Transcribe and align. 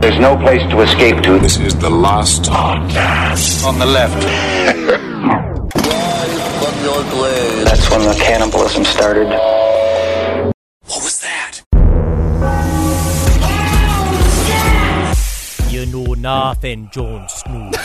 There's 0.00 0.18
no 0.18 0.36
place 0.36 0.62
to 0.70 0.80
escape 0.82 1.22
to. 1.22 1.38
This 1.38 1.56
is 1.58 1.74
the 1.76 1.90
last 1.90 2.42
podcast. 2.42 3.64
On 3.64 3.78
the 3.78 3.86
left. 3.86 4.22
That's 7.64 7.90
when 7.90 8.00
the 8.02 8.14
cannibalism 8.14 8.84
started. 8.84 9.28
What 10.86 11.02
was 11.02 11.20
that? 11.22 11.62
You 15.70 15.86
know 15.86 16.14
nothing, 16.14 16.90
Jon 16.92 17.28
Snow. 17.28 17.70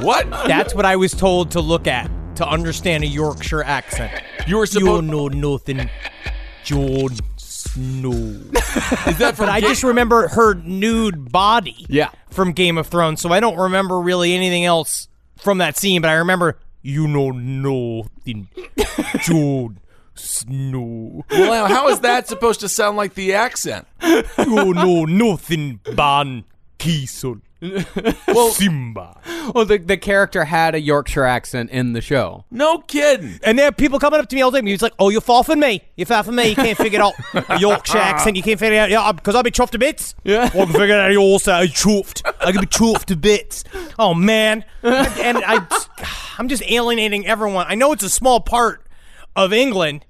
What? 0.00 0.30
That's 0.30 0.76
what 0.76 0.84
I 0.84 0.94
was 0.94 1.10
told 1.12 1.50
to 1.52 1.60
look 1.60 1.88
at 1.88 2.08
to 2.36 2.46
understand 2.48 3.02
a 3.02 3.08
Yorkshire 3.08 3.64
accent. 3.64 4.22
You 4.46 4.58
were 4.58 4.66
supposed. 4.66 5.04
You 5.04 5.10
know 5.10 5.26
nothing, 5.26 5.90
Jon 6.62 7.08
Snow. 7.72 8.10
Is 8.10 9.18
that? 9.18 9.34
But 9.38 9.48
I 9.48 9.60
just 9.60 9.82
remember 9.82 10.28
her 10.28 10.54
nude 10.54 11.30
body 11.32 11.86
Yeah. 11.88 12.10
from 12.30 12.52
Game 12.52 12.78
of 12.78 12.86
Thrones, 12.86 13.20
so 13.20 13.32
I 13.32 13.40
don't 13.40 13.56
remember 13.56 14.00
really 14.00 14.34
anything 14.34 14.64
else 14.64 15.08
from 15.36 15.58
that 15.58 15.76
scene, 15.76 16.00
but 16.02 16.08
I 16.08 16.14
remember 16.14 16.58
you 16.82 17.06
know 17.08 17.30
nothing, 17.30 18.48
Jon 19.22 19.78
Snow. 20.14 21.24
Well, 21.30 21.66
how 21.66 21.88
is 21.88 22.00
that 22.00 22.26
supposed 22.28 22.60
to 22.60 22.68
sound 22.68 22.96
like 22.96 23.14
the 23.14 23.34
accent? 23.34 23.86
You 24.02 24.72
know 24.74 25.04
nothing, 25.04 25.80
Ban 25.94 26.44
Kissel. 26.78 27.40
Well, 28.28 28.50
Simba. 28.50 29.20
Well, 29.54 29.64
the, 29.64 29.78
the 29.78 29.96
character 29.96 30.44
had 30.44 30.74
a 30.74 30.80
Yorkshire 30.80 31.24
accent 31.24 31.70
in 31.70 31.92
the 31.92 32.00
show. 32.00 32.44
no 32.50 32.78
kidding. 32.78 33.40
And 33.42 33.58
there 33.58 33.68
are 33.68 33.72
people 33.72 33.98
coming 33.98 34.20
up 34.20 34.28
to 34.28 34.36
me 34.36 34.42
all 34.42 34.50
the 34.50 34.58
time. 34.58 34.66
He's 34.66 34.82
like, 34.82 34.92
"Oh, 34.98 35.08
you're 35.08 35.20
far 35.20 35.42
from 35.42 35.60
me. 35.60 35.82
You're 35.96 36.06
far 36.06 36.22
from 36.22 36.36
me. 36.36 36.48
You 36.50 36.54
can't 36.54 36.76
figure 36.78 37.00
out 37.00 37.14
a 37.34 37.58
Yorkshire 37.58 37.98
accent. 38.12 38.36
You 38.36 38.42
can't 38.42 38.60
figure 38.60 38.76
it 38.76 38.80
out. 38.80 38.90
Yeah, 38.90 39.10
because 39.12 39.34
I'll 39.34 39.42
be 39.42 39.50
chuffed 39.50 39.70
to 39.70 39.78
bits. 39.78 40.14
Yeah. 40.24 40.44
I 40.44 40.48
can 40.50 40.66
figure 40.68 40.94
it 40.94 41.00
out 41.00 41.10
yours. 41.12 41.48
I'm 41.48 41.66
chuffed. 41.68 42.22
I 42.40 42.52
can 42.52 42.60
be 42.60 42.66
chuffed 42.66 43.06
to 43.06 43.16
bits. 43.16 43.64
Oh 43.98 44.14
man. 44.14 44.64
And 44.82 45.38
I, 45.44 45.66
I'm 46.38 46.48
just 46.48 46.62
alienating 46.70 47.26
everyone. 47.26 47.66
I 47.68 47.74
know 47.74 47.92
it's 47.92 48.04
a 48.04 48.10
small 48.10 48.40
part 48.40 48.86
of 49.34 49.52
England 49.52 50.04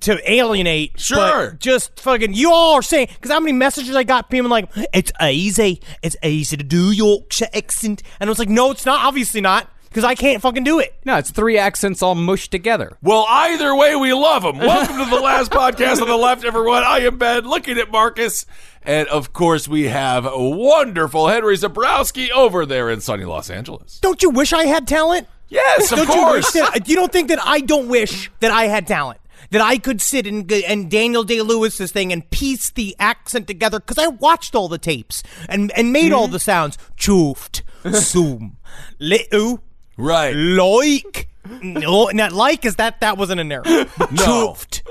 to 0.00 0.30
alienate. 0.30 0.98
Sure. 1.00 1.50
But 1.50 1.60
just 1.60 1.98
fucking, 2.00 2.34
you 2.34 2.52
all 2.52 2.74
are 2.74 2.82
saying, 2.82 3.08
because 3.14 3.30
how 3.30 3.40
many 3.40 3.52
messages 3.52 3.94
I 3.96 4.04
got 4.04 4.30
people 4.30 4.50
like, 4.50 4.68
it's 4.92 5.12
easy. 5.20 5.80
It's 6.02 6.16
easy 6.22 6.56
to 6.56 6.64
do 6.64 6.92
Yorkshire 6.92 7.48
accent. 7.52 8.02
And 8.20 8.28
I 8.28 8.30
was 8.30 8.38
like, 8.38 8.48
no, 8.48 8.70
it's 8.70 8.86
not. 8.86 9.04
Obviously 9.04 9.40
not. 9.40 9.68
Because 9.88 10.04
I 10.04 10.14
can't 10.14 10.40
fucking 10.40 10.62
do 10.62 10.78
it. 10.78 10.94
No, 11.04 11.16
it's 11.16 11.32
three 11.32 11.58
accents 11.58 12.00
all 12.00 12.14
mushed 12.14 12.52
together. 12.52 12.96
Well, 13.02 13.26
either 13.28 13.74
way, 13.74 13.96
we 13.96 14.12
love 14.12 14.44
them. 14.44 14.58
Welcome 14.58 14.98
to 14.98 15.10
the 15.10 15.20
last 15.20 15.50
podcast 15.50 16.00
on 16.00 16.06
the 16.06 16.16
left, 16.16 16.44
everyone. 16.44 16.84
I 16.84 17.00
am 17.00 17.18
Ben, 17.18 17.42
looking 17.42 17.76
at 17.76 17.90
Marcus. 17.90 18.46
And 18.84 19.08
of 19.08 19.32
course, 19.32 19.66
we 19.66 19.88
have 19.88 20.26
a 20.26 20.38
wonderful 20.38 21.26
Henry 21.26 21.56
Zebrowski 21.56 22.30
over 22.30 22.64
there 22.64 22.88
in 22.88 23.00
sunny 23.00 23.24
Los 23.24 23.50
Angeles. 23.50 23.98
Don't 23.98 24.22
you 24.22 24.30
wish 24.30 24.52
I 24.52 24.66
had 24.66 24.86
talent? 24.86 25.26
Yes, 25.48 25.90
of 25.90 25.98
don't 25.98 26.08
you 26.08 26.32
wish 26.34 26.44
course. 26.44 26.52
that? 26.52 26.88
You 26.88 26.94
don't 26.94 27.10
think 27.10 27.28
that 27.28 27.40
I 27.44 27.60
don't 27.60 27.88
wish 27.88 28.30
that 28.38 28.52
I 28.52 28.68
had 28.68 28.86
talent? 28.86 29.18
That 29.50 29.60
I 29.62 29.78
could 29.78 30.00
sit 30.00 30.26
and 30.26 30.50
and 30.52 30.90
Daniel 30.90 31.24
Day 31.24 31.40
Lewis's 31.42 31.90
thing 31.92 32.12
and 32.12 32.28
piece 32.30 32.70
the 32.70 32.94
accent 32.98 33.46
together 33.46 33.80
because 33.80 33.98
I 33.98 34.06
watched 34.08 34.54
all 34.54 34.68
the 34.68 34.78
tapes 34.78 35.22
and 35.48 35.72
and 35.72 35.92
made 35.92 36.06
Mm-hmm. 36.12 36.14
all 36.14 36.28
the 36.28 36.38
sounds. 36.38 36.76
Chuffed, 36.96 37.62
zoom, 37.92 38.56
little, 38.98 39.62
right. 39.96 40.34
like. 40.34 41.28
No, 41.62 42.06
not 42.12 42.32
like 42.32 42.64
is 42.66 42.76
that 42.76 43.00
that 43.00 43.16
wasn't 43.16 43.40
in 43.40 43.48
there. 43.48 43.62
no. 43.66 43.86
Chuffed, 43.98 44.82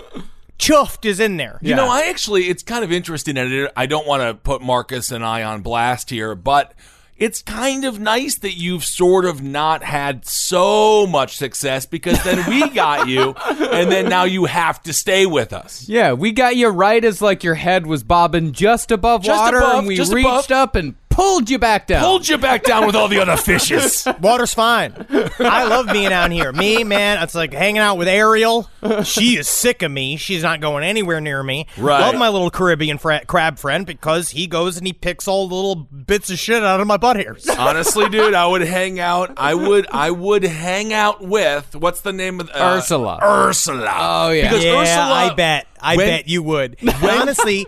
chuffed 0.57 1.05
is 1.05 1.19
in 1.19 1.37
there. 1.37 1.59
You 1.61 1.75
know, 1.75 1.87
I 1.89 2.07
actually, 2.09 2.45
it's 2.49 2.63
kind 2.63 2.83
of 2.83 2.91
interesting. 2.91 3.37
I 3.77 3.85
don't 3.85 4.07
want 4.07 4.23
to 4.23 4.33
put 4.33 4.61
Marcus 4.61 5.11
and 5.11 5.23
I 5.23 5.43
on 5.43 5.61
blast 5.61 6.09
here, 6.09 6.33
but 6.35 6.73
it's 7.19 7.41
kind 7.43 7.85
of 7.85 7.99
nice 7.99 8.37
that 8.39 8.53
you've 8.57 8.83
sort 8.85 9.25
of 9.25 9.41
not 9.43 9.83
had 9.83 10.25
so 10.25 11.05
much 11.05 11.35
success 11.37 11.85
because 11.85 12.23
then 12.23 12.49
we 12.49 12.69
got 12.69 13.07
you, 13.07 13.33
and 13.49 13.91
then 13.91 14.09
now 14.09 14.23
you 14.23 14.45
have 14.45 14.81
to 14.83 14.93
stay 14.93 15.25
with 15.25 15.53
us. 15.53 15.87
Yeah, 15.87 16.13
we 16.13 16.31
got 16.31 16.55
you 16.55 16.69
right 16.69 17.03
as 17.03 17.21
like 17.21 17.43
your 17.43 17.55
head 17.55 17.85
was 17.85 18.03
bobbing 18.03 18.53
just 18.53 18.91
above 18.91 19.23
Just 19.23 19.37
water, 19.39 19.57
above, 19.57 19.79
and 19.79 19.87
we 19.87 19.99
reached 19.99 20.11
above. 20.49 20.51
up 20.51 20.75
and 20.75 20.95
pulled 21.19 21.49
you 21.49 21.59
back 21.59 21.87
down. 21.87 22.01
Hold 22.01 22.27
you 22.27 22.37
back 22.37 22.63
down 22.63 22.85
with 22.85 22.95
all 22.95 23.07
the 23.07 23.19
other 23.19 23.35
fishes. 23.35 24.07
Water's 24.21 24.53
fine. 24.53 24.93
I 25.39 25.65
love 25.65 25.87
being 25.91 26.13
out 26.13 26.31
here. 26.31 26.51
Me, 26.51 26.83
man, 26.83 27.21
it's 27.21 27.35
like 27.35 27.53
hanging 27.53 27.81
out 27.81 27.97
with 27.97 28.07
Ariel. 28.07 28.69
She 29.03 29.37
is 29.37 29.47
sick 29.47 29.81
of 29.81 29.91
me. 29.91 30.15
She's 30.15 30.43
not 30.43 30.61
going 30.61 30.83
anywhere 30.83 31.19
near 31.19 31.43
me. 31.43 31.67
Right. 31.77 31.99
Love 31.99 32.15
my 32.15 32.29
little 32.29 32.49
Caribbean 32.49 32.97
fr- 32.97 33.25
crab 33.27 33.59
friend 33.59 33.85
because 33.85 34.29
he 34.29 34.47
goes 34.47 34.77
and 34.77 34.87
he 34.87 34.93
picks 34.93 35.27
all 35.27 35.47
the 35.47 35.55
little 35.55 35.75
bits 35.75 36.29
of 36.29 36.39
shit 36.39 36.63
out 36.63 36.79
of 36.79 36.87
my 36.87 36.97
butt 36.97 37.17
hairs. 37.17 37.47
Honestly, 37.49 38.07
dude, 38.09 38.33
I 38.33 38.47
would 38.47 38.61
hang 38.61 38.99
out. 38.99 39.33
I 39.37 39.55
would. 39.55 39.87
I 39.91 40.11
would 40.11 40.43
hang 40.43 40.93
out 40.93 41.21
with. 41.21 41.75
What's 41.75 42.01
the 42.01 42.13
name 42.13 42.39
of 42.39 42.49
uh, 42.49 42.77
Ursula. 42.77 43.19
Ursula. 43.21 43.93
Oh, 43.99 44.29
yeah. 44.31 44.43
Because 44.43 44.63
yeah, 44.63 44.81
Ursula. 44.81 45.13
I 45.13 45.33
bet. 45.33 45.67
I 45.81 45.97
when- 45.97 46.07
bet 46.07 46.27
you 46.29 46.43
would. 46.43 46.77
Honestly, 47.03 47.67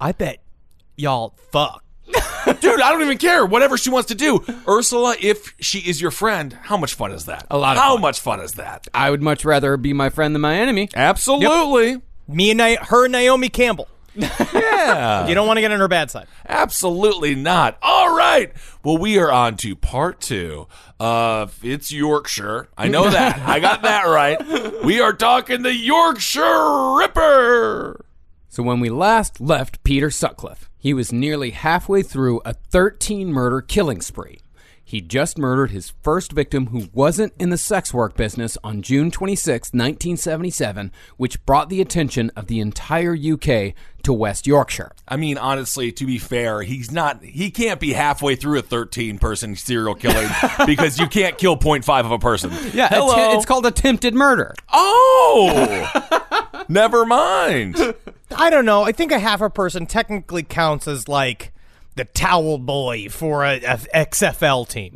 I 0.00 0.12
bet 0.12 0.42
y'all 0.96 1.34
fuck. 1.50 1.82
Dude, 2.60 2.80
I 2.80 2.90
don't 2.92 3.02
even 3.02 3.18
care. 3.18 3.44
Whatever 3.46 3.76
she 3.76 3.90
wants 3.90 4.08
to 4.08 4.14
do. 4.14 4.44
Ursula, 4.68 5.16
if 5.20 5.54
she 5.60 5.78
is 5.80 6.00
your 6.00 6.10
friend, 6.10 6.52
how 6.62 6.76
much 6.76 6.94
fun 6.94 7.12
is 7.12 7.26
that? 7.26 7.46
A 7.50 7.58
lot 7.58 7.76
of 7.76 7.82
How 7.82 7.92
fun. 7.94 8.02
much 8.02 8.20
fun 8.20 8.40
is 8.40 8.52
that? 8.54 8.86
I 8.94 9.10
would 9.10 9.22
much 9.22 9.44
rather 9.44 9.76
be 9.76 9.92
my 9.92 10.10
friend 10.10 10.34
than 10.34 10.42
my 10.42 10.54
enemy. 10.56 10.88
Absolutely. 10.94 12.00
Me 12.28 12.50
and 12.50 12.58
Na- 12.58 12.84
her, 12.84 13.08
Naomi 13.08 13.48
Campbell. 13.48 13.88
Yeah. 14.52 15.26
You 15.28 15.34
don't 15.34 15.46
want 15.46 15.58
to 15.58 15.60
get 15.60 15.70
on 15.72 15.78
her 15.78 15.88
bad 15.88 16.10
side. 16.10 16.26
Absolutely 16.48 17.34
not. 17.34 17.78
All 17.82 18.14
right. 18.16 18.52
Well, 18.82 18.98
we 18.98 19.18
are 19.18 19.30
on 19.30 19.56
to 19.58 19.76
part 19.76 20.20
two 20.20 20.66
of 20.98 21.58
It's 21.64 21.92
Yorkshire. 21.92 22.68
I 22.76 22.88
know 22.88 23.08
that. 23.08 23.38
I 23.38 23.60
got 23.60 23.82
that 23.82 24.04
right. 24.04 24.38
We 24.84 25.00
are 25.00 25.12
talking 25.12 25.62
the 25.62 25.74
Yorkshire 25.74 26.96
Ripper. 26.98 28.04
So 28.50 28.64
when 28.64 28.80
we 28.80 28.90
last 28.90 29.40
left 29.40 29.84
Peter 29.84 30.10
Sutcliffe, 30.10 30.68
he 30.76 30.92
was 30.92 31.12
nearly 31.12 31.50
halfway 31.50 32.02
through 32.02 32.40
a 32.44 32.52
13 32.52 33.32
murder 33.32 33.60
killing 33.60 34.00
spree. 34.00 34.40
He 34.90 35.00
just 35.00 35.38
murdered 35.38 35.70
his 35.70 35.92
first 36.02 36.32
victim 36.32 36.66
who 36.66 36.88
wasn't 36.92 37.32
in 37.38 37.50
the 37.50 37.56
sex 37.56 37.94
work 37.94 38.16
business 38.16 38.58
on 38.64 38.82
June 38.82 39.12
26, 39.12 39.68
1977, 39.68 40.90
which 41.16 41.46
brought 41.46 41.68
the 41.68 41.80
attention 41.80 42.32
of 42.34 42.48
the 42.48 42.58
entire 42.58 43.14
UK 43.14 43.74
to 44.02 44.12
West 44.12 44.48
Yorkshire. 44.48 44.90
I 45.06 45.16
mean, 45.16 45.38
honestly, 45.38 45.92
to 45.92 46.04
be 46.04 46.18
fair, 46.18 46.62
he's 46.62 46.90
not, 46.90 47.22
he 47.22 47.52
can't 47.52 47.78
be 47.78 47.92
halfway 47.92 48.34
through 48.34 48.58
a 48.58 48.62
13 48.62 49.20
person 49.20 49.54
serial 49.54 49.94
killing 49.94 50.28
because 50.66 50.98
you 50.98 51.06
can't 51.06 51.38
kill 51.38 51.56
0.5 51.56 52.00
of 52.00 52.10
a 52.10 52.18
person. 52.18 52.50
Yeah, 52.74 52.88
Hello. 52.88 53.14
It's, 53.28 53.36
it's 53.36 53.46
called 53.46 53.66
attempted 53.66 54.14
murder. 54.14 54.56
Oh! 54.72 56.64
Never 56.68 57.06
mind. 57.06 57.76
I 58.34 58.50
don't 58.50 58.64
know. 58.64 58.82
I 58.82 58.90
think 58.90 59.12
a 59.12 59.20
half 59.20 59.40
a 59.40 59.50
person 59.50 59.86
technically 59.86 60.42
counts 60.42 60.88
as 60.88 61.06
like 61.06 61.52
the 61.96 62.04
towel 62.04 62.58
boy 62.58 63.08
for 63.08 63.44
a, 63.44 63.56
a 63.56 64.06
XFL 64.06 64.68
team. 64.68 64.94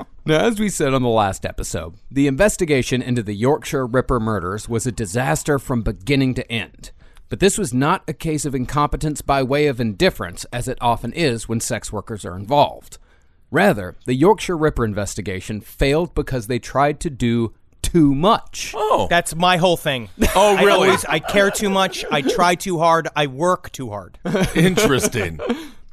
Now, 0.28 0.40
as 0.40 0.58
we 0.58 0.70
said 0.70 0.92
on 0.92 1.02
the 1.02 1.08
last 1.08 1.46
episode, 1.46 1.94
the 2.10 2.26
investigation 2.26 3.00
into 3.00 3.22
the 3.22 3.32
Yorkshire 3.32 3.86
Ripper 3.86 4.18
murders 4.18 4.68
was 4.68 4.84
a 4.84 4.90
disaster 4.90 5.56
from 5.56 5.82
beginning 5.82 6.34
to 6.34 6.50
end. 6.50 6.90
But 7.28 7.38
this 7.38 7.56
was 7.56 7.72
not 7.72 8.02
a 8.08 8.12
case 8.12 8.44
of 8.44 8.52
incompetence 8.52 9.22
by 9.22 9.44
way 9.44 9.68
of 9.68 9.80
indifference, 9.80 10.44
as 10.52 10.66
it 10.66 10.78
often 10.80 11.12
is 11.12 11.48
when 11.48 11.60
sex 11.60 11.92
workers 11.92 12.24
are 12.24 12.34
involved. 12.34 12.98
Rather, 13.52 13.94
the 14.04 14.14
Yorkshire 14.14 14.56
Ripper 14.56 14.84
investigation 14.84 15.60
failed 15.60 16.12
because 16.12 16.48
they 16.48 16.58
tried 16.58 16.98
to 17.00 17.10
do 17.10 17.54
too 17.86 18.14
much. 18.14 18.72
Oh. 18.76 19.06
That's 19.08 19.34
my 19.34 19.56
whole 19.56 19.76
thing. 19.76 20.08
Oh, 20.34 20.56
I 20.56 20.62
really? 20.62 20.88
always, 20.88 21.04
I 21.04 21.18
care 21.18 21.50
too 21.50 21.70
much. 21.70 22.04
I 22.10 22.20
try 22.22 22.54
too 22.54 22.78
hard. 22.78 23.08
I 23.16 23.26
work 23.26 23.70
too 23.72 23.90
hard. 23.90 24.18
Interesting. 24.54 25.40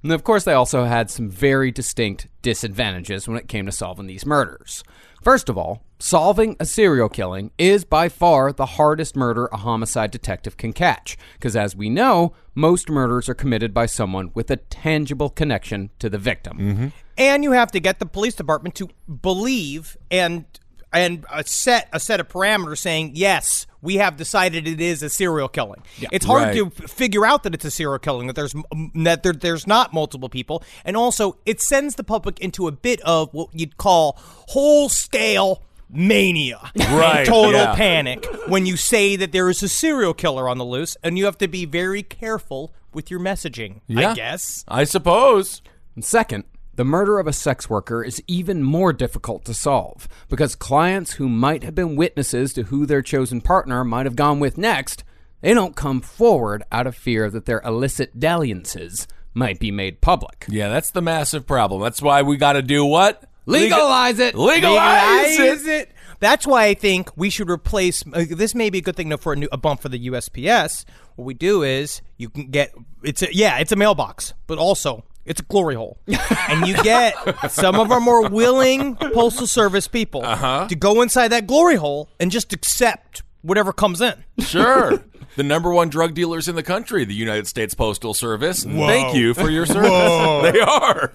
And 0.04 0.12
of 0.12 0.24
course, 0.24 0.44
they 0.44 0.54
also 0.54 0.84
had 0.86 1.10
some 1.10 1.30
very 1.30 1.72
distinct 1.72 2.28
disadvantages 2.42 3.28
when 3.28 3.38
it 3.38 3.48
came 3.48 3.66
to 3.68 3.72
solving 3.72 4.08
these 4.08 4.26
murders. 4.26 4.84
First 5.22 5.48
of 5.48 5.58
all, 5.58 5.82
solving 6.00 6.58
a 6.60 6.66
serial 6.66 7.08
killing 7.08 7.52
is 7.58 7.86
by 7.86 8.10
far 8.10 8.52
the 8.52 8.66
hardest 8.66 9.16
murder 9.16 9.48
a 9.54 9.58
homicide 9.58 10.12
detective 10.12 10.58
can 10.58 10.74
catch, 10.74 11.18
because 11.36 11.56
as 11.56 11.78
we 11.78 11.90
know, 11.90 12.34
most 12.54 12.90
murders 12.90 13.30
are 13.30 13.34
committed 13.34 13.74
by 13.74 13.86
someone 13.86 14.32
with 14.34 14.52
a 14.52 14.58
tangible 14.58 15.30
connection 15.30 15.90
to 16.00 16.10
the 16.10 16.18
victim. 16.18 16.58
Mm-hmm. 16.58 16.88
and 17.18 17.44
you 17.46 17.52
have 17.54 17.72
to 17.72 17.80
get 17.80 18.00
the 18.00 18.06
police 18.06 18.36
department 18.36 18.76
to 18.76 18.90
believe 19.22 19.96
and 20.12 20.44
and 20.94 21.26
uh, 21.30 21.44
set 21.46 21.90
a 21.92 22.00
set 22.00 22.20
of 22.20 22.28
parameters 22.30 22.78
saying 22.78 23.12
yes 23.16 23.66
we 23.82 23.96
have 23.96 24.16
decided 24.16 24.68
it 24.68 24.80
is 24.80 25.04
a 25.04 25.10
serial 25.10 25.48
killing 25.50 25.82
it's 26.12 26.26
hard 26.26 26.44
Right. 26.44 26.56
to 26.56 26.70
figure 26.88 27.26
out 27.26 27.44
that 27.44 27.54
it's 27.54 27.66
a 27.66 27.72
serial 27.72 28.00
killing 28.00 28.28
that 28.28 28.36
there's 28.36 28.54
that 28.96 29.24
there, 29.24 29.34
there's 29.34 29.68
not 29.68 29.94
multiple 29.94 30.30
people 30.30 30.64
and 30.86 30.96
also 30.96 31.38
it 31.46 31.60
sends 31.62 31.96
the 31.96 32.04
public 32.04 32.40
into 32.40 32.68
a 32.68 32.72
bit 32.72 33.02
of 33.02 33.34
what 33.34 33.50
you'd 33.54 33.78
call 33.78 34.16
whole 34.50 34.88
scale 34.90 35.62
mania 35.90 36.72
Right, 36.76 37.26
total 37.26 37.62
yeah. 37.62 37.76
panic 37.76 38.26
when 38.48 38.66
you 38.66 38.78
say 38.78 39.16
that 39.16 39.32
there 39.32 39.50
is 39.50 39.62
a 39.64 39.70
serial 39.70 40.14
killer 40.14 40.50
on 40.50 40.58
the 40.58 40.66
loose, 40.66 40.98
and 41.04 41.18
you 41.18 41.26
have 41.26 41.38
to 41.40 41.48
be 41.48 41.66
very 41.66 42.02
careful 42.02 42.74
with 42.94 43.12
your 43.12 43.20
messaging. 43.20 43.82
Yeah. 43.88 44.12
I 44.12 44.14
guess. 44.16 44.64
I 44.68 44.84
suppose. 44.86 45.62
And 45.96 46.04
second, 46.04 46.46
the 46.76 46.84
murder 46.86 47.20
of 47.20 47.28
a 47.28 47.34
sex 47.34 47.70
worker 47.70 48.04
is 48.04 48.22
even 48.28 48.64
more 48.64 48.94
difficult 48.94 49.46
to 49.46 49.54
solve 49.54 50.08
because 50.28 50.56
clients 50.56 51.14
who 51.14 51.30
might 51.30 51.64
have 51.64 51.76
been 51.76 51.96
witnesses 51.96 52.54
to 52.54 52.64
who 52.64 52.86
their 52.86 53.02
chosen 53.02 53.42
partner 53.42 53.84
might 53.84 54.06
have 54.06 54.16
gone 54.16 54.40
with 54.40 54.58
next, 54.58 55.04
they 55.42 55.54
don't 55.54 55.76
come 55.76 56.02
forward 56.02 56.64
out 56.72 56.88
of 56.88 56.96
fear 56.96 57.30
that 57.30 57.46
their 57.46 57.62
illicit 57.62 58.20
dalliances 58.20 59.08
might 59.34 59.60
be 59.60 59.72
made 59.72 60.02
public. 60.02 60.46
Yeah, 60.50 60.70
that's 60.70 60.92
the 60.92 61.02
massive 61.02 61.46
problem. 61.46 61.82
That's 61.82 62.02
why 62.02 62.22
we 62.22 62.38
got 62.38 62.54
to 62.54 62.62
do 62.62 62.86
what? 62.86 63.24
Legalize 63.46 64.20
it. 64.20 64.36
Legalize, 64.36 65.38
Legalize 65.38 65.66
it. 65.66 65.90
it. 65.90 65.90
That's 66.20 66.48
why 66.48 66.66
I 66.66 66.74
think 66.74 67.16
we 67.18 67.30
should 67.30 67.50
replace. 67.50 68.04
Uh, 68.08 68.24
this 68.30 68.56
may 68.56 68.70
be 68.70 68.78
a 68.78 68.82
good 68.82 68.96
thing 68.96 69.16
for 69.18 69.34
a, 69.34 69.36
new, 69.36 69.50
a 69.52 69.58
bump 69.58 69.82
for 69.82 69.90
the 69.90 70.08
USPS. 70.08 70.86
What 71.16 71.26
we 71.26 71.34
do 71.34 71.64
is 71.64 72.02
you 72.18 72.30
can 72.30 72.50
get 72.50 72.74
it's 73.04 73.22
a, 73.22 73.36
yeah 73.36 73.58
it's 73.58 73.74
a 73.74 73.76
mailbox, 73.76 74.34
but 74.48 74.58
also 74.58 75.04
it's 75.26 75.40
a 75.40 75.44
glory 75.44 75.76
hole, 75.76 76.00
and 76.50 76.68
you 76.68 76.76
get 76.84 77.16
some 77.52 77.80
of 77.80 77.92
our 77.92 78.00
more 78.00 78.30
willing 78.30 78.96
postal 78.96 79.48
service 79.48 79.88
people 79.88 80.24
uh-huh. 80.24 80.68
to 80.68 80.76
go 80.76 81.02
inside 81.02 81.30
that 81.30 81.48
glory 81.48 81.76
hole 81.76 82.10
and 82.20 82.32
just 82.32 82.54
accept 82.54 83.24
whatever 83.42 83.74
comes 83.74 84.02
in. 84.02 84.24
Sure. 84.40 85.04
The 85.36 85.42
number 85.42 85.74
one 85.74 85.90
drug 85.90 86.14
dealers 86.14 86.48
in 86.48 86.56
the 86.56 86.62
country, 86.62 87.06
the 87.06 87.16
United 87.16 87.48
States 87.48 87.74
Postal 87.74 88.14
Service. 88.14 88.66
Thank 88.66 89.16
you 89.16 89.34
for 89.34 89.50
your 89.50 89.66
service. 89.66 89.90
They 89.90 90.60
are. 90.60 91.12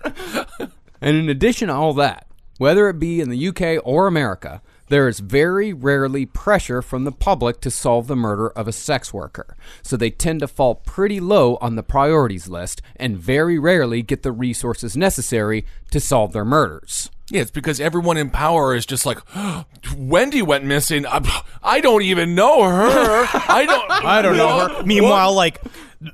And 1.01 1.17
in 1.17 1.29
addition 1.29 1.69
to 1.69 1.75
all 1.75 1.95
that, 1.95 2.27
whether 2.57 2.89
it 2.89 2.99
be 2.99 3.21
in 3.21 3.31
the 3.31 3.49
UK 3.49 3.81
or 3.85 4.09
America, 4.09 4.61
there 4.89 5.09
is 5.09 5.21
very 5.21 5.73
rarely 5.73 6.27
pressure 6.27 6.83
from 6.83 7.05
the 7.05 7.13
public 7.13 7.61
to 7.61 7.71
solve 7.71 8.07
the 8.07 8.17
murder 8.17 8.49
of 8.51 8.69
a 8.69 8.73
sex 8.73 9.13
worker. 9.13 9.57
So 9.83 9.97
they 9.97 10.11
tend 10.11 10.41
to 10.41 10.49
fall 10.49 10.75
pretty 10.77 11.21
low 11.21 11.57
on 11.61 11.77
the 11.77 11.83
priorities 11.83 12.49
list 12.49 12.83
and 12.97 13.19
very 13.19 13.59
rarely 13.59 14.03
get 14.03 14.23
the 14.23 14.33
resources 14.33 14.97
necessary 14.97 15.65
to 15.91 16.01
solve 16.01 16.33
their 16.33 16.45
murders. 16.45 17.11
Yeah, 17.31 17.43
it's 17.43 17.51
because 17.51 17.79
everyone 17.79 18.17
in 18.17 18.31
power 18.31 18.75
is 18.75 18.87
just 18.87 19.05
like, 19.05 19.19
Wendy 19.97 20.41
went 20.41 20.65
missing. 20.65 21.05
I, 21.07 21.21
I 21.63 21.81
don't 21.81 22.03
even 22.03 22.35
know 22.35 22.63
her. 22.63 23.27
I 23.33 23.67
don't. 23.67 23.91
I 24.05 24.23
don't 24.23 24.37
know 24.39 24.69
her. 24.69 24.83
Meanwhile, 24.87 25.35
like 25.35 25.61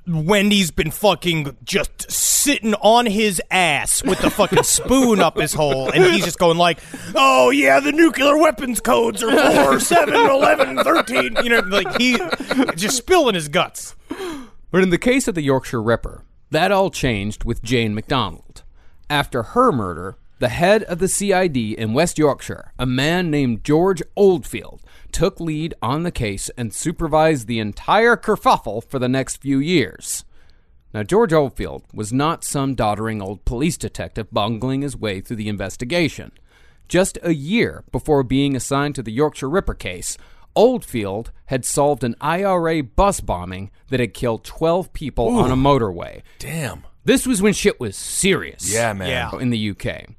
Wendy's 0.07 0.71
been 0.71 0.91
fucking 0.91 1.57
just 1.65 2.11
sitting 2.11 2.75
on 2.75 3.07
his 3.07 3.41
ass 3.51 4.03
with 4.03 4.19
the 4.21 4.31
fucking 4.31 4.63
spoon 4.63 5.21
up 5.21 5.37
his 5.37 5.53
hole, 5.53 5.91
and 5.91 6.05
he's 6.05 6.25
just 6.25 6.39
going 6.39 6.57
like, 6.57 6.79
"Oh 7.15 7.51
yeah, 7.51 7.81
the 7.81 7.93
nuclear 7.93 8.37
weapons 8.39 8.81
codes 8.81 9.23
are 9.23 9.31
four, 9.31 9.81
seven, 9.81 10.15
eleven, 10.15 10.79
thirteen. 10.79 11.37
You 11.43 11.51
know, 11.51 11.59
like 11.61 12.01
he 12.01 12.17
just 12.77 12.97
spilling 12.97 13.35
his 13.35 13.49
guts. 13.49 13.95
But 14.71 14.83
in 14.83 14.91
the 14.91 14.99
case 14.99 15.29
of 15.29 15.35
the 15.35 15.43
Yorkshire 15.43 15.83
Ripper, 15.83 16.25
that 16.51 16.73
all 16.73 16.91
changed 16.91 17.45
with 17.45 17.63
Jayne 17.63 17.95
MacDonald. 17.95 18.63
After 19.11 19.43
her 19.43 19.71
murder, 19.71 20.17
the 20.39 20.49
head 20.49 20.83
of 20.85 20.99
the 20.99 21.09
CID 21.09 21.57
in 21.57 21.93
West 21.93 22.19
Yorkshire, 22.19 22.73
a 22.79 22.87
man 22.87 23.31
named 23.31 23.65
George 23.65 24.03
Oldfield, 24.17 24.81
took 25.15 25.39
lead 25.39 25.73
on 25.81 26.03
the 26.03 26.11
case 26.11 26.51
and 26.59 26.75
supervised 26.75 27.47
the 27.47 27.61
entire 27.61 28.17
kerfuffle 28.17 28.83
for 28.85 28.99
the 28.99 29.09
next 29.09 29.37
few 29.37 29.61
years. 29.61 30.25
Now, 30.93 31.05
George 31.05 31.33
Oldfield 31.33 31.85
was 31.95 32.13
not 32.13 32.43
some 32.45 32.75
doddering 32.75 33.23
old 33.23 33.45
police 33.45 33.77
detective 33.77 34.27
bungling 34.33 34.83
his 34.83 34.97
way 34.97 35.21
through 35.21 35.37
the 35.37 35.49
investigation. 35.49 36.33
Just 36.89 37.17
a 37.23 37.33
year 37.33 37.85
before 37.93 38.25
being 38.25 38.57
assigned 38.57 38.97
to 38.97 39.03
the 39.03 39.13
Yorkshire 39.13 39.49
Ripper 39.49 39.75
case, 39.75 40.19
Oldfield 40.57 41.31
had 41.47 41.65
solved 41.65 42.03
an 42.03 42.17
IRA 42.21 42.83
bus 42.83 43.21
bombing 43.21 43.71
that 43.89 44.01
had 44.01 44.15
killed 44.15 44.45
12 44.45 44.93
people 44.93 45.29
on 45.39 45.51
a 45.51 45.57
motorway. 45.57 46.23
Damn. 46.41 46.85
This 47.05 47.25
was 47.25 47.41
when 47.41 47.53
shit 47.53 47.79
was 47.79 47.97
serious. 47.97 48.73
Yeah, 48.73 48.93
man. 48.93 49.09
Yeah. 49.09 49.39
In 49.39 49.51
the 49.51 49.71
UK. 49.71 50.11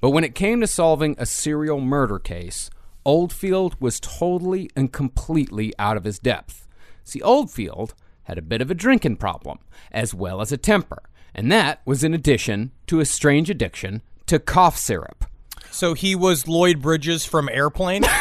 But 0.00 0.10
when 0.10 0.24
it 0.24 0.34
came 0.34 0.60
to 0.60 0.66
solving 0.66 1.16
a 1.18 1.26
serial 1.26 1.80
murder 1.80 2.18
case, 2.18 2.70
Oldfield 3.04 3.76
was 3.80 4.00
totally 4.00 4.70
and 4.76 4.92
completely 4.92 5.72
out 5.78 5.96
of 5.96 6.04
his 6.04 6.18
depth. 6.18 6.66
See, 7.04 7.20
Oldfield 7.22 7.94
had 8.24 8.38
a 8.38 8.42
bit 8.42 8.60
of 8.60 8.70
a 8.70 8.74
drinking 8.74 9.16
problem, 9.16 9.58
as 9.90 10.14
well 10.14 10.40
as 10.40 10.52
a 10.52 10.56
temper, 10.56 11.02
and 11.34 11.50
that 11.50 11.80
was 11.84 12.04
in 12.04 12.14
addition 12.14 12.70
to 12.86 13.00
a 13.00 13.04
strange 13.04 13.50
addiction 13.50 14.02
to 14.26 14.38
cough 14.38 14.76
syrup. 14.76 15.24
So 15.70 15.94
he 15.94 16.14
was 16.14 16.46
Lloyd 16.48 16.82
Bridges 16.82 17.24
from 17.24 17.48
Airplane. 17.48 18.04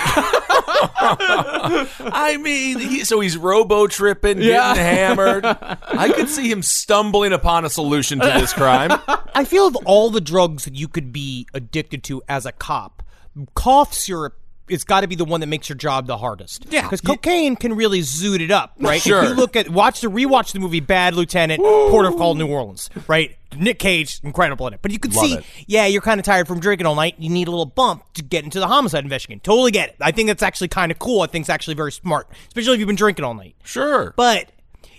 I 1.01 2.37
mean, 2.41 2.79
he, 2.79 3.03
so 3.03 3.19
he's 3.19 3.37
robo 3.37 3.87
tripping, 3.87 4.37
getting 4.37 4.49
Yeah. 4.51 4.75
hammered. 4.75 5.45
I 5.45 6.11
could 6.15 6.29
see 6.29 6.49
him 6.49 6.61
stumbling 6.61 7.33
upon 7.33 7.65
a 7.65 7.69
solution 7.69 8.19
to 8.19 8.25
this 8.27 8.53
crime. 8.53 8.91
I 9.35 9.43
feel 9.45 9.67
of 9.67 9.75
all 9.85 10.09
the 10.09 10.21
drugs 10.21 10.65
that 10.65 10.75
you 10.75 10.87
could 10.87 11.11
be 11.11 11.47
addicted 11.53 12.03
to 12.05 12.21
as 12.29 12.45
a 12.45 12.51
cop, 12.51 13.03
cough 13.55 13.93
syrup 13.93 14.37
it's 14.69 14.83
got 14.83 15.01
to 15.01 15.07
be 15.07 15.15
the 15.15 15.25
one 15.25 15.41
that 15.41 15.47
makes 15.47 15.67
your 15.69 15.75
job 15.75 16.07
the 16.07 16.17
hardest. 16.17 16.65
Yeah. 16.69 16.83
because 16.83 17.01
cocaine 17.01 17.55
can 17.55 17.73
really 17.73 18.01
zoot 18.01 18.39
it 18.39 18.51
up, 18.51 18.73
right? 18.79 19.01
Sure. 19.01 19.23
If 19.23 19.29
you 19.29 19.35
look 19.35 19.55
at 19.55 19.69
watch 19.69 20.01
the 20.01 20.07
rewatch 20.07 20.53
the 20.53 20.59
movie 20.59 20.79
Bad 20.79 21.15
Lieutenant, 21.15 21.61
Port 21.61 22.05
of 22.05 22.15
Call, 22.15 22.35
New 22.35 22.47
Orleans, 22.47 22.89
right? 23.07 23.35
Nick 23.57 23.79
Cage, 23.79 24.19
incredible 24.23 24.67
in 24.67 24.73
it. 24.75 24.79
But 24.81 24.91
you 24.91 24.99
can 24.99 25.11
Love 25.11 25.25
see, 25.25 25.33
it. 25.35 25.43
yeah, 25.67 25.85
you're 25.87 26.01
kind 26.03 26.19
of 26.19 26.25
tired 26.25 26.47
from 26.47 26.59
drinking 26.59 26.85
all 26.85 26.95
night. 26.95 27.15
You 27.17 27.29
need 27.29 27.47
a 27.47 27.51
little 27.51 27.65
bump 27.65 28.03
to 28.13 28.23
get 28.23 28.43
into 28.43 28.59
the 28.59 28.67
homicide 28.67 29.03
investigation. 29.03 29.39
Totally 29.39 29.71
get 29.71 29.89
it. 29.89 29.95
I 29.99 30.11
think 30.11 30.27
that's 30.27 30.43
actually 30.43 30.67
kind 30.67 30.91
of 30.91 30.99
cool. 30.99 31.21
I 31.21 31.27
think 31.27 31.43
it's 31.43 31.49
actually 31.49 31.73
very 31.73 31.91
smart, 31.91 32.27
especially 32.49 32.73
if 32.75 32.79
you've 32.79 32.87
been 32.87 32.95
drinking 32.95 33.25
all 33.25 33.33
night. 33.33 33.55
Sure. 33.63 34.13
But 34.15 34.51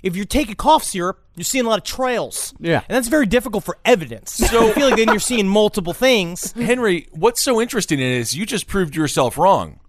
if 0.02 0.16
you're 0.16 0.24
taking 0.24 0.56
cough 0.56 0.82
syrup, 0.82 1.20
you're 1.40 1.44
seeing 1.46 1.64
a 1.64 1.68
lot 1.70 1.78
of 1.78 1.84
trails. 1.84 2.52
Yeah. 2.60 2.82
And 2.86 2.94
that's 2.94 3.08
very 3.08 3.24
difficult 3.24 3.64
for 3.64 3.78
evidence. 3.86 4.32
So 4.32 4.68
I 4.68 4.72
feel 4.72 4.88
like 4.88 4.96
then 4.96 5.08
you're 5.08 5.18
seeing 5.18 5.48
multiple 5.48 5.94
things. 5.94 6.52
Henry, 6.52 7.08
what's 7.12 7.42
so 7.42 7.62
interesting 7.62 7.98
is 7.98 8.36
you 8.36 8.44
just 8.44 8.66
proved 8.66 8.94
yourself 8.94 9.38
wrong. 9.38 9.80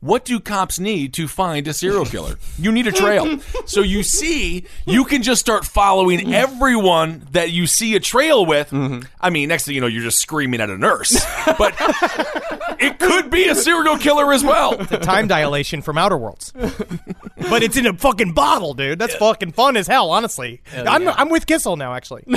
What 0.00 0.24
do 0.24 0.40
cops 0.40 0.78
need 0.78 1.12
to 1.14 1.28
find 1.28 1.68
a 1.68 1.74
serial 1.74 2.06
killer? 2.06 2.36
You 2.58 2.72
need 2.72 2.86
a 2.86 2.92
trail. 2.92 3.38
So 3.66 3.82
you 3.82 4.02
see, 4.02 4.64
you 4.84 5.04
can 5.04 5.22
just 5.22 5.40
start 5.40 5.64
following 5.64 6.18
mm. 6.20 6.32
everyone 6.32 7.26
that 7.32 7.52
you 7.52 7.68
see 7.68 7.94
a 7.94 8.00
trail 8.00 8.44
with. 8.44 8.70
Mm-hmm. 8.70 9.06
I 9.20 9.30
mean, 9.30 9.48
next 9.48 9.64
thing 9.64 9.76
you 9.76 9.80
know, 9.80 9.86
you're 9.86 10.02
just 10.02 10.18
screaming 10.18 10.60
at 10.60 10.70
a 10.70 10.76
nurse. 10.76 11.24
But 11.56 11.74
it 12.80 12.98
could 12.98 13.30
be 13.30 13.46
a 13.46 13.54
serial 13.54 13.96
killer 13.96 14.32
as 14.32 14.42
well. 14.42 14.76
The 14.76 14.98
time 14.98 15.28
dilation 15.28 15.82
from 15.82 15.98
Outer 15.98 16.16
Worlds. 16.16 16.52
but 16.52 17.62
it's 17.62 17.76
in 17.76 17.86
a 17.86 17.92
fucking 17.92 18.32
bottle, 18.32 18.74
dude. 18.74 18.98
That's 18.98 19.14
fucking 19.14 19.52
fun 19.52 19.76
as 19.76 19.86
hell, 19.86 20.10
honestly. 20.10 20.62
I'm, 20.74 21.06
I'm 21.08 21.28
with 21.28 21.46
Kissel 21.46 21.76
now, 21.76 21.94
actually. 21.94 22.24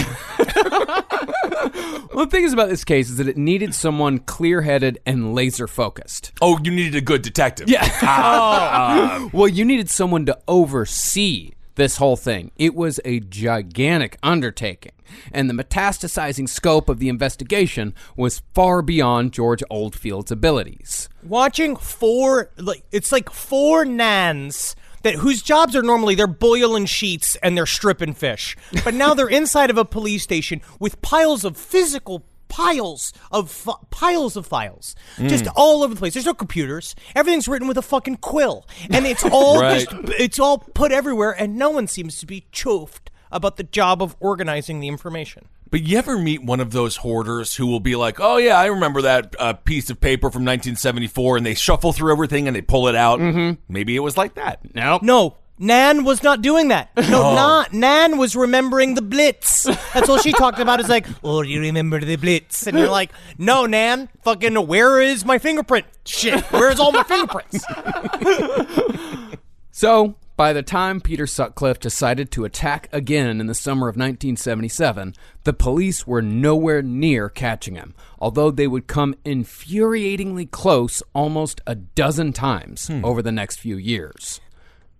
Well, 2.14 2.26
the 2.26 2.32
thing 2.32 2.44
is 2.44 2.54
about 2.54 2.70
this 2.70 2.84
case 2.84 3.10
is 3.10 3.18
that 3.18 3.28
it 3.28 3.38
needed 3.38 3.74
someone 3.74 4.20
clear 4.20 4.62
headed 4.62 5.00
and 5.04 5.34
laser 5.34 5.68
focused. 5.68 6.32
Oh, 6.42 6.60
you 6.64 6.70
needed 6.70 6.94
a 6.94 7.02
good 7.02 7.24
detective. 7.24 7.53
Yeah. 7.66 7.90
Ah. 8.04 9.30
well, 9.34 9.48
you 9.48 9.66
needed 9.66 9.90
someone 9.90 10.26
to 10.26 10.38
oversee 10.48 11.52
this 11.76 11.98
whole 11.98 12.16
thing. 12.16 12.52
It 12.58 12.76
was 12.76 13.00
a 13.06 13.20
gigantic 13.20 14.18
undertaking, 14.22 14.92
and 15.32 15.50
the 15.50 15.54
metastasizing 15.54 16.50
scope 16.50 16.90
of 16.90 17.00
the 17.00 17.10
investigation 17.10 17.94
was 18.16 18.42
far 18.54 18.82
beyond 18.82 19.34
George 19.34 19.64
Oldfield's 19.70 20.32
abilities. 20.32 21.10
Watching 21.24 21.76
four, 21.76 22.52
like, 22.58 22.84
it's 22.92 23.12
like 23.12 23.30
four 23.30 23.86
nans. 23.86 24.76
That, 25.04 25.16
whose 25.16 25.42
jobs 25.42 25.76
are 25.76 25.82
normally 25.82 26.16
they're 26.16 26.28
boiling 26.28 26.86
sheets 26.86 27.36
and 27.44 27.58
they're 27.58 27.66
stripping 27.66 28.14
fish, 28.14 28.56
but 28.86 28.94
now 28.94 29.14
they're 29.14 29.28
inside 29.28 29.70
of 29.70 29.78
a 29.78 29.84
police 29.84 30.24
station 30.24 30.62
with 30.80 31.02
piles 31.02 31.44
of 31.44 31.58
physical 31.58 32.24
piles 32.54 33.14
of 33.32 33.50
fi- 33.50 33.74
piles 33.90 34.36
of 34.38 34.46
files 34.46 34.96
just 35.18 35.48
all 35.56 35.84
over 35.84 35.94
the 35.94 36.00
place. 36.00 36.14
There's 36.14 36.26
no 36.26 36.34
computers. 36.34 36.96
Everything's 37.16 37.48
written 37.48 37.68
with 37.68 37.78
a 37.78 37.82
fucking 37.82 38.18
quill, 38.18 38.66
and 38.92 39.06
it's 39.06 39.24
all 39.32 39.60
Right. 39.62 39.88
just 39.90 39.92
it's 40.20 40.40
all 40.40 40.60
put 40.60 40.92
everywhere, 40.92 41.32
and 41.32 41.56
no 41.58 41.70
one 41.72 41.88
seems 41.88 42.18
to 42.20 42.26
be 42.26 42.46
chuffed 42.54 43.08
about 43.32 43.58
the 43.58 43.64
job 43.64 44.02
of 44.04 44.16
organizing 44.20 44.80
the 44.80 44.88
information. 44.88 45.46
But 45.72 45.82
you 45.82 45.98
ever 45.98 46.20
meet 46.20 46.44
one 46.44 46.60
of 46.60 46.72
those 46.72 46.98
hoarders 46.98 47.56
who 47.56 47.66
will 47.66 47.80
be 47.80 47.96
like, 47.96 48.20
"Oh 48.20 48.38
yeah, 48.38 48.60
I 48.60 48.68
remember 48.68 49.02
that 49.02 49.36
uh, 49.40 49.54
piece 49.54 49.90
of 49.90 50.00
paper 50.00 50.30
from 50.30 50.44
1974," 50.46 51.38
and 51.38 51.46
they 51.46 51.56
shuffle 51.56 51.94
through 51.94 52.12
everything 52.12 52.48
and 52.48 52.56
they 52.56 52.62
pull 52.62 52.88
it 52.88 52.96
out. 52.96 53.20
Mm-hmm. 53.20 53.60
Maybe 53.68 53.96
it 53.96 54.00
was 54.02 54.16
like 54.16 54.36
that. 54.36 54.60
Nope. 54.76 55.02
No, 55.02 55.38
Nan 55.60 56.04
was 56.04 56.24
not 56.24 56.42
doing 56.42 56.70
that. 56.70 56.90
No, 57.14 57.36
not 57.36 57.74
Nan 57.74 58.18
was 58.18 58.36
remembering 58.36 58.96
the 58.96 59.02
Blitz. 59.02 59.64
That's 59.94 60.10
all 60.10 60.18
she 60.18 60.32
talked 60.44 60.60
about. 60.60 60.80
Is 60.80 60.90
like, 60.90 61.06
oh, 61.24 61.44
do 61.44 61.50
you 61.50 61.60
remember 61.62 62.00
the 62.00 62.16
Blitz? 62.16 62.66
And 62.66 62.78
you're 62.78 62.90
like, 62.90 63.12
no, 63.38 63.66
Nan, 63.68 64.10
fucking, 64.24 64.56
where 64.68 65.00
is 65.00 65.26
my 65.26 65.38
fingerprint? 65.38 65.86
Shit, 66.06 66.44
where's 66.52 66.80
all 66.80 66.92
my 66.92 67.04
fingerprints? 67.04 67.64
So, 69.76 70.16
By 70.36 70.54
the 70.54 70.64
time 70.64 71.00
Peter 71.00 71.28
Sutcliffe 71.28 71.80
decided 71.80 72.32
to 72.32 72.46
attack 72.46 72.90
again 72.92 73.40
in 73.40 73.46
the 73.46 73.54
summer 73.54 73.88
of 73.88 73.96
1977, 73.96 75.14
the 75.44 75.54
police 75.54 76.08
were 76.08 76.24
nowhere 76.24 76.82
near 76.82 77.30
catching 77.30 77.76
him, 77.76 77.94
although 78.20 78.50
they 78.50 78.68
would 78.68 78.88
come 78.88 79.14
infuriatingly 79.26 80.50
close 80.50 81.04
almost 81.14 81.62
a 81.68 81.76
dozen 81.76 82.34
times 82.34 82.88
hmm. 82.88 83.06
over 83.06 83.22
the 83.22 83.32
next 83.32 83.58
few 83.58 83.78
years. 83.78 84.42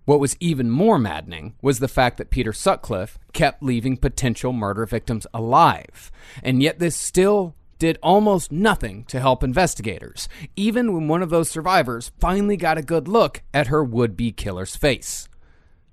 What 0.04 0.20
was 0.20 0.36
even 0.38 0.70
more 0.70 0.98
maddening 0.98 1.54
was 1.62 1.78
the 1.78 1.88
fact 1.88 2.18
that 2.18 2.30
Peter 2.30 2.52
Sutcliffe 2.52 3.18
kept 3.32 3.62
leaving 3.62 3.96
potential 3.96 4.52
murder 4.52 4.84
victims 4.84 5.26
alive, 5.32 6.12
and 6.42 6.62
yet 6.62 6.78
this 6.78 6.94
still 6.94 7.54
did 7.78 7.98
almost 8.02 8.52
nothing 8.52 9.04
to 9.04 9.20
help 9.20 9.42
investigators, 9.42 10.28
even 10.56 10.94
when 10.94 11.08
one 11.08 11.22
of 11.22 11.30
those 11.30 11.50
survivors 11.50 12.12
finally 12.18 12.56
got 12.56 12.78
a 12.78 12.82
good 12.82 13.08
look 13.08 13.42
at 13.52 13.66
her 13.66 13.82
would 13.82 14.16
be 14.16 14.30
killer's 14.32 14.76
face. 14.76 15.28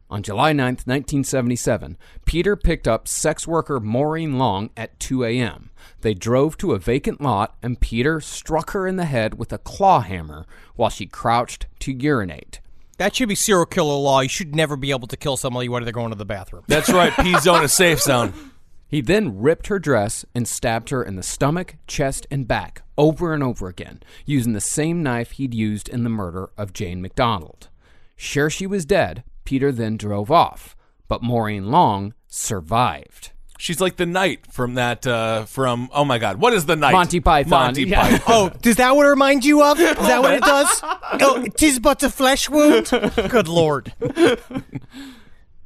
On 0.10 0.22
July 0.22 0.52
9, 0.52 0.66
1977, 0.66 1.98
Peter 2.26 2.58
picked 2.58 2.88
up 2.88 3.08
sex 3.08 3.48
worker 3.48 3.80
Maureen 3.80 4.38
Long 4.38 4.70
at 4.76 5.00
2 5.00 5.24
a.m. 5.24 5.70
They 6.02 6.14
drove 6.14 6.58
to 6.58 6.74
a 6.74 6.80
vacant 6.80 7.22
lot, 7.22 7.56
and 7.62 7.80
Peter 7.80 8.20
struck 8.20 8.72
her 8.72 8.88
in 8.88 8.98
the 8.98 9.06
head 9.06 9.40
with 9.40 9.54
a 9.54 9.58
claw 9.58 10.02
hammer 10.02 10.46
while 10.76 10.90
she 10.90 11.08
crouched 11.08 11.68
to 11.80 11.94
urinate. 11.94 12.61
That 13.02 13.16
should 13.16 13.30
be 13.30 13.34
serial 13.34 13.66
killer 13.66 13.96
law. 13.96 14.20
You 14.20 14.30
should 14.30 14.56
never 14.56 14.78
be 14.78 14.92
able 14.92 15.08
to 15.08 15.18
kill 15.18 15.36
somebody 15.36 15.68
while 15.68 15.82
they're 15.82 15.92
going 15.92 16.12
to 16.12 16.16
the 16.16 16.24
bathroom. 16.24 16.66
That's 16.68 16.92
right. 16.92 17.12
P 17.14 17.36
zone 17.40 17.64
is 17.64 17.74
safe 17.74 18.00
zone. 18.00 18.32
He 18.88 19.02
then 19.02 19.42
ripped 19.42 19.68
her 19.68 19.80
dress 19.80 20.24
and 20.36 20.48
stabbed 20.48 20.92
her 20.92 21.02
in 21.02 21.16
the 21.16 21.24
stomach, 21.24 21.78
chest, 21.88 22.28
and 22.30 22.48
back 22.48 22.84
over 23.00 23.34
and 23.34 23.42
over 23.42 23.68
again, 23.68 24.04
using 24.28 24.54
the 24.54 24.62
same 24.62 25.02
knife 25.02 25.32
he'd 25.32 25.56
used 25.56 25.90
in 25.90 26.04
the 26.04 26.12
murder 26.12 26.52
of 26.60 26.74
Jayne 26.74 27.02
MacDonald. 27.02 27.70
Sure 28.16 28.52
she 28.52 28.68
was 28.68 28.86
dead, 28.86 29.24
Peter 29.46 29.72
then 29.72 29.98
drove 29.98 30.30
off, 30.30 30.76
but 31.08 31.24
Maureen 31.24 31.72
Long 31.72 32.14
survived. 32.28 33.32
She's 33.62 33.80
like 33.80 33.98
the 33.98 34.08
knight 34.08 34.52
from 34.52 34.74
that. 34.74 35.06
Uh, 35.06 35.46
from 35.46 35.88
oh 35.94 36.04
my 36.04 36.18
god, 36.18 36.38
what 36.38 36.52
is 36.52 36.66
the 36.66 36.76
knight? 36.76 36.94
Monty 36.94 37.20
Python. 37.20 37.50
Monty 37.52 37.84
Yeah. 37.84 38.02
Python. 38.02 38.24
Oh, 38.28 38.50
does 38.60 38.78
that 38.78 38.96
what 38.96 39.06
it 39.06 39.10
remind 39.10 39.46
you 39.46 39.62
of? 39.62 39.80
Is 39.80 39.96
that 39.98 40.20
what 40.24 40.34
it 40.34 40.42
does? 40.44 40.80
Oh, 40.84 41.46
tis 41.58 41.78
but 41.78 42.02
a 42.02 42.10
flesh 42.10 42.50
wound. 42.50 42.88
Good 43.30 43.48
lord. 43.48 43.94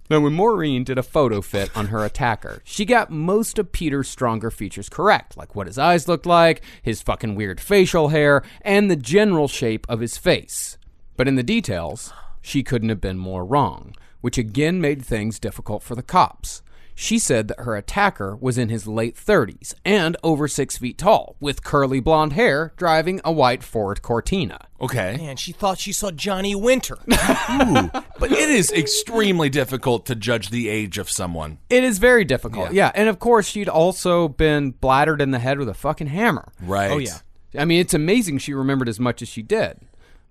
Now, 0.09 0.19
when 0.19 0.33
Maureen 0.33 0.83
did 0.83 0.97
a 0.99 1.03
photo 1.03 1.41
fit 1.41 1.75
on 1.75 1.87
her 1.87 2.03
attacker, 2.03 2.61
she 2.63 2.83
got 2.85 3.09
most 3.09 3.57
of 3.57 3.71
Peter's 3.71 4.07
stronger 4.09 4.51
features 4.51 4.87
correct, 4.89 5.35
like 5.35 5.55
what 5.55 5.65
his 5.65 5.79
eyes 5.79 6.07
looked 6.07 6.27
like, 6.27 6.61
his 6.83 7.01
fucking 7.01 7.33
weird 7.33 7.59
facial 7.59 8.09
hair, 8.09 8.43
and 8.61 8.91
the 8.91 8.95
general 8.95 9.47
shape 9.47 9.87
of 9.89 10.01
his 10.01 10.15
face. 10.17 10.77
But 11.17 11.27
in 11.27 11.35
the 11.35 11.43
details, 11.43 12.13
she 12.41 12.61
couldn't 12.61 12.89
have 12.89 13.01
been 13.01 13.17
more 13.17 13.43
wrong, 13.43 13.95
which 14.21 14.37
again 14.37 14.79
made 14.79 15.03
things 15.03 15.39
difficult 15.39 15.81
for 15.81 15.95
the 15.95 16.03
cops. 16.03 16.61
She 16.95 17.19
said 17.19 17.49
that 17.49 17.59
her 17.59 17.75
attacker 17.75 18.37
was 18.37 18.57
in 18.57 18.69
his 18.69 18.87
late 18.87 19.15
30s 19.17 19.73
and 19.83 20.15
over 20.23 20.47
six 20.47 20.77
feet 20.77 20.97
tall, 20.97 21.35
with 21.41 21.63
curly 21.63 21.99
blonde 21.99 22.33
hair, 22.33 22.73
driving 22.77 23.19
a 23.25 23.33
white 23.33 23.63
Ford 23.63 24.01
Cortina. 24.01 24.67
Okay, 24.79 25.17
Man, 25.17 25.35
she 25.35 25.51
thought 25.51 25.77
she 25.77 25.91
saw 25.91 26.11
Johnny 26.11 26.55
Winter. 26.55 26.97
Ooh, 27.11 27.89
but 28.19 28.31
it 28.31 28.49
is 28.49 28.71
extremely 28.71 29.49
difficult 29.49 30.05
to 30.05 30.15
judge 30.15 30.49
the 30.49 30.69
age 30.69 30.97
of 30.97 31.09
someone. 31.09 31.59
It 31.69 31.83
is 31.83 31.97
very 31.97 32.23
difficult, 32.23 32.71
yeah. 32.71 32.91
And 32.95 33.09
of 33.09 33.19
course, 33.19 33.47
she'd 33.47 33.69
also 33.69 34.29
been 34.29 34.71
bladdered 34.71 35.21
in 35.21 35.31
the 35.31 35.39
head 35.39 35.59
with 35.59 35.69
a 35.69 35.73
fucking 35.73 36.07
hammer. 36.07 36.51
Right. 36.61 36.91
Oh, 36.91 36.97
yeah. 36.97 37.19
I 37.57 37.65
mean, 37.65 37.81
it's 37.81 37.93
amazing 37.93 38.39
she 38.39 38.53
remembered 38.53 38.89
as 38.89 38.99
much 38.99 39.21
as 39.21 39.27
she 39.27 39.41
did. 39.41 39.79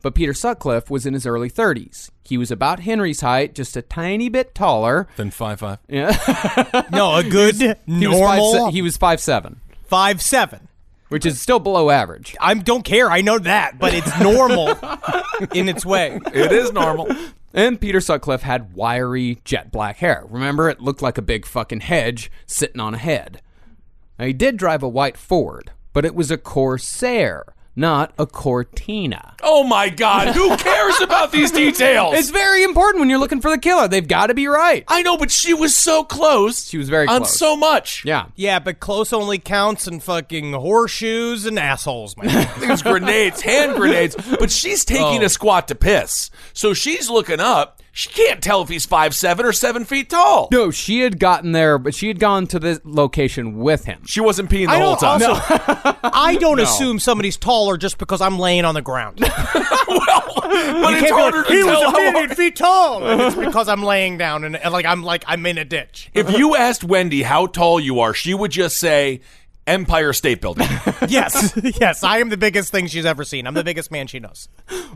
But 0.04 0.14
Peter 0.14 0.34
Sutcliffe 0.34 0.90
was 0.90 1.06
in 1.06 1.14
his 1.14 1.24
early 1.24 1.48
30s. 1.50 2.10
He 2.24 2.36
was 2.36 2.50
about 2.50 2.80
Henry's 2.80 3.22
height, 3.22 3.54
just 3.54 3.74
a 3.74 3.80
tiny 3.80 4.28
bit 4.28 4.54
taller. 4.54 5.08
Then 5.16 5.30
five 5.30 5.60
five. 5.60 5.78
Yeah. 5.88 6.82
No, 6.92 7.14
a 7.14 7.24
good 7.24 7.54
He 7.56 7.74
normal 7.86 8.52
was 8.52 8.58
five, 8.64 8.72
he 8.74 8.82
was 8.82 8.98
five 8.98 9.18
seven, 9.18 9.60
five 9.86 10.20
seven. 10.20 10.68
which 11.08 11.24
is 11.24 11.40
still 11.40 11.58
below 11.58 11.88
average. 11.88 12.36
I 12.38 12.52
don't 12.52 12.84
care. 12.84 13.10
I 13.10 13.22
know 13.22 13.38
that, 13.38 13.78
but 13.78 13.94
it's 13.94 14.20
normal 14.20 14.68
in 15.54 15.70
its 15.70 15.86
way. 15.86 16.20
It 16.34 16.52
is 16.52 16.70
normal. 16.70 17.08
And 17.54 17.80
Peter 17.80 18.02
Sutcliffe 18.02 18.42
had 18.42 18.74
wiry 18.74 19.38
jet 19.46 19.72
black 19.72 19.96
hair. 19.96 20.24
Remember, 20.28 20.68
it 20.68 20.80
looked 20.82 21.00
like 21.00 21.16
a 21.16 21.22
big 21.22 21.46
fucking 21.46 21.80
hedge 21.80 22.30
sitting 22.44 22.78
on 22.80 22.92
a 22.92 22.98
head. 22.98 23.40
Now, 24.18 24.26
he 24.26 24.34
did 24.34 24.58
drive 24.58 24.82
a 24.82 24.88
white 24.88 25.16
Ford, 25.16 25.70
but 25.94 26.04
it 26.04 26.14
was 26.14 26.30
a 26.30 26.36
Corsair, 26.36 27.53
not 27.76 28.12
a 28.18 28.26
Cortina. 28.26 29.34
Oh 29.42 29.64
my 29.64 29.88
god, 29.88 30.28
who 30.34 30.56
cares 30.56 31.00
about 31.00 31.32
these 31.32 31.50
details? 31.64 32.14
It's 32.16 32.30
very 32.30 32.62
important 32.62 33.00
when 33.00 33.10
you're 33.10 33.18
looking 33.18 33.40
for 33.40 33.50
the 33.50 33.58
killer. 33.58 33.88
They've 33.88 34.06
got 34.06 34.28
to 34.28 34.34
be 34.34 34.46
right. 34.46 34.84
I 34.88 35.02
know, 35.02 35.16
but 35.16 35.30
she 35.30 35.54
was 35.54 35.76
so 35.76 36.04
close. 36.04 36.68
She 36.68 36.78
was 36.78 36.88
very 36.88 37.06
on 37.08 37.22
close. 37.22 37.38
so 37.38 37.56
much. 37.56 38.04
Yeah. 38.04 38.26
Yeah, 38.36 38.58
but 38.58 38.80
close 38.80 39.12
only 39.12 39.38
counts 39.38 39.86
in 39.86 40.00
fucking 40.00 40.52
horseshoes 40.52 41.46
and 41.46 41.58
assholes, 41.58 42.16
man. 42.16 42.48
It 42.62 42.68
was 42.70 42.82
grenades, 42.82 43.40
hand 43.42 43.76
grenades, 43.76 44.16
but 44.38 44.50
she's 44.50 44.84
taking 44.84 45.22
Oh. 45.22 45.26
a 45.26 45.28
squat 45.28 45.68
to 45.68 45.74
piss. 45.74 46.30
So 46.52 46.72
she's 46.74 47.10
looking 47.10 47.40
up. 47.40 47.80
She 47.96 48.08
can't 48.08 48.42
tell 48.42 48.60
if 48.60 48.68
he's 48.68 48.84
five 48.84 49.14
seven 49.14 49.46
or 49.46 49.52
seven 49.52 49.84
feet 49.84 50.10
tall. 50.10 50.48
No, 50.50 50.72
she 50.72 51.00
had 51.02 51.20
gotten 51.20 51.52
there, 51.52 51.78
but 51.78 51.94
she 51.94 52.08
had 52.08 52.18
gone 52.18 52.48
to 52.48 52.58
this 52.58 52.80
location 52.82 53.58
with 53.58 53.84
him. 53.84 54.02
She 54.04 54.20
wasn't 54.20 54.50
peeing 54.50 54.66
the 54.66 54.72
I 54.72 54.80
whole 54.80 54.96
don't 54.96 55.20
time. 55.20 55.30
also. 55.30 55.98
I 56.02 56.34
don't 56.34 56.58
assume 56.58 56.98
somebody's 56.98 57.36
taller 57.36 57.76
just 57.76 57.98
because 57.98 58.20
I'm 58.20 58.36
laying 58.36 58.64
on 58.64 58.74
the 58.74 58.82
ground. 58.82 59.20
well, 59.20 59.30
but 59.86 60.50
it's 60.50 61.02
Can't 61.02 61.04
be 61.04 61.08
harder 61.10 61.38
like, 61.38 61.46
to 61.46 61.52
he 61.52 61.62
was 61.62 61.72
tell 61.72 61.82
a 61.82 61.90
how 61.92 62.10
million 62.10 62.30
feet 62.30 62.56
tall. 62.56 63.06
And 63.06 63.20
it's 63.20 63.36
because 63.36 63.68
I'm 63.68 63.84
laying 63.84 64.18
down 64.18 64.42
and, 64.42 64.56
and 64.56 64.72
like 64.72 64.86
I'm 64.86 65.04
like 65.04 65.22
I'm 65.28 65.46
in 65.46 65.56
a 65.56 65.64
ditch. 65.64 66.10
If 66.14 66.36
you 66.36 66.56
asked 66.56 66.82
Wendy 66.82 67.22
how 67.22 67.46
tall 67.46 67.78
you 67.78 68.00
are, 68.00 68.12
she 68.12 68.34
would 68.34 68.50
just 68.50 68.76
say 68.76 69.20
Empire 69.66 70.12
State 70.12 70.40
Building. 70.40 70.66
yes, 71.08 71.58
yes, 71.80 72.02
I 72.04 72.18
am 72.18 72.28
the 72.28 72.36
biggest 72.36 72.70
thing 72.70 72.86
she's 72.86 73.06
ever 73.06 73.24
seen. 73.24 73.46
I'm 73.46 73.54
the 73.54 73.64
biggest 73.64 73.90
man 73.90 74.06
she 74.06 74.20
knows. 74.20 74.48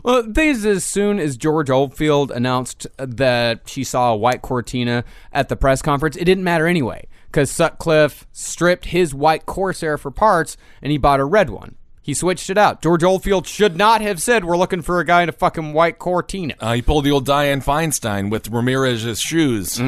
Well, 0.03 0.23
the 0.23 0.33
thing 0.33 0.49
is, 0.49 0.65
as 0.65 0.83
soon 0.83 1.19
as 1.19 1.37
George 1.37 1.69
Oldfield 1.69 2.31
announced 2.31 2.87
that 2.97 3.67
she 3.67 3.83
saw 3.83 4.13
a 4.13 4.17
white 4.17 4.41
Cortina 4.41 5.03
at 5.33 5.49
the 5.49 5.55
press 5.55 5.81
conference, 5.81 6.15
it 6.15 6.25
didn't 6.25 6.43
matter 6.43 6.67
anyway, 6.67 7.07
because 7.27 7.51
Sutcliffe 7.51 8.27
stripped 8.31 8.85
his 8.85 9.13
white 9.13 9.45
Corsair 9.45 9.97
for 9.97 10.11
parts 10.11 10.57
and 10.81 10.91
he 10.91 10.97
bought 10.97 11.19
a 11.19 11.25
red 11.25 11.49
one. 11.49 11.75
He 12.01 12.15
switched 12.15 12.49
it 12.49 12.57
out. 12.57 12.81
George 12.81 13.03
Oldfield 13.03 13.45
should 13.45 13.77
not 13.77 14.01
have 14.01 14.19
said, 14.19 14.43
We're 14.43 14.57
looking 14.57 14.81
for 14.81 14.99
a 14.99 15.05
guy 15.05 15.21
in 15.21 15.29
a 15.29 15.31
fucking 15.31 15.73
white 15.73 15.99
Cortina. 15.99 16.55
Uh, 16.59 16.73
he 16.73 16.81
pulled 16.81 17.03
the 17.05 17.11
old 17.11 17.27
Dianne 17.27 17.63
Feinstein 17.63 18.31
with 18.31 18.49
Ramirez's 18.49 19.21
shoes. 19.21 19.79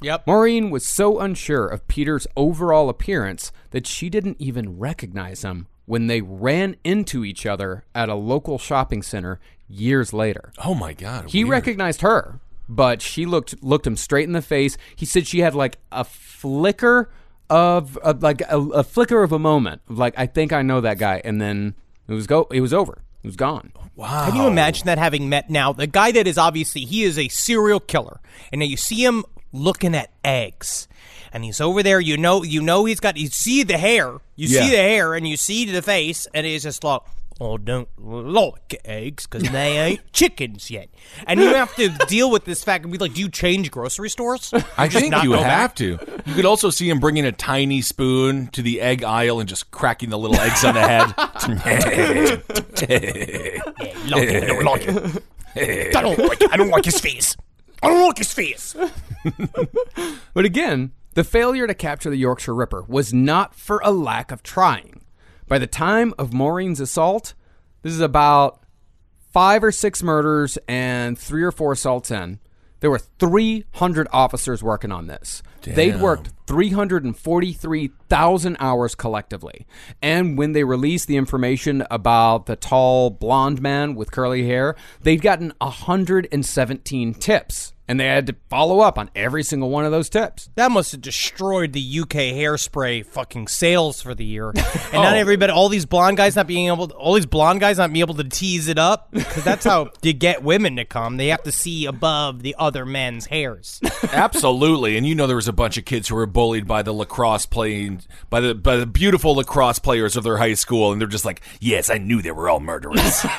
Yep. 0.00 0.26
Maureen 0.26 0.70
was 0.70 0.86
so 0.86 1.18
unsure 1.20 1.66
of 1.66 1.86
Peter's 1.88 2.26
overall 2.36 2.88
appearance 2.88 3.52
that 3.70 3.86
she 3.86 4.08
didn't 4.08 4.36
even 4.40 4.78
recognize 4.78 5.42
him 5.42 5.66
when 5.86 6.06
they 6.06 6.20
ran 6.20 6.76
into 6.84 7.24
each 7.24 7.46
other 7.46 7.84
at 7.94 8.08
a 8.08 8.14
local 8.14 8.58
shopping 8.58 9.02
center 9.02 9.38
years 9.68 10.12
later. 10.12 10.52
Oh 10.64 10.74
my 10.74 10.92
god. 10.92 11.30
He 11.30 11.44
weird. 11.44 11.52
recognized 11.52 12.00
her, 12.00 12.40
but 12.68 13.02
she 13.02 13.26
looked 13.26 13.62
looked 13.62 13.86
him 13.86 13.96
straight 13.96 14.24
in 14.24 14.32
the 14.32 14.42
face. 14.42 14.76
He 14.96 15.06
said 15.06 15.26
she 15.26 15.40
had 15.40 15.54
like 15.54 15.78
a 15.92 16.04
flicker 16.04 17.10
of, 17.50 17.96
of 17.98 18.22
like 18.22 18.40
a, 18.42 18.58
a 18.58 18.84
flicker 18.84 19.22
of 19.22 19.32
a 19.32 19.38
moment, 19.38 19.82
of 19.88 19.98
like 19.98 20.14
I 20.16 20.26
think 20.26 20.52
I 20.52 20.62
know 20.62 20.80
that 20.80 20.98
guy, 20.98 21.20
and 21.24 21.40
then 21.40 21.74
it 22.08 22.14
was 22.14 22.26
go. 22.26 22.46
It 22.50 22.60
was 22.60 22.72
over. 22.72 23.02
It 23.22 23.28
was 23.28 23.36
gone. 23.36 23.72
Wow. 23.96 24.28
Can 24.28 24.36
you 24.36 24.46
imagine 24.46 24.86
that 24.86 24.98
having 24.98 25.28
met 25.28 25.48
now 25.48 25.72
the 25.72 25.86
guy 25.86 26.12
that 26.12 26.26
is 26.26 26.36
obviously 26.36 26.82
he 26.82 27.04
is 27.04 27.18
a 27.18 27.28
serial 27.28 27.80
killer, 27.80 28.20
and 28.52 28.58
now 28.58 28.66
you 28.66 28.76
see 28.76 29.04
him 29.04 29.24
looking 29.54 29.94
at 29.94 30.10
eggs, 30.24 30.86
and 31.32 31.44
he's 31.44 31.60
over 31.60 31.82
there. 31.82 32.00
You 32.00 32.16
know, 32.18 32.42
you 32.42 32.60
know 32.60 32.84
he's 32.84 33.00
got. 33.00 33.16
You 33.16 33.28
see 33.28 33.62
the 33.62 33.78
hair, 33.78 34.18
you 34.36 34.48
Yeah. 34.48 34.62
see 34.64 34.70
the 34.70 34.76
hair, 34.76 35.14
and 35.14 35.26
you 35.26 35.36
see 35.38 35.64
the 35.64 35.80
face, 35.82 36.26
and 36.34 36.44
he's 36.44 36.62
just 36.64 36.84
like. 36.84 37.00
Oh, 37.40 37.58
don't 37.58 37.88
like 37.98 38.80
eggs 38.84 39.26
because 39.26 39.50
they 39.50 39.76
ain't 39.76 40.00
chickens 40.12 40.70
yet, 40.70 40.88
and 41.26 41.40
you 41.40 41.46
have 41.48 41.74
to 41.74 41.88
deal 42.06 42.30
with 42.30 42.44
this 42.44 42.62
fact 42.62 42.84
and 42.84 42.92
be 42.92 42.98
like, 42.98 43.14
"Do 43.14 43.20
you 43.22 43.28
change 43.28 43.72
grocery 43.72 44.08
stores?" 44.08 44.54
I 44.78 44.86
Just 44.86 45.00
think 45.02 45.20
you 45.24 45.32
have 45.32 45.42
back? 45.42 45.74
to. 45.76 45.98
You 46.26 46.34
could 46.34 46.44
also 46.44 46.70
see 46.70 46.88
him 46.88 47.00
bringing 47.00 47.24
a 47.26 47.32
tiny 47.32 47.82
spoon 47.82 48.46
to 48.52 48.62
the 48.62 48.80
egg 48.80 49.02
aisle 49.02 49.40
and 49.40 49.48
just 49.48 49.72
cracking 49.72 50.10
the 50.10 50.16
little 50.18 50.38
eggs 50.38 50.64
on 50.64 50.74
the 50.74 50.80
head. 50.86 51.12
Like 54.04 54.28
it, 54.28 54.46
don't 54.46 54.64
like 54.64 54.82
it. 54.86 55.96
I 55.96 56.02
don't 56.02 56.18
like 56.18 56.40
it. 56.40 56.52
I 56.52 56.56
don't 56.56 56.70
like 56.70 56.84
his 56.84 57.00
face. 57.00 57.36
I 57.84 57.88
don't 57.88 58.06
like 58.06 58.18
his 58.18 58.32
face. 58.32 58.74
But 60.34 60.44
again, 60.44 60.92
the 61.14 61.22
failure 61.24 61.66
to 61.68 61.74
capture 61.74 62.10
the 62.10 62.16
Yorkshire 62.16 62.54
Ripper 62.54 62.82
was 62.88 63.14
not 63.14 63.54
for 63.54 63.80
a 63.84 63.92
lack 63.92 64.32
of 64.32 64.42
trying. 64.42 65.02
By 65.46 65.58
the 65.58 65.68
time 65.68 66.12
of 66.18 66.34
Maureen's 66.34 66.80
assault, 66.80 67.34
this 67.82 67.92
is 67.92 68.00
about 68.00 68.60
five 69.32 69.62
or 69.62 69.70
six 69.70 70.02
murders 70.02 70.58
and 70.66 71.16
three 71.16 71.44
or 71.44 71.52
four 71.52 71.72
assaults 71.72 72.10
in. 72.10 72.40
There 72.80 72.90
were 72.90 72.98
300 72.98 74.08
officers 74.12 74.62
working 74.62 74.90
on 74.90 75.06
this. 75.06 75.42
They'd 75.64 76.00
worked 76.00 76.30
343,000 76.46 78.56
hours 78.60 78.94
collectively. 78.94 79.66
And 80.02 80.36
when 80.38 80.52
they 80.52 80.64
released 80.64 81.08
the 81.08 81.16
information 81.16 81.84
about 81.90 82.44
the 82.46 82.56
tall 82.56 83.10
blonde 83.10 83.60
man 83.62 83.94
with 83.94 84.10
curly 84.12 84.46
hair, 84.46 84.76
they'd 85.02 85.22
gotten 85.22 85.52
117 85.60 87.14
tips. 87.14 87.70
And 87.86 88.00
they 88.00 88.06
had 88.06 88.26
to 88.28 88.36
follow 88.48 88.80
up 88.80 88.98
on 88.98 89.10
every 89.14 89.42
single 89.42 89.68
one 89.68 89.84
of 89.84 89.92
those 89.92 90.08
tips. 90.08 90.48
That 90.54 90.70
must 90.70 90.92
have 90.92 91.02
destroyed 91.02 91.74
the 91.74 91.98
UK 92.00 92.32
hairspray 92.32 93.04
fucking 93.04 93.48
sales 93.48 94.00
for 94.00 94.14
the 94.14 94.24
year. 94.24 94.54
And 94.94 95.00
Oh. 95.00 95.02
not 95.02 95.16
everybody, 95.16 95.52
all 95.52 95.68
these 95.68 95.84
blonde 95.84 96.16
guys 96.16 96.34
not 96.36 96.46
being 96.46 96.68
able, 96.68 96.90
all 96.92 97.12
these 97.14 97.26
blonde 97.26 97.60
guys 97.60 97.76
not 97.78 97.92
being 97.92 98.00
able 98.00 98.14
to 98.14 98.24
tease 98.24 98.68
it 98.68 98.78
up 98.78 99.10
because 99.12 99.44
that's 99.44 99.64
how 99.66 99.90
you 100.02 100.14
get 100.14 100.42
women 100.42 100.76
to 100.76 100.84
come. 100.86 101.18
They 101.18 101.26
have 101.28 101.42
to 101.42 101.52
see 101.52 101.84
above 101.84 102.42
the 102.42 102.54
other 102.58 102.86
men's 102.86 103.26
hairs. 103.26 103.80
Absolutely, 104.12 104.96
and 104.96 105.06
you 105.06 105.14
know 105.14 105.26
there 105.26 105.36
was 105.36 105.48
a 105.48 105.52
bunch 105.54 105.78
of 105.78 105.84
kids 105.84 106.08
who 106.08 106.14
were 106.14 106.26
bullied 106.26 106.66
by 106.66 106.82
the 106.82 106.92
lacrosse 106.92 107.46
playing 107.46 108.02
by 108.30 108.40
the 108.40 108.54
by 108.54 108.76
the 108.76 108.86
beautiful 108.86 109.34
lacrosse 109.34 109.78
players 109.78 110.16
of 110.16 110.24
their 110.24 110.36
high 110.36 110.54
school, 110.54 110.92
and 110.92 111.00
they're 111.00 111.08
just 111.08 111.24
like, 111.24 111.40
"Yes, 111.60 111.88
I 111.88 111.98
knew 111.98 112.20
they 112.20 112.30
were 112.30 112.48
all 112.48 112.60
murderers." 112.60 113.24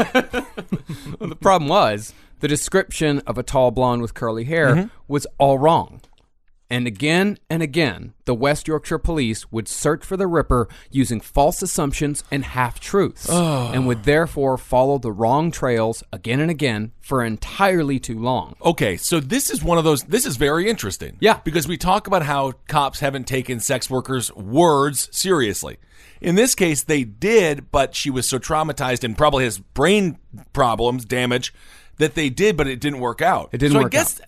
The 1.19 1.35
problem 1.35 1.69
was 1.69 2.13
the 2.39 2.47
description 2.47 3.19
of 3.25 3.37
a 3.37 3.43
tall 3.43 3.71
blonde 3.71 4.01
with 4.01 4.13
curly 4.13 4.43
hair 4.43 4.75
mm-hmm. 4.75 4.87
was 5.07 5.25
all 5.37 5.57
wrong. 5.57 6.01
And 6.69 6.87
again 6.87 7.37
and 7.49 7.61
again, 7.61 8.13
the 8.25 8.33
West 8.33 8.67
Yorkshire 8.67 8.97
police 8.97 9.51
would 9.51 9.67
search 9.67 10.03
for 10.03 10.17
the 10.17 10.25
Ripper 10.25 10.67
using 10.89 11.21
false 11.21 11.61
assumptions 11.61 12.23
and 12.31 12.43
half 12.43 12.79
truths, 12.79 13.27
ah. 13.29 13.71
and 13.71 13.85
would 13.85 14.03
therefore 14.03 14.57
follow 14.57 14.97
the 14.97 15.11
wrong 15.11 15.51
trails 15.51 16.03
again 16.11 16.39
and 16.39 16.49
again 16.49 16.91
for 17.01 17.23
entirely 17.23 17.99
too 17.99 18.17
long. 18.17 18.55
okay, 18.63 18.97
so 18.97 19.19
this 19.19 19.51
is 19.51 19.63
one 19.63 19.77
of 19.77 19.83
those. 19.83 20.03
This 20.03 20.25
is 20.25 20.37
very 20.37 20.67
interesting. 20.67 21.17
Yeah. 21.19 21.39
because 21.43 21.67
we 21.67 21.77
talk 21.77 22.07
about 22.07 22.23
how 22.23 22.53
cops 22.67 22.99
haven't 22.99 23.27
taken 23.27 23.59
sex 23.59 23.89
workers' 23.89 24.33
words 24.35 25.07
seriously. 25.11 25.77
In 26.19 26.35
this 26.35 26.55
case, 26.55 26.83
they 26.83 27.03
did, 27.03 27.71
but 27.71 27.93
she 27.93 28.09
was 28.09 28.27
so 28.27 28.39
traumatized 28.39 29.03
and 29.03 29.15
probably 29.15 29.43
has 29.43 29.59
brain 29.59 30.17
problems, 30.53 31.05
damage, 31.05 31.53
that 31.97 32.15
they 32.15 32.29
did, 32.29 32.57
but 32.57 32.67
it 32.67 32.79
didn't 32.79 32.99
work 32.99 33.21
out. 33.21 33.49
It 33.51 33.59
didn't 33.59 33.73
so 33.73 33.83
work 33.83 33.93
I 33.93 33.97
guess 33.97 34.21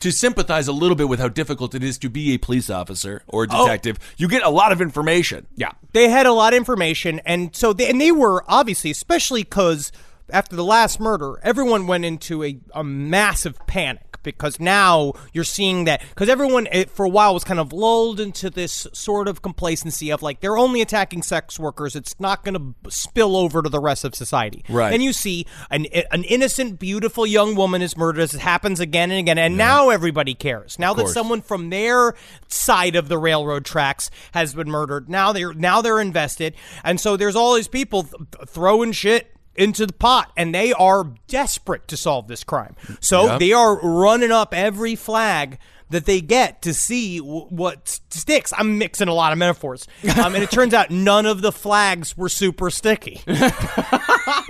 to 0.00 0.10
sympathize 0.10 0.66
a 0.68 0.72
little 0.72 0.96
bit 0.96 1.08
with 1.08 1.20
how 1.20 1.28
difficult 1.28 1.74
it 1.74 1.82
is 1.84 1.98
to 1.98 2.08
be 2.10 2.32
a 2.34 2.38
police 2.38 2.68
officer 2.70 3.22
or 3.28 3.44
a 3.44 3.48
Oh. 3.50 3.64
detective, 3.66 3.98
you 4.16 4.28
get 4.28 4.42
a 4.42 4.50
lot 4.50 4.72
of 4.72 4.80
information. 4.80 5.46
Yeah. 5.56 5.70
they 5.92 6.08
had 6.08 6.26
a 6.26 6.32
lot 6.32 6.52
of 6.52 6.56
information, 6.56 7.20
and 7.26 7.54
so 7.54 7.72
they, 7.72 7.88
and 7.90 8.00
they 8.00 8.12
were 8.12 8.44
obviously, 8.48 8.90
especially 8.90 9.42
because 9.42 9.92
after 10.30 10.54
the 10.56 10.64
last 10.64 11.00
murder, 11.00 11.38
everyone 11.42 11.86
went 11.86 12.04
into 12.04 12.44
a, 12.44 12.58
a 12.74 12.84
massive 12.84 13.58
panic 13.66 14.09
because 14.22 14.60
now 14.60 15.12
you're 15.32 15.44
seeing 15.44 15.84
that 15.84 16.02
because 16.10 16.28
everyone 16.28 16.68
it, 16.72 16.90
for 16.90 17.04
a 17.04 17.08
while 17.08 17.34
was 17.34 17.44
kind 17.44 17.60
of 17.60 17.72
lulled 17.72 18.20
into 18.20 18.50
this 18.50 18.86
sort 18.92 19.28
of 19.28 19.42
complacency 19.42 20.10
of 20.10 20.22
like 20.22 20.40
they're 20.40 20.58
only 20.58 20.80
attacking 20.80 21.22
sex 21.22 21.58
workers. 21.58 21.96
It's 21.96 22.18
not 22.20 22.44
going 22.44 22.54
to 22.54 22.90
spill 22.90 23.36
over 23.36 23.62
to 23.62 23.68
the 23.68 23.80
rest 23.80 24.04
of 24.04 24.14
society. 24.14 24.64
Right. 24.68 24.92
and 24.92 25.02
you 25.02 25.12
see 25.12 25.46
an, 25.70 25.86
eh, 25.92 26.02
an 26.12 26.24
innocent 26.24 26.78
beautiful 26.78 27.26
young 27.26 27.54
woman 27.54 27.82
is 27.82 27.96
murdered 27.96 28.22
as 28.22 28.34
it 28.34 28.40
happens 28.40 28.80
again 28.80 29.10
and 29.10 29.20
again 29.20 29.38
and 29.38 29.56
now 29.56 29.90
everybody 29.90 30.34
cares. 30.34 30.78
Now 30.78 30.94
that 30.94 31.08
someone 31.08 31.42
from 31.42 31.70
their 31.70 32.14
side 32.48 32.96
of 32.96 33.08
the 33.08 33.18
railroad 33.18 33.64
tracks 33.64 34.10
has 34.32 34.54
been 34.54 34.70
murdered 34.70 35.08
now 35.08 35.32
they're 35.32 35.54
now 35.54 35.82
they're 35.82 36.00
invested. 36.00 36.54
And 36.84 37.00
so 37.00 37.16
there's 37.16 37.36
all 37.36 37.54
these 37.54 37.68
people 37.68 38.04
th- 38.04 38.48
throwing 38.48 38.92
shit 38.92 39.34
into 39.60 39.86
the 39.86 39.92
pot 39.92 40.32
and 40.36 40.54
they 40.54 40.72
are 40.72 41.12
desperate 41.28 41.86
to 41.88 41.96
solve 41.96 42.26
this 42.28 42.42
crime 42.44 42.74
so 43.00 43.26
Yep. 43.26 43.40
they 43.40 43.52
are 43.52 43.78
running 43.80 44.30
up 44.32 44.54
every 44.54 44.94
flag 44.96 45.58
that 45.90 46.06
they 46.06 46.20
get 46.20 46.62
to 46.62 46.72
see 46.72 47.18
w- 47.18 47.46
what 47.46 47.78
s- 47.84 48.00
sticks. 48.10 48.52
I'm 48.56 48.78
mixing 48.78 49.08
a 49.08 49.12
lot 49.12 49.32
of 49.32 49.38
metaphors, 49.38 49.88
um, 50.22 50.36
and 50.36 50.44
it 50.44 50.48
turns 50.48 50.72
out 50.72 50.88
none 50.92 51.26
of 51.26 51.42
the 51.42 51.50
flags 51.50 52.16
were 52.16 52.28
super 52.28 52.70
sticky. 52.70 53.22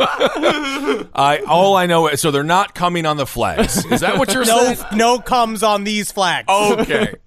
I 0.06 1.42
all 1.46 1.76
I 1.76 1.86
know 1.86 2.08
is 2.08 2.20
so 2.20 2.30
they're 2.30 2.42
not 2.42 2.74
coming 2.74 3.06
on 3.06 3.16
the 3.16 3.26
flags. 3.26 3.84
Is 3.86 4.00
that 4.00 4.18
what 4.18 4.32
you're 4.34 4.44
No, 4.44 4.74
saying? 4.74 4.78
no 4.98 5.18
comes 5.18 5.62
on 5.62 5.84
these 5.84 6.12
flags. 6.12 6.46
Okay. 6.48 7.14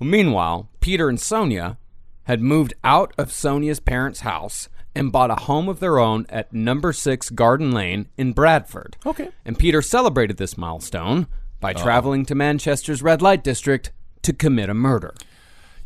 Well, 0.00 0.08
meanwhile, 0.08 0.68
Peter 0.78 1.08
and 1.08 1.18
Sonia 1.18 1.76
had 2.22 2.40
moved 2.40 2.72
out 2.84 3.12
of 3.18 3.32
Sonia's 3.32 3.80
parents' 3.80 4.20
house 4.20 4.68
and 4.98 5.12
bought 5.12 5.30
a 5.30 5.36
home 5.36 5.68
of 5.68 5.80
their 5.80 5.98
own 5.98 6.26
at 6.28 6.52
number 6.52 6.92
6 6.92 7.30
Garden 7.30 7.70
Lane 7.70 8.08
in 8.16 8.32
Bradford. 8.32 8.96
Okay. 9.06 9.30
And 9.44 9.58
Peter 9.58 9.80
celebrated 9.80 10.36
this 10.36 10.58
milestone 10.58 11.28
by 11.60 11.72
oh. 11.72 11.82
traveling 11.82 12.26
to 12.26 12.34
Manchester's 12.34 13.02
red 13.02 13.22
light 13.22 13.44
district 13.44 13.92
to 14.22 14.32
commit 14.32 14.68
a 14.68 14.74
murder. 14.74 15.14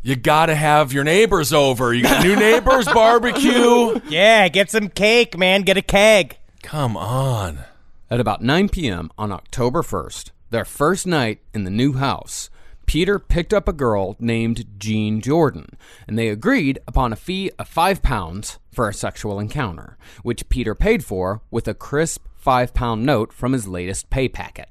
You 0.01 0.15
gotta 0.15 0.55
have 0.55 0.91
your 0.91 1.03
neighbors 1.03 1.53
over. 1.53 1.93
You 1.93 2.03
got 2.03 2.23
new 2.25 2.35
neighbors, 2.35 2.85
barbecue. 2.85 3.99
Yeah, 4.09 4.47
get 4.49 4.69
some 4.69 4.89
cake, 4.89 5.37
man. 5.37 5.61
Get 5.61 5.77
a 5.77 5.81
keg. 5.81 6.37
Come 6.61 6.97
on. 6.97 7.59
At 8.09 8.19
about 8.19 8.41
9 8.41 8.69
p.m. 8.69 9.11
on 9.17 9.31
October 9.31 9.81
1st, 9.81 10.31
their 10.49 10.65
first 10.65 11.07
night 11.07 11.39
in 11.53 11.63
the 11.63 11.71
new 11.71 11.93
house, 11.93 12.49
Peter 12.85 13.17
picked 13.19 13.53
up 13.53 13.67
a 13.67 13.73
girl 13.73 14.15
named 14.19 14.79
Jean 14.79 15.21
Jordan, 15.21 15.77
and 16.07 16.17
they 16.17 16.29
agreed 16.29 16.79
upon 16.87 17.13
a 17.13 17.17
fee 17.17 17.51
of 17.57 17.67
five 17.67 18.01
pounds 18.01 18.59
for 18.71 18.87
a 18.87 18.93
sexual 18.93 19.39
encounter, 19.39 19.97
which 20.21 20.49
Peter 20.49 20.75
paid 20.75 21.03
for 21.03 21.41
with 21.49 21.67
a 21.67 21.73
crisp 21.73 22.25
five 22.35 22.73
pound 22.73 23.05
note 23.05 23.31
from 23.31 23.53
his 23.53 23.67
latest 23.67 24.09
pay 24.09 24.27
packet. 24.27 24.69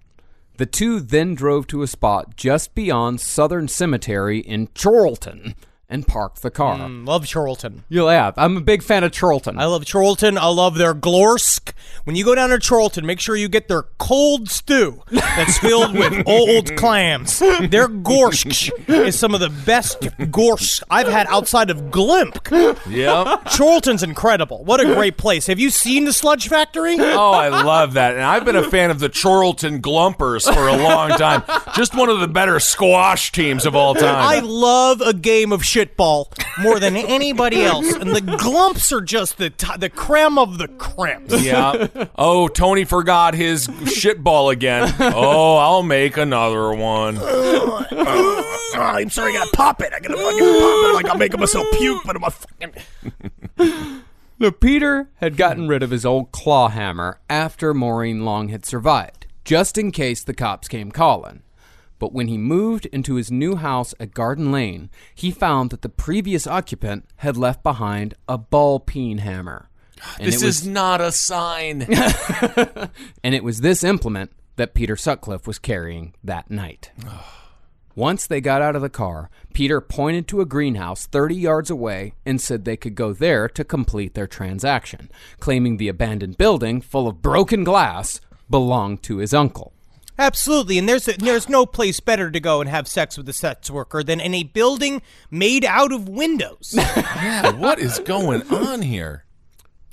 The 0.59 0.67
two 0.67 1.01
then 1.01 1.35
drove 1.35 1.67
to 1.69 1.83
a 1.83 1.87
spot 1.87 2.37
just 2.37 2.75
beyond 2.75 3.21
Southern 3.21 3.69
Cemetery 3.69 4.39
in 4.41 4.69
Chorlton 4.69 5.55
and 5.93 6.07
parked 6.09 6.41
the 6.43 6.51
car. 6.51 6.79
Mm, 6.79 7.07
love 7.07 7.31
Chorlton. 7.31 7.85
Laugh. 7.91 8.33
I'm 8.39 8.57
a 8.57 8.61
big 8.61 8.83
fan 8.83 9.05
of 9.05 9.13
Chorlton. 9.13 9.59
I 9.59 9.67
love 9.67 9.85
Chorlton. 9.91 10.39
I 10.39 10.47
love 10.47 10.77
their 10.79 10.95
glorsk. 10.95 11.73
When 12.05 12.17
you 12.17 12.25
go 12.25 12.35
down 12.35 12.49
to 12.49 12.59
Chorlton, 12.59 13.05
make 13.05 13.21
sure 13.21 13.37
you 13.37 13.49
get 13.49 13.69
their 13.69 13.83
cold 13.99 14.49
stew 14.49 15.03
that's 15.11 15.59
filled 15.59 15.95
with 15.95 16.23
old 16.27 16.75
clams. 16.77 17.39
Their 17.39 17.89
gorsk 17.89 18.71
is 18.89 19.19
some 19.19 19.35
of 19.35 19.41
the 19.41 19.51
best 19.51 20.01
gorsk 20.01 20.83
I've 20.91 21.09
had 21.09 21.27
outside 21.29 21.69
of 21.71 21.91
Glimp. 21.91 22.39
Yeah. 22.89 23.37
Chorlton's 23.57 24.03
incredible. 24.03 24.65
What 24.65 24.81
a 24.81 24.87
great 24.87 25.19
place. 25.19 25.47
Have 25.47 25.61
you 25.61 25.69
seen 25.71 26.05
the 26.07 26.13
Sludge 26.13 26.49
Factory? 26.49 26.97
Oh, 26.99 27.33
I 27.33 27.49
love 27.49 27.93
that. 27.95 28.15
And 28.15 28.23
I've 28.23 28.45
been 28.47 28.57
a 28.57 28.69
fan 28.69 28.91
of 28.91 28.99
the 28.99 29.11
Chorlton 29.11 29.83
Glumpers 29.83 30.53
for 30.53 30.69
a 30.69 30.77
long 30.77 31.11
time. 31.11 31.43
Just 31.75 31.95
one 31.95 32.09
of 32.09 32.21
the 32.21 32.29
better 32.29 32.59
squash 32.59 33.31
teams 33.31 33.67
of 33.67 33.77
all 33.77 33.95
time. 33.95 34.15
I 34.17 34.41
love 34.41 35.01
a 35.03 35.13
game 35.13 35.53
of 35.53 35.65
shitball 35.87 36.27
more 36.63 36.79
than 36.79 36.97
anybody 36.97 37.63
else, 37.63 37.93
and 37.95 38.11
the 38.11 38.21
Glumps 38.21 38.93
are 38.93 39.01
just 39.01 39.39
the 39.39 39.51
t- 39.51 39.77
the 39.79 39.89
creme 39.91 40.39
of 40.39 40.59
the 40.59 40.69
cremes. 40.69 41.43
yeah. 41.45 41.89
Oh, 42.17 42.49
Tony 42.49 42.85
forgot 42.85 43.35
his 43.35 43.67
shitball 43.67 44.53
again. 44.53 44.95
Oh, 45.01 45.57
I'll 45.57 45.83
make 45.83 46.17
another 46.17 46.73
one. 46.75 47.19
Oh, 47.21 48.59
I'm 48.75 49.11
sorry, 49.11 49.33
I 49.33 49.39
gotta 49.39 49.51
pop 49.57 49.81
it. 49.83 49.93
I 49.95 50.01
gotta 50.01 50.17
fucking 50.17 50.39
pop 50.39 50.91
it 50.91 50.95
like 50.95 51.09
I'm 51.11 51.19
making 51.19 51.41
myself 51.41 51.67
puke, 51.73 52.03
but 52.05 52.17
I'm 52.17 52.25
a 52.25 52.31
fucking. 52.31 54.03
Now, 54.39 54.51
Peter 54.51 55.09
had 55.17 55.37
gotten 55.37 55.69
rid 55.69 55.83
of 55.85 55.91
his 55.91 56.05
old 56.05 56.33
claw 56.33 56.69
hammer 56.69 57.21
after 57.31 57.73
Maureen 57.73 58.25
Long 58.25 58.49
had 58.49 58.65
survived, 58.67 59.27
just 59.45 59.79
in 59.79 59.93
case 59.93 60.25
the 60.25 60.35
cops 60.35 60.67
came 60.69 60.91
calling. 60.91 61.43
But 62.03 62.13
when 62.13 62.27
he 62.27 62.37
moved 62.37 62.87
into 62.87 63.15
his 63.15 63.31
new 63.31 63.55
house 63.55 63.95
at 64.01 64.13
Garden 64.13 64.51
Lane, 64.51 64.91
he 65.15 65.31
found 65.31 65.71
that 65.71 65.83
the 65.83 65.89
previous 65.89 66.49
occupant 66.49 67.07
had 67.19 67.37
left 67.37 67.63
behind 67.63 68.15
a 68.27 68.37
ball 68.37 68.81
peen 68.81 69.19
hammer. 69.19 69.71
And 70.19 70.27
This 70.27 70.43
was, 70.43 70.63
is 70.63 70.67
not 70.67 71.01
a 71.01 71.13
sign. 71.13 71.83
and 73.23 73.37
it 73.37 73.45
was 73.45 73.61
this 73.61 73.85
implement 73.85 74.33
that 74.57 74.75
Peter 74.75 74.97
Sutcliffe 74.97 75.47
was 75.47 75.61
carrying 75.61 76.13
that 76.25 76.51
night. 76.51 76.91
Once 77.95 78.27
they 78.27 78.41
got 78.41 78.63
out 78.63 78.75
of 78.75 78.83
the 78.83 78.91
car, 78.91 79.31
Peter 79.53 79.81
pointed 79.81 80.27
to 80.27 80.41
a 80.41 80.45
greenhouse 80.45 81.07
30 81.07 81.37
yards 81.37 81.71
away 81.71 82.15
and 82.27 82.41
said 82.41 82.65
they 82.65 82.77
could 82.77 82.97
go 82.97 83.13
there 83.13 83.49
to 83.49 83.63
complete 83.63 84.15
their 84.15 84.27
transaction, 84.27 85.09
claiming 85.39 85.77
the 85.77 85.87
abandoned 85.87 86.37
building 86.37 86.81
full 86.81 87.07
of 87.07 87.23
broken 87.23 87.63
glass 87.63 88.21
belonged 88.51 89.05
to 89.05 89.19
his 89.19 89.33
uncle. 89.33 89.73
Absolutely, 90.19 90.79
and 90.79 90.89
there's 90.89 91.07
there's 91.07 91.49
no 91.49 91.65
place 91.65 92.01
better 92.01 92.31
to 92.31 92.41
go 92.41 92.61
and 92.61 92.69
have 92.69 92.87
sex 92.87 93.17
with 93.17 93.29
a 93.29 93.33
sex 93.33 93.71
worker 93.71 94.03
than 94.03 94.21
in 94.21 94.35
a 94.35 94.43
building 94.43 95.03
made 95.31 95.65
out 95.65 95.93
of 95.93 96.09
windows. 96.09 96.73
yeah, 96.77 97.51
what 97.53 97.79
is 97.79 97.99
going 98.01 98.43
on 98.53 98.83
here? 98.83 99.25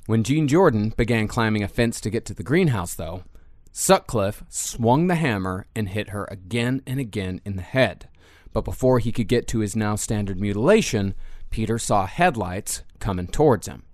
When 0.06 0.24
Jean 0.24 0.48
Jordan 0.48 0.92
began 0.96 1.28
climbing 1.28 1.62
a 1.62 1.68
fence 1.68 2.00
to 2.00 2.10
get 2.10 2.24
to 2.26 2.34
the 2.34 2.42
greenhouse, 2.42 2.94
though, 2.94 3.22
Sutcliffe 3.72 4.42
swung 4.48 5.06
the 5.06 5.14
hammer 5.14 5.66
and 5.74 5.88
hit 5.88 6.10
her 6.10 6.26
again 6.30 6.82
and 6.86 6.98
again 6.98 7.40
in 7.44 7.56
the 7.56 7.62
head. 7.62 8.08
But 8.52 8.64
before 8.64 8.98
he 8.98 9.12
could 9.12 9.28
get 9.28 9.46
to 9.48 9.60
his 9.60 9.76
now 9.76 9.94
standard 9.94 10.40
mutilation, 10.40 11.14
Peter 11.50 11.78
saw 11.78 12.06
headlights 12.06 12.82
coming 12.98 13.28
towards 13.28 13.68
him. 13.68 13.84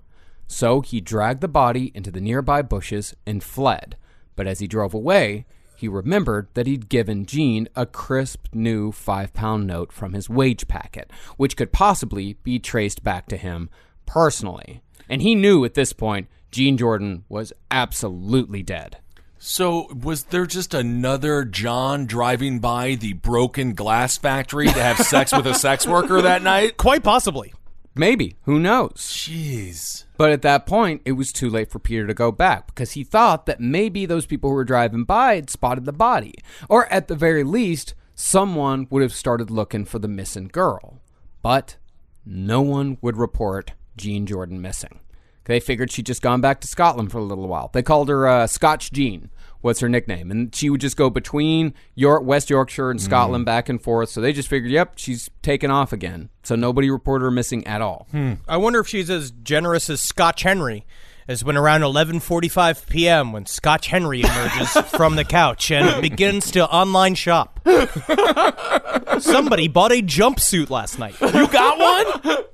So 0.46 0.80
he 0.80 1.00
dragged 1.00 1.40
the 1.40 1.48
body 1.48 1.92
into 1.94 2.10
the 2.10 2.20
nearby 2.20 2.62
bushes 2.62 3.14
and 3.26 3.42
fled. 3.42 3.96
But 4.34 4.46
as 4.46 4.60
he 4.60 4.66
drove 4.66 4.94
away, 4.94 5.44
he 5.78 5.88
remembered 5.88 6.48
that 6.54 6.66
he'd 6.66 6.88
given 6.88 7.26
Jean 7.26 7.68
a 7.74 7.86
crisp 7.86 8.46
new 8.52 8.92
five 8.92 9.32
pound 9.32 9.66
note 9.66 9.92
from 9.92 10.12
his 10.12 10.28
wage 10.28 10.68
packet, 10.68 11.10
which 11.36 11.56
could 11.56 11.72
possibly 11.72 12.34
be 12.42 12.58
traced 12.58 13.02
back 13.02 13.26
to 13.28 13.36
him 13.36 13.70
personally. 14.06 14.82
And 15.08 15.22
he 15.22 15.34
knew 15.34 15.64
at 15.64 15.74
this 15.74 15.92
point 15.92 16.28
Jean 16.50 16.76
Jordan 16.76 17.24
was 17.28 17.52
absolutely 17.70 18.62
dead. 18.62 18.98
So, 19.38 19.92
was 19.92 20.24
there 20.24 20.46
just 20.46 20.72
another 20.72 21.44
John 21.44 22.06
driving 22.06 22.58
by 22.58 22.94
the 22.94 23.12
broken 23.12 23.74
glass 23.74 24.16
factory 24.16 24.66
to 24.66 24.82
have 24.82 24.98
sex 24.98 25.30
with 25.32 25.46
a 25.46 25.54
sex 25.54 25.86
worker 25.86 26.22
that 26.22 26.42
night? 26.42 26.78
Quite 26.78 27.04
possibly. 27.04 27.52
Maybe. 27.98 28.36
Who 28.42 28.60
knows? 28.60 28.94
Jeez. 28.96 30.04
But 30.18 30.30
at 30.30 30.42
that 30.42 30.66
point, 30.66 31.02
it 31.04 31.12
was 31.12 31.32
too 31.32 31.48
late 31.48 31.70
for 31.70 31.78
Peter 31.78 32.06
to 32.06 32.14
go 32.14 32.30
back 32.30 32.66
because 32.66 32.92
he 32.92 33.04
thought 33.04 33.46
that 33.46 33.60
maybe 33.60 34.04
those 34.04 34.26
people 34.26 34.50
who 34.50 34.56
were 34.56 34.64
driving 34.64 35.04
by 35.04 35.36
had 35.36 35.50
spotted 35.50 35.86
the 35.86 35.92
body. 35.92 36.34
Or 36.68 36.92
at 36.92 37.08
the 37.08 37.16
very 37.16 37.42
least, 37.42 37.94
someone 38.14 38.86
would 38.90 39.02
have 39.02 39.14
started 39.14 39.50
looking 39.50 39.84
for 39.84 39.98
the 39.98 40.08
missing 40.08 40.48
girl. 40.48 41.00
But 41.42 41.76
no 42.24 42.60
one 42.60 42.98
would 43.00 43.16
report 43.16 43.72
Jean 43.96 44.26
Jordan 44.26 44.60
missing. 44.60 45.00
They 45.44 45.60
figured 45.60 45.92
she'd 45.92 46.06
just 46.06 46.22
gone 46.22 46.40
back 46.40 46.60
to 46.60 46.66
Scotland 46.66 47.12
for 47.12 47.18
a 47.18 47.24
little 47.24 47.46
while. 47.46 47.70
They 47.72 47.82
called 47.82 48.08
her 48.08 48.26
uh, 48.26 48.46
Scotch 48.48 48.90
Jean, 48.90 49.30
was 49.62 49.80
her 49.80 49.88
nickname. 49.88 50.30
And 50.30 50.54
she 50.54 50.70
would 50.70 50.80
just 50.80 50.96
go 50.96 51.10
between 51.10 51.74
York, 51.94 52.22
West 52.22 52.50
Yorkshire 52.50 52.90
and 52.90 53.00
Scotland 53.00 53.42
hmm. 53.42 53.46
back 53.46 53.68
and 53.68 53.82
forth. 53.82 54.10
So 54.10 54.20
they 54.20 54.32
just 54.32 54.48
figured, 54.48 54.70
yep, 54.70 54.94
she's 54.96 55.30
taken 55.42 55.70
off 55.70 55.92
again. 55.92 56.30
So 56.42 56.54
nobody 56.54 56.90
reported 56.90 57.24
her 57.24 57.30
missing 57.30 57.66
at 57.66 57.82
all. 57.82 58.06
Hmm. 58.10 58.34
I 58.46 58.56
wonder 58.56 58.80
if 58.80 58.88
she's 58.88 59.10
as 59.10 59.30
generous 59.30 59.90
as 59.90 60.00
Scotch 60.00 60.42
Henry, 60.42 60.86
as 61.28 61.42
when 61.42 61.56
around 61.56 61.80
11:45 61.80 62.88
p.m. 62.88 63.32
when 63.32 63.46
Scotch 63.46 63.88
Henry 63.88 64.22
emerges 64.22 64.70
from 64.90 65.16
the 65.16 65.24
couch 65.24 65.70
and 65.70 66.00
begins 66.00 66.52
to 66.52 66.68
online 66.70 67.16
shop. 67.16 67.60
Somebody 69.18 69.68
bought 69.68 69.92
a 69.92 70.02
jumpsuit 70.02 70.70
last 70.70 70.98
night. 70.98 71.20
You 71.20 71.48
got 71.48 71.78
one? 72.24 72.44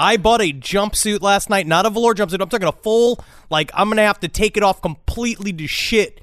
I 0.00 0.16
bought 0.16 0.40
a 0.40 0.50
jumpsuit 0.50 1.20
last 1.20 1.50
night, 1.50 1.66
not 1.66 1.84
a 1.84 1.90
velour 1.90 2.14
jumpsuit. 2.14 2.40
I'm 2.40 2.48
talking 2.48 2.66
a 2.66 2.72
full, 2.72 3.22
like 3.50 3.70
I'm 3.74 3.90
gonna 3.90 4.00
have 4.00 4.18
to 4.20 4.28
take 4.28 4.56
it 4.56 4.62
off 4.62 4.80
completely 4.80 5.52
to 5.52 5.66
shit 5.66 6.22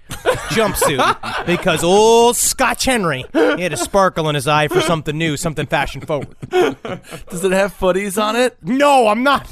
jumpsuit 0.50 1.06
because 1.46 1.84
old 1.84 2.38
Scotch 2.38 2.86
Henry 2.86 3.24
he 3.34 3.62
had 3.62 3.74
a 3.74 3.78
sparkle 3.78 4.30
in 4.30 4.36
his 4.36 4.48
eye 4.48 4.68
for 4.68 4.82
something 4.82 5.16
new, 5.16 5.38
something 5.38 5.68
fashion 5.68 6.02
forward. 6.02 6.36
Does 6.50 7.44
it 7.44 7.52
have 7.52 7.72
footies 7.72 8.20
on 8.20 8.36
it? 8.36 8.58
No, 8.64 9.10
I'm 9.10 9.22
not. 9.22 9.48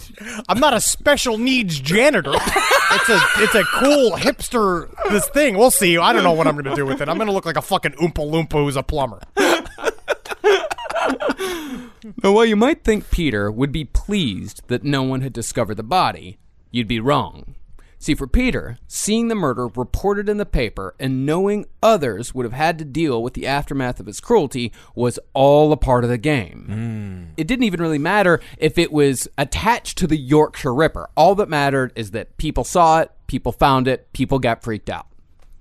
I'm 0.49 0.59
not 0.59 0.73
a 0.73 0.81
special 0.81 1.38
needs 1.38 1.79
janitor. 1.79 2.33
It's 2.33 3.09
a 3.09 3.19
it's 3.38 3.53
a 3.53 3.63
cool 3.75 4.13
hipster 4.13 4.89
this 5.11 5.29
thing. 5.29 5.55
We'll 5.55 5.69
see. 5.69 5.99
I 5.99 6.13
don't 6.13 6.23
know 6.23 6.33
what 6.33 6.47
I'm 6.47 6.55
gonna 6.55 6.75
do 6.75 6.88
with 6.88 6.99
it. 6.99 7.09
I'm 7.09 7.19
gonna 7.19 7.31
look 7.31 7.45
like 7.45 7.57
a 7.57 7.61
fucking 7.61 7.91
oompa 7.93 8.27
loompa 8.27 8.53
who's 8.53 8.75
a 8.75 8.81
plumber. 8.81 9.21
Now, 12.23 12.33
while 12.33 12.45
you 12.45 12.55
might 12.55 12.83
think 12.83 13.09
Peter 13.09 13.51
would 13.51 13.71
be 13.71 13.85
pleased 13.85 14.61
that 14.67 14.83
no 14.83 15.03
one 15.03 15.21
had 15.21 15.33
discovered 15.33 15.75
the 15.75 15.83
body, 15.83 16.37
you'd 16.69 16.87
be 16.87 16.99
wrong. 16.99 17.55
See, 17.97 18.13
for 18.13 18.27
Peter, 18.27 18.77
seeing 18.87 19.29
the 19.29 19.35
murder 19.35 19.67
reported 19.67 20.29
in 20.29 20.37
the 20.37 20.45
paper 20.45 20.93
and 20.99 21.25
knowing 21.25 21.65
others 21.81 22.35
would 22.35 22.43
have 22.43 22.53
had 22.53 22.77
to 22.77 22.85
deal 22.85 23.23
with 23.23 23.33
the 23.33 23.47
aftermath 23.47 23.99
of 23.99 24.05
his 24.05 24.19
cruelty 24.19 24.71
was 24.93 25.17
all 25.33 25.71
a 25.71 25.77
part 25.77 26.03
of 26.03 26.09
the 26.11 26.19
game. 26.19 26.65
Hmm. 26.67 27.33
It 27.37 27.47
didn't 27.47 27.63
even 27.63 27.81
really 27.81 27.97
matter 27.97 28.39
if 28.59 28.77
it 28.77 28.91
was 28.91 29.27
attached 29.39 29.97
to 29.97 30.07
the 30.07 30.17
Yorkshire 30.17 30.75
Ripper. 30.75 31.09
All 31.15 31.33
that 31.35 31.49
mattered 31.49 31.93
is 31.95 32.11
that 32.11 32.37
people 32.37 32.63
saw 32.63 32.99
it, 32.99 33.11
people 33.25 33.51
found 33.51 33.87
it, 33.87 34.11
people 34.13 34.37
got 34.37 34.61
freaked 34.61 34.89
out. 34.89 35.07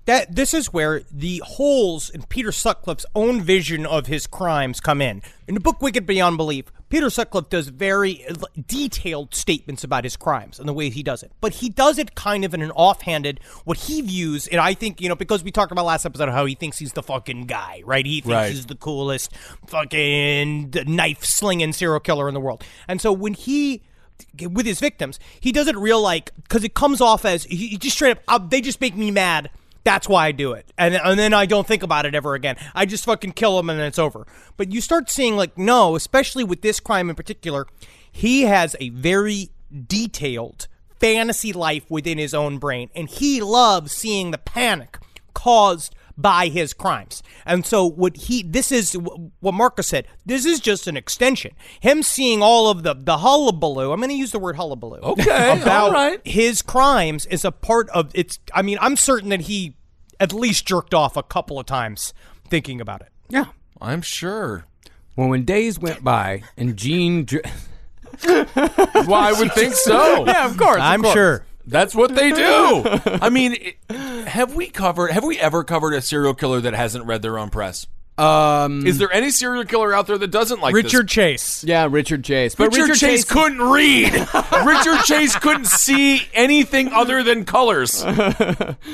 That 0.05 0.35
this 0.35 0.53
is 0.53 0.71
where 0.71 1.01
the 1.11 1.41
holes 1.43 2.09
in 2.11 2.21
Peter 2.23 2.51
Sutcliffe's 2.51 3.07
own 3.15 3.41
vision 3.41 3.87
of 3.87 4.05
his 4.05 4.27
crimes 4.27 4.79
come 4.79 5.01
in. 5.01 5.23
In 5.47 5.55
the 5.55 5.59
book 5.59 5.81
Wicked 5.81 6.05
Beyond 6.05 6.37
Belief, 6.37 6.65
Peter 6.89 7.09
Sutcliffe 7.09 7.49
does 7.49 7.69
very 7.69 8.23
uh, 8.27 8.33
detailed 8.67 9.33
statements 9.33 9.83
about 9.83 10.03
his 10.03 10.15
crimes 10.15 10.59
and 10.59 10.69
the 10.69 10.73
way 10.73 10.91
he 10.91 11.01
does 11.01 11.23
it. 11.23 11.31
But 11.41 11.53
he 11.55 11.69
does 11.69 11.97
it 11.97 12.13
kind 12.13 12.45
of 12.45 12.53
in 12.53 12.61
an 12.61 12.69
offhanded, 12.71 13.39
what 13.63 13.77
he 13.77 14.01
views, 14.01 14.47
and 14.47 14.61
I 14.61 14.75
think, 14.75 15.01
you 15.01 15.09
know, 15.09 15.15
because 15.15 15.43
we 15.43 15.51
talked 15.51 15.71
about 15.71 15.85
last 15.85 16.05
episode 16.05 16.29
how 16.29 16.45
he 16.45 16.53
thinks 16.53 16.77
he's 16.77 16.93
the 16.93 17.01
fucking 17.01 17.47
guy, 17.47 17.81
right? 17.83 18.05
He 18.05 18.21
thinks 18.21 18.31
Right. 18.35 18.51
he's 18.51 18.67
the 18.67 18.75
coolest 18.75 19.35
fucking 19.67 20.71
knife 20.85 21.23
slinging 21.25 21.73
serial 21.73 21.99
killer 21.99 22.27
in 22.27 22.33
the 22.33 22.39
world. 22.39 22.63
And 22.87 23.01
so 23.01 23.11
when 23.11 23.33
he 23.33 23.81
with 24.49 24.65
his 24.65 24.79
victims, 24.79 25.19
he 25.39 25.51
doesn't 25.51 25.77
real 25.77 26.01
like 26.01 26.31
because 26.35 26.63
it 26.63 26.73
comes 26.73 27.01
off 27.01 27.25
as 27.25 27.43
he, 27.45 27.67
he 27.69 27.77
just 27.77 27.95
straight 27.95 28.11
up. 28.11 28.19
Uh, 28.27 28.37
they 28.37 28.61
just 28.61 28.79
make 28.79 28.95
me 28.95 29.11
mad. 29.11 29.49
That's 29.85 30.09
why 30.09 30.25
I 30.25 30.31
do 30.33 30.53
it, 30.53 30.65
and 30.77 30.95
and 30.95 31.17
then 31.17 31.33
I 31.33 31.45
don't 31.45 31.65
think 31.65 31.83
about 31.83 32.07
it 32.07 32.15
ever 32.15 32.33
again. 32.33 32.57
I 32.73 32.85
just 32.85 33.05
fucking 33.05 33.33
kill 33.33 33.57
him 33.59 33.69
and 33.69 33.79
then 33.79 33.85
it's 33.85 33.99
over. 33.99 34.25
But 34.57 34.71
you 34.71 34.81
start 34.81 35.11
seeing 35.11 35.37
like 35.37 35.57
no, 35.57 35.95
especially 35.95 36.43
with 36.43 36.61
this 36.61 36.79
crime 36.79 37.07
in 37.07 37.15
particular, 37.15 37.67
he 38.11 38.41
has 38.41 38.75
a 38.79 38.89
very 38.89 39.51
detailed 39.87 40.67
fantasy 40.99 41.53
life 41.53 41.83
within 41.87 42.17
his 42.17 42.33
own 42.33 42.57
brain, 42.57 42.89
and 42.95 43.07
he 43.07 43.41
loves 43.41 43.91
seeing 43.91 44.31
the 44.31 44.39
panic 44.39 44.97
caused 45.35 45.95
by 46.17 46.47
his 46.47 46.73
crimes. 46.73 47.21
And 47.45 47.65
so 47.65 47.85
what 47.85 48.15
he 48.17 48.43
this 48.43 48.71
is 48.71 48.93
what 49.39 49.53
Marcus 49.53 49.87
said. 49.87 50.07
This 50.25 50.45
is 50.45 50.59
just 50.59 50.87
an 50.87 50.95
extension. 50.97 51.51
Him 51.79 52.03
seeing 52.03 52.41
all 52.41 52.69
of 52.69 52.83
the 52.83 52.93
the 52.95 53.17
hullabaloo. 53.17 53.91
I'm 53.91 53.99
going 53.99 54.09
to 54.09 54.15
use 54.15 54.31
the 54.31 54.39
word 54.39 54.55
hullabaloo. 54.55 54.99
Okay, 55.01 55.61
About 55.61 55.87
all 55.87 55.91
right. 55.91 56.21
his 56.25 56.61
crimes 56.61 57.25
is 57.27 57.43
a 57.45 57.51
part 57.51 57.89
of 57.89 58.11
it's 58.13 58.39
I 58.53 58.61
mean, 58.61 58.77
I'm 58.81 58.95
certain 58.95 59.29
that 59.29 59.41
he 59.41 59.75
at 60.19 60.31
least 60.31 60.65
jerked 60.65 60.93
off 60.93 61.17
a 61.17 61.23
couple 61.23 61.59
of 61.59 61.65
times 61.65 62.13
thinking 62.49 62.79
about 62.79 63.01
it. 63.01 63.09
Yeah. 63.29 63.45
I'm 63.81 64.01
sure. 64.01 64.65
Well, 65.17 65.27
when 65.29 65.43
days 65.43 65.77
went 65.77 66.03
by 66.03 66.43
and 66.57 66.77
Jean. 66.77 67.25
Dr- 67.25 67.43
Well, 68.25 69.13
I 69.13 69.33
would 69.37 69.51
think 69.53 69.73
so. 69.73 70.25
yeah, 70.25 70.45
of 70.49 70.55
course. 70.57 70.79
I'm 70.79 71.03
sure. 71.03 71.45
That's 71.67 71.95
what 71.95 72.15
they 72.15 72.31
do. 72.31 72.83
I 73.05 73.29
mean, 73.29 73.73
have 73.89 74.55
we 74.55 74.67
covered? 74.67 75.11
Have 75.11 75.23
we 75.23 75.39
ever 75.39 75.63
covered 75.63 75.93
a 75.93 76.01
serial 76.01 76.33
killer 76.33 76.61
that 76.61 76.73
hasn't 76.73 77.05
read 77.05 77.21
their 77.21 77.37
own 77.37 77.49
press? 77.49 77.87
Um, 78.17 78.87
Is 78.87 78.97
there 78.97 79.11
any 79.11 79.29
serial 79.29 79.65
killer 79.65 79.93
out 79.93 80.07
there 80.07 80.17
that 80.17 80.31
doesn't 80.31 80.61
like 80.61 80.73
this? 80.73 80.85
Richard 80.85 81.09
Chase. 81.09 81.65
yeah, 81.65 81.85
Richard 81.89 82.23
Chase. 82.23 82.55
But 82.55 82.73
Richard, 82.73 82.95
Chase, 82.95 83.25
couldn't 83.25 83.61
read. 83.61 84.13
Richard 84.65 85.03
Chase 85.03 85.35
couldn't 85.35 85.67
see 85.67 86.21
anything 86.33 86.93
other 86.93 87.23
than 87.23 87.45
colors. 87.45 88.03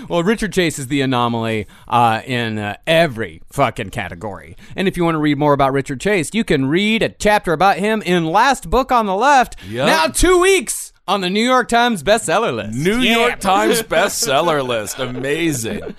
Well, 0.10 0.23
Richard 0.23 0.51
Chase 0.53 0.79
is 0.79 0.88
the 0.88 1.01
anomaly 1.01 1.67
uh, 1.88 2.21
in 2.25 2.57
uh, 2.57 2.75
every 2.88 3.41
fucking 3.51 3.91
category. 3.91 4.57
And 4.75 4.88
if 4.88 4.97
you 4.97 5.03
want 5.03 5.15
to 5.15 5.19
read 5.19 5.38
more 5.38 5.53
about 5.53 5.73
Richard 5.73 6.01
Chase, 6.01 6.31
you 6.34 6.43
can 6.43 6.65
read 6.65 7.01
a 7.03 7.10
chapter 7.10 7.53
about 7.53 7.77
him 7.77 8.01
in 8.01 8.25
Last 8.25 8.69
Book 8.69 8.91
on 8.91 9.05
the 9.05 9.15
Left. 9.15 9.55
Yep. 9.67 9.86
Now, 9.86 10.07
two 10.07 10.39
weeks 10.39 10.90
on 11.12 11.19
the 11.19 11.30
New 11.30 11.43
York 11.43 11.67
Times 11.67 12.04
bestseller 12.04 12.56
list. 12.56 12.78
New 12.78 13.00
York 13.00 13.41
Times 13.41 13.82
bestseller 13.84 14.65
list. 14.65 14.97
Amazing. 14.97 15.93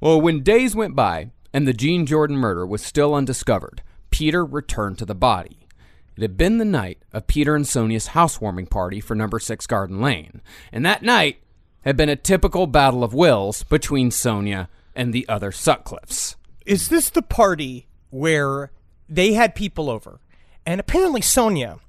Well, 0.00 0.20
when 0.22 0.42
days 0.42 0.74
went 0.74 0.96
by 0.96 1.30
and 1.52 1.68
the 1.68 1.74
Jean 1.74 2.06
Jordan 2.06 2.38
murder 2.38 2.66
was 2.66 2.82
still 2.82 3.14
undiscovered, 3.14 3.82
Peter 4.10 4.42
returned 4.42 4.96
to 4.98 5.04
the 5.04 5.14
body. 5.14 5.68
It 6.16 6.22
had 6.22 6.38
been 6.38 6.56
the 6.56 6.64
night 6.64 7.02
of 7.12 7.26
Peter 7.26 7.54
and 7.54 7.68
Sonia's 7.68 8.08
housewarming 8.08 8.66
party 8.66 9.00
for 9.00 9.14
number 9.14 9.38
6 9.38 9.66
Garden 9.66 10.00
Lane, 10.00 10.40
and 10.72 10.84
that 10.86 11.02
night 11.02 11.42
had 11.82 11.98
been 11.98 12.08
a 12.08 12.16
typical 12.16 12.66
battle 12.66 13.04
of 13.04 13.12
wills 13.12 13.64
between 13.64 14.10
Sonia 14.10 14.70
and 14.94 15.12
the 15.12 15.28
other 15.28 15.50
Sutcliffes. 15.50 16.36
Is 16.64 16.88
this 16.88 17.10
the 17.10 17.22
party 17.22 17.86
where 18.08 18.70
they 19.10 19.34
had 19.34 19.54
people 19.54 19.90
over? 19.90 20.20
And 20.64 20.80
apparently 20.80 21.20
Sonia, 21.20 21.80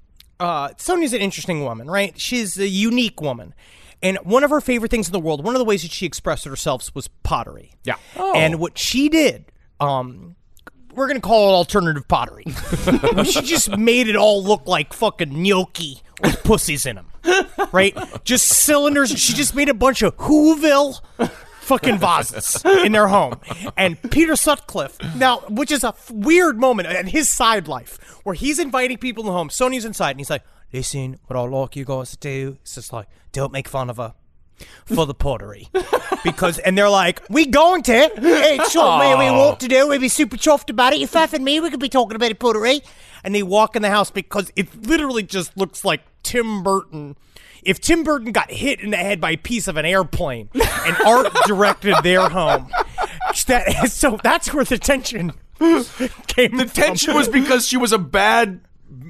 uh, 0.43 0.69
Sonia's 0.77 1.13
an 1.13 1.21
interesting 1.21 1.63
woman, 1.63 1.89
right? 1.89 2.19
She's 2.19 2.57
a 2.57 2.67
unique 2.67 3.21
woman. 3.21 3.53
And 4.01 4.17
one 4.23 4.43
of 4.43 4.49
her 4.49 4.59
favorite 4.59 4.91
things 4.91 5.07
in 5.07 5.13
the 5.13 5.19
world, 5.19 5.43
one 5.45 5.55
of 5.55 5.59
the 5.59 5.65
ways 5.65 5.83
that 5.83 5.91
she 5.91 6.05
expressed 6.05 6.43
herself 6.43 6.93
was 6.93 7.07
pottery. 7.07 7.71
Yeah. 7.85 7.95
And 8.17 8.59
what 8.59 8.77
she 8.77 9.07
did, 9.07 9.45
um, 9.79 10.35
we're 10.93 11.07
gonna 11.07 11.21
call 11.21 11.49
it 11.49 11.53
alternative 11.53 12.05
pottery. 12.09 12.43
she 13.23 13.41
just 13.41 13.77
made 13.77 14.09
it 14.09 14.17
all 14.17 14.43
look 14.43 14.67
like 14.67 14.91
fucking 14.91 15.41
gnocchi 15.41 16.01
with 16.21 16.43
pussies 16.43 16.85
in 16.85 16.97
them, 16.97 17.07
right? 17.71 17.97
Just 18.25 18.49
cylinders. 18.49 19.11
She 19.17 19.33
just 19.33 19.55
made 19.55 19.69
a 19.69 19.73
bunch 19.73 20.01
of 20.01 20.17
Whoville 20.17 20.99
fucking 21.63 21.97
vases 21.97 22.63
in 22.65 22.91
their 22.91 23.07
home. 23.07 23.39
And 23.77 24.01
Peter 24.11 24.35
Sutcliffe, 24.35 24.97
now, 25.15 25.39
which 25.49 25.71
is 25.71 25.83
a 25.83 25.89
f- 25.89 26.11
weird 26.11 26.59
moment 26.59 26.87
in 26.89 27.07
his 27.07 27.29
side 27.29 27.67
life, 27.67 27.97
where 28.23 28.35
he's 28.35 28.59
inviting 28.59 28.97
people 28.97 29.23
in 29.23 29.27
the 29.27 29.33
home. 29.33 29.49
Sony's 29.49 29.85
inside, 29.85 30.11
and 30.11 30.19
he's 30.19 30.29
like, 30.29 30.43
"Listen, 30.71 31.19
what 31.27 31.37
I'd 31.37 31.49
like 31.49 31.75
you 31.75 31.85
guys 31.85 32.11
to 32.11 32.17
do 32.17 32.57
is 32.63 32.75
just 32.75 32.93
like, 32.93 33.07
don't 33.31 33.51
make 33.51 33.67
fun 33.67 33.89
of 33.89 33.97
her." 33.97 34.13
For 34.85 35.05
the 35.07 35.15
pottery, 35.15 35.67
because 36.23 36.59
and 36.59 36.77
they're 36.77 36.87
like, 36.89 37.23
we 37.27 37.47
going 37.47 37.81
to? 37.83 37.91
It's 38.15 38.71
something 38.71 39.17
we 39.17 39.31
want 39.31 39.59
to 39.61 39.67
do. 39.67 39.87
We'd 39.89 39.99
be 39.99 40.07
super 40.07 40.37
chuffed 40.37 40.69
about 40.69 40.93
it. 40.93 40.99
You 40.99 41.07
Faf 41.07 41.33
and 41.33 41.43
me, 41.43 41.59
we 41.59 41.71
could 41.71 41.79
be 41.79 41.89
talking 41.89 42.15
about 42.15 42.37
pottery. 42.39 42.81
And 43.23 43.33
they 43.33 43.41
walk 43.41 43.75
in 43.75 43.81
the 43.81 43.89
house 43.89 44.11
because 44.11 44.51
it 44.55 44.85
literally 44.85 45.23
just 45.23 45.57
looks 45.57 45.83
like 45.83 46.01
Tim 46.21 46.61
Burton. 46.61 47.17
If 47.65 47.79
Tim 47.79 48.03
Burton 48.03 48.31
got 48.31 48.51
hit 48.51 48.79
in 48.81 48.91
the 48.91 48.97
head 48.97 49.21
by 49.21 49.31
a 49.31 49.37
piece 49.37 49.67
of 49.67 49.77
an 49.77 49.85
airplane 49.85 50.49
and 50.53 50.97
art 51.05 51.27
directed 51.47 51.95
their 52.03 52.29
home, 52.29 52.69
that. 53.47 53.87
So 53.93 54.19
that's 54.23 54.53
where 54.53 54.65
the 54.65 54.77
tension 54.77 55.33
came. 56.27 56.57
The 56.57 56.69
tension 56.71 57.13
was 57.15 57.27
because 57.27 57.67
she 57.67 57.77
was 57.77 57.91
a 57.91 57.97
bad 57.97 58.61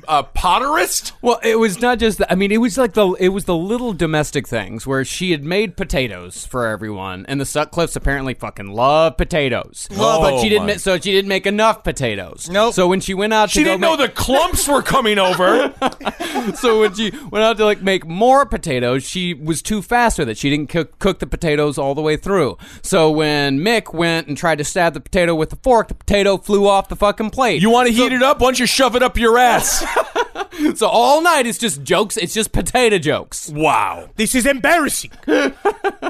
uh, 0.07 0.23
potterist. 0.23 1.11
Well, 1.21 1.39
it 1.43 1.57
was 1.59 1.79
not 1.81 1.99
just 1.99 2.17
that. 2.19 2.31
I 2.31 2.35
mean, 2.35 2.51
it 2.51 2.57
was 2.57 2.77
like 2.77 2.93
the 2.93 3.11
it 3.19 3.29
was 3.29 3.45
the 3.45 3.55
little 3.55 3.93
domestic 3.93 4.47
things 4.47 4.85
where 4.87 5.03
she 5.05 5.31
had 5.31 5.43
made 5.43 5.75
potatoes 5.77 6.45
for 6.45 6.65
everyone, 6.67 7.25
and 7.27 7.39
the 7.39 7.45
Sutcliffes 7.45 7.95
apparently 7.95 8.33
fucking 8.33 8.67
love 8.73 9.17
potatoes. 9.17 9.87
Love 9.91 10.21
but 10.21 10.39
she 10.41 10.47
Oh, 10.47 10.49
didn't. 10.49 10.67
my. 10.67 10.75
So 10.77 10.95
she 10.99 11.11
didn't 11.11 11.29
make 11.29 11.45
enough 11.45 11.83
potatoes. 11.83 12.49
Nope. 12.49 12.73
So 12.73 12.87
when 12.87 12.99
she 12.99 13.13
went 13.13 13.33
out, 13.33 13.49
She 13.49 13.63
didn't 13.63 13.81
know 13.81 13.95
make- 13.97 14.07
the 14.07 14.13
clumps 14.21 14.67
were 14.67 14.81
coming 14.81 15.17
over. 15.19 15.73
so 16.55 16.81
when 16.81 16.93
she 16.93 17.11
went 17.31 17.43
out 17.43 17.57
to 17.57 17.65
like 17.65 17.81
make 17.81 18.05
more 18.05 18.45
potatoes, 18.45 19.03
she 19.03 19.33
was 19.33 19.61
too 19.61 19.81
fast 19.81 20.19
with 20.19 20.29
it. 20.29 20.37
She 20.37 20.49
didn't 20.49 20.69
cook, 20.69 20.99
cook 20.99 21.19
the 21.19 21.27
potatoes 21.27 21.77
all 21.77 21.95
the 21.95 22.01
way 22.01 22.17
through. 22.17 22.57
So 22.81 23.11
when 23.11 23.59
Mick 23.59 23.93
went 23.93 24.27
and 24.27 24.37
tried 24.37 24.57
to 24.57 24.63
stab 24.63 24.93
the 24.93 24.99
potato 25.01 25.35
with 25.35 25.49
the 25.49 25.55
fork, 25.57 25.87
the 25.87 25.95
potato 25.95 26.37
flew 26.37 26.67
off 26.67 26.89
the 26.89 26.95
fucking 26.95 27.29
plate. 27.29 27.61
You 27.61 27.69
want 27.69 27.87
to 27.87 27.93
heat 27.93 28.11
it 28.11 28.21
up? 28.23 28.39
Why 28.39 28.47
don't 28.47 28.59
you 28.59 28.65
shove 28.65 28.95
it 28.95 29.03
up 29.03 29.17
your 29.17 29.37
ass? 29.37 29.72
so 30.75 30.87
all 30.87 31.21
night 31.21 31.45
it's 31.47 31.57
just 31.57 31.83
jokes. 31.83 32.17
It's 32.17 32.33
just 32.33 32.51
potato 32.51 32.97
jokes. 32.99 33.49
wow. 33.49 34.09
This 34.15 34.35
is 34.35 34.45
embarrassing. 34.45 35.11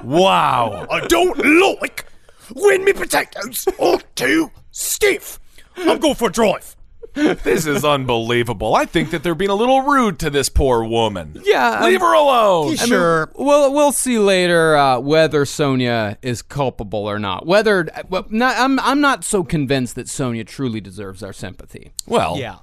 Wow. 0.04 0.86
I 0.92 1.00
don't 1.08 1.38
like 1.82 2.06
when 2.54 2.84
me 2.84 2.94
potatoes 2.94 3.68
are 3.80 4.00
too 4.16 4.52
stiff. 4.72 5.40
I'm 5.78 6.00
going 6.00 6.16
for 6.16 6.28
a 6.28 6.32
drive. 6.32 6.76
This 7.14 7.66
is 7.68 7.86
unbelievable. 7.86 8.76
I 8.76 8.86
think 8.86 9.12
that 9.12 9.22
they're 9.24 9.36
being 9.36 9.52
a 9.52 9.56
little 9.56 9.82
rude 9.84 10.20
to 10.20 10.30
this 10.32 10.50
poor 10.50 10.84
woman. 10.84 11.42
Yeah, 11.46 11.84
Leave 11.86 12.02
I'm- 12.02 12.10
her 12.10 12.14
alone. 12.16 12.76
Sure. 12.76 13.32
Well, 13.36 13.72
we'll 13.72 13.92
see 13.92 14.18
later 14.18 14.76
uh, 14.76 15.00
whether 15.00 15.46
Sonia 15.46 16.18
is 16.22 16.42
culpable 16.42 17.08
or 17.08 17.20
not. 17.20 17.46
Whether 17.46 17.88
well, 18.10 18.26
not, 18.30 18.58
I'm 18.58 18.80
I'm 18.80 19.00
not 19.00 19.24
so 19.24 19.44
convinced 19.44 19.96
that 19.96 20.10
Sonia 20.10 20.44
truly 20.44 20.82
deserves 20.82 21.22
our 21.24 21.34
sympathy. 21.34 21.94
Well, 22.08 22.38
Yeah. 22.40 22.58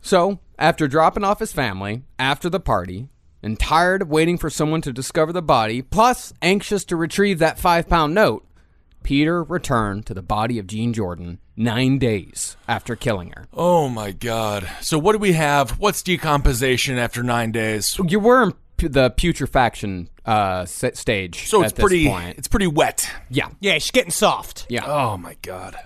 So, 0.00 0.40
after 0.58 0.88
dropping 0.88 1.24
off 1.24 1.40
his 1.40 1.52
family 1.52 2.02
after 2.18 2.48
the 2.48 2.60
party, 2.60 3.08
and 3.42 3.58
tired 3.58 4.02
of 4.02 4.08
waiting 4.08 4.38
for 4.38 4.50
someone 4.50 4.82
to 4.82 4.92
discover 4.92 5.32
the 5.32 5.42
body, 5.42 5.82
plus 5.82 6.32
anxious 6.42 6.84
to 6.86 6.96
retrieve 6.96 7.38
that 7.38 7.58
five 7.58 7.88
pound 7.88 8.14
note, 8.14 8.44
Peter 9.02 9.42
returned 9.42 10.06
to 10.06 10.14
the 10.14 10.22
body 10.22 10.58
of 10.58 10.66
Jean 10.66 10.92
Jordan 10.92 11.38
nine 11.56 11.98
days 11.98 12.56
after 12.66 12.96
killing 12.96 13.30
her. 13.30 13.46
Oh 13.52 13.88
my 13.88 14.12
God. 14.12 14.68
So 14.80 14.98
what 14.98 15.12
do 15.12 15.18
we 15.18 15.32
have? 15.32 15.78
What's 15.78 16.02
decomposition 16.02 16.98
after 16.98 17.22
nine 17.22 17.52
days? 17.52 17.98
You 18.06 18.20
were 18.20 18.42
in 18.42 18.52
pu- 18.76 18.88
the 18.88 19.10
putrefaction 19.10 20.08
uh, 20.26 20.64
stage. 20.66 21.48
So 21.48 21.62
it's 21.62 21.72
at 21.72 21.76
this 21.76 21.82
pretty. 21.82 22.08
point. 22.08 22.38
It's 22.38 22.48
pretty 22.48 22.66
wet. 22.66 23.08
Yeah. 23.30 23.48
Yeah, 23.60 23.74
she's 23.74 23.92
getting 23.92 24.10
soft. 24.10 24.66
Yeah. 24.68 24.84
Oh 24.84 25.16
my 25.16 25.36
God. 25.42 25.76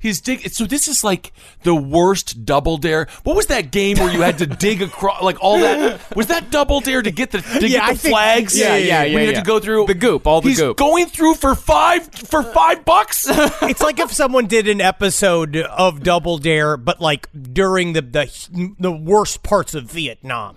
He's 0.00 0.20
dig. 0.20 0.48
So 0.52 0.64
this 0.64 0.88
is 0.88 1.04
like 1.04 1.32
the 1.62 1.74
worst 1.74 2.44
double 2.44 2.76
dare. 2.78 3.08
What 3.24 3.36
was 3.36 3.46
that 3.46 3.70
game 3.70 3.98
where 3.98 4.12
you 4.12 4.22
had 4.22 4.38
to 4.38 4.46
dig 4.66 4.82
across, 4.82 5.22
like 5.22 5.36
all 5.42 5.58
that? 5.60 6.14
Was 6.16 6.26
that 6.28 6.50
double 6.50 6.80
dare 6.80 7.02
to 7.02 7.10
get 7.10 7.30
the 7.30 7.40
to 7.42 7.68
Yeah, 7.68 7.80
get 7.86 7.92
the 7.92 7.98
think- 7.98 8.12
flags? 8.12 8.58
yeah, 8.58 8.76
yeah, 8.76 9.02
When 9.02 9.12
yeah, 9.12 9.20
you 9.20 9.26
had 9.26 9.34
to 9.36 9.42
go 9.42 9.60
through 9.60 9.86
The 9.86 9.94
goop, 9.94 10.26
all 10.26 10.40
the 10.40 10.48
He's 10.50 10.58
goop. 10.60 10.76
going 10.76 11.06
through 11.06 11.34
for 11.34 11.54
five 11.54 12.06
for 12.12 12.42
five 12.42 12.84
bucks. 12.84 13.26
It's 13.66 13.80
like 13.82 13.98
if 13.98 14.12
someone 14.12 14.46
did 14.46 14.68
an 14.68 14.80
episode 14.80 15.56
of 15.56 16.02
Double 16.02 16.38
Dare, 16.38 16.76
but 16.76 17.00
like 17.00 17.28
during 17.52 17.92
the 17.92 18.02
the, 18.02 18.74
the 18.78 18.92
worst 18.92 19.42
parts 19.42 19.74
of 19.74 19.84
Vietnam, 19.90 20.56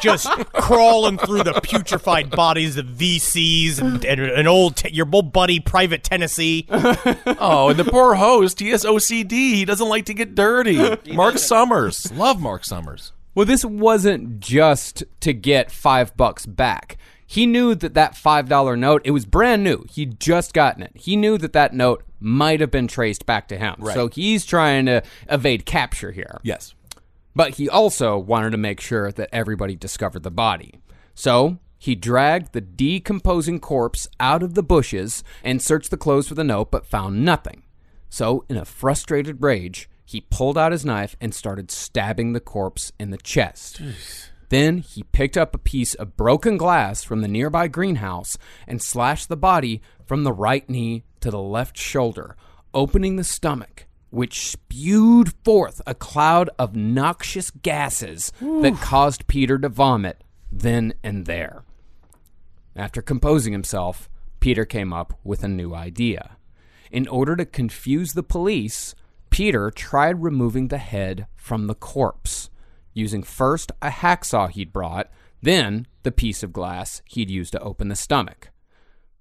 just 0.00 0.28
crawling 0.52 1.18
through 1.18 1.42
the 1.44 1.52
putrefied 1.54 2.30
bodies 2.30 2.76
of 2.76 2.86
VCs 2.86 3.80
and, 3.80 4.04
and 4.04 4.20
an 4.20 4.46
old 4.46 4.76
t- 4.76 4.90
your 4.92 5.06
old 5.12 5.32
buddy 5.32 5.60
Private 5.60 6.02
Tennessee. 6.04 6.66
oh, 6.70 7.68
and 7.70 7.78
the 7.78 7.84
poor 7.84 8.14
host, 8.14 8.57
he 8.60 8.70
has 8.70 8.84
OCD. 8.84 9.30
He 9.30 9.64
doesn't 9.64 9.88
like 9.88 10.06
to 10.06 10.14
get 10.14 10.34
dirty. 10.34 10.78
Mark 11.14 11.38
Summers, 11.38 12.10
love 12.12 12.40
Mark 12.40 12.64
Summers. 12.64 13.12
Well, 13.34 13.46
this 13.46 13.64
wasn't 13.64 14.40
just 14.40 15.04
to 15.20 15.32
get 15.32 15.70
five 15.70 16.16
bucks 16.16 16.44
back. 16.46 16.96
He 17.26 17.46
knew 17.46 17.74
that 17.74 17.94
that 17.94 18.16
five 18.16 18.48
dollar 18.48 18.76
note 18.76 19.02
it 19.04 19.10
was 19.10 19.26
brand 19.26 19.62
new. 19.62 19.84
He'd 19.90 20.18
just 20.18 20.54
gotten 20.54 20.82
it. 20.82 20.92
He 20.94 21.14
knew 21.14 21.36
that 21.38 21.52
that 21.52 21.74
note 21.74 22.02
might 22.20 22.60
have 22.60 22.70
been 22.70 22.88
traced 22.88 23.26
back 23.26 23.48
to 23.48 23.58
him. 23.58 23.76
Right. 23.78 23.94
So 23.94 24.08
he's 24.08 24.44
trying 24.44 24.86
to 24.86 25.02
evade 25.28 25.66
capture 25.66 26.10
here. 26.10 26.40
Yes. 26.42 26.74
But 27.34 27.54
he 27.54 27.68
also 27.68 28.18
wanted 28.18 28.50
to 28.50 28.56
make 28.56 28.80
sure 28.80 29.12
that 29.12 29.28
everybody 29.30 29.76
discovered 29.76 30.22
the 30.22 30.30
body. 30.30 30.80
So 31.14 31.58
he 31.78 31.94
dragged 31.94 32.52
the 32.52 32.60
decomposing 32.60 33.60
corpse 33.60 34.08
out 34.18 34.42
of 34.42 34.54
the 34.54 34.62
bushes 34.62 35.22
and 35.44 35.62
searched 35.62 35.90
the 35.90 35.96
clothes 35.96 36.28
for 36.28 36.34
the 36.34 36.42
note, 36.42 36.70
but 36.70 36.86
found 36.86 37.24
nothing. 37.24 37.62
So, 38.10 38.44
in 38.48 38.56
a 38.56 38.64
frustrated 38.64 39.42
rage, 39.42 39.88
he 40.04 40.22
pulled 40.22 40.56
out 40.56 40.72
his 40.72 40.84
knife 40.84 41.16
and 41.20 41.34
started 41.34 41.70
stabbing 41.70 42.32
the 42.32 42.40
corpse 42.40 42.92
in 42.98 43.10
the 43.10 43.18
chest. 43.18 43.80
Then 44.48 44.78
he 44.78 45.02
picked 45.02 45.36
up 45.36 45.54
a 45.54 45.58
piece 45.58 45.92
of 45.94 46.16
broken 46.16 46.56
glass 46.56 47.04
from 47.04 47.20
the 47.20 47.28
nearby 47.28 47.68
greenhouse 47.68 48.38
and 48.66 48.80
slashed 48.80 49.28
the 49.28 49.36
body 49.36 49.82
from 50.06 50.24
the 50.24 50.32
right 50.32 50.68
knee 50.70 51.04
to 51.20 51.30
the 51.30 51.40
left 51.40 51.76
shoulder, 51.76 52.34
opening 52.72 53.16
the 53.16 53.24
stomach, 53.24 53.86
which 54.08 54.48
spewed 54.48 55.34
forth 55.44 55.82
a 55.86 55.94
cloud 55.94 56.48
of 56.58 56.74
noxious 56.74 57.50
gases 57.50 58.32
that 58.40 58.78
caused 58.80 59.26
Peter 59.26 59.58
to 59.58 59.68
vomit 59.68 60.24
then 60.50 60.94
and 61.02 61.26
there. 61.26 61.62
After 62.74 63.02
composing 63.02 63.52
himself, 63.52 64.08
Peter 64.40 64.64
came 64.64 64.94
up 64.94 65.18
with 65.22 65.44
a 65.44 65.48
new 65.48 65.74
idea. 65.74 66.37
In 66.90 67.06
order 67.08 67.36
to 67.36 67.44
confuse 67.44 68.12
the 68.12 68.22
police, 68.22 68.94
Peter 69.30 69.70
tried 69.70 70.22
removing 70.22 70.68
the 70.68 70.78
head 70.78 71.26
from 71.34 71.66
the 71.66 71.74
corpse, 71.74 72.50
using 72.94 73.22
first 73.22 73.72
a 73.82 73.90
hacksaw 73.90 74.50
he'd 74.50 74.72
brought, 74.72 75.10
then 75.42 75.86
the 76.02 76.12
piece 76.12 76.42
of 76.42 76.52
glass 76.52 77.02
he'd 77.04 77.30
used 77.30 77.52
to 77.52 77.60
open 77.60 77.88
the 77.88 77.96
stomach. 77.96 78.50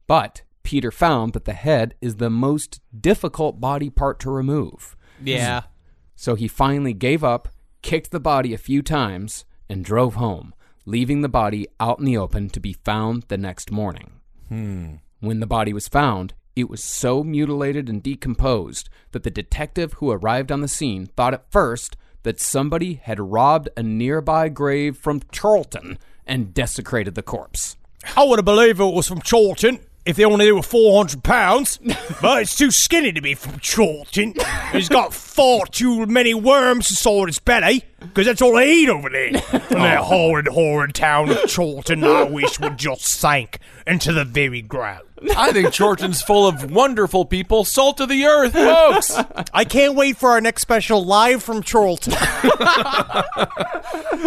But 0.08 0.42
Peter 0.64 0.92
found 0.92 1.34
that 1.34 1.46
the 1.46 1.54
head 1.54 1.96
is 2.02 2.16
the 2.16 2.30
most 2.30 2.82
difficult 3.00 3.60
body 3.60 3.90
part 3.90 4.20
to 4.20 4.32
remove. 4.32 4.96
Yeah. 5.24 5.62
Hmm. 5.62 5.68
So 6.16 6.36
he 6.36 6.48
finally 6.48 6.94
gave 6.94 7.24
up, 7.24 7.50
kicked 7.82 8.12
the 8.12 8.20
body 8.20 8.54
a 8.54 8.58
few 8.58 8.82
times, 8.82 9.46
and 9.70 9.86
drove 9.86 10.16
home, 10.16 10.54
leaving 10.86 11.22
the 11.22 11.30
body 11.30 11.68
out 11.80 12.00
in 12.00 12.06
the 12.06 12.18
open 12.18 12.50
to 12.50 12.60
be 12.60 12.74
found 12.74 13.24
the 13.28 13.38
next 13.38 13.72
morning. 13.72 14.12
Hmm. 14.50 14.96
When 15.20 15.40
the 15.40 15.48
body 15.48 15.74
was 15.74 15.88
found, 15.88 16.34
it 16.58 16.70
was 16.70 16.84
so 16.84 17.24
mutilated 17.24 17.88
and 17.88 18.02
decomposed 18.02 18.89
that 19.12 19.22
the 19.22 19.30
detective 19.30 19.93
who 19.93 20.10
arrived 20.10 20.52
on 20.52 20.62
the 20.62 20.67
scene 20.67 21.06
thought 21.06 21.34
at 21.34 21.52
first 21.52 21.96
that 22.24 22.39
somebody 22.39 22.96
had 22.96 23.20
robbed 23.20 23.70
a 23.78 23.84
nearby 23.84 24.50
grave 24.50 24.98
from 24.98 25.22
Chorlton 25.32 26.00
and 26.26 26.56
desecrated 26.56 27.13
the 27.13 27.22
corpse. 27.22 27.78
I 28.15 28.24
would 28.24 28.39
have 28.39 28.46
believed 28.46 28.80
it 28.80 28.93
was 28.93 29.08
from 29.08 29.22
Chorlton 29.22 29.80
if 30.06 30.15
they 30.15 30.26
only 30.26 30.52
were 30.52 30.63
400 30.63 31.24
pounds. 31.24 31.78
but 32.22 32.41
it's 32.41 32.58
too 32.58 32.72
skinny 32.72 33.12
to 33.12 33.22
be 33.22 33.36
from 33.36 33.60
Chorlton. 33.60 34.34
He's 34.72 34.89
got 34.89 35.13
far 35.13 35.65
too 35.67 36.08
many 36.08 36.34
worms 36.34 36.89
inside 36.89 37.28
his 37.28 37.39
belly, 37.39 37.84
because 38.08 38.26
that's 38.26 38.41
all 38.41 38.56
they 38.56 38.72
eat 38.72 38.89
over 38.89 39.10
there. 39.10 39.28
And 39.78 39.84
that 39.84 40.00
oh. 40.00 40.04
horrid, 40.04 40.48
horrid 40.48 40.96
town 40.96 41.30
of 41.30 41.38
Chorlton, 41.54 42.04
I 42.04 42.24
wish 42.24 42.60
would 42.60 42.78
just 42.78 43.06
sink 43.06 43.60
into 43.86 44.12
the 44.12 44.26
very 44.26 44.62
ground. 44.62 45.04
I 45.36 45.52
think 45.52 45.76
Chorlton's 45.76 46.22
full 46.22 46.48
of 46.48 46.72
wonderful 46.72 47.26
people, 47.26 47.63
salt 47.63 48.00
of 48.00 48.10
the 48.10 48.26
earth, 48.26 48.54
folks. 48.54 49.15
I 49.54 49.65
can't 49.65 49.96
wait 49.96 50.17
for 50.17 50.30
our 50.30 50.41
next 50.41 50.62
special 50.62 51.04
live 51.04 51.43
from 51.43 51.63
Chorlton. 51.63 52.13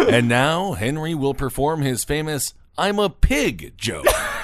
and 0.09 0.27
now 0.29 0.73
Henry 0.73 1.15
will 1.15 1.33
perform 1.33 1.81
his 1.81 2.03
famous 2.03 2.53
"I'm 2.77 2.99
a 2.99 3.09
pig" 3.09 3.73
joke. 3.77 4.05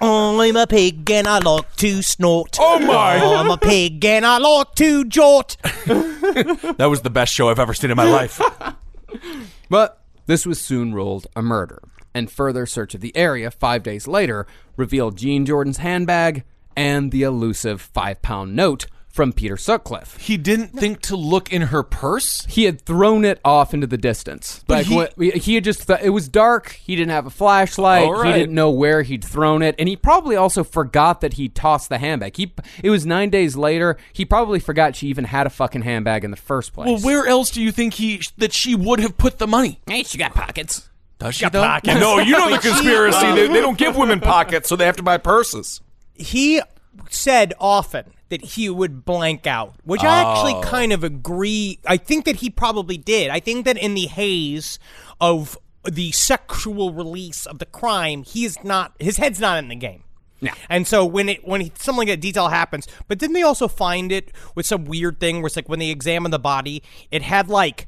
I'm 0.00 0.56
a 0.56 0.66
pig 0.66 1.10
and 1.10 1.26
I 1.26 1.38
like 1.38 1.74
to 1.76 2.02
snort. 2.02 2.56
Oh, 2.60 2.78
my. 2.78 3.16
I'm 3.16 3.50
a 3.50 3.56
pig 3.56 4.04
and 4.04 4.24
I 4.24 4.38
like 4.38 4.74
to 4.76 5.04
jort. 5.04 5.56
That 6.76 6.86
was 6.86 7.02
the 7.02 7.10
best 7.10 7.32
show 7.32 7.48
I've 7.48 7.58
ever 7.58 7.74
seen 7.74 7.90
in 7.90 7.96
my 7.96 8.04
life. 8.10 8.40
But 9.68 10.00
this 10.26 10.46
was 10.46 10.60
soon 10.60 10.94
ruled 10.94 11.26
a 11.34 11.42
murder, 11.42 11.82
and 12.14 12.30
further 12.30 12.66
search 12.66 12.94
of 12.94 13.00
the 13.00 13.16
area 13.16 13.50
five 13.50 13.82
days 13.82 14.06
later 14.06 14.46
revealed 14.76 15.16
Jean 15.16 15.44
Jordan's 15.44 15.78
handbag 15.78 16.44
and 16.76 17.10
the 17.10 17.22
elusive 17.22 17.80
five 17.80 18.22
pound 18.22 18.54
note 18.54 18.86
from 19.16 19.32
Peter 19.32 19.56
Sutcliffe. 19.56 20.16
He 20.18 20.36
didn't 20.36 20.68
think 20.68 21.00
to 21.02 21.16
look 21.16 21.50
in 21.52 21.62
her 21.62 21.82
purse. 21.82 22.44
He 22.50 22.64
had 22.64 22.82
thrown 22.82 23.24
it 23.24 23.40
off 23.44 23.72
into 23.74 23.86
the 23.86 23.96
distance. 23.96 24.62
But 24.68 24.74
like 24.76 24.86
he- 24.86 24.94
what, 24.94 25.14
he 25.42 25.54
had 25.54 25.64
just 25.64 25.86
th- 25.86 26.00
it 26.02 26.10
was 26.10 26.28
dark. 26.28 26.72
He 26.84 26.94
didn't 26.94 27.10
have 27.12 27.24
a 27.26 27.30
flashlight. 27.30 28.04
All 28.04 28.12
right. 28.22 28.34
He 28.34 28.40
didn't 28.40 28.54
know 28.54 28.70
where 28.70 29.00
he'd 29.02 29.24
thrown 29.24 29.62
it, 29.62 29.74
and 29.78 29.88
he 29.88 29.96
probably 29.96 30.36
also 30.36 30.62
forgot 30.62 31.22
that 31.22 31.32
he 31.32 31.48
tossed 31.48 31.88
the 31.88 31.98
handbag. 31.98 32.36
He 32.36 32.52
it 32.84 32.90
was 32.90 33.06
nine 33.06 33.30
days 33.30 33.56
later. 33.56 33.96
He 34.12 34.24
probably 34.26 34.60
forgot 34.60 34.94
she 34.94 35.08
even 35.08 35.24
had 35.24 35.46
a 35.46 35.50
fucking 35.50 35.82
handbag 35.82 36.22
in 36.22 36.30
the 36.30 36.36
first 36.36 36.74
place. 36.74 36.86
Well, 36.86 36.98
where 37.00 37.26
else 37.26 37.50
do 37.50 37.62
you 37.62 37.72
think 37.72 37.94
he 37.94 38.20
that 38.36 38.52
she 38.52 38.74
would 38.74 39.00
have 39.00 39.16
put 39.16 39.38
the 39.38 39.46
money? 39.46 39.80
Hey, 39.88 40.02
she 40.02 40.18
got 40.18 40.34
pockets. 40.34 40.88
Does 41.18 41.34
she 41.36 41.44
Got 41.46 41.52
though? 41.54 41.62
pockets. 41.62 41.98
No, 41.98 42.18
you 42.18 42.32
know 42.32 42.50
the 42.50 42.58
conspiracy. 42.68 43.32
they, 43.32 43.46
they 43.46 43.62
don't 43.62 43.78
give 43.78 43.96
women 43.96 44.20
pockets, 44.20 44.68
so 44.68 44.76
they 44.76 44.84
have 44.84 44.96
to 44.96 45.02
buy 45.02 45.16
purses. 45.16 45.80
he 46.14 46.60
said 47.08 47.54
often 47.58 48.04
that 48.28 48.44
he 48.44 48.68
would 48.68 49.04
blank 49.04 49.46
out, 49.46 49.76
which 49.84 50.02
I 50.02 50.22
actually 50.22 50.54
oh. 50.54 50.62
kind 50.62 50.92
of 50.92 51.04
agree. 51.04 51.78
I 51.86 51.96
think 51.96 52.24
that 52.24 52.36
he 52.36 52.50
probably 52.50 52.96
did. 52.96 53.30
I 53.30 53.40
think 53.40 53.64
that 53.64 53.76
in 53.76 53.94
the 53.94 54.06
haze 54.06 54.78
of 55.20 55.58
the 55.84 56.12
sexual 56.12 56.92
release 56.92 57.46
of 57.46 57.58
the 57.58 57.66
crime, 57.66 58.24
he's 58.24 58.62
not 58.64 58.94
his 58.98 59.16
head's 59.16 59.40
not 59.40 59.58
in 59.58 59.68
the 59.68 59.76
game. 59.76 60.02
Yeah. 60.40 60.54
And 60.68 60.86
so 60.86 61.04
when 61.04 61.28
it 61.28 61.46
when 61.46 61.60
he, 61.60 61.72
something 61.76 62.00
like 62.00 62.08
that 62.08 62.20
detail 62.20 62.48
happens, 62.48 62.86
but 63.08 63.18
didn't 63.18 63.34
they 63.34 63.42
also 63.42 63.68
find 63.68 64.12
it 64.12 64.32
with 64.54 64.66
some 64.66 64.84
weird 64.84 65.20
thing 65.20 65.36
where 65.36 65.46
it's 65.46 65.56
like 65.56 65.68
when 65.68 65.78
they 65.78 65.90
examined 65.90 66.32
the 66.32 66.38
body, 66.38 66.82
it 67.10 67.22
had 67.22 67.48
like 67.48 67.86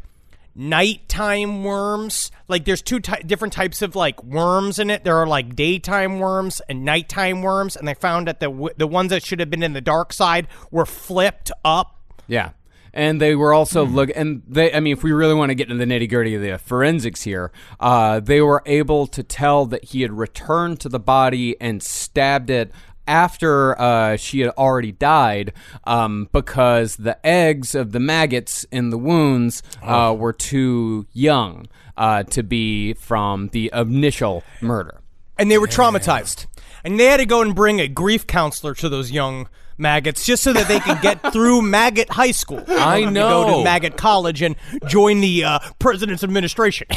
nighttime 0.58 1.62
worms. 1.62 2.30
Like 2.48 2.64
there's 2.64 2.82
two 2.82 3.00
ty- 3.00 3.22
different 3.24 3.54
types 3.54 3.80
of 3.80 3.94
like 3.94 4.22
worms 4.22 4.78
in 4.78 4.90
it. 4.90 5.04
There 5.04 5.16
are 5.16 5.26
like 5.26 5.54
daytime 5.54 6.18
worms 6.18 6.60
and 6.68 6.84
nighttime 6.84 7.42
worms, 7.42 7.76
and 7.76 7.86
they 7.86 7.94
found 7.94 8.26
that 8.26 8.40
the 8.40 8.50
w- 8.50 8.74
the 8.76 8.86
ones 8.86 9.10
that 9.10 9.24
should 9.24 9.40
have 9.40 9.48
been 9.48 9.62
in 9.62 9.72
the 9.72 9.80
dark 9.80 10.12
side 10.12 10.48
were 10.70 10.84
flipped 10.84 11.52
up. 11.64 11.94
Yeah. 12.26 12.50
And 12.94 13.20
they 13.20 13.36
were 13.36 13.52
also 13.52 13.84
look, 13.84 14.10
and 14.16 14.42
they. 14.48 14.72
I 14.72 14.80
mean, 14.80 14.94
if 14.94 15.04
we 15.04 15.12
really 15.12 15.34
want 15.34 15.50
to 15.50 15.54
get 15.54 15.70
into 15.70 15.84
the 15.84 15.90
nitty 15.90 16.08
gritty 16.08 16.34
of 16.34 16.42
the 16.42 16.58
forensics 16.58 17.22
here, 17.22 17.52
uh, 17.78 18.18
they 18.18 18.40
were 18.40 18.62
able 18.66 19.06
to 19.08 19.22
tell 19.22 19.66
that 19.66 19.84
he 19.84 20.02
had 20.02 20.12
returned 20.12 20.80
to 20.80 20.88
the 20.88 20.98
body 20.98 21.54
and 21.60 21.82
stabbed 21.82 22.50
it 22.50 22.72
after 23.08 23.80
uh, 23.80 24.16
she 24.16 24.40
had 24.40 24.50
already 24.50 24.92
died, 24.92 25.52
um, 25.84 26.28
because 26.32 26.96
the 26.96 27.18
eggs 27.26 27.74
of 27.74 27.90
the 27.92 27.98
maggots 27.98 28.64
in 28.70 28.90
the 28.90 28.98
wounds 28.98 29.62
uh, 29.82 30.14
were 30.16 30.32
too 30.32 31.06
young 31.12 31.66
uh, 31.96 32.22
to 32.24 32.42
be 32.42 32.92
from 32.94 33.48
the 33.48 33.70
initial 33.74 34.44
murder. 34.60 35.00
and 35.38 35.50
they 35.50 35.58
were 35.58 35.66
traumatized. 35.66 36.46
And 36.84 36.98
they 36.98 37.06
had 37.06 37.16
to 37.16 37.26
go 37.26 37.42
and 37.42 37.54
bring 37.54 37.80
a 37.80 37.88
grief 37.88 38.26
counselor 38.26 38.74
to 38.74 38.88
those 38.88 39.10
young 39.10 39.48
maggots 39.78 40.26
just 40.26 40.42
so 40.42 40.52
that 40.52 40.68
they 40.68 40.80
can 40.80 41.00
get 41.00 41.22
through 41.32 41.62
maggot 41.62 42.10
high 42.10 42.32
school. 42.32 42.62
I 42.68 43.02
To 43.02 43.10
know. 43.10 43.44
Go 43.46 43.58
to 43.58 43.64
maggot 43.64 43.96
college 43.96 44.42
and 44.42 44.56
join 44.86 45.20
the 45.20 45.44
uh, 45.44 45.58
president's 45.78 46.22
administration. 46.24 46.86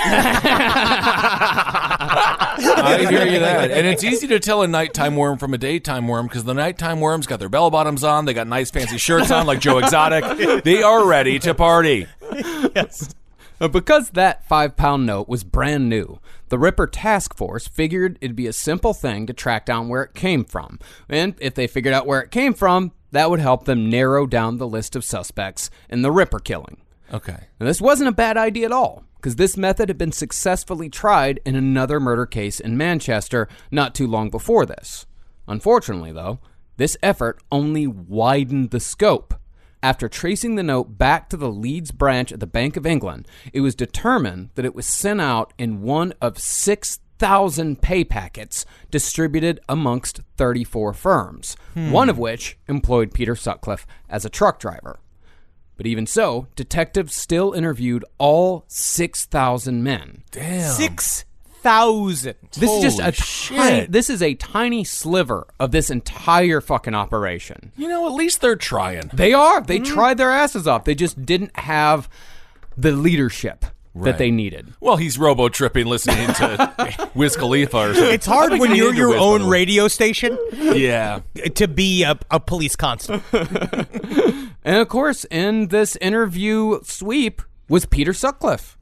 I 2.63 3.07
hear 3.09 3.25
you 3.25 3.39
that. 3.39 3.71
And 3.71 3.87
it's 3.87 4.03
easy 4.03 4.27
to 4.27 4.39
tell 4.39 4.61
a 4.61 4.67
nighttime 4.67 5.15
worm 5.15 5.37
from 5.37 5.53
a 5.53 5.57
daytime 5.57 6.07
worm 6.07 6.27
because 6.27 6.43
the 6.43 6.53
nighttime 6.53 6.99
worms 6.99 7.27
got 7.27 7.39
their 7.39 7.49
bell 7.49 7.69
bottoms 7.69 8.03
on, 8.03 8.25
they 8.25 8.33
got 8.33 8.47
nice 8.47 8.71
fancy 8.71 8.97
shirts 8.97 9.31
on 9.31 9.45
like 9.45 9.59
Joe 9.59 9.77
Exotic. 9.77 10.23
They 10.63 10.83
are 10.83 11.05
ready 11.07 11.39
to 11.39 11.53
party. 11.53 12.07
yes. 12.75 13.13
Uh, 13.61 13.67
Because 13.67 14.09
that 14.09 14.47
five 14.47 14.75
pound 14.75 15.05
note 15.05 15.29
was 15.29 15.43
brand 15.43 15.87
new, 15.87 16.19
the 16.49 16.57
Ripper 16.57 16.87
Task 16.87 17.37
Force 17.37 17.67
figured 17.67 18.17
it'd 18.19 18.35
be 18.35 18.47
a 18.47 18.53
simple 18.53 18.93
thing 18.93 19.27
to 19.27 19.33
track 19.33 19.67
down 19.67 19.87
where 19.87 20.01
it 20.01 20.15
came 20.15 20.43
from. 20.43 20.79
And 21.07 21.35
if 21.39 21.53
they 21.53 21.67
figured 21.67 21.93
out 21.93 22.07
where 22.07 22.21
it 22.21 22.31
came 22.31 22.55
from, 22.55 22.91
that 23.11 23.29
would 23.29 23.39
help 23.39 23.65
them 23.65 23.89
narrow 23.89 24.25
down 24.25 24.57
the 24.57 24.67
list 24.67 24.95
of 24.95 25.05
suspects 25.05 25.69
in 25.89 26.01
the 26.01 26.11
Ripper 26.11 26.39
killing. 26.39 26.81
Okay. 27.13 27.47
And 27.59 27.69
this 27.69 27.81
wasn't 27.81 28.09
a 28.09 28.13
bad 28.13 28.35
idea 28.35 28.65
at 28.65 28.71
all, 28.71 29.03
because 29.17 29.35
this 29.35 29.57
method 29.57 29.89
had 29.89 29.97
been 29.97 30.13
successfully 30.13 30.89
tried 30.89 31.39
in 31.45 31.55
another 31.55 31.99
murder 31.99 32.25
case 32.25 32.59
in 32.59 32.77
Manchester 32.77 33.47
not 33.69 33.93
too 33.93 34.07
long 34.07 34.29
before 34.29 34.65
this. 34.65 35.05
Unfortunately, 35.47 36.11
though, 36.11 36.39
this 36.77 36.97
effort 37.03 37.39
only 37.51 37.85
widened 37.85 38.71
the 38.71 38.79
scope. 38.79 39.35
After 39.83 40.07
tracing 40.07 40.55
the 40.55 40.63
note 40.63 40.99
back 40.99 41.27
to 41.29 41.37
the 41.37 41.49
Leeds 41.49 41.89
branch 41.89 42.31
of 42.31 42.39
the 42.39 42.47
Bank 42.47 42.77
of 42.77 42.85
England, 42.85 43.27
it 43.51 43.61
was 43.61 43.73
determined 43.73 44.49
that 44.53 44.65
it 44.65 44.75
was 44.75 44.85
sent 44.85 45.19
out 45.19 45.53
in 45.57 45.81
one 45.81 46.13
of 46.21 46.37
6,000 46.37 47.81
pay 47.81 48.03
packets 48.03 48.63
distributed 48.91 49.59
amongst 49.67 50.21
34 50.37 50.93
firms, 50.93 51.55
hmm. 51.73 51.91
one 51.91 52.09
of 52.09 52.19
which 52.19 52.59
employed 52.67 53.11
Peter 53.11 53.35
Sutcliffe 53.35 53.87
as 54.07 54.23
a 54.23 54.29
truck 54.29 54.59
driver. 54.59 54.99
But 55.77 55.87
even 55.87 56.05
so, 56.05 56.45
detectives 56.55 57.15
still 57.15 57.53
interviewed 57.53 58.05
all 58.19 58.65
6,000 58.67 59.81
men. 59.81 60.21
Damn. 60.29 60.69
Six 60.69 61.25
thousand. 61.61 62.35
This 62.57 62.71
is 62.71 62.81
just 62.81 62.99
Holy 62.99 63.09
a 63.09 63.11
tiny, 63.11 63.85
this 63.87 64.09
is 64.09 64.21
a 64.21 64.33
tiny 64.35 64.83
sliver 64.83 65.47
of 65.59 65.71
this 65.71 65.89
entire 65.89 66.61
fucking 66.61 66.95
operation. 66.95 67.71
You 67.77 67.87
know, 67.87 68.07
at 68.07 68.13
least 68.13 68.41
they're 68.41 68.55
trying. 68.55 69.09
They 69.13 69.33
are. 69.33 69.61
They 69.61 69.79
mm-hmm. 69.79 69.93
tried 69.93 70.17
their 70.17 70.31
asses 70.31 70.67
off. 70.67 70.83
They 70.85 70.95
just 70.95 71.25
didn't 71.25 71.57
have 71.57 72.09
the 72.77 72.91
leadership 72.91 73.65
Right. 73.93 74.11
that 74.11 74.19
they 74.19 74.31
needed. 74.31 74.73
Well, 74.79 74.95
he's 74.95 75.19
robo 75.19 75.49
tripping 75.49 75.85
listening 75.85 76.27
to 76.35 77.09
Wiz 77.13 77.35
Khalifa 77.35 77.77
or 77.77 77.93
something. 77.93 78.13
It's 78.13 78.25
hard 78.25 78.53
when 78.53 78.73
you're 78.73 78.93
your 78.93 79.17
own 79.17 79.45
radio 79.49 79.89
station 79.89 80.37
Yeah. 80.53 81.19
to 81.55 81.67
be 81.67 82.03
a, 82.03 82.17
a 82.29 82.39
police 82.39 82.77
constable. 82.77 83.21
And 84.63 84.77
of 84.77 84.87
course, 84.87 85.25
in 85.31 85.67
this 85.69 85.95
interview 85.97 86.79
sweep 86.83 87.41
was 87.67 87.85
Peter 87.85 88.13
Sutcliffe. 88.13 88.77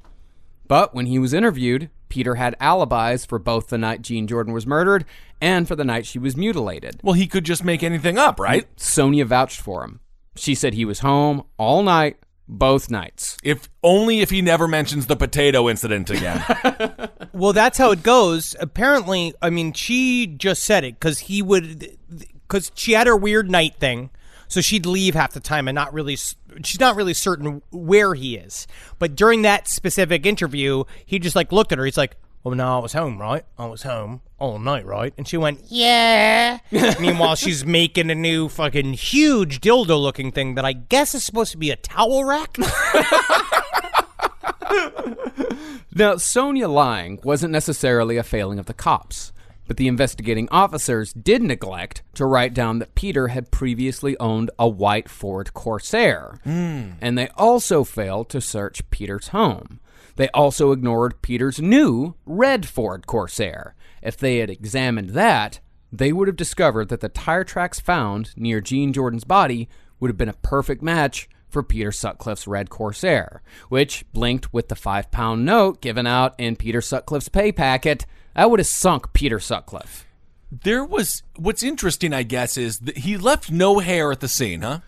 But 0.67 0.93
when 0.93 1.05
he 1.05 1.17
was 1.19 1.33
interviewed, 1.33 1.89
Peter 2.09 2.35
had 2.35 2.55
alibis 2.59 3.25
for 3.25 3.39
both 3.39 3.67
the 3.67 3.77
night 3.77 4.01
Jean 4.01 4.27
Jordan 4.27 4.51
was 4.53 4.65
murdered 4.67 5.05
and 5.39 5.67
for 5.67 5.75
the 5.75 5.85
night 5.85 6.05
she 6.05 6.19
was 6.19 6.35
mutilated. 6.35 6.99
Well, 7.03 7.13
he 7.13 7.27
could 7.27 7.45
just 7.45 7.63
make 7.63 7.83
anything 7.83 8.17
up, 8.17 8.39
right? 8.39 8.67
Sonia 8.79 9.25
vouched 9.25 9.61
for 9.61 9.83
him. 9.83 9.99
She 10.35 10.55
said 10.55 10.73
he 10.73 10.85
was 10.85 10.99
home 10.99 11.43
all 11.57 11.83
night, 11.83 12.17
both 12.47 12.89
nights. 12.89 13.37
If 13.43 13.69
only 13.83 14.21
if 14.21 14.29
he 14.31 14.41
never 14.41 14.67
mentions 14.67 15.05
the 15.07 15.15
potato 15.15 15.69
incident 15.69 16.09
again. 16.09 16.43
Well, 17.31 17.53
that's 17.53 17.77
how 17.77 17.91
it 17.91 18.01
goes. 18.01 18.55
Apparently, 18.59 19.33
I 19.41 19.49
mean, 19.51 19.71
she 19.73 20.25
just 20.25 20.63
said 20.63 20.83
it 20.83 20.95
because 20.99 21.19
he 21.19 21.41
would, 21.43 21.95
because 22.33 22.71
she 22.73 22.93
had 22.93 23.05
her 23.07 23.15
weird 23.15 23.49
night 23.51 23.75
thing, 23.75 24.09
so 24.47 24.61
she'd 24.61 24.85
leave 24.87 25.13
half 25.13 25.33
the 25.33 25.39
time 25.39 25.67
and 25.67 25.75
not 25.75 25.93
really. 25.93 26.13
s- 26.13 26.35
She's 26.63 26.79
not 26.79 26.95
really 26.95 27.13
certain 27.13 27.61
where 27.71 28.13
he 28.13 28.35
is. 28.35 28.67
But 28.97 29.15
during 29.15 29.41
that 29.43 29.67
specific 29.67 30.25
interview, 30.25 30.83
he 31.05 31.19
just 31.19 31.35
like 31.35 31.51
looked 31.51 31.71
at 31.71 31.77
her. 31.77 31.85
He's 31.85 31.97
like, 31.97 32.15
"Well, 32.43 32.55
no, 32.55 32.77
I 32.77 32.79
was 32.79 32.93
home, 32.93 33.19
right? 33.19 33.45
I 33.57 33.65
was 33.67 33.83
home 33.83 34.21
all 34.37 34.59
night, 34.59 34.85
right?" 34.85 35.13
And 35.17 35.27
she 35.27 35.37
went, 35.37 35.61
"Yeah." 35.67 36.59
Meanwhile, 36.99 37.35
she's 37.35 37.65
making 37.65 38.09
a 38.09 38.15
new 38.15 38.49
fucking 38.49 38.93
huge 38.93 39.61
dildo-looking 39.61 40.31
thing 40.31 40.55
that 40.55 40.65
I 40.65 40.73
guess 40.73 41.15
is 41.15 41.23
supposed 41.23 41.51
to 41.51 41.57
be 41.57 41.71
a 41.71 41.75
towel 41.75 42.23
rack. 42.23 42.57
Now, 45.91 46.15
Sonia 46.17 46.69
lying 46.69 47.19
wasn't 47.23 47.51
necessarily 47.51 48.15
a 48.15 48.23
failing 48.23 48.57
of 48.59 48.67
the 48.67 48.73
cops, 48.73 49.33
but 49.69 49.77
the 49.77 49.87
investigating 49.87 50.49
officers 50.49 51.13
did 51.13 51.43
neglect 51.43 52.01
to 52.15 52.25
write 52.25 52.55
down 52.55 52.79
that 52.79 52.95
Peter 52.95 53.27
had 53.27 53.51
previously 53.51 54.17
owned 54.17 54.49
a 54.57 54.67
white 54.67 55.07
Ford 55.07 55.53
Corsair. 55.53 56.39
Hmm. 56.43 56.93
And 56.99 57.15
they 57.15 57.27
also 57.37 57.83
failed 57.83 58.29
to 58.29 58.41
search 58.41 58.89
Peter's 58.89 59.27
home. 59.27 59.79
They 60.15 60.27
also 60.29 60.71
ignored 60.71 61.21
Peter's 61.21 61.61
new 61.61 62.15
red 62.25 62.67
Ford 62.67 63.05
Corsair. 63.05 63.75
If 64.01 64.17
they 64.17 64.37
had 64.37 64.49
examined 64.49 65.11
that, 65.11 65.59
they 65.91 66.11
would 66.11 66.27
have 66.27 66.35
discovered 66.35 66.89
that 66.89 67.01
the 67.01 67.07
tire 67.07 67.43
tracks 67.43 67.79
found 67.79 68.31
near 68.35 68.61
Jean 68.61 68.91
Jordan's 68.91 69.23
body 69.23 69.69
would 69.99 70.09
have 70.09 70.17
been 70.17 70.29
a 70.29 70.33
perfect 70.33 70.81
match 70.81 71.29
for 71.47 71.61
Peter 71.61 71.91
Sutcliffe's 71.91 72.47
red 72.47 72.71
Corsair, 72.71 73.43
which 73.69 74.03
blinked 74.13 74.51
with 74.51 74.69
the 74.69 74.75
five 74.75 75.11
pound 75.11 75.45
note 75.45 75.79
given 75.79 76.07
out 76.07 76.33
in 76.39 76.55
Peter 76.55 76.81
Sutcliffe's 76.81 77.29
pay 77.29 77.51
packet. 77.51 78.07
That 78.39 78.49
would 78.49 78.59
have 78.61 78.67
sunk 78.67 79.11
Peter 79.11 79.37
Sutcliffe. 79.41 80.05
there 80.49 80.85
was 80.85 81.23
what's 81.35 81.61
interesting, 81.61 82.13
I 82.13 82.23
guess, 82.23 82.55
is 82.57 82.79
that 82.79 82.99
he 82.99 83.17
left 83.17 83.51
no 83.51 83.79
hair 83.79 84.13
at 84.13 84.21
the 84.21 84.29
scene, 84.29 84.61
huh? 84.61 84.79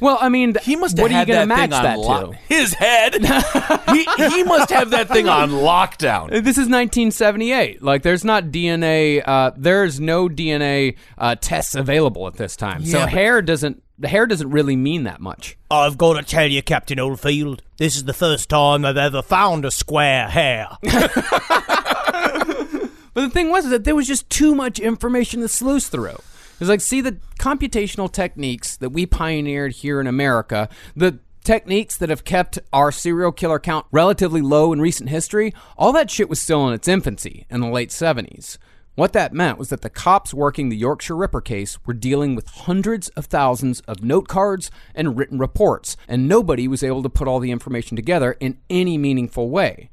Well, 0.00 0.18
I 0.20 0.28
mean, 0.28 0.56
He 0.62 0.74
must 0.76 0.96
have 0.98 1.04
what 1.04 1.10
are 1.10 1.12
you 1.12 1.18
had 1.20 1.28
gonna 1.28 1.38
that 1.46 1.48
match 1.48 1.70
thing 1.70 1.72
on 1.78 1.82
that 1.84 1.98
lock- 2.00 2.30
to? 2.32 2.36
His 2.48 2.74
head. 2.74 3.14
he, 3.94 4.04
he 4.34 4.42
must 4.42 4.70
have 4.70 4.90
that 4.90 5.08
thing 5.08 5.28
on 5.28 5.50
lockdown. 5.70 6.30
This 6.30 6.58
is 6.58 6.68
1978. 6.68 7.80
Like, 7.80 8.02
there's 8.02 8.24
not 8.24 8.46
DNA. 8.46 9.22
Uh, 9.24 9.52
there's 9.56 9.98
no 10.00 10.28
DNA 10.28 10.96
uh, 11.16 11.36
tests 11.40 11.74
available 11.76 12.26
at 12.26 12.34
this 12.34 12.56
time. 12.56 12.82
Yeah, 12.82 12.92
so 12.92 12.98
but- 13.04 13.08
hair 13.10 13.40
doesn't. 13.40 13.82
The 13.98 14.08
hair 14.08 14.26
doesn't 14.26 14.50
really 14.50 14.76
mean 14.76 15.04
that 15.04 15.20
much. 15.20 15.56
I've 15.70 15.96
got 15.96 16.14
to 16.20 16.22
tell 16.22 16.46
you, 16.50 16.60
Captain 16.62 17.00
Oldfield, 17.00 17.62
this 17.78 17.96
is 17.96 18.04
the 18.04 18.12
first 18.12 18.50
time 18.50 18.84
I've 18.84 18.98
ever 18.98 19.22
found 19.22 19.64
a 19.64 19.70
square 19.70 20.28
hair. 20.28 20.68
But 23.16 23.22
the 23.22 23.30
thing 23.30 23.48
was 23.48 23.64
is 23.64 23.70
that 23.70 23.84
there 23.84 23.94
was 23.94 24.06
just 24.06 24.28
too 24.28 24.54
much 24.54 24.78
information 24.78 25.40
to 25.40 25.48
sluice 25.48 25.88
through. 25.88 26.18
It's 26.60 26.68
like, 26.68 26.82
see, 26.82 27.00
the 27.00 27.16
computational 27.38 28.12
techniques 28.12 28.76
that 28.76 28.90
we 28.90 29.06
pioneered 29.06 29.72
here 29.72 30.02
in 30.02 30.06
America, 30.06 30.68
the 30.94 31.18
techniques 31.42 31.96
that 31.96 32.10
have 32.10 32.24
kept 32.24 32.58
our 32.74 32.92
serial 32.92 33.32
killer 33.32 33.58
count 33.58 33.86
relatively 33.90 34.42
low 34.42 34.70
in 34.70 34.82
recent 34.82 35.08
history, 35.08 35.54
all 35.78 35.94
that 35.94 36.10
shit 36.10 36.28
was 36.28 36.42
still 36.42 36.68
in 36.68 36.74
its 36.74 36.88
infancy 36.88 37.46
in 37.48 37.62
the 37.62 37.70
late 37.70 37.88
70s. 37.88 38.58
What 38.96 39.14
that 39.14 39.32
meant 39.32 39.56
was 39.56 39.70
that 39.70 39.80
the 39.80 39.88
cops 39.88 40.34
working 40.34 40.68
the 40.68 40.76
Yorkshire 40.76 41.16
Ripper 41.16 41.40
case 41.40 41.78
were 41.86 41.94
dealing 41.94 42.34
with 42.34 42.48
hundreds 42.48 43.08
of 43.10 43.24
thousands 43.24 43.80
of 43.80 44.02
note 44.02 44.28
cards 44.28 44.70
and 44.94 45.16
written 45.16 45.38
reports, 45.38 45.96
and 46.06 46.28
nobody 46.28 46.68
was 46.68 46.82
able 46.82 47.02
to 47.02 47.08
put 47.08 47.28
all 47.28 47.40
the 47.40 47.50
information 47.50 47.96
together 47.96 48.36
in 48.40 48.58
any 48.68 48.98
meaningful 48.98 49.48
way. 49.48 49.88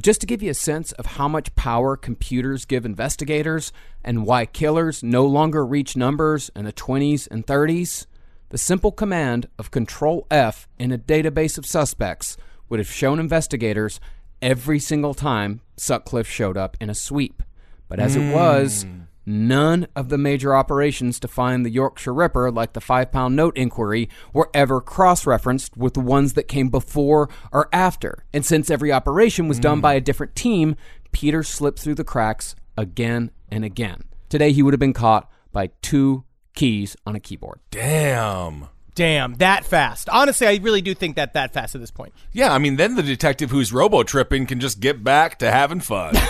Just 0.00 0.20
to 0.22 0.26
give 0.26 0.42
you 0.42 0.50
a 0.50 0.54
sense 0.54 0.92
of 0.92 1.06
how 1.06 1.28
much 1.28 1.54
power 1.54 1.96
computers 1.96 2.64
give 2.64 2.84
investigators 2.84 3.72
and 4.02 4.26
why 4.26 4.46
killers 4.46 5.02
no 5.02 5.24
longer 5.24 5.64
reach 5.64 5.96
numbers 5.96 6.50
in 6.56 6.64
the 6.64 6.72
20s 6.72 7.28
and 7.30 7.46
30s, 7.46 8.06
the 8.48 8.58
simple 8.58 8.90
command 8.92 9.48
of 9.58 9.70
Control 9.70 10.26
F 10.30 10.68
in 10.78 10.90
a 10.90 10.98
database 10.98 11.58
of 11.58 11.66
suspects 11.66 12.36
would 12.68 12.80
have 12.80 12.90
shown 12.90 13.20
investigators 13.20 14.00
every 14.42 14.78
single 14.78 15.14
time 15.14 15.60
Sutcliffe 15.76 16.28
showed 16.28 16.56
up 16.56 16.76
in 16.80 16.90
a 16.90 16.94
sweep. 16.94 17.42
But 17.88 18.00
as 18.00 18.16
it 18.16 18.32
was, 18.32 18.84
hmm. 18.84 19.00
None 19.26 19.86
of 19.94 20.08
the 20.08 20.18
major 20.18 20.54
operations 20.54 21.18
to 21.20 21.28
find 21.28 21.64
the 21.64 21.70
Yorkshire 21.70 22.14
Ripper, 22.14 22.50
like 22.50 22.72
the 22.72 22.80
five 22.80 23.12
pound 23.12 23.36
note 23.36 23.56
inquiry, 23.56 24.08
were 24.32 24.50
ever 24.54 24.80
cross 24.80 25.26
referenced 25.26 25.76
with 25.76 25.94
the 25.94 26.00
ones 26.00 26.34
that 26.34 26.48
came 26.48 26.68
before 26.68 27.28
or 27.52 27.68
after. 27.72 28.24
And 28.32 28.44
since 28.44 28.70
every 28.70 28.92
operation 28.92 29.48
was 29.48 29.58
done 29.58 29.78
hmm. 29.78 29.82
by 29.82 29.94
a 29.94 30.00
different 30.00 30.34
team, 30.34 30.76
Peter 31.12 31.42
slipped 31.42 31.78
through 31.78 31.94
the 31.94 32.04
cracks 32.04 32.54
again 32.76 33.30
and 33.50 33.64
again. 33.64 34.04
Today, 34.28 34.52
he 34.52 34.62
would 34.62 34.74
have 34.74 34.80
been 34.80 34.92
caught 34.92 35.30
by 35.52 35.70
two 35.80 36.24
keys 36.54 36.96
on 37.06 37.14
a 37.14 37.20
keyboard. 37.20 37.60
Damn. 37.70 38.68
Damn, 38.94 39.34
that 39.34 39.64
fast. 39.64 40.08
Honestly, 40.08 40.46
I 40.46 40.56
really 40.62 40.80
do 40.80 40.94
think 40.94 41.16
that 41.16 41.34
that 41.34 41.52
fast 41.52 41.74
at 41.74 41.80
this 41.80 41.90
point. 41.90 42.12
Yeah, 42.32 42.52
I 42.52 42.58
mean, 42.58 42.76
then 42.76 42.94
the 42.94 43.02
detective 43.02 43.50
who's 43.50 43.72
robo 43.72 44.04
tripping 44.04 44.46
can 44.46 44.60
just 44.60 44.78
get 44.78 45.02
back 45.02 45.40
to 45.40 45.50
having 45.50 45.80
fun. 45.80 46.14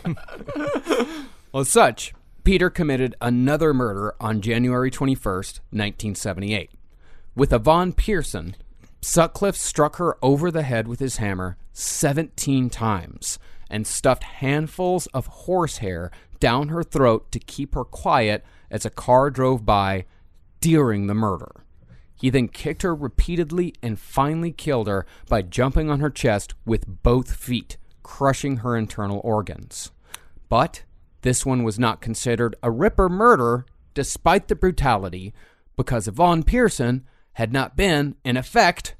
Well, 1.52 1.62
as 1.62 1.68
such, 1.68 2.14
Peter 2.44 2.70
committed 2.70 3.16
another 3.20 3.74
murder 3.74 4.14
on 4.20 4.40
January 4.40 4.88
21st, 4.88 5.58
1978. 5.70 6.70
With 7.34 7.52
Yvonne 7.52 7.92
Pearson, 7.92 8.54
Sutcliffe 9.02 9.56
struck 9.56 9.96
her 9.96 10.16
over 10.22 10.52
the 10.52 10.62
head 10.62 10.86
with 10.86 11.00
his 11.00 11.16
hammer 11.16 11.56
17 11.72 12.70
times 12.70 13.40
and 13.68 13.84
stuffed 13.84 14.22
handfuls 14.22 15.06
of 15.08 15.26
horsehair 15.26 16.12
down 16.38 16.68
her 16.68 16.84
throat 16.84 17.32
to 17.32 17.40
keep 17.40 17.74
her 17.74 17.84
quiet 17.84 18.44
as 18.70 18.86
a 18.86 18.90
car 18.90 19.28
drove 19.28 19.66
by 19.66 20.04
during 20.60 21.08
the 21.08 21.14
murder. 21.14 21.64
He 22.14 22.30
then 22.30 22.46
kicked 22.46 22.82
her 22.82 22.94
repeatedly 22.94 23.74
and 23.82 23.98
finally 23.98 24.52
killed 24.52 24.86
her 24.86 25.04
by 25.28 25.42
jumping 25.42 25.90
on 25.90 25.98
her 25.98 26.10
chest 26.10 26.54
with 26.64 27.02
both 27.02 27.34
feet, 27.34 27.76
crushing 28.04 28.58
her 28.58 28.76
internal 28.76 29.20
organs. 29.24 29.90
But 30.48 30.84
this 31.22 31.44
one 31.44 31.62
was 31.62 31.78
not 31.78 32.00
considered 32.00 32.56
a 32.62 32.70
Ripper 32.70 33.08
murder 33.08 33.66
despite 33.94 34.48
the 34.48 34.56
brutality 34.56 35.34
because 35.76 36.08
Yvonne 36.08 36.42
Pearson 36.42 37.06
had 37.34 37.52
not 37.52 37.76
been, 37.76 38.16
in 38.24 38.36
effect, 38.36 38.94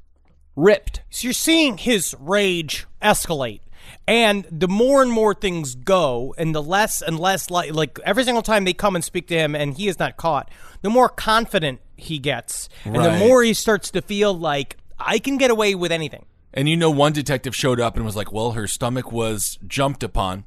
ripped. 0.56 1.02
So 1.10 1.26
you're 1.26 1.32
seeing 1.32 1.78
his 1.78 2.14
rage 2.18 2.86
escalate. 3.02 3.60
And 4.06 4.46
the 4.50 4.68
more 4.68 5.02
and 5.02 5.10
more 5.10 5.34
things 5.34 5.74
go, 5.74 6.34
and 6.38 6.54
the 6.54 6.62
less 6.62 7.02
and 7.02 7.18
less 7.18 7.50
like 7.50 7.72
like 7.74 7.98
every 8.04 8.24
single 8.24 8.42
time 8.42 8.64
they 8.64 8.72
come 8.72 8.94
and 8.94 9.04
speak 9.04 9.26
to 9.28 9.34
him, 9.34 9.54
and 9.54 9.74
he 9.74 9.88
is 9.88 9.98
not 9.98 10.16
caught, 10.16 10.50
the 10.82 10.90
more 10.90 11.08
confident 11.08 11.80
he 11.96 12.18
gets, 12.18 12.68
and 12.84 12.94
the 12.96 13.16
more 13.18 13.42
he 13.42 13.54
starts 13.54 13.90
to 13.92 14.02
feel 14.02 14.32
like 14.34 14.76
I 14.98 15.18
can 15.18 15.38
get 15.38 15.50
away 15.50 15.74
with 15.74 15.90
anything. 15.92 16.26
and 16.52 16.68
you 16.68 16.76
know, 16.76 16.90
one 16.90 17.12
detective 17.12 17.54
showed 17.56 17.80
up 17.80 17.96
and 17.96 18.04
was 18.04 18.16
like, 18.16 18.32
well, 18.32 18.52
her 18.52 18.66
stomach 18.66 19.10
was 19.10 19.58
jumped 19.66 20.02
upon. 20.02 20.44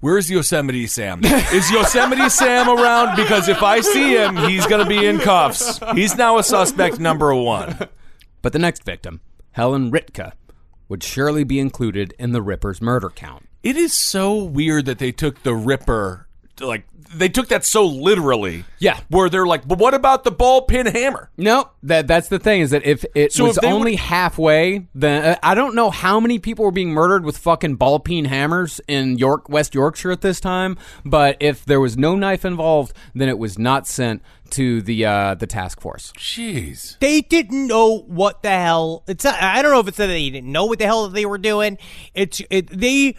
Where's 0.00 0.30
Yosemite 0.30 0.86
Sam? 0.86 1.20
Is 1.24 1.70
Yosemite 1.72 2.28
Sam 2.28 2.68
around? 2.68 3.16
Because 3.16 3.48
if 3.48 3.64
I 3.64 3.80
see 3.80 4.16
him, 4.16 4.36
he's 4.36 4.64
going 4.66 4.82
to 4.82 4.88
be 4.88 5.04
in 5.04 5.18
cuffs. 5.18 5.80
He's 5.92 6.16
now 6.16 6.38
a 6.38 6.44
suspect 6.44 7.00
number 7.00 7.34
one. 7.34 7.76
But 8.40 8.52
the 8.52 8.60
next 8.60 8.84
victim, 8.84 9.20
Helen 9.52 9.90
Rytka, 9.90 10.34
would 10.88 11.02
surely 11.02 11.42
be 11.42 11.58
included 11.58 12.14
in 12.16 12.30
the 12.30 12.40
Ripper's 12.40 12.80
murder 12.80 13.10
count. 13.10 13.48
It 13.64 13.76
is 13.76 13.92
so 13.92 14.36
weird 14.36 14.86
that 14.86 15.00
they 15.00 15.10
took 15.10 15.42
the 15.42 15.54
Ripper, 15.54 16.28
like, 16.60 16.86
they 17.14 17.28
took 17.28 17.48
that 17.48 17.64
so 17.64 17.84
literally. 17.86 18.64
Yeah. 18.78 19.00
Where 19.08 19.28
they're 19.28 19.46
like, 19.46 19.66
but 19.66 19.78
what 19.78 19.94
about 19.94 20.24
the 20.24 20.30
ball 20.30 20.62
peen 20.62 20.86
hammer? 20.86 21.30
No, 21.36 21.70
that 21.82 22.06
that's 22.06 22.28
the 22.28 22.38
thing 22.38 22.60
is 22.60 22.70
that 22.70 22.84
if 22.84 23.04
it 23.14 23.32
So 23.32 23.44
was 23.46 23.58
if 23.58 23.64
only 23.64 23.92
would- 23.92 24.00
halfway, 24.00 24.86
then 24.94 25.24
uh, 25.24 25.36
I 25.42 25.54
don't 25.54 25.74
know 25.74 25.90
how 25.90 26.20
many 26.20 26.38
people 26.38 26.64
were 26.64 26.70
being 26.70 26.90
murdered 26.90 27.24
with 27.24 27.38
fucking 27.38 27.76
ball 27.76 27.98
peen 28.00 28.26
hammers 28.26 28.80
in 28.88 29.18
York, 29.18 29.48
West 29.48 29.74
Yorkshire 29.74 30.10
at 30.10 30.20
this 30.20 30.40
time. 30.40 30.76
But 31.04 31.36
if 31.40 31.64
there 31.64 31.80
was 31.80 31.96
no 31.96 32.14
knife 32.14 32.44
involved, 32.44 32.92
then 33.14 33.28
it 33.28 33.38
was 33.38 33.58
not 33.58 33.86
sent 33.86 34.22
to 34.50 34.80
the 34.80 35.04
uh, 35.04 35.34
the 35.34 35.46
task 35.46 35.80
force. 35.80 36.12
Jeez. 36.16 36.98
They 37.00 37.20
didn't 37.20 37.66
know 37.66 37.98
what 38.06 38.42
the 38.42 38.50
hell. 38.50 39.02
It's 39.06 39.24
not, 39.24 39.42
I 39.42 39.60
don't 39.62 39.72
know 39.72 39.80
if 39.80 39.88
it's 39.88 39.96
that 39.98 40.06
they 40.06 40.30
didn't 40.30 40.50
know 40.50 40.64
what 40.66 40.78
the 40.78 40.86
hell 40.86 41.08
they 41.08 41.26
were 41.26 41.36
doing. 41.38 41.78
It's 42.14 42.40
it, 42.50 42.68
they 42.68 43.16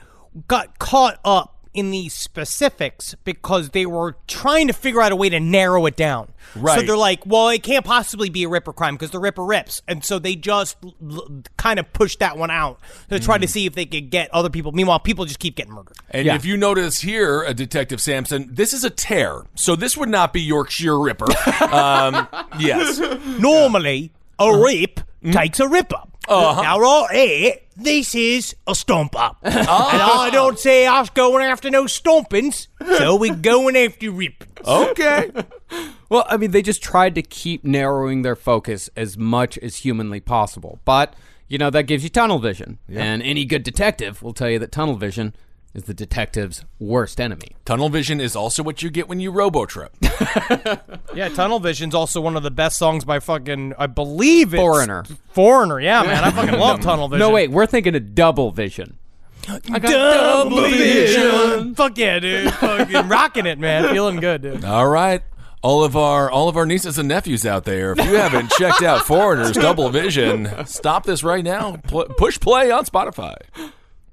got 0.47 0.79
caught 0.79 1.19
up 1.25 1.55
in 1.74 1.91
the 1.91 2.09
specifics 2.09 3.15
because 3.24 3.70
they 3.70 3.86
were 3.86 4.15
trying 4.28 4.67
to 4.67 4.74
figure 4.74 5.01
out 5.01 5.11
a 5.11 5.15
way 5.15 5.30
to 5.30 5.39
narrow 5.39 5.86
it 5.86 5.95
down. 5.95 6.32
Right. 6.55 6.80
So 6.80 6.86
they're 6.86 6.97
like, 6.97 7.26
well, 7.26 7.49
it 7.49 7.61
can't 7.61 7.86
possibly 7.86 8.30
be 8.30 8.43
a 8.43 8.49
Ripper 8.49 8.74
crime 8.74 8.95
because 8.95 9.11
the 9.11 9.20
Ripper 9.20 9.43
rips, 9.45 9.82
and 9.88 10.03
so 10.03 10.17
they 10.17 10.36
just 10.36 10.78
l- 10.84 10.95
l- 11.11 11.43
kind 11.57 11.78
of 11.80 11.91
pushed 11.93 12.20
that 12.20 12.38
one 12.38 12.49
out 12.49 12.80
to 13.09 13.20
try 13.20 13.38
to 13.38 13.47
see 13.47 13.65
if 13.67 13.76
they 13.76 13.86
could 13.86 14.09
get 14.09 14.34
other 14.34 14.49
people. 14.49 14.72
Meanwhile, 14.72 14.99
people 15.01 15.26
just 15.26 15.39
keep 15.39 15.55
getting 15.55 15.74
murdered. 15.74 15.95
And 16.09 16.26
Yeah. 16.26 16.36
if 16.36 16.43
you 16.45 16.57
notice 16.57 17.01
here, 17.01 17.45
uh, 17.45 17.53
Detective 17.53 18.01
Sampson, 18.01 18.49
this 18.51 18.74
is 18.74 18.84
a 18.84 18.89
tear. 18.89 19.43
So 19.55 19.76
this 19.76 19.95
would 19.95 20.09
not 20.09 20.34
be 20.34 20.41
Yorkshire 20.41 20.99
Ripper. 20.99 21.28
um, 21.72 22.28
yes. 22.57 22.99
Normally, 23.39 24.11
a 24.39 24.57
rip 24.57 25.01
takes 25.32 25.59
a 25.59 25.67
rip 25.67 25.93
up. 25.93 26.09
Uh-huh. 26.30 26.61
Now, 26.61 26.80
right 26.80 27.09
here, 27.15 27.53
this 27.75 28.13
is 28.13 28.55
a 28.67 28.75
stomp 28.75 29.19
up. 29.19 29.38
And 29.43 29.67
I 29.67 30.30
don't 30.32 30.59
say 30.59 30.86
I 30.86 30.99
was 30.99 31.09
going 31.09 31.43
after 31.43 31.69
no 31.69 31.86
stompings, 31.86 32.67
so 32.97 33.15
we're 33.15 33.36
going 33.36 33.75
after 33.75 34.11
rip. 34.11 34.43
Okay. 34.65 35.32
Well, 36.09 36.25
I 36.27 36.38
mean, 36.38 36.49
they 36.49 36.63
just 36.63 36.82
tried 36.82 37.13
to 37.13 37.21
keep 37.21 37.63
narrowing 37.63 38.23
their 38.23 38.36
focus 38.36 38.89
as 38.95 39.15
much 39.15 39.59
as 39.59 39.75
humanly 39.75 40.19
possible. 40.19 40.80
But, 40.84 41.13
you 41.47 41.59
know, 41.59 41.69
that 41.69 41.84
gives 41.84 42.03
you 42.03 42.09
tunnel 42.09 42.39
vision. 42.39 42.80
And 42.91 43.21
any 43.21 43.45
good 43.45 43.61
detective 43.61 44.23
will 44.23 44.34
tell 44.34 44.49
you 44.49 44.57
that 44.57 44.71
tunnel 44.71 44.95
vision 44.95 45.36
is 45.74 45.84
the 45.84 45.93
detective's 45.93 46.65
worst 46.80 47.20
enemy. 47.22 47.55
Tunnel 47.65 47.89
vision 47.89 48.20
is 48.20 48.36
also 48.36 48.63
what 48.63 48.82
you 48.82 48.89
get 48.89 49.07
when 49.07 49.20
you 49.20 49.32
robo 49.32 49.65
trip. 49.65 49.95
Yeah, 51.15 51.30
Tunnel 51.30 51.59
Vision's 51.59 51.95
also 51.95 52.22
one 52.22 52.36
of 52.38 52.43
the 52.43 52.51
best 52.51 52.78
songs 52.78 53.03
by 53.03 53.20
fucking, 53.20 53.74
I 53.80 53.88
believe 53.88 54.53
it's 54.53 54.61
Foreigner. 54.61 55.03
Foreigner, 55.32 55.80
yeah, 55.80 56.03
man. 56.03 56.24
I 56.24 56.32
fucking 56.32 56.59
love 56.59 56.82
Tunnel 56.82 57.07
Vision. 57.07 57.20
No, 57.20 57.32
wait, 57.32 57.49
we're 57.49 57.65
thinking 57.65 57.95
of 57.95 58.13
double 58.13 58.51
vision. 58.51 58.97
Double 59.41 60.61
Vision. 60.70 61.74
Fuck 61.76 61.97
yeah, 61.97 62.20
dude. 62.20 62.53
Fucking 62.55 63.07
rocking 63.07 63.45
it, 63.47 63.57
man. 63.57 63.89
Feeling 63.91 64.17
good, 64.17 64.41
dude. 64.43 64.63
All 64.65 64.88
right. 64.88 65.24
All 65.61 65.84
of 65.84 65.97
our 65.97 66.30
all 66.30 66.47
of 66.47 66.55
our 66.55 66.65
nieces 66.65 66.97
and 66.97 67.09
nephews 67.09 67.45
out 67.45 67.65
there, 67.65 67.91
if 67.93 67.97
you 67.97 68.15
haven't 68.15 68.51
checked 68.51 68.82
out 68.84 69.01
Foreigner's 69.05 69.51
Double 69.51 69.89
Vision, 69.89 70.47
stop 70.65 71.03
this 71.05 71.24
right 71.24 71.43
now. 71.43 71.78
Pl- 71.78 72.05
push 72.17 72.39
play 72.39 72.70
on 72.72 72.86
Spotify. 72.86 73.36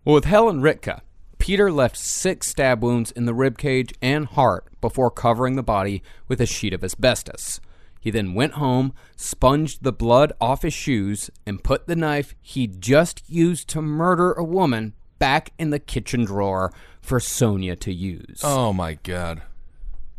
Well, 0.04 0.14
with 0.14 0.24
Helen 0.24 0.60
Rytka, 0.62 1.00
Peter 1.46 1.70
left 1.70 1.96
six 1.96 2.48
stab 2.48 2.82
wounds 2.82 3.12
in 3.12 3.24
the 3.24 3.32
rib 3.32 3.56
cage 3.56 3.94
and 4.02 4.26
heart 4.26 4.66
before 4.80 5.12
covering 5.12 5.54
the 5.54 5.62
body 5.62 6.02
with 6.26 6.40
a 6.40 6.44
sheet 6.44 6.74
of 6.74 6.82
asbestos. 6.82 7.60
He 8.00 8.10
then 8.10 8.34
went 8.34 8.54
home, 8.54 8.92
sponged 9.14 9.78
the 9.80 9.92
blood 9.92 10.32
off 10.40 10.62
his 10.62 10.74
shoes, 10.74 11.30
and 11.46 11.62
put 11.62 11.86
the 11.86 11.94
knife 11.94 12.34
he 12.42 12.66
just 12.66 13.22
used 13.30 13.68
to 13.68 13.80
murder 13.80 14.32
a 14.32 14.42
woman 14.42 14.94
back 15.20 15.52
in 15.56 15.70
the 15.70 15.78
kitchen 15.78 16.24
drawer 16.24 16.72
for 17.00 17.20
Sonia 17.20 17.76
to 17.76 17.94
use. 17.94 18.40
Oh 18.42 18.72
my 18.72 18.94
god. 18.94 19.42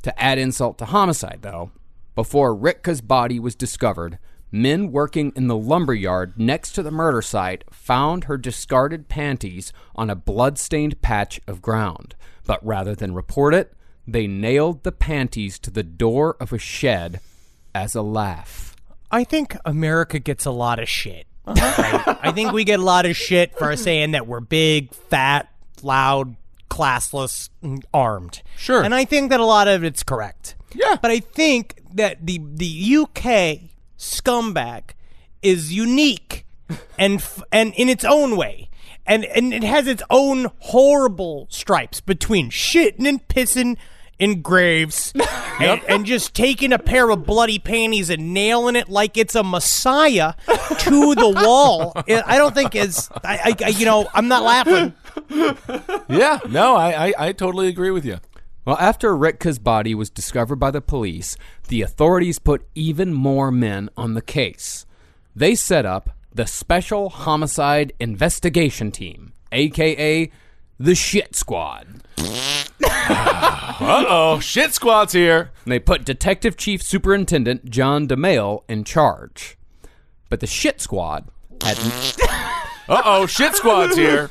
To 0.03 0.17
add 0.17 0.37
insult 0.37 0.77
to 0.77 0.85
homicide, 0.85 1.39
though, 1.41 1.71
before 2.15 2.55
Rytka's 2.55 3.01
body 3.01 3.37
was 3.37 3.53
discovered, 3.53 4.17
men 4.51 4.91
working 4.91 5.31
in 5.35 5.47
the 5.47 5.57
lumber 5.57 5.93
yard 5.93 6.33
next 6.37 6.71
to 6.73 6.83
the 6.83 6.91
murder 6.91 7.21
site 7.21 7.63
found 7.71 8.25
her 8.25 8.37
discarded 8.37 9.09
panties 9.09 9.73
on 9.95 10.09
a 10.09 10.15
blood-stained 10.15 11.01
patch 11.01 11.39
of 11.47 11.61
ground. 11.61 12.15
But 12.45 12.65
rather 12.65 12.95
than 12.95 13.13
report 13.13 13.53
it, 13.53 13.73
they 14.07 14.27
nailed 14.27 14.83
the 14.83 14.91
panties 14.91 15.59
to 15.59 15.71
the 15.71 15.83
door 15.83 16.37
of 16.39 16.53
a 16.53 16.57
shed 16.57 17.19
as 17.75 17.93
a 17.93 18.01
laugh. 18.01 18.75
I 19.11 19.23
think 19.23 19.55
America 19.65 20.19
gets 20.19 20.45
a 20.45 20.51
lot 20.51 20.79
of 20.79 20.87
shit. 20.87 21.27
Right? 21.45 22.17
I 22.21 22.31
think 22.33 22.51
we 22.51 22.63
get 22.63 22.79
a 22.79 22.83
lot 22.83 23.05
of 23.05 23.15
shit 23.15 23.57
for 23.57 23.75
saying 23.77 24.11
that 24.11 24.27
we're 24.27 24.41
big, 24.41 24.93
fat, 24.93 25.49
loud, 25.81 26.35
classless, 26.69 27.49
and 27.61 27.85
armed. 27.93 28.41
Sure. 28.57 28.83
And 28.83 28.93
I 28.93 29.05
think 29.05 29.29
that 29.29 29.39
a 29.39 29.45
lot 29.45 29.67
of 29.67 29.83
it's 29.83 30.03
correct. 30.03 30.55
Yeah. 30.73 30.97
But 31.01 31.11
I 31.11 31.19
think 31.19 31.81
that 31.93 32.25
the 32.25 32.41
the 32.43 32.97
UK 32.97 33.69
scumbag 33.97 34.91
is 35.41 35.73
unique 35.73 36.45
and 36.99 37.15
f- 37.15 37.43
and 37.51 37.73
in 37.75 37.89
its 37.89 38.03
own 38.03 38.35
way. 38.35 38.69
And 39.05 39.23
and 39.25 39.53
it 39.53 39.63
has 39.63 39.87
its 39.87 40.03
own 40.09 40.51
horrible 40.59 41.47
stripes 41.49 42.01
between 42.01 42.49
shitting 42.49 43.07
and 43.07 43.25
pissing 43.27 43.77
in 44.19 44.41
graves 44.41 45.13
and, 45.59 45.81
and 45.87 46.05
just 46.05 46.33
taking 46.33 46.73
a 46.73 46.79
pair 46.79 47.09
of 47.09 47.23
bloody 47.25 47.59
panties 47.59 48.09
and 48.09 48.33
nailing 48.33 48.75
it 48.75 48.89
like 48.89 49.15
it's 49.15 49.35
a 49.35 49.43
messiah 49.43 50.33
to 50.79 51.15
the 51.15 51.29
wall. 51.43 51.93
I 51.95 52.37
don't 52.37 52.53
think 52.53 52.75
is 52.75 53.09
I, 53.23 53.55
I, 53.61 53.65
I 53.65 53.67
you 53.69 53.85
know 53.85 54.09
I'm 54.13 54.27
not 54.27 54.43
laughing. 54.43 54.93
Yeah, 56.09 56.39
no, 56.49 56.75
I, 56.75 57.07
I, 57.07 57.13
I 57.17 57.31
totally 57.31 57.67
agree 57.67 57.91
with 57.91 58.05
you. 58.05 58.19
Well, 58.67 58.77
after 58.81 59.15
Rytka's 59.15 59.59
body 59.59 59.95
was 59.95 60.09
discovered 60.09 60.57
by 60.57 60.71
the 60.71 60.81
police, 60.81 61.37
the 61.69 61.81
authorities 61.81 62.37
put 62.37 62.67
even 62.75 63.13
more 63.13 63.49
men 63.49 63.89
on 63.95 64.13
the 64.13 64.21
case. 64.21 64.85
They 65.33 65.55
set 65.55 65.85
up 65.85 66.09
the 66.33 66.45
Special 66.45 67.07
Homicide 67.07 67.93
Investigation 67.97 68.91
Team, 68.91 69.31
aka 69.53 70.29
the 70.77 70.95
Shit 70.95 71.33
Squad. 71.33 72.03
Uh 72.83 74.03
oh, 74.09 74.39
shit 74.41 74.73
squad's 74.73 75.13
here. 75.13 75.51
And 75.63 75.71
they 75.71 75.79
put 75.79 76.03
Detective 76.03 76.57
Chief 76.57 76.83
Superintendent 76.83 77.69
John 77.69 78.05
Domaille 78.05 78.65
in 78.67 78.83
charge. 78.83 79.57
But 80.27 80.41
the 80.41 80.47
Shit 80.47 80.81
Squad 80.81 81.29
had 81.63 81.77
Uh 82.89 83.01
oh, 83.05 83.25
shit 83.27 83.55
squad's 83.55 83.95
here. 83.95 84.29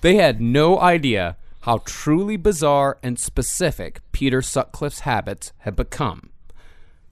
They 0.00 0.16
had 0.16 0.40
no 0.40 0.80
idea 0.80 1.36
how 1.60 1.82
truly 1.84 2.36
bizarre 2.36 2.98
and 3.02 3.18
specific 3.18 4.00
Peter 4.12 4.42
Sutcliffe's 4.42 5.00
habits 5.00 5.52
had 5.58 5.76
become. 5.76 6.30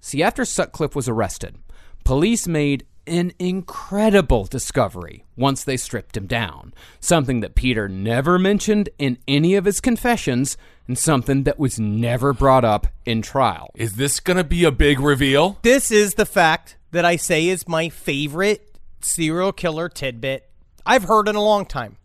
See, 0.00 0.22
after 0.22 0.44
Sutcliffe 0.44 0.94
was 0.94 1.08
arrested, 1.08 1.56
police 2.04 2.46
made 2.46 2.86
an 3.06 3.32
incredible 3.38 4.44
discovery 4.44 5.24
once 5.36 5.62
they 5.62 5.76
stripped 5.76 6.16
him 6.16 6.26
down. 6.26 6.74
Something 7.00 7.40
that 7.40 7.54
Peter 7.54 7.88
never 7.88 8.38
mentioned 8.38 8.88
in 8.98 9.18
any 9.28 9.54
of 9.54 9.64
his 9.64 9.80
confessions, 9.80 10.56
and 10.88 10.98
something 10.98 11.44
that 11.44 11.58
was 11.58 11.80
never 11.80 12.32
brought 12.32 12.64
up 12.64 12.86
in 13.04 13.22
trial. 13.22 13.70
Is 13.74 13.96
this 13.96 14.20
gonna 14.20 14.44
be 14.44 14.64
a 14.64 14.70
big 14.70 15.00
reveal? 15.00 15.58
This 15.62 15.90
is 15.90 16.14
the 16.14 16.26
fact 16.26 16.76
that 16.92 17.04
I 17.04 17.16
say 17.16 17.48
is 17.48 17.68
my 17.68 17.88
favorite 17.88 18.76
serial 19.00 19.52
killer 19.52 19.88
tidbit 19.88 20.48
I've 20.84 21.04
heard 21.04 21.28
in 21.28 21.34
a 21.34 21.42
long 21.42 21.66
time. 21.66 21.96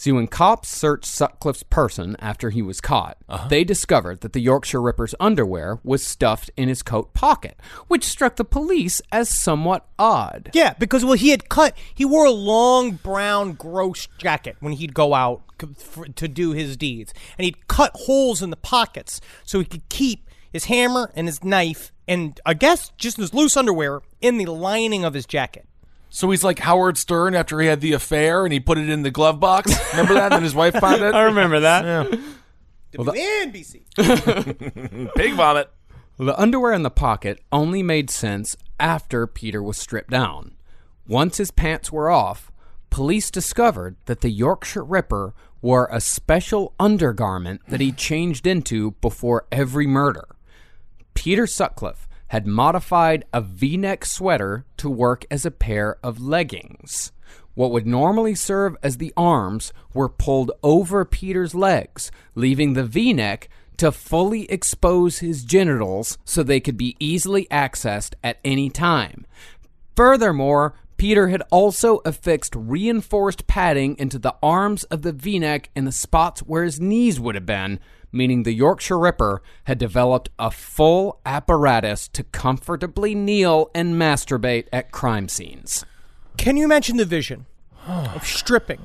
See, 0.00 0.12
when 0.12 0.28
cops 0.28 0.70
searched 0.70 1.04
Sutcliffe's 1.04 1.62
person 1.62 2.16
after 2.20 2.48
he 2.48 2.62
was 2.62 2.80
caught, 2.80 3.18
uh-huh. 3.28 3.48
they 3.48 3.64
discovered 3.64 4.22
that 4.22 4.32
the 4.32 4.40
Yorkshire 4.40 4.80
Ripper's 4.80 5.14
underwear 5.20 5.78
was 5.84 6.02
stuffed 6.02 6.50
in 6.56 6.70
his 6.70 6.82
coat 6.82 7.12
pocket, 7.12 7.60
which 7.86 8.04
struck 8.04 8.36
the 8.36 8.44
police 8.46 9.02
as 9.12 9.28
somewhat 9.28 9.86
odd. 9.98 10.52
Yeah, 10.54 10.72
because 10.78 11.04
well, 11.04 11.18
he 11.18 11.28
had 11.28 11.50
cut. 11.50 11.76
He 11.94 12.06
wore 12.06 12.24
a 12.24 12.30
long 12.30 12.92
brown, 12.92 13.52
gross 13.52 14.08
jacket 14.16 14.56
when 14.60 14.72
he'd 14.72 14.94
go 14.94 15.12
out 15.12 15.42
for, 15.76 16.06
to 16.06 16.26
do 16.26 16.52
his 16.52 16.78
deeds, 16.78 17.12
and 17.36 17.44
he'd 17.44 17.68
cut 17.68 17.92
holes 17.94 18.40
in 18.40 18.48
the 18.48 18.56
pockets 18.56 19.20
so 19.44 19.58
he 19.58 19.66
could 19.66 19.86
keep 19.90 20.26
his 20.50 20.64
hammer 20.64 21.12
and 21.14 21.28
his 21.28 21.44
knife, 21.44 21.92
and 22.08 22.40
I 22.46 22.54
guess 22.54 22.90
just 22.96 23.18
his 23.18 23.34
loose 23.34 23.54
underwear 23.54 24.00
in 24.22 24.38
the 24.38 24.46
lining 24.46 25.04
of 25.04 25.12
his 25.12 25.26
jacket. 25.26 25.66
So 26.10 26.30
he's 26.30 26.42
like 26.42 26.58
Howard 26.58 26.98
Stern 26.98 27.36
after 27.36 27.60
he 27.60 27.68
had 27.68 27.80
the 27.80 27.92
affair 27.92 28.44
and 28.44 28.52
he 28.52 28.58
put 28.60 28.78
it 28.78 28.88
in 28.88 29.02
the 29.02 29.10
glove 29.12 29.38
box. 29.38 29.72
Remember 29.92 30.14
that? 30.14 30.32
and 30.32 30.42
his 30.42 30.54
wife 30.54 30.74
found 30.74 31.02
it. 31.02 31.14
I 31.14 31.22
remember 31.22 31.60
that. 31.60 31.84
Yeah. 31.84 32.18
WNBC. 32.92 33.82
Pig 35.14 35.34
vomit. 35.34 35.70
The 36.18 36.38
underwear 36.38 36.72
in 36.72 36.82
the 36.82 36.90
pocket 36.90 37.40
only 37.52 37.82
made 37.82 38.10
sense 38.10 38.56
after 38.78 39.26
Peter 39.26 39.62
was 39.62 39.78
stripped 39.78 40.10
down. 40.10 40.52
Once 41.06 41.38
his 41.38 41.50
pants 41.50 41.90
were 41.92 42.10
off, 42.10 42.50
police 42.90 43.30
discovered 43.30 43.96
that 44.06 44.20
the 44.20 44.30
Yorkshire 44.30 44.84
Ripper 44.84 45.34
wore 45.62 45.88
a 45.92 46.00
special 46.00 46.74
undergarment 46.80 47.60
that 47.68 47.80
he 47.80 47.92
changed 47.92 48.46
into 48.46 48.92
before 49.00 49.46
every 49.52 49.86
murder. 49.86 50.26
Peter 51.14 51.46
Sutcliffe 51.46 52.08
had 52.30 52.46
modified 52.46 53.24
a 53.32 53.40
v 53.40 53.76
neck 53.76 54.04
sweater 54.04 54.64
to 54.76 54.88
work 54.88 55.26
as 55.32 55.44
a 55.44 55.50
pair 55.50 55.98
of 56.00 56.20
leggings. 56.20 57.10
What 57.54 57.72
would 57.72 57.88
normally 57.88 58.36
serve 58.36 58.76
as 58.84 58.98
the 58.98 59.12
arms 59.16 59.72
were 59.92 60.08
pulled 60.08 60.52
over 60.62 61.04
Peter's 61.04 61.56
legs, 61.56 62.12
leaving 62.36 62.74
the 62.74 62.84
v 62.84 63.12
neck 63.12 63.48
to 63.78 63.90
fully 63.90 64.48
expose 64.48 65.18
his 65.18 65.42
genitals 65.42 66.18
so 66.24 66.44
they 66.44 66.60
could 66.60 66.76
be 66.76 66.96
easily 67.00 67.46
accessed 67.50 68.14
at 68.22 68.38
any 68.44 68.70
time. 68.70 69.26
Furthermore, 69.96 70.74
Peter 70.98 71.28
had 71.28 71.42
also 71.50 71.96
affixed 72.04 72.54
reinforced 72.54 73.48
padding 73.48 73.98
into 73.98 74.20
the 74.20 74.36
arms 74.40 74.84
of 74.84 75.02
the 75.02 75.12
v 75.12 75.40
neck 75.40 75.68
in 75.74 75.84
the 75.84 75.90
spots 75.90 76.42
where 76.42 76.62
his 76.62 76.78
knees 76.78 77.18
would 77.18 77.34
have 77.34 77.46
been, 77.46 77.80
meaning 78.12 78.42
the 78.42 78.52
Yorkshire 78.52 78.98
Ripper 78.98 79.42
had 79.64 79.78
developed 79.78 80.28
a 80.38 80.50
full 80.50 81.20
apparatus 81.24 82.08
to 82.08 82.24
comfortably 82.24 83.14
kneel 83.14 83.70
and 83.74 83.94
masturbate 83.94 84.66
at 84.72 84.90
crime 84.90 85.28
scenes. 85.28 85.84
Can 86.36 86.56
you 86.56 86.64
imagine 86.64 86.96
the 86.96 87.04
vision 87.04 87.46
of 87.86 88.26
stripping 88.26 88.84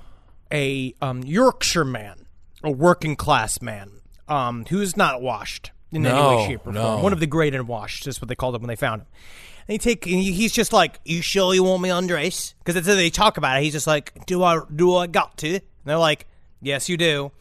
a 0.51 0.93
um, 1.01 1.23
Yorkshire 1.23 1.85
man, 1.85 2.25
a 2.63 2.71
working 2.71 3.15
class 3.15 3.61
man, 3.61 3.91
um, 4.27 4.65
who's 4.69 4.97
not 4.97 5.21
washed 5.21 5.71
in 5.91 6.05
any 6.05 6.17
way, 6.17 6.47
shape, 6.47 6.67
or 6.67 6.73
no. 6.73 6.81
form? 6.81 7.01
One 7.03 7.13
of 7.13 7.19
the 7.19 7.27
great 7.27 7.55
unwashed 7.55 8.07
is 8.07 8.21
what 8.21 8.27
they 8.27 8.35
called 8.35 8.55
him 8.55 8.61
when 8.61 8.67
they 8.67 8.75
found 8.75 9.01
him. 9.01 9.07
And 9.67 9.73
he 9.73 9.77
take, 9.79 10.05
and 10.05 10.21
he's 10.21 10.51
just 10.51 10.73
like, 10.73 10.99
"You 11.05 11.21
sure 11.23 11.53
you 11.53 11.63
want 11.63 11.81
me 11.81 11.89
undress?" 11.89 12.53
Because 12.59 12.75
that's 12.75 12.87
how 12.87 12.93
they 12.93 13.09
talk 13.09 13.37
about 13.37 13.57
it. 13.57 13.63
He's 13.63 13.73
just 13.73 13.87
like, 13.87 14.25
"Do 14.27 14.43
I 14.43 14.59
do 14.73 14.95
I 14.95 15.07
got 15.07 15.37
to?" 15.37 15.55
And 15.55 15.61
they're 15.85 15.97
like, 15.97 16.27
"Yes, 16.61 16.87
you 16.87 16.97
do." 16.97 17.31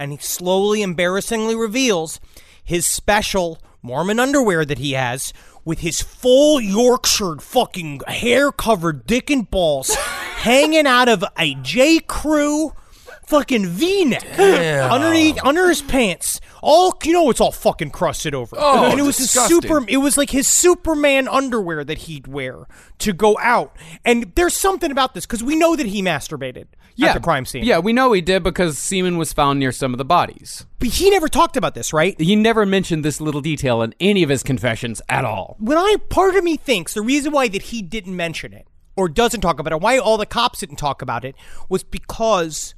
And 0.00 0.12
he 0.12 0.18
slowly, 0.18 0.80
embarrassingly 0.80 1.54
reveals 1.54 2.20
his 2.64 2.86
special 2.86 3.58
Mormon 3.82 4.18
underwear 4.18 4.64
that 4.64 4.78
he 4.78 4.92
has 4.92 5.34
with 5.62 5.80
his 5.80 6.00
full 6.00 6.58
Yorkshire 6.58 7.36
fucking 7.36 8.00
hair 8.06 8.50
covered 8.50 9.06
dick 9.06 9.28
and 9.28 9.50
balls 9.50 9.94
hanging 10.36 10.86
out 10.86 11.10
of 11.10 11.22
a 11.38 11.54
J. 11.56 11.98
Crew 11.98 12.72
fucking 13.26 13.66
V-neck 13.66 14.38
underneath 14.38 15.38
under 15.44 15.68
his 15.68 15.82
pants. 15.82 16.40
All 16.62 16.98
you 17.04 17.12
know, 17.12 17.28
it's 17.28 17.40
all 17.40 17.52
fucking 17.52 17.90
crusted 17.90 18.34
over. 18.34 18.56
Oh, 18.58 18.90
and 18.90 18.98
it 18.98 19.02
was 19.02 19.18
disgusting. 19.18 19.56
his 19.56 19.62
super. 19.68 19.84
It 19.86 19.98
was 19.98 20.16
like 20.16 20.30
his 20.30 20.48
Superman 20.48 21.28
underwear 21.28 21.84
that 21.84 21.98
he'd 21.98 22.26
wear 22.26 22.66
to 23.00 23.12
go 23.12 23.38
out. 23.38 23.76
And 24.04 24.32
there's 24.34 24.56
something 24.56 24.90
about 24.90 25.14
this 25.14 25.26
because 25.26 25.42
we 25.42 25.56
know 25.56 25.76
that 25.76 25.86
he 25.86 26.02
masturbated 26.02 26.66
at 27.08 27.14
the 27.14 27.20
crime 27.20 27.44
scene. 27.44 27.64
Yeah, 27.64 27.78
we 27.78 27.92
know 27.92 28.12
he 28.12 28.20
did 28.20 28.42
because 28.42 28.78
semen 28.78 29.16
was 29.18 29.32
found 29.32 29.58
near 29.58 29.72
some 29.72 29.92
of 29.94 29.98
the 29.98 30.04
bodies. 30.04 30.66
but 30.78 30.88
he 30.88 31.10
never 31.10 31.28
talked 31.28 31.56
about 31.56 31.74
this, 31.74 31.92
right? 31.92 32.20
He 32.20 32.36
never 32.36 32.64
mentioned 32.66 33.04
this 33.04 33.20
little 33.20 33.40
detail 33.40 33.82
in 33.82 33.94
any 34.00 34.22
of 34.22 34.28
his 34.28 34.42
confessions 34.42 35.00
at 35.08 35.24
all. 35.24 35.56
when 35.58 35.78
I 35.78 35.96
part 36.08 36.36
of 36.36 36.44
me 36.44 36.56
thinks 36.56 36.94
the 36.94 37.02
reason 37.02 37.32
why 37.32 37.48
that 37.48 37.62
he 37.62 37.82
didn't 37.82 38.16
mention 38.16 38.52
it 38.52 38.66
or 38.96 39.08
doesn't 39.08 39.40
talk 39.40 39.58
about 39.58 39.72
it, 39.72 39.80
why 39.80 39.98
all 39.98 40.16
the 40.18 40.26
cops 40.26 40.60
didn't 40.60 40.76
talk 40.76 41.00
about 41.02 41.24
it, 41.24 41.34
was 41.68 41.82
because 41.82 42.74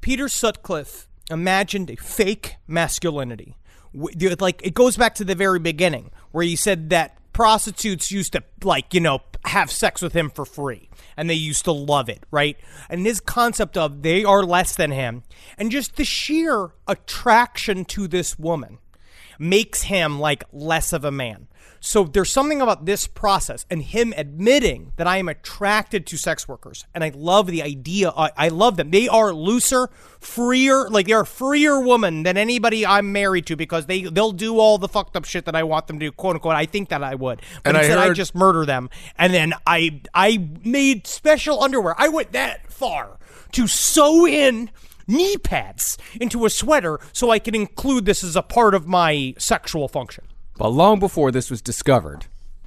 Peter 0.00 0.28
Sutcliffe 0.28 1.08
imagined 1.30 1.90
a 1.90 1.96
fake 1.96 2.56
masculinity. 2.66 3.56
Like 3.94 4.60
it 4.66 4.74
goes 4.74 4.96
back 4.96 5.14
to 5.16 5.24
the 5.24 5.34
very 5.34 5.58
beginning 5.58 6.10
where 6.32 6.44
he 6.44 6.56
said 6.56 6.90
that 6.90 7.16
prostitutes 7.32 8.10
used 8.12 8.32
to 8.32 8.42
like 8.62 8.92
you 8.94 9.00
know 9.00 9.20
have 9.46 9.70
sex 9.70 10.00
with 10.00 10.12
him 10.12 10.30
for 10.30 10.44
free 10.44 10.88
and 11.16 11.28
they 11.28 11.34
used 11.34 11.64
to 11.64 11.72
love 11.72 12.08
it 12.08 12.22
right 12.30 12.56
and 12.88 13.06
his 13.06 13.20
concept 13.20 13.76
of 13.76 14.02
they 14.02 14.24
are 14.24 14.42
less 14.42 14.74
than 14.76 14.90
him 14.90 15.22
and 15.58 15.70
just 15.70 15.96
the 15.96 16.04
sheer 16.04 16.70
attraction 16.86 17.84
to 17.84 18.06
this 18.06 18.38
woman 18.38 18.78
makes 19.38 19.82
him 19.82 20.18
like 20.18 20.44
less 20.52 20.92
of 20.92 21.04
a 21.04 21.10
man. 21.10 21.48
So 21.86 22.04
there's 22.04 22.30
something 22.32 22.62
about 22.62 22.86
this 22.86 23.06
process 23.06 23.66
and 23.68 23.82
him 23.82 24.14
admitting 24.16 24.92
that 24.96 25.06
I 25.06 25.18
am 25.18 25.28
attracted 25.28 26.06
to 26.06 26.16
sex 26.16 26.48
workers 26.48 26.86
and 26.94 27.04
I 27.04 27.12
love 27.14 27.46
the 27.46 27.62
idea. 27.62 28.10
I, 28.16 28.30
I 28.38 28.48
love 28.48 28.78
them. 28.78 28.90
They 28.90 29.06
are 29.06 29.34
looser, 29.34 29.90
freer, 30.18 30.88
like 30.88 31.06
they're 31.08 31.20
a 31.20 31.26
freer 31.26 31.78
woman 31.78 32.22
than 32.22 32.38
anybody 32.38 32.86
I'm 32.86 33.12
married 33.12 33.44
to 33.48 33.56
because 33.56 33.84
they 33.84 34.04
they'll 34.04 34.32
do 34.32 34.58
all 34.58 34.78
the 34.78 34.88
fucked 34.88 35.14
up 35.14 35.26
shit 35.26 35.44
that 35.44 35.54
I 35.54 35.62
want 35.62 35.86
them 35.86 35.98
to 35.98 36.06
do, 36.06 36.10
quote 36.10 36.36
unquote. 36.36 36.54
I 36.54 36.64
think 36.64 36.88
that 36.88 37.04
I 37.04 37.16
would, 37.16 37.42
but 37.62 37.68
And 37.68 37.76
I 37.76 37.80
instead 37.80 37.98
I 37.98 38.06
heard- 38.06 38.16
just 38.16 38.34
murder 38.34 38.64
them 38.64 38.88
and 39.18 39.34
then 39.34 39.52
I 39.66 40.00
I 40.14 40.48
made 40.64 41.06
special 41.06 41.62
underwear. 41.62 41.94
I 41.98 42.08
went 42.08 42.32
that 42.32 42.72
far 42.72 43.18
to 43.52 43.66
sew 43.66 44.26
in 44.26 44.70
knee 45.06 45.36
pads 45.36 45.98
into 46.18 46.46
a 46.46 46.50
sweater 46.50 46.98
so 47.12 47.30
I 47.30 47.38
can 47.38 47.54
include 47.54 48.06
this 48.06 48.24
as 48.24 48.36
a 48.36 48.42
part 48.42 48.74
of 48.74 48.86
my 48.86 49.34
sexual 49.36 49.86
function. 49.86 50.24
But 50.56 50.68
long 50.68 51.00
before 51.00 51.30
this 51.30 51.50
was 51.50 51.60
discovered, 51.60 52.26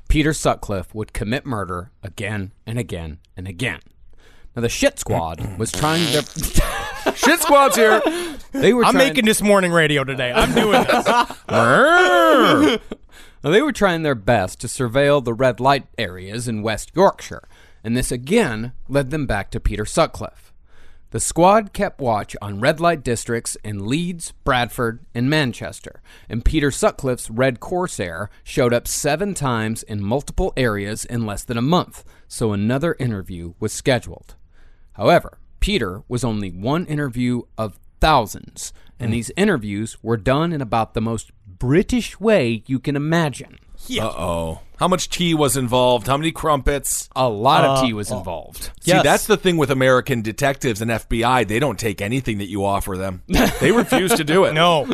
Peter 0.10 0.34
Sutcliffe 0.34 0.94
would 0.94 1.14
commit 1.14 1.46
murder 1.46 1.92
again 2.04 2.52
and 2.66 2.78
again 2.78 3.20
and 3.36 3.48
again. 3.48 3.80
Now 4.56 4.62
the 4.62 4.70
shit 4.70 5.00
squad 5.00 5.40
was 5.58 5.72
trying 5.72 6.12
their 6.12 6.22
Shit 7.16 7.40
squad's 7.40 7.78
here. 7.78 8.02
they 8.52 8.74
were 8.74 8.84
I'm 8.84 8.92
trying, 8.94 9.08
making 9.08 9.26
this 9.26 9.42
morning 9.42 9.72
radio 9.72 10.04
today. 10.04 10.32
I'm 10.34 10.54
doing 10.54 10.84
this. 10.84 12.82
Now, 13.44 13.52
they 13.52 13.62
were 13.62 13.72
trying 13.72 14.02
their 14.02 14.16
best 14.16 14.60
to 14.62 14.68
surveil 14.68 15.24
the 15.24 15.34
red 15.34 15.60
light 15.60 15.86
areas 15.98 16.48
in 16.48 16.64
West 16.64 16.92
Yorkshire, 16.96 17.48
and 17.84 17.96
this 17.96 18.12
again 18.12 18.74
led 18.90 19.12
them 19.12 19.26
back 19.28 19.52
to 19.52 19.60
Peter 19.60 19.86
Sutcliffe. 19.86 20.47
The 21.12 21.20
squad 21.22 21.72
kept 21.72 22.02
watch 22.02 22.36
on 22.42 22.60
red 22.60 22.82
light 22.82 23.02
districts 23.02 23.56
in 23.64 23.88
Leeds, 23.88 24.34
Bradford, 24.44 25.00
and 25.16 25.30
Manchester, 25.30 26.02
and 26.28 26.44
Peter 26.44 26.70
Sutcliffe's 26.70 27.30
Red 27.30 27.62
Corsair 27.62 28.30
showed 28.44 28.74
up 28.74 28.90
seven 28.90 29.34
times 29.34 29.84
in 29.84 30.04
multiple 30.04 30.52
areas 30.58 31.06
in 31.06 31.26
less 31.26 31.46
than 31.46 31.58
a 31.58 31.62
month, 31.62 32.04
so 32.28 32.52
another 32.52 32.98
interview 33.00 33.54
was 33.58 33.72
scheduled. 33.72 34.36
However, 34.94 35.38
Peter 35.62 36.04
was 36.10 36.26
only 36.26 36.52
one 36.52 36.86
interview 36.86 37.44
of 37.58 37.80
thousands, 38.02 38.74
and 39.00 39.14
these 39.14 39.32
interviews 39.38 39.98
were 40.04 40.18
done 40.18 40.52
in 40.52 40.62
about 40.62 40.94
the 40.94 41.02
most 41.02 41.32
British 41.46 42.20
way 42.20 42.64
you 42.68 42.80
can 42.80 42.98
imagine. 42.98 43.60
Yeah. 43.88 44.08
Uh 44.08 44.14
oh. 44.18 44.62
How 44.78 44.88
much 44.88 45.10
tea 45.10 45.34
was 45.34 45.58
involved? 45.58 46.08
How 46.08 46.18
many 46.18 46.32
crumpets? 46.32 47.10
A 47.16 47.28
lot 47.28 47.66
of 47.66 47.82
tea 47.84 47.94
uh, 47.94 47.96
was 47.96 48.12
involved. 48.12 48.66
See, 48.82 48.92
Yes. 48.92 49.04
that's 49.04 49.26
the 49.28 49.38
thing 49.38 49.58
with 49.58 49.72
American 49.72 50.22
detectives 50.22 50.82
and 50.82 50.92
FBI. 50.92 51.48
They 51.48 51.60
don't 51.60 51.80
take 51.80 52.02
anything 52.02 52.38
that 52.38 52.50
you 52.50 52.64
offer 52.64 52.96
them. 52.96 53.24
They 53.60 53.72
refuse 53.72 54.14
to 54.14 54.24
do 54.24 54.46
it. 54.46 54.54
No. 54.58 54.88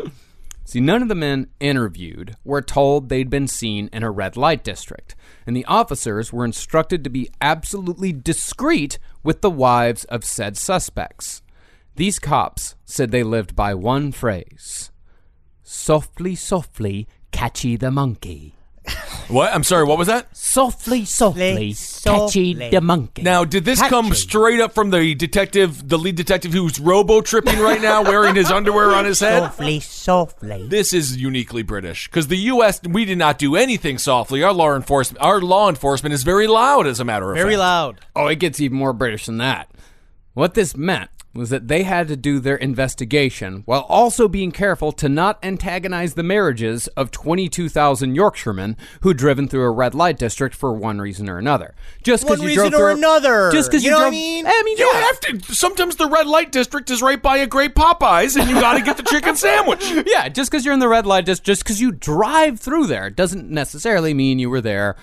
See, 0.66 0.80
none 0.80 1.02
of 1.02 1.10
the 1.10 1.16
men 1.16 1.48
interviewed 1.60 2.38
were 2.46 2.62
told 2.62 3.10
they'd 3.10 3.30
been 3.30 3.50
seen 3.50 3.90
in 3.92 4.02
a 4.02 4.10
red 4.10 4.38
light 4.38 4.64
district, 4.64 5.14
and 5.46 5.56
the 5.56 5.66
officers 5.66 6.32
were 6.32 6.46
instructed 6.46 7.04
to 7.04 7.10
be 7.10 7.30
absolutely 7.42 8.14
discreet 8.14 8.98
with 9.24 9.42
the 9.42 9.50
wives 9.52 10.06
of 10.06 10.24
said 10.24 10.56
suspects. 10.58 11.42
These 11.98 12.18
cops 12.18 12.76
said 12.86 13.12
they 13.12 13.24
lived 13.24 13.56
by 13.58 13.74
one 13.74 14.12
phrase 14.14 14.90
softly, 15.64 16.34
softly, 16.36 17.08
catchy 17.32 17.76
the 17.76 17.92
monkey. 17.92 18.53
What? 19.28 19.54
I'm 19.54 19.64
sorry, 19.64 19.84
what 19.86 19.98
was 19.98 20.08
that? 20.08 20.36
Softly, 20.36 21.06
softly, 21.06 21.74
Softly. 21.74 22.54
catchy 22.54 22.70
the 22.70 22.82
monkey. 22.82 23.22
Now, 23.22 23.44
did 23.44 23.66
this 23.66 23.82
come 23.82 24.14
straight 24.14 24.60
up 24.60 24.74
from 24.74 24.90
the 24.90 25.16
detective, 25.16 25.88
the 25.88 25.98
lead 25.98 26.16
detective 26.16 26.54
who's 26.54 26.80
robo 26.80 27.22
tripping 27.22 27.60
right 27.60 27.82
now, 27.82 28.04
wearing 28.04 28.36
his 28.36 28.52
underwear 28.52 28.92
on 28.92 29.06
his 29.06 29.20
head? 29.20 29.40
Softly, 29.40 29.80
softly. 29.80 30.68
This 30.68 30.94
is 30.94 31.18
uniquely 31.18 31.64
British 31.64 32.08
because 32.08 32.28
the 32.28 32.38
U.S. 32.38 32.82
we 32.84 33.06
did 33.06 33.18
not 33.18 33.38
do 33.38 33.56
anything 33.56 33.98
softly. 33.98 34.44
Our 34.44 34.54
law 34.54 34.76
enforcement, 34.76 35.24
our 35.24 35.42
law 35.42 35.70
enforcement 35.70 36.14
is 36.14 36.24
very 36.24 36.48
loud, 36.48 36.86
as 36.88 37.00
a 37.00 37.06
matter 37.06 37.32
of 37.32 37.36
Very 37.38 37.44
fact. 37.44 37.48
Very 37.48 37.58
loud. 37.58 38.00
Oh, 38.16 38.28
it 38.28 38.40
gets 38.40 38.60
even 38.60 38.78
more 38.78 38.94
British 38.94 39.26
than 39.26 39.38
that. 39.38 39.70
What 40.34 40.56
this 40.56 40.76
meant 40.76 41.10
was 41.36 41.50
that 41.50 41.68
they 41.68 41.82
had 41.82 42.08
to 42.08 42.16
do 42.16 42.40
their 42.40 42.56
investigation 42.56 43.64
while 43.66 43.82
also 43.90 44.28
being 44.28 44.52
careful 44.52 44.92
to 44.92 45.10
not 45.10 45.40
antagonize 45.44 46.14
the 46.14 46.22
marriages 46.22 46.88
of 46.90 47.10
22,000 47.10 48.14
Yorkshiremen 48.14 48.78
who'd 49.02 49.18
driven 49.18 49.48
through 49.48 49.64
a 49.64 49.72
red 49.72 49.96
light 49.96 50.20
district 50.20 50.54
for 50.56 50.74
one 50.74 51.00
reason 51.02 51.28
or 51.28 51.40
another. 51.40 51.74
Just 52.04 52.24
because 52.24 52.40
One 52.40 52.50
you 52.50 52.54
drove 52.56 52.66
reason 52.72 52.82
or 52.82 52.92
through- 52.92 52.98
another. 53.00 53.52
Just 53.52 53.72
because 53.72 53.84
You 53.84 53.90
you, 53.90 53.96
know 53.96 54.02
what 54.04 54.08
I 54.10 54.12
mean? 54.12 54.46
I 54.46 54.62
mean, 54.64 54.78
You 54.78 54.92
yeah. 54.94 55.02
have 55.02 55.20
to. 55.22 55.54
Sometimes 55.56 55.96
the 55.96 56.08
red 56.08 56.28
light 56.28 56.52
district 56.52 56.92
is 56.92 57.02
right 57.02 57.22
by 57.22 57.38
a 57.38 57.48
great 57.48 57.74
Popeyes, 57.74 58.40
and 58.40 58.48
you 58.48 58.56
got 58.62 58.76
to 58.76 58.82
get 58.82 58.98
the 58.98 59.04
chicken 59.04 59.36
sandwich. 59.36 59.84
Yeah, 60.06 60.30
just 60.30 60.52
because 60.52 60.64
you're 60.66 60.74
in 60.76 60.80
the 60.80 60.88
red 60.88 61.06
light 61.08 61.26
district, 61.26 61.48
just 61.48 61.64
because 61.64 61.82
you 61.82 61.92
drive 61.92 62.60
through 62.60 62.86
there, 62.88 63.10
doesn't 63.10 63.50
necessarily 63.50 64.14
mean 64.14 64.38
you 64.38 64.50
were 64.52 64.62
there 64.62 64.96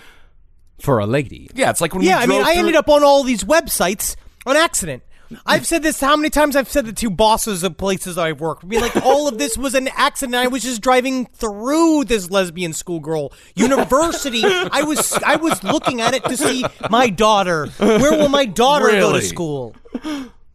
for 0.78 0.98
a 1.00 1.06
lady. 1.06 1.50
Yeah, 1.54 1.70
it's 1.70 1.80
like 1.80 1.92
when 1.94 2.02
Yeah, 2.04 2.18
we 2.18 2.22
I 2.22 2.26
mean, 2.26 2.38
drove 2.42 2.48
I 2.48 2.54
ended 2.58 2.76
up 2.76 2.88
on 2.88 3.02
all 3.02 3.24
these 3.24 3.42
websites 3.44 4.14
on 4.46 4.56
accident. 4.56 5.02
I've 5.46 5.66
said 5.66 5.82
this 5.82 6.00
how 6.00 6.16
many 6.16 6.30
times 6.30 6.56
I've 6.56 6.68
said 6.68 6.88
it 6.88 6.96
to 6.98 7.10
bosses 7.10 7.62
of 7.62 7.76
places 7.76 8.18
I've 8.18 8.40
worked. 8.40 8.68
Be 8.68 8.78
like, 8.80 8.96
all 9.04 9.28
of 9.28 9.38
this 9.38 9.56
was 9.56 9.74
an 9.74 9.88
accident. 9.96 10.34
I 10.34 10.48
was 10.48 10.62
just 10.62 10.80
driving 10.80 11.26
through 11.26 12.04
this 12.04 12.30
lesbian 12.30 12.72
schoolgirl 12.72 13.32
university. 13.54 14.42
I 14.44 14.82
was 14.82 15.12
I 15.24 15.36
was 15.36 15.62
looking 15.62 16.00
at 16.00 16.14
it 16.14 16.24
to 16.24 16.36
see 16.36 16.64
my 16.90 17.08
daughter. 17.10 17.66
Where 17.78 18.12
will 18.12 18.28
my 18.28 18.44
daughter 18.44 18.90
go 18.90 19.12
to 19.12 19.22
school? 19.22 19.74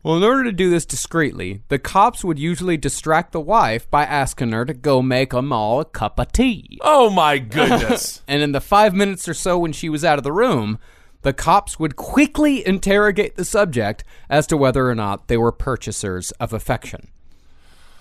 Well, 0.03 0.17
in 0.17 0.23
order 0.23 0.43
to 0.43 0.51
do 0.51 0.69
this 0.69 0.85
discreetly, 0.85 1.63
the 1.69 1.79
cops 1.79 2.23
would 2.23 2.37
usually 2.37 2.77
distract 2.77 3.31
the 3.31 3.39
wife 3.41 3.89
by 3.89 4.03
asking 4.03 4.51
her 4.51 4.63
to 4.63 4.73
go 4.75 5.01
make 5.01 5.33
'em 5.33 5.51
all 5.51 5.79
a 5.79 5.85
cup 5.85 6.19
of 6.19 6.31
tea. 6.31 6.77
Oh 6.81 7.09
my 7.09 7.39
goodness! 7.39 8.21
And 8.27 8.43
in 8.43 8.51
the 8.51 8.61
five 8.61 8.93
minutes 8.93 9.27
or 9.27 9.33
so 9.33 9.57
when 9.57 9.71
she 9.71 9.89
was 9.89 10.05
out 10.05 10.19
of 10.19 10.23
the 10.23 10.31
room, 10.31 10.77
the 11.25 11.33
cops 11.33 11.79
would 11.79 11.95
quickly 11.95 12.65
interrogate 12.67 13.35
the 13.35 13.43
subject 13.43 14.03
as 14.29 14.45
to 14.45 14.55
whether 14.55 14.87
or 14.87 14.93
not 14.93 15.27
they 15.27 15.37
were 15.37 15.51
purchasers 15.51 16.29
of 16.33 16.53
affection. 16.53 17.07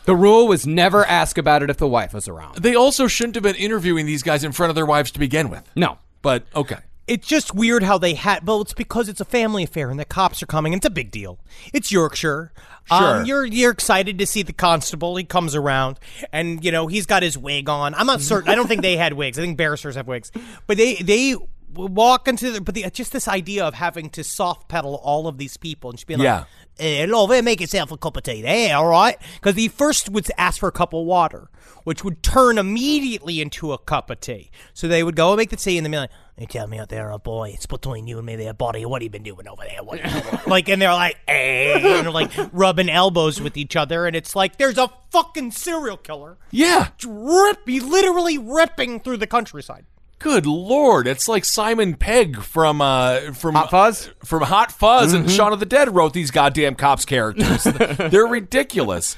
The 0.05 0.15
rule 0.15 0.47
was 0.47 0.67
never 0.67 1.07
ask 1.07 1.39
about 1.39 1.63
it 1.63 1.71
if 1.71 1.79
the 1.79 1.89
wife 1.89 2.13
was 2.13 2.29
around. 2.29 2.57
they 2.57 2.75
also 2.75 3.07
shouldn't 3.07 3.37
have 3.37 3.43
been 3.43 3.57
interviewing 3.57 4.05
these 4.05 4.23
guys 4.23 4.45
in 4.45 4.53
front 4.53 4.69
of 4.69 4.75
their 4.75 4.85
wives 4.85 5.11
to 5.13 5.19
begin 5.19 5.49
with. 5.49 5.67
No. 5.75 5.97
But 6.21 6.45
okay. 6.55 6.81
It's 7.07 7.27
just 7.27 7.55
weird 7.55 7.83
how 7.83 7.97
they 7.97 8.13
had. 8.13 8.47
Well, 8.47 8.61
it's 8.61 8.75
because 8.75 9.09
it's 9.09 9.21
a 9.21 9.27
family 9.27 9.65
affair 9.65 9.91
and 9.91 9.99
the 9.99 10.05
cops 10.05 10.43
are 10.43 10.47
coming. 10.47 10.75
It's 10.75 10.87
a 10.87 10.91
big 10.91 11.11
deal. 11.11 11.39
It's 11.73 11.91
Yorkshire. 11.91 12.53
Sure. 12.87 13.21
Um, 13.21 13.25
you're 13.25 13.47
you're 13.47 13.71
excited 13.71 14.19
to 14.19 14.27
see 14.27 14.43
the 14.43 14.53
constable. 14.53 15.17
He 15.17 15.25
comes 15.25 15.55
around, 15.55 15.99
and 16.33 16.63
you 16.63 16.71
know 16.71 16.87
he's 16.87 17.07
got 17.07 17.23
his 17.23 17.37
wig 17.39 17.69
on. 17.71 17.95
I'm 17.95 18.07
not 18.07 18.21
certain. 18.21 18.51
I 18.51 18.55
don't 18.55 18.69
think 18.69 18.83
they 18.83 18.99
had 18.99 19.15
wigs. 19.15 19.39
I 19.39 19.43
think 19.43 19.57
barristers 19.57 19.95
have 19.97 20.07
wigs. 20.07 20.31
But 20.67 20.77
they 20.77 20.97
they 20.97 21.35
walk 21.75 22.29
into 22.29 22.51
the. 22.51 22.61
But 22.61 22.75
the, 22.75 22.89
just 22.91 23.13
this 23.13 23.29
idea 23.29 23.65
of 23.65 23.75
having 23.75 24.11
to 24.11 24.25
soft 24.25 24.69
pedal 24.69 24.95
all 25.03 25.27
of 25.29 25.39
these 25.39 25.57
people 25.57 25.91
and 25.91 25.99
just 25.99 26.07
being 26.07 26.21
Yeah. 26.21 26.35
Eh, 26.37 26.39
like, 26.39 26.47
"Hey, 26.79 27.07
love 27.07 27.31
it, 27.33 27.45
make 27.45 27.61
yourself 27.61 27.93
a 27.93 27.97
cup 27.97 28.17
of 28.17 28.23
tea, 28.25 28.43
there, 28.43 28.77
all 28.77 28.87
right?" 28.87 29.17
Because 29.35 29.55
he 29.57 29.69
first 29.69 30.09
would 30.11 30.27
ask 30.39 30.59
for 30.61 30.69
a 30.69 30.73
cup 30.73 30.93
of 30.93 31.05
water, 31.05 31.49
which 31.85 32.03
would 32.03 32.23
turn 32.23 32.59
immediately 32.59 33.41
into 33.41 33.73
a 33.73 33.79
cup 33.79 34.11
of 34.11 34.21
tea. 34.21 34.51
So 34.73 34.89
they 34.89 35.03
would 35.05 35.15
go 35.17 35.31
and 35.31 35.37
make 35.39 35.51
the 35.51 35.57
tea, 35.57 35.77
and 35.79 35.87
they'd 35.87 35.91
be 35.93 35.97
like, 35.99 36.11
"Hey, 36.37 36.47
tell 36.47 36.67
me 36.67 36.79
out 36.81 36.89
there, 36.89 37.13
oh 37.13 37.19
boy, 37.19 37.51
it's 37.51 37.67
between 37.67 38.07
you 38.09 38.17
and 38.19 38.27
me, 38.27 38.35
there, 38.37 38.53
buddy. 38.55 38.85
What 38.87 39.03
have 39.03 39.05
you 39.05 39.11
been 39.11 39.23
doing 39.23 39.47
over 39.47 39.63
there? 39.65 39.83
What 39.85 40.03
doing?" 40.03 40.41
like?" 40.49 40.69
And 40.69 40.83
they're 40.83 40.93
like, 40.93 41.17
"Hey," 41.29 41.75
and 41.75 41.85
they're 42.07 42.11
like 42.13 42.33
rubbing 42.53 42.89
elbows 42.91 43.41
with 43.41 43.57
each 43.57 43.77
other, 43.77 44.07
and 44.07 44.17
it's 44.17 44.35
like 44.35 44.57
there's 44.57 44.79
a 44.79 44.91
fucking 45.11 45.53
serial 45.53 45.97
killer 45.97 46.39
Yeah. 46.51 46.89
rip, 47.07 47.61
literally 47.67 48.37
ripping 48.39 48.99
through 49.01 49.19
the 49.19 49.29
countryside. 49.29 49.85
Good 50.19 50.47
lord! 50.47 51.07
It's 51.07 51.29
like 51.29 51.45
Simon 51.45 51.95
Pegg 51.95 52.41
from 52.41 52.81
uh 52.81 53.33
from 53.33 53.55
Hot 53.55 53.71
Fuzz? 53.71 54.11
from 54.25 54.43
Hot 54.43 54.73
Fuzz 54.73 55.13
and 55.13 55.31
Shaun 55.31 55.53
of 55.53 55.61
the 55.61 55.67
Dead 55.67 55.95
wrote 55.95 56.13
these 56.15 56.31
goddamn 56.31 56.77
cops 56.77 57.05
characters. 57.05 57.65
They're 58.11 58.27
ridiculous. 58.27 59.17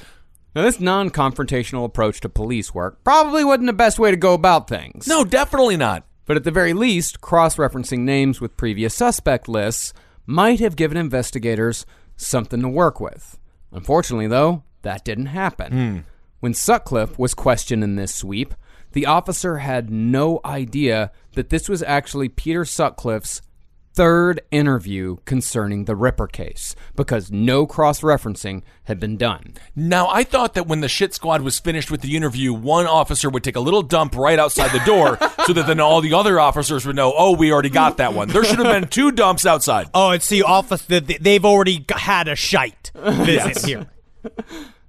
Now, 0.55 0.63
this 0.63 0.81
non 0.81 1.11
confrontational 1.11 1.85
approach 1.85 2.21
to 2.21 2.29
police 2.29 2.75
work 2.75 3.05
probably 3.05 3.45
wasn't 3.45 3.67
the 3.67 3.73
best 3.73 3.99
way 3.99 4.11
to 4.11 4.17
go 4.17 4.35
about 4.35 4.69
things. 4.69 5.07
No, 5.07 5.23
definitely 5.23 5.77
not. 5.77 6.07
But 6.25 6.37
at 6.37 6.45
the 6.45 6.51
very 6.51 6.73
least, 6.73 7.21
cross 7.21 7.57
referencing 7.57 8.01
names 8.01 8.41
with 8.41 8.57
previous 8.57 8.95
suspect 8.95 9.49
lists 9.49 9.93
might 10.25 10.59
have 10.59 10.75
given 10.75 10.97
investigators 10.97 11.87
something 12.17 12.63
to 12.63 12.69
work 12.69 12.99
with. 13.01 13.39
Unfortunately, 13.71 14.27
though, 14.27 14.65
that 14.83 15.05
didn't 15.05 15.27
happen. 15.27 16.05
When 16.41 16.53
Sutcliffe 16.55 17.17
was 17.19 17.35
questioned 17.35 17.85
in 17.85 17.95
this 17.97 18.15
sweep, 18.15 18.55
the 18.93 19.07
officer 19.07 19.59
had 19.59 19.91
no 19.91 20.41
idea 20.45 21.13
that 21.35 21.51
this 21.51 21.69
was 21.69 21.83
actually 21.83 22.29
Peter 22.29 22.65
Sutcliffe's 22.65 23.43
third 23.97 24.43
interview 24.51 25.17
concerning 25.25 25.87
the 25.87 25.97
Ripper 25.97 26.27
case 26.27 26.77
because 26.95 27.33
no 27.33 27.67
cross 27.67 28.03
referencing 28.03 28.63
had 28.85 29.01
been 29.01 29.17
done. 29.17 29.55
Now, 29.75 30.09
I 30.09 30.23
thought 30.23 30.53
that 30.53 30.67
when 30.67 30.83
the 30.83 30.89
shit 30.89 31.15
squad 31.15 31.41
was 31.41 31.59
finished 31.59 31.91
with 31.91 32.03
the 32.03 32.15
interview, 32.15 32.53
one 32.53 32.87
officer 32.87 33.31
would 33.31 33.43
take 33.43 33.57
a 33.57 33.61
little 33.61 33.81
dump 33.81 34.15
right 34.15 34.39
outside 34.39 34.71
the 34.71 34.85
door 34.85 35.19
so 35.47 35.55
that 35.55 35.67
then 35.67 35.81
all 35.81 36.03
the 36.03 36.13
other 36.13 36.39
officers 36.39 36.85
would 36.85 36.95
know, 36.95 37.15
oh, 37.17 37.33
we 37.35 37.51
already 37.51 37.71
got 37.71 37.97
that 37.97 38.13
one. 38.13 38.29
There 38.29 38.45
should 38.45 38.59
have 38.59 38.81
been 38.81 38.89
two 38.89 39.13
dumps 39.13 39.47
outside. 39.47 39.89
Oh, 39.95 40.11
it's 40.11 40.29
the 40.29 40.43
office 40.43 40.83
that 40.83 41.07
they've 41.07 41.45
already 41.45 41.87
had 41.91 42.29
a 42.29 42.37
shite 42.37 42.91
visit 42.95 43.65
here. 43.65 43.87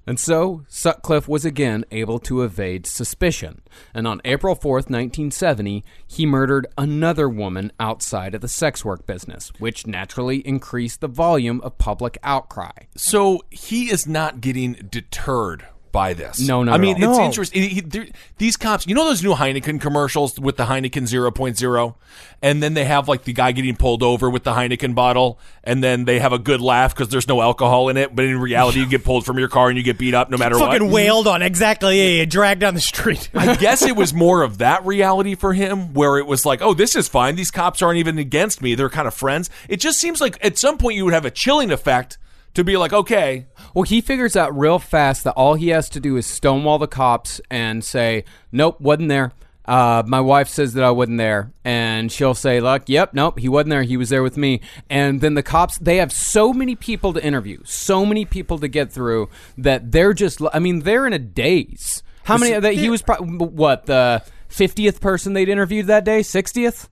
And 0.08 0.18
so, 0.18 0.64
Sutcliffe 0.70 1.28
was 1.28 1.44
again 1.44 1.84
able 1.92 2.18
to 2.20 2.42
evade 2.42 2.88
suspicion. 2.88 3.62
And 3.94 4.08
on 4.08 4.22
April 4.24 4.56
4th, 4.56 4.90
1970, 4.90 5.84
he 6.08 6.26
murdered 6.26 6.66
another 6.78 7.28
woman 7.28 7.74
outside 7.78 8.34
of 8.34 8.40
the 8.40 8.48
sex 8.48 8.86
work 8.86 9.06
business, 9.06 9.52
which 9.60 9.86
naturally 9.86 10.38
increased 10.48 11.02
the 11.02 11.10
volume 11.10 11.60
of 11.60 11.78
public 11.78 12.18
outcry. 12.24 12.72
So 12.96 13.42
he 13.50 13.92
is 13.92 14.08
not 14.08 14.40
getting 14.40 14.74
deterred 14.90 15.66
by 15.92 16.14
this. 16.14 16.40
No, 16.40 16.64
no. 16.64 16.72
I 16.72 16.76
at 16.76 16.82
mean, 16.82 17.04
all. 17.04 17.10
it's 17.12 17.18
No. 17.20 17.26
interesting. 17.26 17.62
He- 17.64 17.84
he- 17.92 18.12
these 18.38 18.58
cops, 18.58 18.86
you 18.88 18.96
know 18.96 19.06
those 19.06 19.24
new 19.24 19.34
Heineken 19.36 19.80
commercials 19.82 20.40
with 20.40 20.58
the 20.58 20.66
Heineken 20.66 21.08
0.0? 21.08 21.96
And 22.42 22.62
then 22.62 22.74
they 22.76 22.86
have 22.86 23.08
like 23.08 23.24
the 23.24 23.34
guy 23.34 23.52
getting 23.52 23.76
pulled 23.76 24.04
over 24.04 24.30
with 24.30 24.44
the 24.44 24.54
Heineken 24.54 24.94
bottle, 24.94 25.40
and 25.64 25.84
then 25.84 26.06
they 26.06 26.20
have 26.20 26.34
a 26.34 26.38
good 26.40 26.62
laugh 26.62 26.94
because 26.94 27.10
there's 27.10 27.28
no 27.28 27.42
alcohol 27.42 27.90
in 27.90 27.98
it. 27.98 28.16
But 28.16 28.26
in 28.26 28.38
reality, 28.40 28.80
you 28.80 28.86
get 28.88 29.04
pulled 29.04 29.26
from 29.26 29.40
your 29.40 29.48
car 29.48 29.70
and 29.70 29.78
you 29.78 29.84
get 29.84 29.98
beat 29.98 30.14
up 30.14 30.30
no 30.30 30.38
matter 30.38 30.58
what. 30.58 30.72
Fucking 30.72 30.92
wailed 30.92 31.28
on 31.28 31.42
exactly. 31.42 31.98
Yeah, 32.00 32.20
yeah, 32.20 32.26
dragged 32.26 32.62
down 32.62 32.76
the 32.76 32.82
street. 32.82 33.30
I 33.34 33.56
guess 33.60 33.82
it 33.82 33.96
was 33.96 34.14
more 34.14 34.44
of 34.44 34.60
that 34.60 34.86
reality 34.86 35.34
for 35.36 35.54
him, 35.54 35.94
where 35.94 36.18
it 36.18 36.28
was 36.28 36.46
like, 36.46 36.62
oh, 36.62 36.74
this 36.76 36.96
is 36.96 37.08
fine. 37.08 37.36
These 37.36 37.50
cops 37.52 37.82
aren't 37.82 37.98
even 37.98 38.18
against 38.20 38.62
me. 38.62 38.76
They're 38.76 38.90
kind 38.90 39.08
of 39.08 39.14
friends. 39.16 39.50
It 39.68 39.78
just 39.78 40.00
seems 40.00 40.22
like 40.22 40.38
at 40.46 40.58
some 40.60 40.78
point 40.78 40.96
you 40.96 41.06
would 41.06 41.14
have 41.16 41.26
a 41.26 41.32
chilling 41.32 41.72
effect 41.72 42.18
to 42.58 42.64
be 42.64 42.76
like, 42.76 42.92
okay, 42.92 43.46
Well, 43.76 43.84
he 43.84 44.02
figures 44.02 44.36
out 44.36 44.58
real 44.58 44.80
fast 44.80 45.24
that 45.26 45.34
all 45.34 45.54
he 45.54 45.68
has 45.70 45.90
to 45.90 46.00
do 46.00 46.18
is 46.18 46.26
stonewall 46.26 46.80
the 46.80 46.88
cops 46.88 47.40
and 47.52 47.84
say, 47.84 48.26
nope, 48.52 48.82
wasn't 48.82 49.10
there. 49.10 49.32
Uh, 49.64 50.02
my 50.08 50.20
wife 50.20 50.48
says 50.48 50.74
that 50.74 50.84
I 50.84 50.90
wasn't 50.90 51.18
there, 51.18 51.52
and 51.66 52.10
she'll 52.10 52.34
say, 52.34 52.62
"Look, 52.62 52.84
yep, 52.88 53.14
nope, 53.14 53.38
he 53.38 53.50
wasn't 53.50 53.72
there. 53.72 53.84
He 53.84 53.98
was 53.98 54.08
there 54.08 54.24
with 54.24 54.38
me." 54.38 54.62
And 54.90 55.20
then 55.20 55.34
the 55.34 55.44
cops, 55.44 55.78
they 55.78 55.98
have 55.98 56.14
so 56.14 56.54
many 56.54 56.74
people 56.74 57.12
to 57.12 57.22
interview, 57.22 57.60
so 57.66 58.06
many 58.06 58.24
people 58.24 58.60
to 58.60 58.70
get 58.70 58.94
through 58.94 59.28
that 59.58 59.92
they're 59.92 60.14
just. 60.14 60.40
I 60.54 60.60
mean, 60.60 60.84
they're 60.84 61.06
in 61.06 61.12
a 61.12 61.20
daze. 61.20 62.02
How 62.24 62.38
many? 62.38 62.58
That 62.58 62.76
he 62.76 62.90
was 62.90 63.02
pro- 63.02 63.18
what 63.18 63.88
the 63.88 64.24
fiftieth 64.48 65.02
person 65.02 65.34
they'd 65.34 65.50
interviewed 65.50 65.88
that 65.88 66.06
day, 66.06 66.24
sixtieth. 66.24 66.88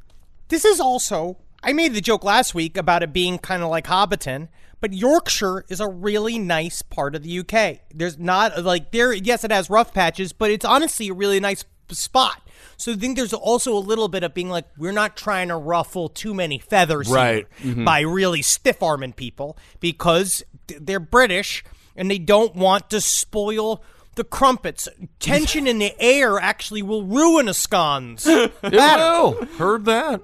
This 0.50 0.66
is 0.66 0.82
also, 0.82 1.38
I 1.64 1.72
made 1.72 1.94
the 1.94 2.02
joke 2.02 2.26
last 2.26 2.54
week 2.54 2.76
about 2.76 3.04
it 3.04 3.14
being 3.14 3.38
kind 3.38 3.64
of 3.64 3.70
like 3.70 3.86
Hobbiton, 3.86 4.50
but 4.82 4.94
Yorkshire 4.94 5.66
is 5.70 5.80
a 5.80 5.88
really 5.88 6.38
nice 6.40 6.82
part 6.82 7.16
of 7.16 7.24
the 7.24 7.40
UK. 7.40 7.80
There's 7.94 8.18
not 8.20 8.64
like 8.64 8.92
there, 8.92 9.14
yes, 9.14 9.44
it 9.44 9.52
has 9.52 9.70
rough 9.70 9.94
patches, 9.94 10.34
but 10.34 10.52
it's 10.52 10.66
honestly 10.66 11.10
a 11.10 11.14
really 11.14 11.40
nice 11.40 11.64
spot. 11.90 12.42
So 12.78 12.92
I 12.92 12.96
think 12.96 13.16
there's 13.16 13.34
also 13.34 13.74
a 13.74 13.80
little 13.80 14.08
bit 14.08 14.24
of 14.24 14.34
being 14.34 14.50
like, 14.50 14.66
we're 14.78 14.92
not 14.92 15.16
trying 15.16 15.48
to 15.50 15.56
ruffle 15.56 16.10
too 16.10 16.34
many 16.34 16.60
feathers 16.60 17.08
here 17.08 17.16
Right. 17.16 17.48
Mm-hmm. 17.64 17.86
by 17.86 18.02
really 18.02 18.42
stiff 18.42 18.82
arming 18.84 19.14
people 19.14 19.58
because 19.80 20.44
they're 20.80 21.00
British 21.00 21.64
and 21.96 22.10
they 22.12 22.18
don't 22.18 22.56
want 22.56 22.90
to 22.90 23.00
spoil 23.02 23.84
the 24.16 24.24
crumpets. 24.24 24.88
Tension 25.20 25.68
in 25.68 25.78
the 25.78 25.94
air 26.02 26.38
actually 26.40 26.82
will 26.82 27.04
ruin 27.04 27.48
a 27.48 27.54
scones. 27.54 28.26
Oh, 28.64 29.48
heard 29.58 29.86
that. 29.86 30.22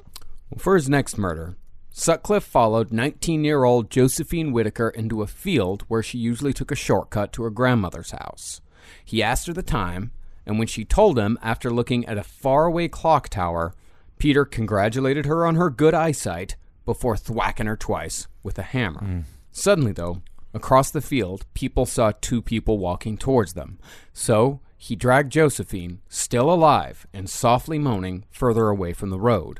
For 0.57 0.75
his 0.75 0.89
next 0.89 1.17
murder, 1.17 1.55
Sutcliffe 1.93 2.45
followed 2.45 2.91
19 2.91 3.43
year 3.43 3.63
old 3.63 3.89
Josephine 3.89 4.51
Whitaker 4.51 4.89
into 4.89 5.21
a 5.21 5.27
field 5.27 5.83
where 5.87 6.01
she 6.01 6.17
usually 6.17 6.53
took 6.53 6.71
a 6.71 6.75
shortcut 6.75 7.33
to 7.33 7.43
her 7.43 7.49
grandmother's 7.49 8.11
house. 8.11 8.61
He 9.03 9.21
asked 9.21 9.47
her 9.47 9.53
the 9.53 9.61
time, 9.61 10.11
and 10.45 10.57
when 10.57 10.67
she 10.67 10.85
told 10.85 11.19
him 11.19 11.37
after 11.41 11.69
looking 11.69 12.05
at 12.05 12.17
a 12.17 12.23
faraway 12.23 12.87
clock 12.87 13.29
tower, 13.29 13.75
Peter 14.17 14.45
congratulated 14.45 15.25
her 15.25 15.45
on 15.45 15.55
her 15.55 15.69
good 15.69 15.93
eyesight 15.93 16.55
before 16.85 17.17
thwacking 17.17 17.67
her 17.67 17.77
twice 17.77 18.27
with 18.41 18.57
a 18.57 18.63
hammer. 18.63 19.01
Mm. 19.01 19.23
Suddenly, 19.51 19.91
though, 19.91 20.21
across 20.53 20.91
the 20.91 21.01
field, 21.01 21.45
people 21.53 21.85
saw 21.85 22.11
two 22.21 22.41
people 22.41 22.77
walking 22.77 23.17
towards 23.17 23.53
them. 23.53 23.79
So 24.13 24.61
he 24.77 24.95
dragged 24.95 25.31
Josephine, 25.31 26.01
still 26.07 26.51
alive 26.51 27.05
and 27.13 27.29
softly 27.29 27.77
moaning, 27.77 28.25
further 28.31 28.69
away 28.69 28.93
from 28.93 29.09
the 29.09 29.19
road. 29.19 29.59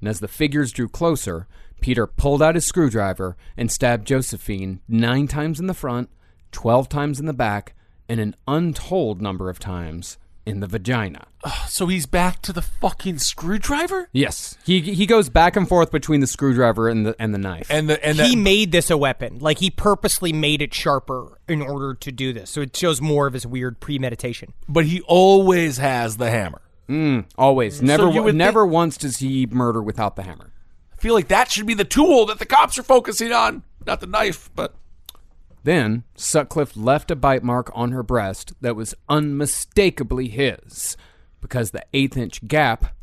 And 0.00 0.08
as 0.08 0.20
the 0.20 0.28
figures 0.28 0.72
drew 0.72 0.88
closer, 0.88 1.46
Peter 1.86 2.08
pulled 2.08 2.42
out 2.42 2.56
his 2.56 2.66
screwdriver 2.66 3.36
and 3.56 3.70
stabbed 3.70 4.08
Josephine 4.08 4.80
nine 4.88 5.28
times 5.28 5.60
in 5.60 5.68
the 5.68 5.72
front, 5.72 6.10
twelve 6.50 6.88
times 6.88 7.20
in 7.20 7.26
the 7.26 7.32
back, 7.32 7.74
and 8.08 8.18
an 8.18 8.34
untold 8.48 9.22
number 9.22 9.48
of 9.48 9.60
times 9.60 10.18
in 10.44 10.58
the 10.58 10.66
vagina. 10.66 11.28
So 11.68 11.86
he's 11.86 12.06
back 12.06 12.42
to 12.42 12.52
the 12.52 12.60
fucking 12.60 13.18
screwdriver, 13.18 14.08
Yes, 14.12 14.58
he 14.64 14.80
he 14.80 15.06
goes 15.06 15.28
back 15.28 15.54
and 15.54 15.68
forth 15.68 15.92
between 15.92 16.18
the 16.18 16.26
screwdriver 16.26 16.88
and 16.88 17.06
the 17.06 17.14
and 17.20 17.32
the 17.32 17.38
knife. 17.38 17.68
and 17.70 17.88
the 17.88 18.04
and 18.04 18.18
he 18.18 18.34
that, 18.34 18.42
made 18.42 18.72
this 18.72 18.90
a 18.90 18.96
weapon. 18.96 19.38
Like 19.38 19.58
he 19.58 19.70
purposely 19.70 20.32
made 20.32 20.60
it 20.62 20.74
sharper 20.74 21.38
in 21.46 21.62
order 21.62 21.94
to 21.94 22.10
do 22.10 22.32
this. 22.32 22.50
So 22.50 22.62
it 22.62 22.76
shows 22.76 23.00
more 23.00 23.28
of 23.28 23.32
his 23.32 23.46
weird 23.46 23.78
premeditation. 23.78 24.54
but 24.68 24.86
he 24.86 25.02
always 25.02 25.78
has 25.78 26.16
the 26.16 26.30
hammer. 26.30 26.62
Mm, 26.88 27.26
always, 27.38 27.80
never, 27.80 28.10
you 28.10 28.24
would 28.24 28.34
never 28.34 28.66
once 28.66 28.96
does 28.96 29.18
he 29.18 29.46
murder 29.46 29.80
without 29.80 30.16
the 30.16 30.22
hammer. 30.24 30.50
I 30.96 31.02
feel 31.02 31.14
like 31.14 31.28
that 31.28 31.50
should 31.50 31.66
be 31.66 31.74
the 31.74 31.84
tool 31.84 32.26
that 32.26 32.38
the 32.38 32.46
cops 32.46 32.78
are 32.78 32.82
focusing 32.82 33.32
on, 33.32 33.62
not 33.86 34.00
the 34.00 34.06
knife. 34.06 34.50
But 34.54 34.74
Then 35.62 36.04
Sutcliffe 36.14 36.76
left 36.76 37.10
a 37.10 37.16
bite 37.16 37.42
mark 37.42 37.70
on 37.74 37.92
her 37.92 38.02
breast 38.02 38.52
that 38.60 38.76
was 38.76 38.94
unmistakably 39.08 40.28
his, 40.28 40.96
because 41.40 41.70
the 41.70 41.84
eighth 41.92 42.16
inch 42.16 42.46
gap 42.48 42.94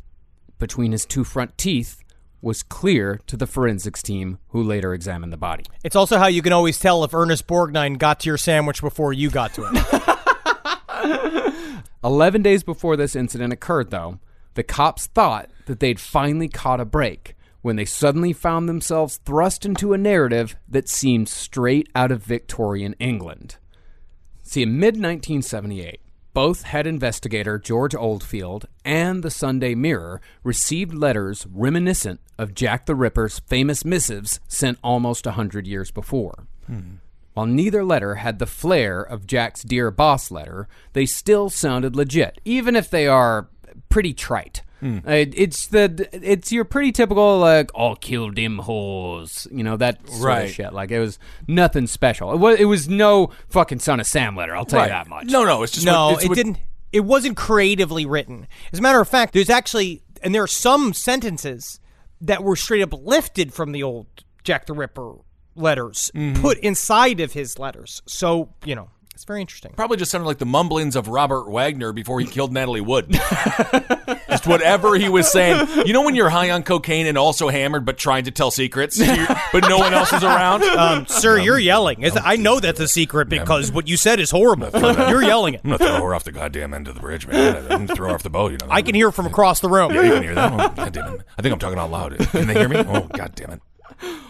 between 0.58 0.92
his 0.92 1.06
two 1.06 1.24
front 1.24 1.56
teeth 1.56 2.00
was 2.42 2.62
clear 2.62 3.20
to 3.26 3.36
the 3.36 3.46
forensics 3.46 4.02
team 4.02 4.38
who 4.48 4.62
later 4.62 4.92
examined 4.92 5.32
the 5.32 5.36
body. 5.36 5.64
It's 5.82 5.96
also 5.96 6.18
how 6.18 6.26
you 6.26 6.42
can 6.42 6.52
always 6.52 6.78
tell 6.78 7.02
if 7.04 7.14
Ernest 7.14 7.46
Borgnine 7.46 7.96
got 7.96 8.20
to 8.20 8.28
your 8.28 8.36
sandwich 8.36 8.82
before 8.82 9.12
you 9.12 9.30
got 9.30 9.54
to 9.54 9.70
it. 9.72 11.84
Eleven 12.04 12.42
days 12.42 12.62
before 12.62 12.96
this 12.96 13.16
incident 13.16 13.52
occurred, 13.52 13.90
though, 13.90 14.18
the 14.54 14.62
cops 14.62 15.06
thought 15.06 15.50
that 15.66 15.80
they'd 15.80 15.98
finally 15.98 16.48
caught 16.48 16.80
a 16.80 16.84
break 16.84 17.33
when 17.64 17.76
they 17.76 17.84
suddenly 17.86 18.34
found 18.34 18.68
themselves 18.68 19.18
thrust 19.24 19.64
into 19.64 19.94
a 19.94 19.98
narrative 19.98 20.54
that 20.68 20.86
seemed 20.86 21.26
straight 21.26 21.88
out 21.94 22.12
of 22.12 22.22
Victorian 22.22 22.94
England. 22.98 23.56
See, 24.42 24.60
in 24.60 24.78
mid 24.78 24.96
1978, 24.96 26.02
both 26.34 26.64
head 26.64 26.86
investigator 26.86 27.58
George 27.58 27.94
Oldfield 27.94 28.66
and 28.84 29.22
the 29.22 29.30
Sunday 29.30 29.74
Mirror 29.74 30.20
received 30.42 30.92
letters 30.92 31.46
reminiscent 31.50 32.20
of 32.36 32.54
Jack 32.54 32.84
the 32.84 32.94
Ripper's 32.94 33.38
famous 33.38 33.82
missives 33.82 34.40
sent 34.46 34.78
almost 34.84 35.26
a 35.26 35.32
hundred 35.32 35.66
years 35.66 35.90
before. 35.90 36.46
While 37.32 37.46
neither 37.46 37.82
letter 37.82 38.16
had 38.16 38.40
the 38.40 38.46
flair 38.46 39.00
of 39.00 39.26
Jack's 39.26 39.62
Dear 39.62 39.90
Boss 39.90 40.30
letter, 40.30 40.68
they 40.92 41.06
still 41.06 41.48
sounded 41.48 41.96
legit, 41.96 42.42
even 42.44 42.76
if 42.76 42.90
they 42.90 43.06
are 43.06 43.48
pretty 43.88 44.12
trite. 44.12 44.60
Uh, 44.84 45.00
it's 45.06 45.66
the 45.68 46.08
it's 46.12 46.52
your 46.52 46.64
pretty 46.64 46.92
typical 46.92 47.38
like 47.38 47.70
I'll 47.74 47.96
kill 47.96 48.30
them 48.30 48.60
whores, 48.62 49.50
you 49.50 49.64
know 49.64 49.76
that 49.78 50.06
sort 50.08 50.22
Right. 50.22 50.44
of 50.44 50.50
shit. 50.50 50.72
Like 50.74 50.90
it 50.90 51.00
was 51.00 51.18
nothing 51.48 51.86
special. 51.86 52.32
It 52.32 52.38
was 52.38 52.60
it 52.60 52.66
was 52.66 52.88
no 52.88 53.30
fucking 53.48 53.78
Son 53.78 53.98
of 54.00 54.06
Sam 54.06 54.36
letter. 54.36 54.54
I'll 54.54 54.66
tell 54.66 54.82
you 54.82 54.88
that 54.90 55.08
much. 55.08 55.26
No, 55.26 55.44
no, 55.44 55.62
it's 55.62 55.72
just 55.72 55.86
no, 55.86 56.06
what, 56.08 56.14
it's 56.16 56.24
it 56.24 56.28
what- 56.28 56.34
didn't. 56.36 56.58
It 56.92 57.00
wasn't 57.04 57.36
creatively 57.36 58.06
written. 58.06 58.46
As 58.72 58.78
a 58.78 58.82
matter 58.82 59.00
of 59.00 59.08
fact, 59.08 59.32
there's 59.32 59.50
actually, 59.50 60.02
and 60.22 60.32
there 60.32 60.44
are 60.44 60.46
some 60.46 60.92
sentences 60.92 61.80
that 62.20 62.44
were 62.44 62.54
straight 62.54 62.82
up 62.82 62.92
lifted 62.92 63.52
from 63.52 63.72
the 63.72 63.82
old 63.82 64.06
Jack 64.44 64.66
the 64.66 64.74
Ripper 64.74 65.14
letters, 65.56 66.12
Mm-hmm. 66.14 66.40
put 66.42 66.58
inside 66.58 67.18
of 67.20 67.32
his 67.32 67.58
letters. 67.58 68.00
So 68.06 68.50
you 68.64 68.74
know, 68.76 68.90
it's 69.14 69.24
very 69.24 69.40
interesting. 69.40 69.72
Probably 69.76 69.96
just 69.96 70.10
sounded 70.10 70.26
like 70.26 70.38
the 70.38 70.46
mumblings 70.46 70.96
of 70.96 71.08
Robert 71.08 71.48
Wagner 71.48 71.92
before 71.92 72.20
he 72.20 72.26
killed 72.26 72.52
Natalie 72.52 72.80
Wood. 72.80 73.10
just 74.28 74.46
whatever 74.46 74.96
he 74.96 75.08
was 75.08 75.30
saying. 75.30 75.66
You 75.86 75.92
know 75.92 76.02
when 76.02 76.14
you're 76.14 76.28
high 76.30 76.50
on 76.50 76.62
cocaine 76.64 77.06
and 77.06 77.16
also 77.16 77.48
hammered, 77.48 77.84
but 77.84 77.96
trying 77.96 78.24
to 78.24 78.30
tell 78.30 78.50
secrets, 78.50 78.98
but 79.52 79.68
no 79.68 79.78
one 79.78 79.94
else 79.94 80.12
is 80.12 80.24
around. 80.24 80.64
Um, 80.64 81.06
sir, 81.06 81.38
you're 81.38 81.58
yelling. 81.58 82.02
Is- 82.02 82.18
I 82.20 82.36
know 82.36 82.58
that's 82.60 82.80
a 82.80 82.88
secret 82.88 83.28
because 83.28 83.70
what 83.70 83.88
you 83.88 83.96
said 83.96 84.18
is 84.20 84.30
horrible. 84.30 84.70
You're 84.72 85.22
yelling 85.22 85.54
it. 85.54 85.60
I'm 85.64 85.70
gonna 85.70 85.78
throw 85.78 86.02
her 86.04 86.14
off 86.14 86.24
the 86.24 86.32
goddamn 86.32 86.74
end 86.74 86.88
of 86.88 86.94
the 86.94 87.00
bridge, 87.00 87.26
man. 87.26 87.56
I'm 87.56 87.86
gonna 87.86 87.94
throw 87.94 88.08
her 88.08 88.14
off 88.14 88.22
the 88.22 88.30
boat. 88.30 88.52
You 88.52 88.58
know. 88.58 88.66
I 88.68 88.82
can 88.82 88.94
hear 88.94 89.12
from 89.12 89.26
across 89.26 89.60
the 89.60 89.68
room. 89.68 89.94
Yeah, 89.94 90.02
you 90.02 90.12
can 90.14 90.22
hear 90.22 90.34
that. 90.34 90.52
Oh, 90.52 90.74
God 90.74 90.96
it. 90.96 91.20
I 91.38 91.42
think 91.42 91.52
I'm 91.52 91.58
talking 91.58 91.78
out 91.78 91.90
loud. 91.90 92.18
Can 92.18 92.46
they 92.46 92.54
hear 92.54 92.68
me? 92.68 92.78
Oh, 92.78 93.02
god 93.12 93.34
damn 93.34 93.52
it. 93.52 93.60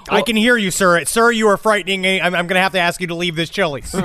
I 0.08 0.22
can 0.22 0.36
hear 0.36 0.56
you, 0.56 0.70
sir. 0.70 1.04
Sir, 1.04 1.30
you 1.30 1.48
are 1.48 1.56
frightening. 1.56 2.04
I'm, 2.06 2.34
I'm 2.34 2.46
going 2.46 2.56
to 2.56 2.60
have 2.60 2.72
to 2.72 2.80
ask 2.80 3.00
you 3.00 3.06
to 3.08 3.14
leave 3.14 3.36
this 3.36 3.50
Chili's. 3.50 3.94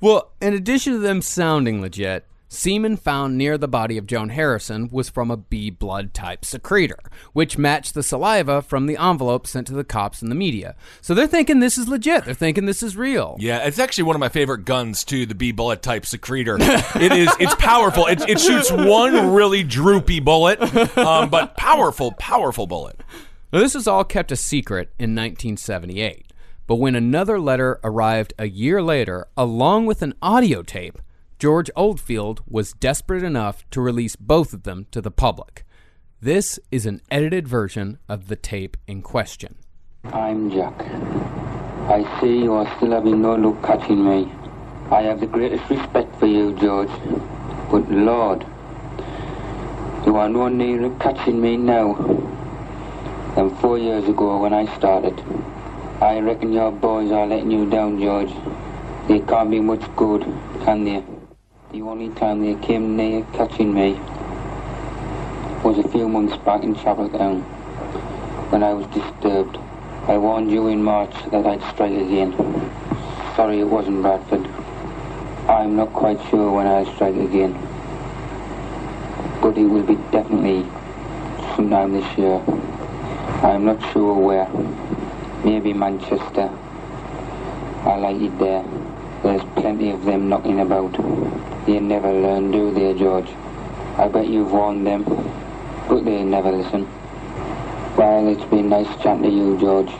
Well, 0.00 0.32
in 0.40 0.54
addition 0.54 0.94
to 0.94 0.98
them 0.98 1.20
sounding 1.20 1.82
legit, 1.82 2.24
semen 2.48 2.96
found 2.96 3.36
near 3.36 3.58
the 3.58 3.68
body 3.68 3.98
of 3.98 4.06
Joan 4.06 4.30
Harrison 4.30 4.88
was 4.90 5.10
from 5.10 5.30
a 5.30 5.36
B 5.36 5.68
blood 5.68 6.14
type 6.14 6.42
secretor, 6.42 6.98
which 7.34 7.58
matched 7.58 7.92
the 7.92 8.02
saliva 8.02 8.62
from 8.62 8.86
the 8.86 8.96
envelope 8.96 9.46
sent 9.46 9.66
to 9.66 9.74
the 9.74 9.84
cops 9.84 10.22
and 10.22 10.30
the 10.30 10.34
media. 10.34 10.74
So 11.02 11.12
they're 11.12 11.26
thinking 11.26 11.60
this 11.60 11.76
is 11.76 11.86
legit. 11.86 12.24
They're 12.24 12.32
thinking 12.32 12.64
this 12.64 12.82
is 12.82 12.96
real. 12.96 13.36
Yeah, 13.38 13.58
it's 13.66 13.78
actually 13.78 14.04
one 14.04 14.16
of 14.16 14.20
my 14.20 14.30
favorite 14.30 14.64
guns 14.64 15.04
too. 15.04 15.26
The 15.26 15.34
B 15.34 15.52
bullet 15.52 15.82
type 15.82 16.06
secretor. 16.06 16.56
it 16.58 17.12
is. 17.12 17.28
It's 17.38 17.54
powerful. 17.56 18.06
It, 18.06 18.26
it 18.26 18.40
shoots 18.40 18.72
one 18.72 19.34
really 19.34 19.62
droopy 19.62 20.20
bullet, 20.20 20.62
um, 20.96 21.28
but 21.28 21.58
powerful, 21.58 22.12
powerful 22.12 22.66
bullet. 22.66 22.98
Now, 23.52 23.58
this 23.58 23.74
was 23.74 23.88
all 23.88 24.04
kept 24.04 24.30
a 24.30 24.36
secret 24.36 24.92
in 24.96 25.10
1978. 25.16 26.32
But 26.68 26.76
when 26.76 26.94
another 26.94 27.40
letter 27.40 27.80
arrived 27.82 28.32
a 28.38 28.48
year 28.48 28.80
later, 28.80 29.26
along 29.36 29.86
with 29.86 30.02
an 30.02 30.14
audio 30.22 30.62
tape, 30.62 31.00
George 31.40 31.68
Oldfield 31.74 32.42
was 32.46 32.74
desperate 32.74 33.24
enough 33.24 33.68
to 33.70 33.80
release 33.80 34.14
both 34.14 34.52
of 34.52 34.62
them 34.62 34.86
to 34.92 35.00
the 35.00 35.10
public. 35.10 35.64
This 36.20 36.60
is 36.70 36.86
an 36.86 37.00
edited 37.10 37.48
version 37.48 37.98
of 38.08 38.28
the 38.28 38.36
tape 38.36 38.76
in 38.86 39.02
question. 39.02 39.56
I'm 40.04 40.52
Jack. 40.52 40.80
I 41.90 42.20
see 42.20 42.44
you 42.44 42.52
are 42.52 42.76
still 42.76 42.92
having 42.92 43.20
no 43.20 43.34
luck 43.34 43.64
catching 43.64 44.04
me. 44.04 44.30
I 44.92 45.02
have 45.02 45.18
the 45.18 45.26
greatest 45.26 45.68
respect 45.68 46.14
for 46.20 46.26
you, 46.26 46.54
George. 46.54 46.90
But 47.68 47.90
Lord, 47.90 48.46
you 50.06 50.14
are 50.16 50.28
no 50.28 50.46
nearer 50.46 50.94
catching 51.00 51.40
me 51.40 51.56
now 51.56 51.96
than 53.34 53.50
four 53.56 53.78
years 53.78 54.08
ago 54.08 54.38
when 54.38 54.52
I 54.52 54.66
started. 54.76 55.18
I 56.00 56.20
reckon 56.20 56.52
your 56.52 56.72
boys 56.72 57.10
are 57.12 57.26
letting 57.26 57.50
you 57.50 57.68
down, 57.68 58.00
George. 58.00 58.32
They 59.08 59.20
can't 59.20 59.50
be 59.50 59.60
much 59.60 59.84
good, 59.96 60.22
can 60.64 60.84
they? 60.84 61.02
The 61.72 61.82
only 61.82 62.08
time 62.10 62.42
they 62.42 62.54
came 62.66 62.96
near 62.96 63.24
catching 63.32 63.72
me 63.74 63.92
was 65.62 65.78
a 65.78 65.88
few 65.88 66.08
months 66.08 66.36
back 66.38 66.62
in 66.62 66.74
Chapeltown 66.74 67.42
when 68.50 68.62
I 68.62 68.72
was 68.72 68.86
disturbed. 68.88 69.58
I 70.08 70.16
warned 70.16 70.50
you 70.50 70.68
in 70.68 70.82
March 70.82 71.14
that 71.30 71.46
I'd 71.46 71.62
strike 71.72 71.92
again. 71.92 72.32
Sorry 73.36 73.60
it 73.60 73.68
wasn't 73.68 74.02
Bradford. 74.02 74.46
I'm 75.48 75.76
not 75.76 75.92
quite 75.92 76.20
sure 76.30 76.50
when 76.50 76.66
I'll 76.66 76.92
strike 76.94 77.16
again. 77.16 77.54
but 79.40 79.56
it 79.56 79.64
will 79.64 79.82
be 79.82 79.94
definitely 80.12 80.66
sometime 81.56 81.92
this 81.92 82.18
year. 82.18 82.42
I'm 83.42 83.64
not 83.64 83.80
sure 83.92 84.14
where. 84.14 84.48
Maybe 85.44 85.72
Manchester. 85.72 86.50
I 87.84 87.96
like 87.96 88.20
it 88.20 88.38
there. 88.38 88.64
There's 89.22 89.42
plenty 89.54 89.90
of 89.90 90.04
them 90.04 90.28
knocking 90.28 90.60
about. 90.60 90.92
They 91.66 91.80
never 91.80 92.12
learn, 92.12 92.50
do 92.50 92.72
they, 92.72 92.92
George? 92.94 93.28
I 93.96 94.08
bet 94.08 94.28
you've 94.28 94.52
warned 94.52 94.86
them, 94.86 95.04
but 95.88 96.04
they 96.04 96.22
never 96.24 96.52
listen. 96.52 96.86
Well, 97.96 98.28
it's 98.28 98.44
been 98.44 98.68
nice 98.68 98.88
chatting 99.02 99.22
to 99.24 99.28
you, 99.28 99.58
George. 99.58 99.90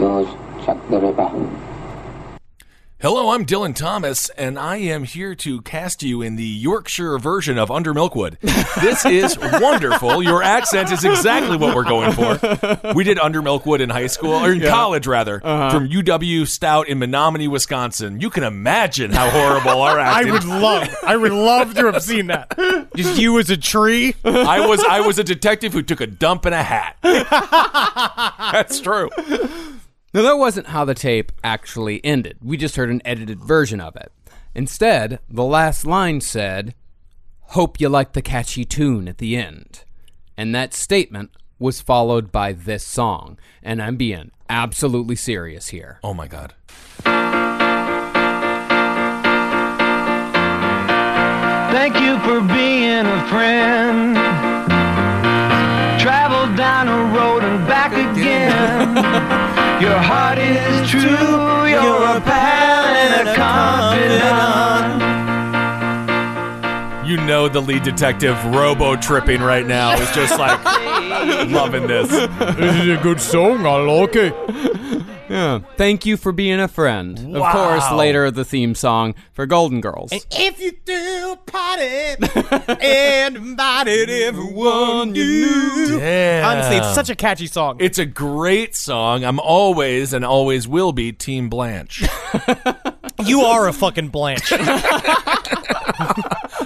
Yours, 0.00 0.28
Jack 0.64 0.78
the 0.88 1.00
Ripper. 1.00 1.67
Hello, 3.00 3.30
I'm 3.30 3.46
Dylan 3.46 3.76
Thomas, 3.76 4.28
and 4.30 4.58
I 4.58 4.78
am 4.78 5.04
here 5.04 5.36
to 5.36 5.62
cast 5.62 6.02
you 6.02 6.20
in 6.20 6.34
the 6.34 6.42
Yorkshire 6.42 7.16
version 7.20 7.56
of 7.56 7.70
Under 7.70 7.94
Milkwood. 7.94 8.40
This 8.80 9.06
is 9.06 9.38
wonderful. 9.38 10.20
Your 10.20 10.42
accent 10.42 10.90
is 10.90 11.04
exactly 11.04 11.56
what 11.56 11.76
we're 11.76 11.84
going 11.84 12.10
for. 12.10 12.94
We 12.96 13.04
did 13.04 13.20
Under 13.20 13.40
Milkwood 13.40 13.78
in 13.78 13.88
high 13.88 14.08
school, 14.08 14.32
or 14.32 14.50
in 14.50 14.60
college 14.62 15.06
rather, 15.06 15.40
uh-huh. 15.44 15.70
from 15.70 15.88
UW 15.88 16.44
Stout 16.48 16.88
in 16.88 16.98
Menomonie, 16.98 17.48
Wisconsin. 17.48 18.20
You 18.20 18.30
can 18.30 18.42
imagine 18.42 19.12
how 19.12 19.30
horrible 19.30 19.80
our 19.80 20.00
I 20.00 20.18
acting. 20.18 20.32
would 20.32 20.44
love, 20.44 20.88
I 21.06 21.16
would 21.16 21.30
love 21.30 21.74
to 21.76 21.92
have 21.92 22.02
seen 22.02 22.26
that. 22.26 22.58
Just 22.96 23.16
you 23.16 23.38
as 23.38 23.48
a 23.48 23.56
tree. 23.56 24.16
I 24.24 24.66
was 24.66 24.84
I 24.84 25.02
was 25.02 25.20
a 25.20 25.24
detective 25.24 25.72
who 25.72 25.82
took 25.82 26.00
a 26.00 26.06
dump 26.08 26.46
in 26.46 26.52
a 26.52 26.64
hat. 26.64 26.96
That's 28.52 28.80
true. 28.80 29.08
Now, 30.14 30.22
that 30.22 30.38
wasn't 30.38 30.68
how 30.68 30.84
the 30.86 30.94
tape 30.94 31.32
actually 31.44 32.02
ended. 32.04 32.38
We 32.42 32.56
just 32.56 32.76
heard 32.76 32.90
an 32.90 33.02
edited 33.04 33.40
version 33.40 33.80
of 33.80 33.94
it. 33.94 34.10
Instead, 34.54 35.18
the 35.28 35.44
last 35.44 35.84
line 35.84 36.20
said, 36.22 36.74
Hope 37.52 37.80
you 37.80 37.88
like 37.88 38.12
the 38.12 38.22
catchy 38.22 38.64
tune 38.64 39.06
at 39.06 39.18
the 39.18 39.36
end. 39.36 39.84
And 40.36 40.54
that 40.54 40.72
statement 40.72 41.30
was 41.58 41.80
followed 41.80 42.32
by 42.32 42.52
this 42.52 42.84
song. 42.86 43.38
And 43.62 43.82
I'm 43.82 43.96
being 43.96 44.30
absolutely 44.48 45.16
serious 45.16 45.68
here. 45.68 45.98
Oh 46.02 46.14
my 46.14 46.26
god. 46.26 46.54
Thank 51.70 52.00
you 52.00 52.18
for 52.20 52.40
being 52.40 53.06
a 53.06 53.28
friend. 53.28 54.57
Travel 56.08 56.56
down 56.56 56.86
the 56.86 57.18
road 57.18 57.44
and 57.44 57.68
back 57.68 57.92
again. 57.92 58.96
Your 59.78 59.98
heart 59.98 60.38
is 60.38 60.88
true. 60.88 61.66
You're 61.68 62.16
a 62.16 62.20
pal 62.22 62.84
and 62.96 63.28
a 63.28 63.34
confidant. 63.34 65.02
You 67.06 67.18
know 67.26 67.50
the 67.50 67.60
lead 67.60 67.82
detective 67.82 68.42
robo 68.46 68.96
tripping 68.96 69.42
right 69.42 69.66
now 69.66 69.92
is 70.00 70.10
just 70.12 70.38
like 70.38 70.64
loving 71.50 71.86
this. 71.86 72.08
This 72.08 72.84
is 72.84 72.88
a 72.88 72.96
good 73.02 73.20
song. 73.20 73.66
I 73.66 73.76
like 73.76 74.16
it. 74.16 74.32
Yeah. 75.28 75.60
Thank 75.76 76.06
you 76.06 76.16
for 76.16 76.32
being 76.32 76.58
a 76.60 76.68
friend. 76.68 77.36
Of 77.36 77.52
course, 77.52 77.90
later 77.92 78.30
the 78.30 78.44
theme 78.44 78.74
song 78.74 79.14
for 79.32 79.46
Golden 79.46 79.80
Girls. 79.80 80.10
If 80.12 80.60
you 80.60 80.72
do 80.84 81.32
a 81.32 81.36
party 81.36 82.16
and 82.80 83.36
invited 83.36 84.08
everyone 84.10 85.14
you 85.14 85.24
knew. 85.24 85.98
Yeah. 86.00 86.42
Honestly, 86.50 86.76
it's 86.76 86.94
such 86.94 87.10
a 87.10 87.14
catchy 87.14 87.46
song. 87.46 87.76
It's 87.80 87.98
a 87.98 88.06
great 88.06 88.74
song. 88.74 89.24
I'm 89.24 89.38
always 89.40 90.12
and 90.12 90.24
always 90.24 90.66
will 90.66 90.92
be 90.92 91.12
Team 91.12 91.48
Blanche. 91.48 92.02
you 93.24 93.42
are 93.42 93.68
a 93.68 93.72
fucking 93.72 94.08
Blanche. 94.08 94.52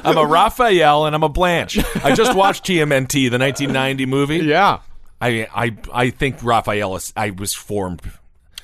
I'm 0.05 0.17
a 0.19 0.27
Raphael 0.27 1.07
and 1.07 1.15
I'm 1.15 1.23
a 1.23 1.29
Blanche. 1.29 1.79
I 2.05 2.15
just 2.15 2.35
watched 2.37 2.65
TMNT, 2.65 3.31
the 3.31 3.39
1990 3.39 4.07
movie. 4.07 4.39
yeah. 4.39 4.81
I 5.21 5.47
I 5.55 5.77
I 5.93 6.11
think 6.11 6.43
Raphael 6.43 6.97
is 6.97 7.13
I 7.17 7.31
was 7.31 7.55
formed. 7.55 8.03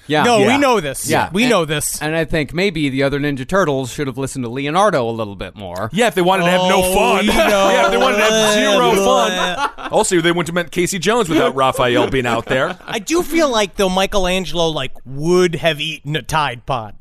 Yeah. 0.09 0.23
No, 0.25 0.39
Yeah. 0.39 0.47
we 0.49 0.59
know 0.59 0.81
this. 0.81 1.09
Yeah. 1.09 1.29
we 1.33 1.45
And- 1.45 1.51
know 1.51 1.65
this. 1.65 2.01
And 2.03 2.17
I 2.17 2.25
think 2.25 2.53
maybe 2.53 2.89
the 2.89 3.03
other 3.05 3.21
Ninja 3.21 3.47
Turtles 3.47 3.93
should 3.93 4.07
have 4.09 4.19
listened 4.19 4.45
to 4.45 4.51
Leonardo 4.51 5.09
a 5.09 5.13
little 5.13 5.37
bit 5.37 5.55
more. 5.55 5.91
Yeah, 5.93 6.07
if 6.09 6.15
they 6.15 6.23
wanted 6.23 6.45
to 6.47 6.51
have 6.51 6.63
no 6.63 6.83
Oh, 6.83 6.95
fun. 6.95 7.27
we. 7.27 7.33
Yeah, 7.33 7.85
if 7.87 7.91
they 7.93 7.97
wanted 7.99 8.17
to 8.17 8.23
have 8.25 8.53
zero 8.55 8.93
fun. 9.05 9.71
Also, 9.93 10.21
they 10.21 10.31
wouldn't 10.33 10.49
have 10.49 10.55
met 10.55 10.71
Casey 10.71 10.99
Jones 10.99 11.29
without 11.31 11.55
Raphael 11.55 12.11
being 12.11 12.27
out 12.27 12.45
there. 12.47 12.79
I 12.87 12.99
do 12.99 13.23
feel 13.23 13.49
like 13.49 13.77
though 13.77 13.89
Michelangelo 13.89 14.69
like 14.69 14.93
would 15.07 15.55
have 15.55 15.81
eaten 15.81 16.15
a 16.17 16.21
Tide 16.23 16.67
Pod. 16.67 16.95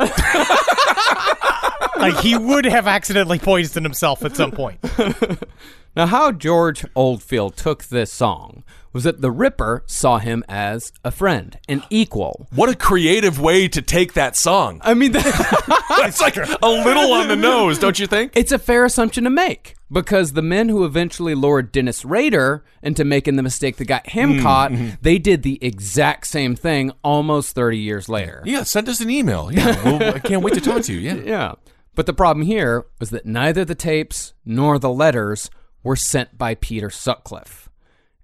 like 1.98 2.18
he 2.20 2.38
would 2.38 2.66
have 2.66 2.88
accidentally 2.88 3.40
poisoned 3.40 3.86
himself 3.86 4.24
at 4.24 4.36
some 4.36 4.52
point. 4.52 4.80
Now, 5.98 6.06
how 6.06 6.32
George 6.32 6.86
Oldfield 6.96 7.58
took 7.58 7.86
this 7.86 8.12
song 8.12 8.64
was 8.94 9.04
that 9.04 9.22
the 9.22 9.32
Ripper 9.32 9.82
saw 9.88 10.20
him 10.20 10.44
as 10.48 10.94
a 11.04 11.10
friend, 11.10 11.58
an 11.68 11.82
equal. 11.90 12.48
What 12.54 12.70
a 12.70 12.76
creative 12.76 13.40
way 13.40 13.68
to 13.70 13.82
take 13.82 14.14
that 14.14 14.36
song. 14.36 14.80
I 14.84 14.94
mean, 14.94 15.12
That's 15.14 16.22
like 16.22 16.38
a 16.38 16.42
little 16.68 17.14
on 17.14 17.28
the 17.30 17.36
nose, 17.36 17.80
don't 17.80 17.98
you 17.98 18.06
think? 18.06 18.34
it's 18.36 18.52
a 18.52 18.60
fair 18.60 18.86
assumption 18.86 19.24
to 19.24 19.32
make 19.32 19.74
because 19.92 20.34
the 20.34 20.44
men 20.44 20.70
who 20.70 20.86
eventually 20.86 21.34
lured 21.34 21.72
Dennis 21.72 22.06
Rader 22.06 22.64
into 22.84 23.04
making 23.04 23.36
the 23.36 23.42
mistake 23.42 23.78
that 23.78 23.86
got 23.86 24.08
him 24.08 24.36
hmm, 24.36 24.44
caught, 24.44 24.72
hmm. 24.74 24.90
they 25.02 25.18
did 25.18 25.42
the 25.42 25.58
exact 25.64 26.28
same 26.28 26.56
thing 26.56 26.92
almost 27.04 27.56
30 27.56 27.80
years 27.80 28.08
later. 28.08 28.44
Yeah, 28.46 28.62
send 28.62 28.88
us 28.88 29.02
an 29.02 29.10
email. 29.10 29.52
Yeah, 29.52 29.84
well, 29.84 30.14
I 30.14 30.20
can't 30.20 30.44
wait 30.44 30.54
to 30.54 30.62
talk 30.62 30.84
to 30.84 30.94
you. 30.94 31.00
Yeah. 31.00 31.16
Yeah. 31.26 31.54
But 31.96 32.06
the 32.06 32.14
problem 32.14 32.46
here 32.46 32.86
was 33.00 33.10
that 33.10 33.26
neither 33.26 33.66
the 33.66 33.74
tapes 33.74 34.34
nor 34.46 34.78
the 34.78 34.92
letters 34.92 35.50
were 35.84 35.96
sent 35.96 36.38
by 36.38 36.56
Peter 36.56 36.90
Sutcliffe. 36.90 37.70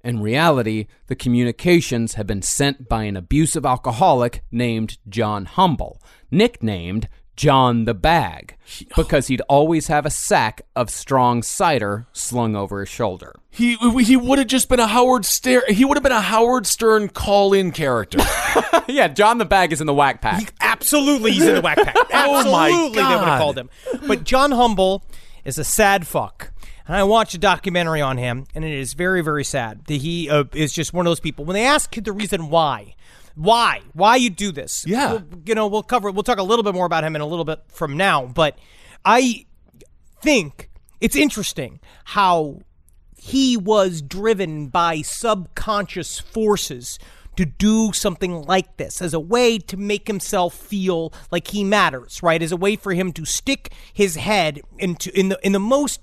In 0.04 0.22
reality, 0.22 0.88
the 1.08 1.16
communications 1.16 2.16
had 2.16 2.28
been 2.28 2.42
sent 2.42 2.90
by 2.90 3.04
an 3.04 3.16
abusive 3.16 3.66
alcoholic 3.66 4.44
named 4.52 4.98
John 5.08 5.46
Humble, 5.46 6.02
nicknamed 6.30 7.08
John 7.38 7.86
the 7.86 7.94
Bag, 7.94 8.58
because 8.96 9.28
he'd 9.28 9.42
always 9.42 9.88
have 9.88 10.06
a 10.06 10.10
sack 10.10 10.62
of 10.76 10.90
strong 10.90 11.42
cider 11.42 12.08
slung 12.12 12.56
over 12.56 12.82
his 12.82 12.90
shoulder. 12.90 13.34
He 13.50 13.78
he 14.02 14.18
would 14.18 14.40
have 14.40 14.48
just 14.48 14.68
been 14.68 14.80
a 14.80 14.88
Howard 14.88 15.26
Stern. 15.26 15.62
He 15.70 15.86
would 15.86 15.96
have 15.96 16.04
been 16.04 16.12
a 16.12 16.22
Howard 16.22 16.66
Stern 16.66 17.08
call-in 17.10 17.72
character. 17.72 18.20
yeah, 18.88 19.08
John 19.08 19.38
the 19.38 19.46
Bag 19.46 19.72
is 19.72 19.80
in 19.80 19.88
the 19.88 19.94
whack 19.94 20.22
pack. 20.22 20.54
Absolutely, 20.60 21.32
he's 21.32 21.46
in 21.46 21.56
the 21.56 21.62
whack 21.62 21.78
pack. 21.78 21.96
Oh 22.16 22.50
my 22.52 22.70
Absolutely, 22.70 23.02
they 23.02 23.04
would 23.04 23.28
have 23.28 23.40
called 23.40 23.58
him. 23.58 23.70
But 24.08 24.24
John 24.24 24.52
Humble 24.52 25.04
is 25.44 25.58
a 25.58 25.64
sad 25.64 26.08
fuck. 26.08 26.53
And 26.88 26.96
I 26.98 27.04
watched 27.04 27.34
a 27.34 27.38
documentary 27.38 28.02
on 28.02 28.18
him, 28.18 28.46
and 28.54 28.66
it 28.66 28.74
is 28.74 28.94
very, 28.94 29.22
very 29.22 29.44
sad. 29.44 29.86
That 29.86 29.96
he 30.02 30.30
uh, 30.30 30.44
is 30.54 30.74
just 30.74 30.94
one 30.94 31.06
of 31.06 31.10
those 31.12 31.20
people. 31.22 31.46
When 31.46 31.54
they 31.54 31.66
ask 31.66 31.94
the 31.96 32.12
reason 32.12 32.50
why, 32.50 32.96
why, 33.36 33.82
why 33.94 34.18
you 34.18 34.30
do 34.30 34.52
this, 34.52 34.84
Yeah. 34.86 35.14
we'll- 35.14 35.24
you 35.46 35.56
know, 35.56 35.68
we'll 35.68 35.84
cover. 35.84 36.12
We'll 36.12 36.24
talk 36.24 36.40
a 36.40 36.44
little 36.44 36.64
bit 36.64 36.74
more 36.74 36.86
about 36.86 37.04
him 37.04 37.16
in 37.16 37.22
a 37.22 37.26
little 37.26 37.46
bit 37.46 37.62
from 37.68 37.96
now. 37.96 38.26
But 38.26 38.58
I 39.06 39.46
think 40.22 40.70
it's 41.00 41.16
interesting 41.16 41.80
how 42.06 42.60
he 43.18 43.56
was 43.56 44.02
driven 44.02 44.68
by 44.68 45.02
subconscious 45.02 46.20
forces 46.20 47.00
to 47.38 47.46
do 47.46 47.92
something 47.94 48.44
like 48.44 48.78
this 48.78 49.02
as 49.02 49.14
a 49.14 49.20
way 49.20 49.58
to 49.58 49.76
make 49.78 50.08
himself 50.08 50.54
feel 50.54 51.12
like 51.32 51.48
he 51.48 51.64
matters, 51.64 52.22
right? 52.22 52.42
As 52.44 52.52
a 52.52 52.58
way 52.58 52.76
for 52.76 52.94
him 52.94 53.12
to 53.14 53.26
stick 53.26 53.72
his 53.92 54.16
head 54.18 54.62
into 54.78 55.18
in 55.18 55.30
the 55.30 55.40
in 55.44 55.52
the 55.54 55.60
most 55.60 56.00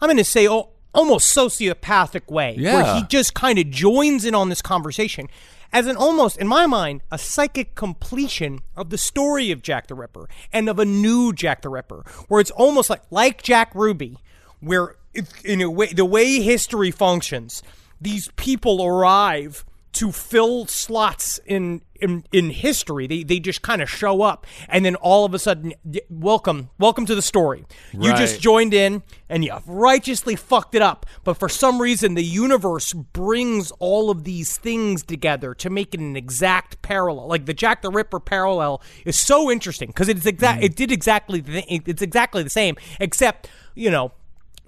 I'm 0.00 0.08
going 0.08 0.16
to 0.16 0.24
say 0.24 0.48
oh, 0.48 0.70
almost 0.94 1.34
sociopathic 1.36 2.30
way 2.30 2.56
where 2.74 2.94
he 2.94 3.02
just 3.08 3.34
kind 3.34 3.58
of 3.58 3.70
joins 3.70 4.24
in 4.24 4.34
on 4.34 4.48
this 4.48 4.62
conversation 4.62 5.28
as 5.72 5.86
an 5.86 5.96
almost 5.96 6.38
in 6.38 6.46
my 6.48 6.66
mind 6.66 7.02
a 7.10 7.18
psychic 7.18 7.74
completion 7.74 8.60
of 8.76 8.90
the 8.90 8.98
story 8.98 9.50
of 9.50 9.62
Jack 9.62 9.86
the 9.86 9.94
Ripper 9.94 10.28
and 10.52 10.68
of 10.68 10.78
a 10.78 10.84
new 10.84 11.32
Jack 11.32 11.62
the 11.62 11.68
Ripper 11.68 12.04
where 12.28 12.40
it's 12.40 12.50
almost 12.52 12.90
like 12.90 13.02
like 13.10 13.42
Jack 13.42 13.74
Ruby 13.74 14.16
where 14.60 14.96
in 15.44 15.60
a 15.60 15.70
way 15.70 15.88
the 15.88 16.04
way 16.04 16.40
history 16.40 16.90
functions 16.90 17.62
these 18.00 18.28
people 18.36 18.84
arrive 18.84 19.64
to 19.98 20.12
fill 20.12 20.64
slots 20.66 21.40
in 21.44 21.82
in, 22.00 22.22
in 22.30 22.50
history. 22.50 23.08
They, 23.08 23.24
they 23.24 23.40
just 23.40 23.62
kind 23.62 23.82
of 23.82 23.90
show 23.90 24.22
up 24.22 24.46
and 24.68 24.84
then 24.84 24.94
all 24.94 25.24
of 25.24 25.34
a 25.34 25.40
sudden 25.40 25.74
welcome 26.08 26.70
welcome 26.78 27.04
to 27.06 27.16
the 27.16 27.22
story. 27.22 27.64
You 27.92 28.14
just 28.14 28.40
joined 28.40 28.74
in 28.74 29.02
and 29.28 29.44
you 29.44 29.58
righteously 29.66 30.36
fucked 30.36 30.76
it 30.76 30.82
up 30.82 31.04
but 31.24 31.34
for 31.34 31.48
some 31.48 31.82
reason 31.82 32.14
the 32.14 32.22
universe 32.22 32.92
brings 32.92 33.72
all 33.80 34.08
of 34.08 34.22
these 34.22 34.56
things 34.56 35.02
together 35.02 35.52
to 35.54 35.68
make 35.68 35.94
it 35.94 35.98
an 35.98 36.16
exact 36.16 36.80
parallel. 36.80 37.26
Like 37.26 37.46
the 37.46 37.54
jack 37.54 37.82
the 37.82 37.90
ripper 37.90 38.20
parallel 38.20 38.80
is 39.04 39.18
so 39.18 39.50
interesting 39.50 39.88
because 39.88 40.08
it's 40.08 40.26
exact 40.26 40.62
mm. 40.62 40.66
it 40.66 40.76
did 40.76 40.92
exactly 40.92 41.40
the, 41.40 41.64
it's 41.68 42.02
exactly 42.02 42.44
the 42.44 42.50
same 42.50 42.76
except 43.00 43.50
you 43.74 43.90
know 43.90 44.12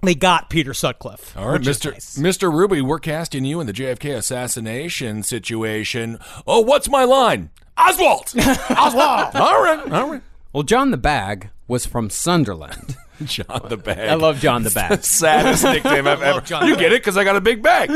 they 0.03 0.15
got 0.15 0.49
peter 0.49 0.73
sutcliffe 0.73 1.35
All 1.37 1.49
right, 1.49 1.61
Mr. 1.61 1.91
nice. 1.91 2.17
Mr. 2.17 2.51
Ruby, 2.53 2.81
we're 2.81 2.99
casting 2.99 3.45
you 3.45 3.59
in 3.59 3.67
the 3.67 3.73
JFK 3.73 4.15
assassination 4.17 5.23
situation. 5.23 6.19
Oh, 6.47 6.61
what's 6.61 6.89
my 6.89 7.03
line? 7.03 7.49
Oswald. 7.77 8.33
Oswald! 8.69 9.35
all 9.35 9.63
right, 9.63 9.91
all 9.91 10.11
right. 10.11 10.21
Well, 10.53 10.63
John 10.63 10.91
the 10.91 10.97
Bag 10.97 11.49
was 11.67 11.85
from 11.85 12.09
Sunderland. 12.09 12.97
John 13.23 13.61
the 13.69 13.77
Bag. 13.77 14.09
I 14.09 14.15
love 14.15 14.39
John 14.39 14.63
the 14.63 14.69
Bag. 14.71 15.03
Saddest 15.03 15.63
nickname 15.63 16.07
I've 16.07 16.21
ever. 16.21 16.41
John 16.41 16.67
You 16.67 16.75
get 16.75 16.91
it 16.91 17.01
because 17.01 17.15
I 17.17 17.23
got 17.23 17.35
a 17.37 17.41
big 17.41 17.61
bag. 17.63 17.89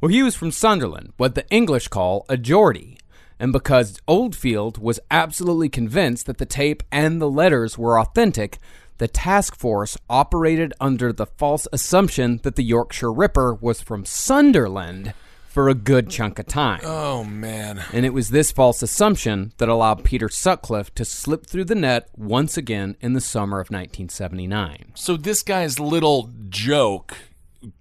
Well, 0.00 0.10
he 0.10 0.22
was 0.22 0.36
from 0.36 0.50
Sunderland, 0.52 1.14
what 1.16 1.34
the 1.34 1.48
English 1.48 1.88
call 1.88 2.26
a 2.28 2.36
Geordie. 2.36 2.98
And 3.38 3.52
because 3.52 4.00
Oldfield 4.06 4.78
was 4.78 5.00
absolutely 5.10 5.68
convinced 5.68 6.26
that 6.26 6.38
the 6.38 6.46
tape 6.46 6.82
and 6.92 7.20
the 7.20 7.28
letters 7.28 7.76
were 7.76 7.98
authentic, 7.98 8.58
the 8.98 9.08
task 9.08 9.56
force 9.56 9.96
operated 10.08 10.72
under 10.80 11.12
the 11.12 11.26
false 11.26 11.66
assumption 11.72 12.40
that 12.42 12.56
the 12.56 12.64
Yorkshire 12.64 13.12
Ripper 13.12 13.54
was 13.54 13.80
from 13.80 14.04
Sunderland 14.04 15.12
for 15.48 15.68
a 15.70 15.74
good 15.74 16.10
chunk 16.10 16.38
of 16.38 16.46
time. 16.46 16.80
Oh 16.84 17.24
man. 17.24 17.82
And 17.92 18.04
it 18.04 18.12
was 18.12 18.28
this 18.28 18.52
false 18.52 18.82
assumption 18.82 19.52
that 19.56 19.70
allowed 19.70 20.04
Peter 20.04 20.28
Sutcliffe 20.28 20.94
to 20.96 21.04
slip 21.04 21.46
through 21.46 21.64
the 21.64 21.74
net 21.74 22.08
once 22.14 22.58
again 22.58 22.96
in 23.00 23.14
the 23.14 23.22
summer 23.22 23.58
of 23.58 23.70
1979. 23.70 24.92
So 24.94 25.16
this 25.16 25.42
guy's 25.42 25.80
little 25.80 26.30
joke 26.50 27.16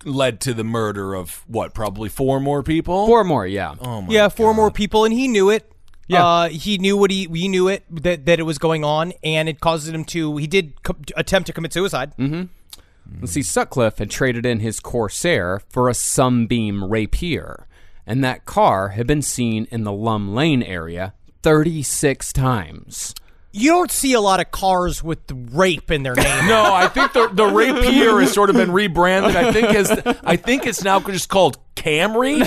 led 0.03 0.39
to 0.41 0.53
the 0.53 0.63
murder 0.63 1.13
of 1.13 1.43
what? 1.47 1.74
Probably 1.74 2.09
four 2.09 2.39
more 2.39 2.63
people. 2.63 3.05
Four 3.07 3.24
more, 3.24 3.45
yeah. 3.45 3.76
Oh 3.82 4.01
my 4.01 4.13
yeah, 4.13 4.30
four 4.30 4.53
more 4.53 4.72
people, 4.72 5.05
and 5.05 5.13
he 5.13 5.28
knew 5.28 5.49
it. 5.49 5.70
Yeah. 6.08 6.26
uh, 6.26 6.49
he 6.49 6.78
knew 6.78 6.95
what 6.97 7.10
he 7.12 7.26
he 7.26 7.47
knew 7.47 7.68
it 7.68 7.84
that 7.89 8.26
that 8.26 8.39
it 8.39 8.43
was 8.43 8.58
going 8.58 8.84
on, 8.84 9.14
and 9.24 9.49
it 9.49 9.60
caused 9.60 9.88
him 9.93 10.06
to. 10.06 10.38
He 10.38 10.47
did 10.47 10.82
co- 10.84 10.95
attempt 11.16 11.47
to 11.47 11.53
commit 11.53 11.74
suicide. 11.74 12.16
Mm-hmm. 12.18 12.43
Let's 13.22 13.34
see, 13.34 13.43
Sutcliffe 13.43 13.99
had 13.99 14.10
traded 14.10 14.45
in 14.45 14.60
his 14.62 14.80
Corsair 14.80 15.62
for 15.70 15.89
a 15.89 15.93
Sunbeam 15.93 16.84
Rapier, 16.84 17.68
and 18.06 18.24
that 18.24 18.45
car 18.45 18.89
had 18.89 19.06
been 19.06 19.22
seen 19.22 19.68
in 19.70 19.84
the 19.84 19.91
Lumb 19.91 20.34
Lane 20.34 20.64
area 20.64 21.14
36 21.43 22.34
times. 22.34 23.14
You 23.58 23.72
don't 23.72 23.89
see 23.91 24.12
a 24.14 24.20
lot 24.20 24.41
of 24.41 24.51
cars 24.51 25.01
with 25.01 25.28
the 25.28 25.36
rape 25.36 25.89
in 25.89 26.03
their 26.03 26.14
name. 26.14 26.47
No, 26.47 26.74
I 26.74 26.89
think 26.89 27.14
the 27.14 27.30
the 27.30 27.45
Rapier 27.45 28.20
has 28.20 28.34
sort 28.34 28.49
of 28.49 28.58
been 28.58 28.72
rebranded. 28.72 29.36
I 29.36 29.53
think 29.53 29.70
has 29.70 29.89
I 30.24 30.36
think 30.36 30.66
it's 30.66 30.84
now 30.84 30.99
just 30.99 31.30
called 31.30 31.58
Camry. 31.76 32.39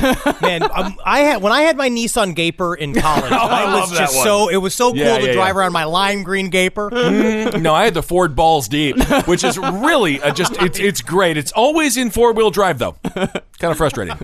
Man, 0.42 0.62
um, 0.64 0.96
I 1.04 1.20
had 1.20 1.40
when 1.40 1.50
I 1.50 1.62
had 1.62 1.78
my 1.78 1.88
Nissan 1.88 2.34
Gaper 2.34 2.74
in 2.74 2.94
college. 2.94 3.32
I, 3.32 3.80
was 3.80 3.90
just 3.90 4.16
one. 4.16 4.24
so 4.24 4.48
it 4.48 4.59
was 4.59 4.74
so 4.74 4.90
cool 4.90 4.98
Yeah, 4.98 5.18
to 5.18 5.26
yeah, 5.28 5.32
drive 5.32 5.54
yeah. 5.54 5.61
around 5.61 5.72
my 5.72 5.84
lime 5.84 6.24
green 6.24 6.50
Gaper. 6.50 6.90
no, 6.90 7.72
I 7.74 7.84
had 7.84 7.94
the 7.94 8.02
Ford 8.02 8.36
Balls 8.36 8.68
Deep, 8.68 8.96
which 9.26 9.44
is 9.44 9.56
really 9.56 10.20
uh, 10.20 10.34
just 10.34 10.61
it's 10.61 10.78
it's 10.78 11.00
great. 11.00 11.38
It's 11.38 11.52
always 11.52 11.96
in 11.96 12.11
four 12.11 12.34
wheel 12.34 12.50
drive 12.50 12.78
though. 12.78 12.96
kind 13.14 13.30
of 13.62 13.78
frustrating. 13.78 14.18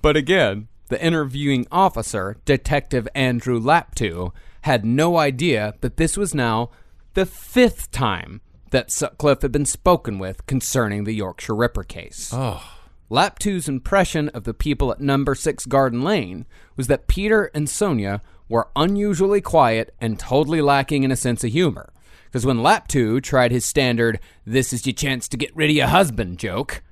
But 0.00 0.16
again, 0.16 0.68
the 0.88 1.02
interviewing 1.04 1.66
officer, 1.70 2.38
Detective 2.46 3.06
Andrew 3.14 3.60
Laptew, 3.60 4.32
had 4.62 4.84
no 4.84 5.16
idea 5.16 5.74
that 5.80 5.96
this 5.96 6.16
was 6.16 6.34
now 6.34 6.70
the 7.14 7.26
fifth 7.26 7.90
time 7.90 8.40
that 8.70 8.90
Sutcliffe 8.90 9.42
had 9.42 9.52
been 9.52 9.66
spoken 9.66 10.18
with 10.18 10.46
concerning 10.46 11.04
the 11.04 11.14
Yorkshire 11.14 11.54
Ripper 11.56 11.82
case. 11.82 12.30
Oh. 12.32 12.62
Laptew's 13.10 13.68
impression 13.68 14.28
of 14.28 14.44
the 14.44 14.54
people 14.54 14.92
at 14.92 15.00
number 15.00 15.34
6 15.34 15.66
Garden 15.66 16.02
Lane 16.02 16.46
was 16.76 16.86
that 16.86 17.08
Peter 17.08 17.50
and 17.52 17.68
Sonia 17.68 18.22
were 18.48 18.68
unusually 18.76 19.40
quiet 19.40 19.94
and 20.00 20.18
totally 20.18 20.60
lacking 20.60 21.02
in 21.02 21.10
a 21.10 21.16
sense 21.16 21.42
of 21.42 21.50
humor. 21.50 21.92
Because 22.26 22.46
when 22.46 22.58
Laptew 22.58 23.20
tried 23.20 23.50
his 23.50 23.64
standard, 23.64 24.20
this 24.44 24.72
is 24.72 24.86
your 24.86 24.92
chance 24.92 25.26
to 25.28 25.36
get 25.36 25.54
rid 25.56 25.70
of 25.70 25.76
your 25.76 25.88
husband 25.88 26.38
joke, 26.38 26.82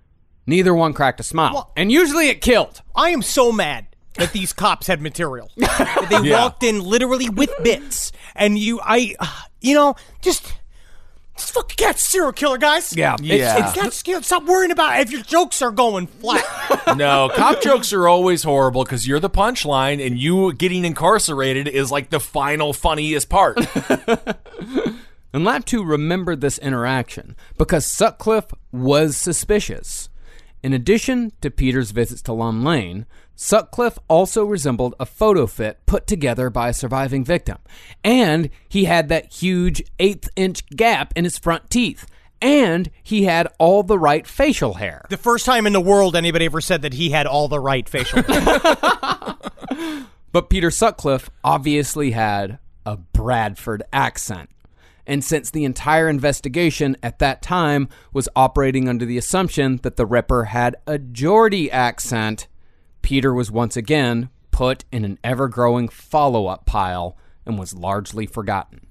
neither 0.47 0.75
one 0.75 0.93
cracked 0.93 1.21
a 1.21 1.23
smile. 1.23 1.55
Well- 1.55 1.73
and 1.77 1.93
usually 1.93 2.29
it 2.29 2.41
killed. 2.41 2.83
I 2.97 3.11
am 3.11 3.23
so 3.23 3.53
mad 3.53 3.87
that 4.19 4.33
these 4.33 4.53
cops 4.53 4.87
had 4.87 5.01
material. 5.01 5.51
they 5.57 5.67
Yeah. 6.23 6.43
walked 6.43 6.63
in 6.63 6.81
literally 6.83 7.29
with 7.31 7.51
bits, 7.63 8.13
and 8.37 8.59
you, 8.59 8.81
I, 8.83 9.15
uh, 9.19 9.27
you 9.61 9.75
know, 9.75 9.95
just. 10.21 10.55
Just 11.37 11.55
fucking 11.55 11.77
catch 11.77 11.95
a 11.95 12.01
serial 12.01 12.33
killer, 12.33 12.59
guys. 12.59 12.97
Yeah. 12.97 13.15
Yeah. 13.23 13.69
It's, 13.69 13.79
it's 13.79 14.03
catch, 14.03 14.25
stop 14.25 14.43
worrying 14.45 14.73
about 14.73 14.99
it 14.99 15.03
if 15.07 15.13
your 15.13 15.23
jokes 15.23 15.63
are 15.63 15.71
going 15.71 16.09
flat. 16.09 16.45
No, 16.97 17.31
cop 17.33 17.63
jokes 17.63 17.93
are 17.93 18.09
always 18.09 18.43
horrible 18.43 18.83
because 18.83 19.07
you're 19.07 19.21
the 19.21 19.31
punchline, 19.31 20.05
and 20.05 20.19
you 20.19 20.53
getting 20.55 20.85
incarcerated 20.85 21.69
is 21.69 21.93
like 21.93 22.11
the 22.11 22.19
final 22.19 22.73
funniest 22.73 23.29
part. 23.29 23.57
And 25.31 25.45
Laptew 25.47 25.87
remembered 25.87 26.41
this 26.41 26.59
interaction 26.59 27.37
because 27.59 27.85
Sutcliffe 27.87 28.53
was 28.73 29.15
suspicious. 29.17 30.09
In 30.63 30.73
addition 30.73 31.33
to 31.43 31.51
Peter's 31.51 31.91
visits 31.91 32.23
to 32.23 32.33
Lumb 32.33 32.65
Lane, 32.65 33.05
Sutcliffe 33.41 34.01
also 34.09 34.45
resembled 34.45 34.97
a 34.99 35.07
photo 35.07 35.47
fit 35.47 35.79
put 35.87 36.09
together 36.09 36.51
by 36.51 36.71
a 36.71 36.75
surviving 36.75 37.25
victim. 37.25 37.59
And 38.03 38.51
he 38.69 38.87
had 38.87 39.09
that 39.11 39.33
huge 39.33 39.81
eighth 40.01 40.29
inch 40.35 40.67
gap 40.71 41.13
in 41.15 41.23
his 41.23 41.39
front 41.39 41.71
teeth. 41.71 42.05
And 42.43 42.91
he 43.01 43.25
had 43.25 43.47
all 43.61 43.85
the 43.85 43.99
right 43.99 44.27
facial 44.27 44.75
hair. 44.75 45.07
the 45.09 45.17
first 45.17 45.47
time 45.47 45.69
in 45.69 45.73
the 45.73 45.81
world 45.81 46.17
anybody 46.17 46.47
ever 46.47 46.61
said 46.61 46.83
that 46.83 46.95
he 46.95 47.11
had 47.11 47.27
all 47.29 47.47
the 47.47 47.61
right 47.61 47.89
facial. 47.89 48.23
hair. 48.23 49.37
But 50.33 50.51
Peter 50.51 50.71
Sutcliffe 50.71 51.31
obviously 51.43 52.11
had 52.11 52.59
a 52.85 52.97
Bradford 52.97 53.83
accent. 53.93 54.51
And 55.07 55.25
since 55.25 55.51
the 55.51 55.65
entire 55.65 56.09
investigation 56.09 56.97
at 57.03 57.21
that 57.21 57.41
time 57.41 57.89
was 58.13 58.29
operating 58.37 58.89
under 58.89 59.07
the 59.07 59.17
assumption 59.17 59.79
that 59.85 59.97
the 59.97 60.05
Ripper 60.05 60.45
had 60.45 60.77
a 60.87 60.99
Geordie 60.99 61.71
accent, 61.71 62.47
Peter 63.09 63.33
was 63.33 63.51
once 63.51 63.75
again 63.75 64.29
put 64.51 64.85
in 64.93 65.03
an 65.03 65.19
ever 65.25 65.49
growing 65.49 65.89
follow 65.89 66.47
up 66.47 66.67
pile 66.67 67.17
and 67.47 67.59
was 67.59 67.73
largely 67.73 68.27
forgotten. 68.27 68.87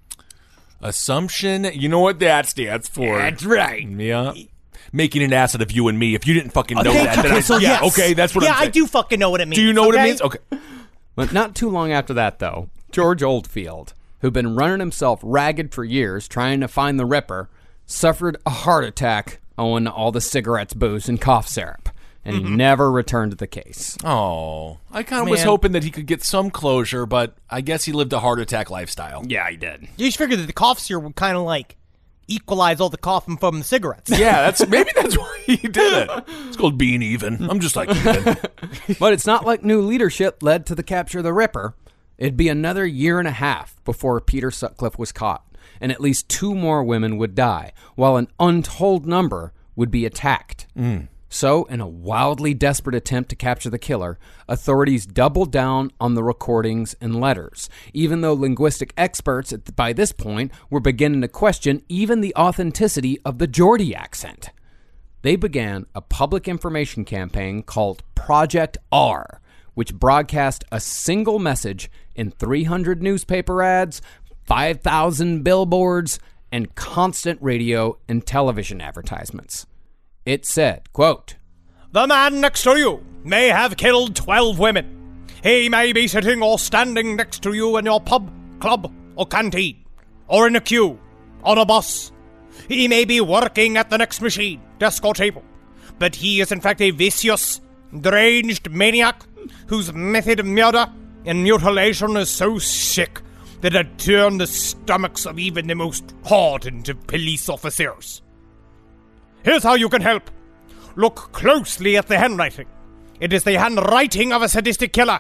Assumption, 0.82 1.66
you 1.66 1.88
know 1.88 2.00
what 2.00 2.18
that 2.18 2.48
stands 2.48 2.88
for? 2.88 3.16
That's 3.16 3.46
right. 3.46 3.88
Yeah. 3.88 4.34
Making 4.92 5.22
an 5.22 5.34
ass 5.34 5.54
out 5.54 5.62
of 5.62 5.72
you 5.72 5.88
and 5.88 6.00
me. 6.00 6.16
If 6.16 6.26
you 6.26 6.34
didn't 6.34 6.50
fucking 6.50 6.80
oh, 6.80 6.82
know 6.82 6.94
Thank 6.94 7.06
that, 7.06 7.18
you, 7.18 7.22
then 7.22 7.32
I, 7.32 7.36
Crystal, 7.36 7.62
yeah, 7.62 7.80
yes. 7.80 7.94
okay, 7.94 8.16
that's 8.16 8.34
what 8.34 8.44
yeah, 8.44 8.54
I'm 8.54 8.58
saying. 8.58 8.70
I 8.70 8.72
do 8.72 8.88
fucking 8.88 9.20
know 9.20 9.30
what 9.30 9.40
it 9.40 9.48
means. 9.48 9.58
Do 9.58 9.64
you 9.64 9.72
know 9.72 9.86
what 9.86 9.94
it 9.94 10.00
okay? 10.00 10.08
means? 10.08 10.22
Okay. 10.24 10.40
But 11.14 11.32
not 11.32 11.54
too 11.54 11.70
long 11.70 11.92
after 11.92 12.16
that, 12.16 12.40
though, 12.40 12.72
George 12.92 13.22
Oldfield, 13.22 13.94
who'd 14.22 14.34
been 14.34 14.56
running 14.56 14.80
himself 14.80 15.20
ragged 15.22 15.76
for 15.76 15.84
years 15.84 16.28
trying 16.28 16.60
to 16.62 16.68
find 16.68 17.00
the 17.00 17.06
Ripper, 17.06 17.52
suffered 17.86 18.38
a 18.48 18.50
heart 18.50 18.84
attack 18.84 19.42
owing 19.60 19.84
to 19.84 19.92
all 19.92 20.12
the 20.12 20.22
cigarettes, 20.22 20.74
booze, 20.74 21.08
and 21.08 21.22
cough 21.22 21.48
syrup, 21.48 21.87
and 22.26 22.36
he 22.36 22.42
mm-hmm. 22.42 22.56
never 22.56 22.92
returned 22.92 23.32
to 23.32 23.38
the 23.38 23.48
case. 23.48 23.98
Oh, 24.04 24.80
I 24.92 25.04
kind 25.04 25.24
of 25.24 25.30
was 25.30 25.40
Man. 25.40 25.48
hoping 25.48 25.72
that 25.74 25.84
he 25.84 25.92
could 25.92 26.06
get 26.06 26.24
some 26.24 26.52
closure, 26.52 27.06
but 27.06 27.38
I 27.50 27.62
guess 27.62 27.86
he 27.86 27.94
lived 27.94 28.14
a 28.14 28.20
heart 28.20 28.40
attack 28.40 28.70
lifestyle. 28.70 29.24
Yeah, 29.26 29.50
he 29.50 29.58
did. 29.58 29.88
You 29.98 30.08
just 30.08 30.18
figured 30.18 30.40
that 30.40 30.48
the 30.48 30.54
coughs 30.54 30.88
here 30.88 31.00
would 31.00 31.16
kind 31.16 31.38
of 31.38 31.44
like 31.44 31.78
equalize 32.28 32.80
all 32.80 32.90
the 32.90 32.98
coughing 32.98 33.38
from 33.38 33.60
the 33.60 33.64
cigarettes. 33.64 34.12
Yeah, 34.12 34.42
that's 34.42 34.68
maybe 34.68 34.92
that's 34.96 35.18
why 35.18 35.42
he 35.46 35.56
did 35.56 36.10
it. 36.10 36.24
It's 36.48 36.58
called 36.58 36.78
being 36.78 37.02
even. 37.02 37.50
I'm 37.50 37.60
just 37.60 37.76
like 37.76 37.90
even. 37.90 38.38
But 39.00 39.14
it's 39.14 39.26
not 39.26 39.46
like 39.46 39.64
new 39.64 39.82
leadership 39.82 40.42
led 40.42 40.66
to 40.68 40.76
the 40.76 40.84
capture 40.84 41.20
of 41.20 41.24
the 41.24 41.34
Ripper. 41.34 41.76
It'd 42.18 42.38
be 42.38 42.50
another 42.50 42.86
year 42.86 43.20
and 43.20 43.28
a 43.28 43.32
half 43.32 43.84
before 43.86 44.20
Peter 44.20 44.50
Sutcliffe 44.50 44.98
was 44.98 45.12
caught, 45.12 45.46
and 45.80 45.92
at 45.92 46.02
least 46.02 46.30
two 46.30 46.56
more 46.56 46.84
women 46.84 47.18
would 47.18 47.36
die, 47.36 47.74
while 47.96 48.18
an 48.18 48.28
untold 48.40 49.06
number 49.06 49.54
would 49.76 49.92
be 49.92 50.06
attacked. 50.06 50.68
Mm. 50.76 51.08
So, 51.30 51.66
in 51.66 51.82
a 51.82 51.88
wildly 51.88 52.54
desperate 52.54 52.96
attempt 52.96 53.30
to 53.32 53.36
capture 53.36 53.70
the 53.70 53.78
killer, 53.78 54.18
authorities 54.48 55.06
doubled 55.06 55.52
down 55.52 55.92
on 56.00 56.16
the 56.16 56.24
recordings 56.24 56.96
and 57.02 57.20
letters, 57.20 57.70
even 57.94 58.22
though 58.22 58.34
linguistic 58.34 58.94
experts 58.96 59.52
by 59.76 59.92
this 59.92 60.14
point 60.14 60.52
were 60.70 60.80
beginning 60.80 61.22
to 61.22 61.28
question 61.28 61.82
even 61.90 62.22
the 62.22 62.36
authenticity 62.36 63.20
of 63.26 63.40
the 63.40 63.48
Geordie 63.48 63.94
accent 63.94 64.52
they 65.28 65.36
began 65.36 65.86
a 65.96 66.02
public 66.02 66.48
information 66.48 67.04
campaign 67.04 67.64
called 67.64 68.04
Project 68.16 68.78
R, 68.94 69.42
which 69.74 69.94
broadcast 69.94 70.64
a 70.72 70.80
single 70.80 71.40
message 71.40 71.90
in 72.16 72.32
300 72.32 73.02
newspaper 73.02 73.62
ads, 73.62 74.02
5,000 74.46 75.44
billboards, 75.44 76.20
and 76.52 76.74
constant 76.76 77.42
radio 77.42 77.98
and 78.08 78.26
television 78.26 78.80
advertisements. 78.80 79.66
It 80.28 80.46
said, 80.46 80.92
quote, 80.92 81.38
The 81.94 82.06
man 82.06 82.42
next 82.42 82.64
to 82.64 82.78
you 82.78 83.02
may 83.24 83.48
have 83.48 83.78
killed 83.78 84.14
12 84.14 84.60
women. 84.60 85.26
He 85.42 85.70
may 85.70 85.94
be 85.94 86.06
sitting 86.10 86.44
or 86.44 86.60
standing 86.60 87.16
next 87.16 87.42
to 87.44 87.54
you 87.54 87.78
in 87.78 87.86
your 87.86 88.02
pub, 88.02 88.30
club, 88.60 88.94
or 89.16 89.26
canteen, 89.26 89.86
or 90.28 90.46
in 90.46 90.58
a 90.58 90.60
queue, 90.60 91.00
on 91.44 91.58
a 91.58 91.66
bus. 91.66 92.12
He 92.68 92.90
may 92.90 93.06
be 93.06 93.22
working 93.22 93.78
at 93.78 93.90
the 93.90 93.98
next 93.98 94.20
machine, 94.20 94.60
desk, 94.80 95.06
or 95.06 95.14
table. 95.14 95.46
But 95.98 96.16
he 96.16 96.42
is 96.42 96.52
in 96.52 96.60
fact 96.60 96.82
a 96.82 96.92
vicious, 96.92 97.62
deranged 97.98 98.70
maniac 98.70 99.24
whose 99.68 99.94
method 99.94 100.42
of 100.42 100.46
murder 100.46 100.92
and 101.24 101.42
mutilation 101.42 102.18
is 102.18 102.30
so 102.30 102.60
sick 102.60 103.22
that 103.62 103.76
it 103.76 103.98
turned 103.98 104.42
the 104.42 104.48
stomachs 104.48 105.26
of 105.26 105.40
even 105.40 105.68
the 105.68 105.76
most 105.76 106.14
hardened 106.26 106.90
of 106.90 107.08
police 107.08 107.48
officers. 107.48 108.24
Here's 109.44 109.64
how 109.64 109.76
you 109.76 109.90
can 109.90 110.02
help. 110.02 110.30
Look 110.96 111.32
closely 111.32 111.98
at 111.98 112.08
the 112.08 112.18
handwriting. 112.18 112.68
It 113.20 113.34
is 113.34 113.44
the 113.44 113.58
handwriting 113.58 114.34
of 114.34 114.42
a 114.42 114.50
sadistic 114.50 114.94
killer. 114.94 115.20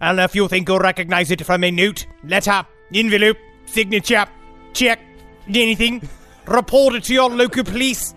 And 0.00 0.20
if 0.20 0.34
you 0.34 0.48
think 0.48 0.68
you 0.68 0.78
recognize 0.78 1.30
it 1.30 1.44
from 1.44 1.64
a 1.64 1.70
note, 1.70 2.06
letter, 2.24 2.66
envelope, 2.94 3.36
signature, 3.66 4.24
check, 4.72 5.00
anything, 5.48 6.08
report 6.46 6.94
it 6.94 7.04
to 7.04 7.14
your 7.14 7.30
local 7.30 7.64
police. 7.64 8.14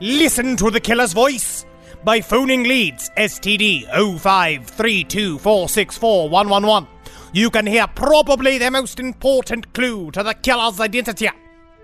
Listen 0.00 0.56
to 0.56 0.70
the 0.70 0.80
killer's 0.80 1.12
voice 1.12 1.66
by 2.04 2.20
phoning 2.20 2.64
Leeds 2.64 3.10
STD 3.16 3.88
0532464111. 3.90 6.86
You 7.32 7.50
can 7.50 7.66
hear 7.66 7.86
probably 7.86 8.58
the 8.58 8.70
most 8.70 8.98
important 8.98 9.72
clue 9.74 10.10
to 10.12 10.22
the 10.22 10.34
killer's 10.34 10.80
identity. 10.80 11.28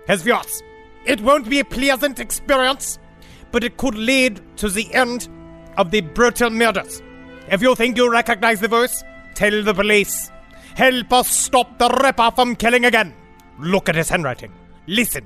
His 0.07 0.23
voice. 0.23 0.63
It 1.07 1.21
won't 1.21 1.49
be 1.49 1.59
a 1.59 1.65
pleasant 1.65 2.19
experience, 2.19 2.99
but 3.51 3.63
it 3.63 3.77
could 3.77 3.95
lead 3.95 4.41
to 4.57 4.67
the 4.69 4.93
end 4.93 5.29
of 5.77 5.89
the 5.89 6.01
brutal 6.01 6.49
murders. 6.49 7.01
If 7.49 7.61
you 7.61 7.75
think 7.75 7.95
you 7.95 8.11
recognize 8.11 8.59
the 8.59 8.67
voice, 8.67 9.03
tell 9.33 9.63
the 9.63 9.73
police. 9.73 10.29
Help 10.75 11.13
us 11.13 11.29
stop 11.29 11.79
the 11.79 11.87
Ripper 12.03 12.31
from 12.35 12.55
killing 12.57 12.83
again. 12.85 13.15
Look 13.57 13.87
at 13.87 13.95
his 13.95 14.09
handwriting. 14.09 14.51
Listen 14.85 15.25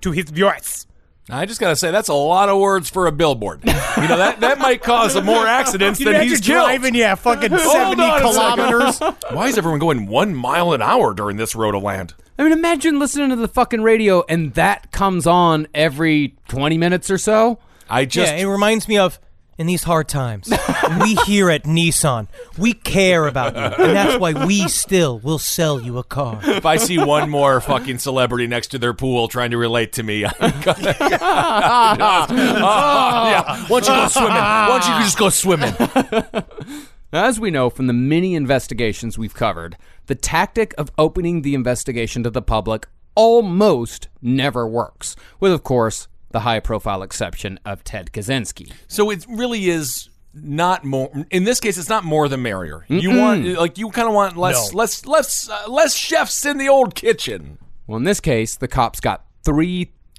to 0.00 0.10
his 0.10 0.30
voice. 0.30 0.86
I 1.32 1.46
just 1.46 1.60
gotta 1.60 1.76
say 1.76 1.92
that's 1.92 2.08
a 2.08 2.14
lot 2.14 2.48
of 2.48 2.58
words 2.58 2.90
for 2.90 3.06
a 3.06 3.12
billboard. 3.12 3.60
You 3.64 4.08
know 4.08 4.16
that 4.16 4.40
that 4.40 4.58
might 4.58 4.82
cause 4.82 5.14
more 5.22 5.46
accidents 5.46 6.02
than 6.02 6.22
he's 6.22 6.40
killed. 6.40 6.66
driving, 6.66 6.94
yeah, 6.96 7.14
fucking 7.14 7.50
70 7.56 8.02
on 8.02 8.24
a 8.24 8.32
second. 8.32 8.56
kilometers. 8.56 9.00
Why 9.30 9.46
is 9.46 9.56
everyone 9.56 9.78
going 9.78 10.06
one 10.06 10.34
mile 10.34 10.72
an 10.72 10.82
hour 10.82 11.14
during 11.14 11.36
this 11.36 11.54
road 11.54 11.74
of 11.76 11.82
land? 11.84 12.14
I 12.40 12.42
mean, 12.44 12.52
imagine 12.52 12.98
listening 12.98 13.28
to 13.28 13.36
the 13.36 13.48
fucking 13.48 13.82
radio 13.82 14.24
and 14.26 14.54
that 14.54 14.92
comes 14.92 15.26
on 15.26 15.68
every 15.74 16.36
20 16.48 16.78
minutes 16.78 17.10
or 17.10 17.18
so. 17.18 17.58
I 17.90 18.06
just 18.06 18.32
yeah, 18.32 18.38
it 18.38 18.46
reminds 18.46 18.88
me 18.88 18.96
of 18.96 19.18
in 19.58 19.66
these 19.66 19.82
hard 19.82 20.08
times. 20.08 20.50
we 21.02 21.16
here 21.26 21.50
at 21.50 21.64
Nissan, 21.64 22.28
we 22.56 22.72
care 22.72 23.26
about 23.26 23.54
you, 23.54 23.84
and 23.84 23.94
that's 23.94 24.18
why 24.18 24.46
we 24.46 24.68
still 24.68 25.18
will 25.18 25.38
sell 25.38 25.82
you 25.82 25.98
a 25.98 26.02
car. 26.02 26.40
if 26.42 26.64
I 26.64 26.78
see 26.78 26.96
one 26.96 27.28
more 27.28 27.60
fucking 27.60 27.98
celebrity 27.98 28.46
next 28.46 28.68
to 28.68 28.78
their 28.78 28.94
pool 28.94 29.28
trying 29.28 29.50
to 29.50 29.58
relate 29.58 29.92
to 29.94 30.02
me, 30.02 30.24
I'm 30.40 30.60
gonna, 30.62 30.96
Oh, 31.00 31.94
yeah. 33.28 33.66
Why 33.66 33.80
don't 33.80 33.86
you 33.86 34.00
go 34.02 34.08
swimming? 34.08 34.30
Why 34.32 34.78
don't 34.80 34.96
you 34.96 35.04
just 35.04 35.18
go 35.18 35.28
swimming? 35.28 35.74
As 37.12 37.40
we 37.40 37.50
know 37.50 37.70
from 37.70 37.88
the 37.88 37.92
many 37.92 38.36
investigations 38.36 39.18
we've 39.18 39.34
covered, 39.34 39.76
the 40.06 40.14
tactic 40.14 40.72
of 40.78 40.92
opening 40.96 41.42
the 41.42 41.54
investigation 41.54 42.22
to 42.22 42.30
the 42.30 42.40
public 42.42 42.86
almost 43.16 44.08
never 44.22 44.66
works, 44.66 45.16
with, 45.40 45.52
of 45.52 45.64
course, 45.64 46.06
the 46.30 46.40
high 46.40 46.60
profile 46.60 47.02
exception 47.02 47.58
of 47.64 47.82
Ted 47.82 48.12
Kaczynski. 48.12 48.72
So 48.86 49.10
it 49.10 49.26
really 49.28 49.68
is 49.68 50.08
not 50.32 50.84
more. 50.84 51.10
In 51.32 51.42
this 51.42 51.58
case, 51.58 51.76
it's 51.76 51.88
not 51.88 52.04
more 52.04 52.28
the 52.28 52.36
merrier. 52.36 52.86
You 52.86 53.18
want 53.18 53.44
like 53.58 53.76
you 53.76 53.90
kind 53.90 54.06
of 54.06 54.14
want 54.14 54.36
less, 54.36 54.72
No. 54.72 54.78
less, 54.78 55.04
less, 55.04 55.48
uh, 55.50 55.64
less 55.68 55.96
chefs 55.96 56.46
in 56.46 56.58
the 56.58 56.68
old 56.68 56.94
kitchen. 56.94 57.58
Well, 57.88 57.96
in 57.96 58.04
this 58.04 58.20
case, 58.20 58.54
the 58.54 58.68
cops 58.68 59.00
got 59.00 59.24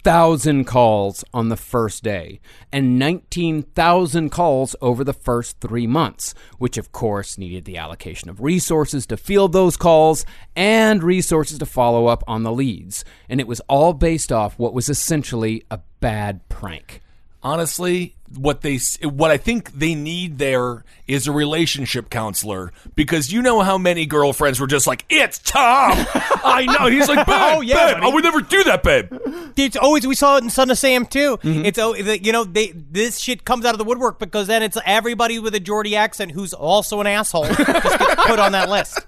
3,000 0.04 0.66
calls 0.66 1.24
on 1.32 1.50
the 1.50 1.58
first 1.58 2.04
day 2.04 2.40
and 2.72 2.98
19,000 2.98 4.32
calls 4.32 4.76
over 4.82 5.04
the 5.04 5.14
first 5.14 5.60
three 5.60 5.86
months, 5.86 6.34
which 6.58 6.78
of 6.78 6.92
course 6.92 7.38
needed 7.38 7.66
the 7.66 7.78
allocation 7.78 8.28
of 8.28 8.42
resources 8.42 9.06
to 9.06 9.16
field 9.16 9.54
those 9.54 9.78
calls 9.78 10.26
and 10.56 11.04
resources 11.04 11.60
to 11.60 11.68
follow 11.68 12.08
up 12.08 12.24
on 12.28 12.42
the 12.42 12.52
leads. 12.52 13.06
And 13.30 13.40
it 13.40 13.48
was 13.48 13.62
all 13.68 13.94
based 13.94 14.32
off 14.32 14.58
what 14.58 14.74
was 14.74 14.90
essentially 14.90 15.64
a 15.70 15.80
bad 16.00 16.50
prank. 16.50 17.01
Honestly 17.44 18.16
what 18.38 18.62
they 18.62 18.80
what 19.04 19.30
I 19.32 19.38
think 19.38 19.74
they 19.74 19.94
need 19.94 20.38
there 20.38 20.86
is 21.08 21.28
a 21.28 21.32
relationship 21.32 22.10
counselor 22.10 22.72
because 22.96 23.32
you 23.34 23.42
know 23.42 23.62
how 23.62 23.78
many 23.78 24.06
girlfriends 24.06 24.60
were 24.60 24.68
just 24.68 24.88
like 24.88 25.04
it's 25.10 25.40
Tom 25.40 25.92
I 26.16 26.66
know 26.66 26.90
he's 26.90 27.10
like 27.10 27.26
babe 27.26 27.36
Oh, 27.38 27.62
yeah, 27.62 27.96
babe. 27.96 28.04
I 28.04 28.08
would 28.14 28.24
never 28.24 28.42
do 28.42 28.64
that 28.66 28.84
babe 28.84 29.12
It's 29.58 29.76
always 29.76 30.08
we 30.08 30.16
saw 30.16 30.38
it 30.38 30.44
in 30.44 30.50
Son 30.50 30.72
of 30.72 30.78
Sam 30.78 31.06
too. 31.06 31.38
Mm-hmm. 31.38 31.66
It's 31.66 31.78
oh, 31.80 31.94
you 31.96 32.32
know 32.32 32.44
they 32.46 32.68
this 32.68 33.20
shit 33.20 33.44
comes 33.44 33.66
out 33.66 33.74
of 33.74 33.80
the 33.80 33.84
woodwork 33.84 34.18
because 34.20 34.48
then 34.48 34.64
it's 34.64 34.78
everybody 34.86 35.40
with 35.40 35.54
a 35.56 35.60
Geordie 35.60 35.96
accent 35.96 36.32
who's 36.32 36.54
also 36.54 37.02
an 37.02 37.08
asshole 37.08 37.46
just 37.48 37.58
gets 37.58 38.26
put 38.26 38.40
on 38.40 38.54
that 38.54 38.70
list. 38.70 39.00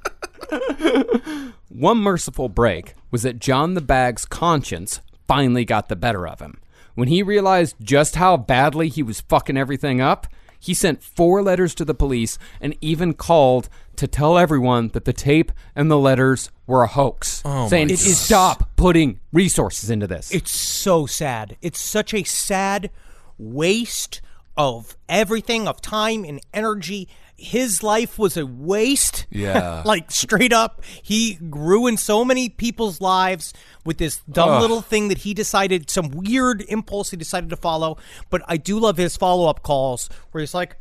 One 1.69 1.97
merciful 1.99 2.49
break 2.49 2.93
was 3.09 3.23
that 3.23 3.39
John 3.39 3.73
the 3.73 3.81
Bag's 3.81 4.25
conscience 4.25 5.01
finally 5.27 5.65
got 5.65 5.89
the 5.89 5.95
better 5.95 6.27
of 6.27 6.39
him. 6.39 6.59
When 6.95 7.07
he 7.07 7.23
realized 7.23 7.75
just 7.81 8.15
how 8.15 8.37
badly 8.37 8.89
he 8.89 9.03
was 9.03 9.21
fucking 9.21 9.57
everything 9.57 9.99
up, 9.99 10.27
he 10.59 10.73
sent 10.73 11.03
four 11.03 11.41
letters 11.41 11.75
to 11.75 11.85
the 11.85 11.93
police 11.93 12.37
and 12.61 12.75
even 12.79 13.13
called 13.13 13.67
to 13.97 14.07
tell 14.07 14.37
everyone 14.37 14.89
that 14.89 15.05
the 15.05 15.13
tape 15.13 15.51
and 15.75 15.91
the 15.91 15.97
letters 15.97 16.49
were 16.65 16.83
a 16.83 16.87
hoax, 16.87 17.41
oh 17.43 17.67
saying, 17.67 17.95
"Stop 17.97 18.69
putting 18.75 19.19
resources 19.31 19.89
into 19.89 20.07
this." 20.07 20.31
It's 20.31 20.51
so 20.51 21.05
sad. 21.05 21.57
It's 21.61 21.81
such 21.81 22.13
a 22.13 22.23
sad 22.23 22.89
waste 23.37 24.21
of 24.55 24.95
everything, 25.09 25.67
of 25.67 25.81
time 25.81 26.23
and 26.23 26.39
energy. 26.53 27.09
His 27.43 27.83
life 27.83 28.17
was 28.17 28.37
a 28.37 28.45
waste. 28.45 29.25
Yeah. 29.29 29.83
like 29.85 30.11
straight 30.11 30.53
up, 30.53 30.81
he 31.01 31.37
ruined 31.41 31.99
so 31.99 32.23
many 32.23 32.49
people's 32.49 33.01
lives 33.01 33.53
with 33.85 33.97
this 33.97 34.21
dumb 34.31 34.61
little 34.61 34.81
thing 34.81 35.09
that 35.09 35.19
he 35.19 35.33
decided, 35.33 35.89
some 35.89 36.09
weird 36.09 36.63
impulse 36.69 37.11
he 37.11 37.17
decided 37.17 37.49
to 37.49 37.57
follow. 37.57 37.97
But 38.29 38.43
I 38.47 38.57
do 38.57 38.79
love 38.79 38.97
his 38.97 39.17
follow 39.17 39.49
up 39.49 39.61
calls 39.61 40.09
where 40.31 40.39
he's 40.41 40.53
like, 40.53 40.77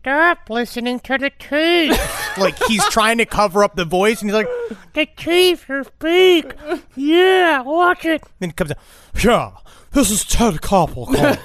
Stop 0.00 0.48
listening 0.48 1.00
to 1.00 1.18
the 1.18 1.30
teeth. 1.30 1.98
like 2.38 2.56
he's 2.64 2.84
trying 2.88 3.18
to 3.18 3.26
cover 3.26 3.64
up 3.64 3.74
the 3.74 3.84
voice, 3.84 4.20
and 4.20 4.30
he's 4.30 4.34
like, 4.34 4.48
"The 4.94 5.06
teeth 5.16 5.68
are 5.68 5.84
fake. 5.84 6.52
Yeah, 6.94 7.62
watch 7.62 8.04
it." 8.04 8.22
Then 8.38 8.50
it 8.50 8.56
comes 8.56 8.70
out, 8.70 8.78
"Yeah, 9.24 9.50
this 9.92 10.10
is 10.10 10.24
Ted 10.24 10.54
Koppel 10.56 11.06
calling, 11.06 11.38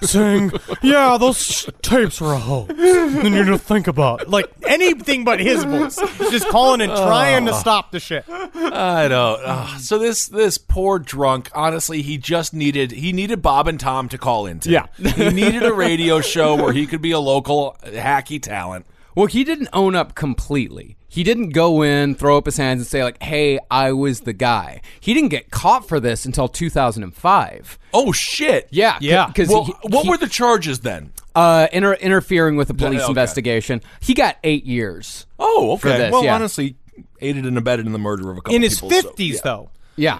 saying, 0.02 0.52
yeah, 0.82 1.16
those 1.18 1.68
tapes 1.82 2.20
were 2.20 2.32
a 2.32 2.38
hoax." 2.38 2.72
Then 2.76 3.32
you 3.32 3.44
just 3.44 3.64
think 3.64 3.86
about 3.86 4.22
it. 4.22 4.28
like 4.30 4.46
anything 4.66 5.24
but 5.24 5.40
his 5.40 5.64
voice, 5.64 5.98
He's 6.18 6.30
just 6.30 6.48
calling 6.48 6.80
and 6.80 6.92
trying 6.92 7.46
to 7.46 7.54
stop 7.54 7.90
the 7.92 8.00
shit. 8.00 8.24
I 8.28 9.08
don't 9.08 9.40
ah, 9.44 9.76
so 9.80 9.98
this 9.98 10.28
this 10.28 10.58
poor 10.58 10.98
drunk 10.98 11.50
honestly 11.54 12.02
he 12.02 12.18
just 12.18 12.54
needed 12.54 12.90
he 12.92 13.12
needed 13.12 13.42
Bob 13.42 13.66
and 13.68 13.78
Tom 13.80 14.08
to 14.10 14.18
call 14.18 14.46
into 14.46 14.70
Yeah. 14.70 14.86
he 14.98 15.30
needed 15.30 15.62
a 15.64 15.72
radio 15.72 16.20
show 16.20 16.54
where 16.56 16.72
he 16.72 16.86
could 16.86 17.00
be 17.02 17.10
a 17.12 17.18
local 17.18 17.76
hacky 17.84 18.40
talent 18.40 18.86
Well, 19.14 19.26
he 19.26 19.44
didn't 19.44 19.68
own 19.72 19.94
up 19.94 20.14
completely. 20.14 20.96
He 21.08 21.24
didn't 21.24 21.48
go 21.50 21.82
in, 21.82 22.14
throw 22.14 22.38
up 22.38 22.46
his 22.46 22.56
hands, 22.56 22.80
and 22.82 22.86
say 22.86 23.02
like, 23.02 23.20
"Hey, 23.22 23.58
I 23.70 23.90
was 23.92 24.20
the 24.20 24.32
guy." 24.32 24.80
He 25.00 25.12
didn't 25.12 25.30
get 25.30 25.50
caught 25.50 25.88
for 25.88 25.98
this 25.98 26.24
until 26.24 26.46
2005. 26.48 27.78
oh 27.92 28.12
shit 28.12 28.68
Yeah, 28.70 28.96
Yeah. 29.00 29.26
Because 29.26 29.48
well, 29.48 29.64
what 29.82 30.06
were 30.06 30.16
the 30.16 30.28
charges 30.28 30.80
then 30.80 31.12
uh, 31.34 31.66
inter- 31.72 31.94
interfering 31.94 32.56
with 32.56 32.70
a 32.70 32.74
police 32.74 33.00
okay. 33.02 33.08
investigation? 33.10 33.82
He 34.00 34.14
got 34.14 34.36
eight 34.44 34.64
years. 34.64 35.26
Oh, 35.38 35.72
okay. 35.72 35.80
for 35.80 35.88
this, 35.88 36.12
well, 36.12 36.24
yeah. 36.24 36.34
honestly, 36.36 36.76
aided 37.20 37.44
and 37.44 37.58
abetted 37.58 37.86
in 37.86 37.92
the 37.92 37.98
murder 37.98 38.30
of 38.30 38.38
a 38.38 38.40
couple 38.40 38.54
In 38.54 38.62
his 38.62 38.74
people. 38.80 38.90
so- 38.90 39.02
fifties, 39.02 39.36
yeah. 39.36 39.40
though. 39.42 39.70
Yeah, 39.96 40.18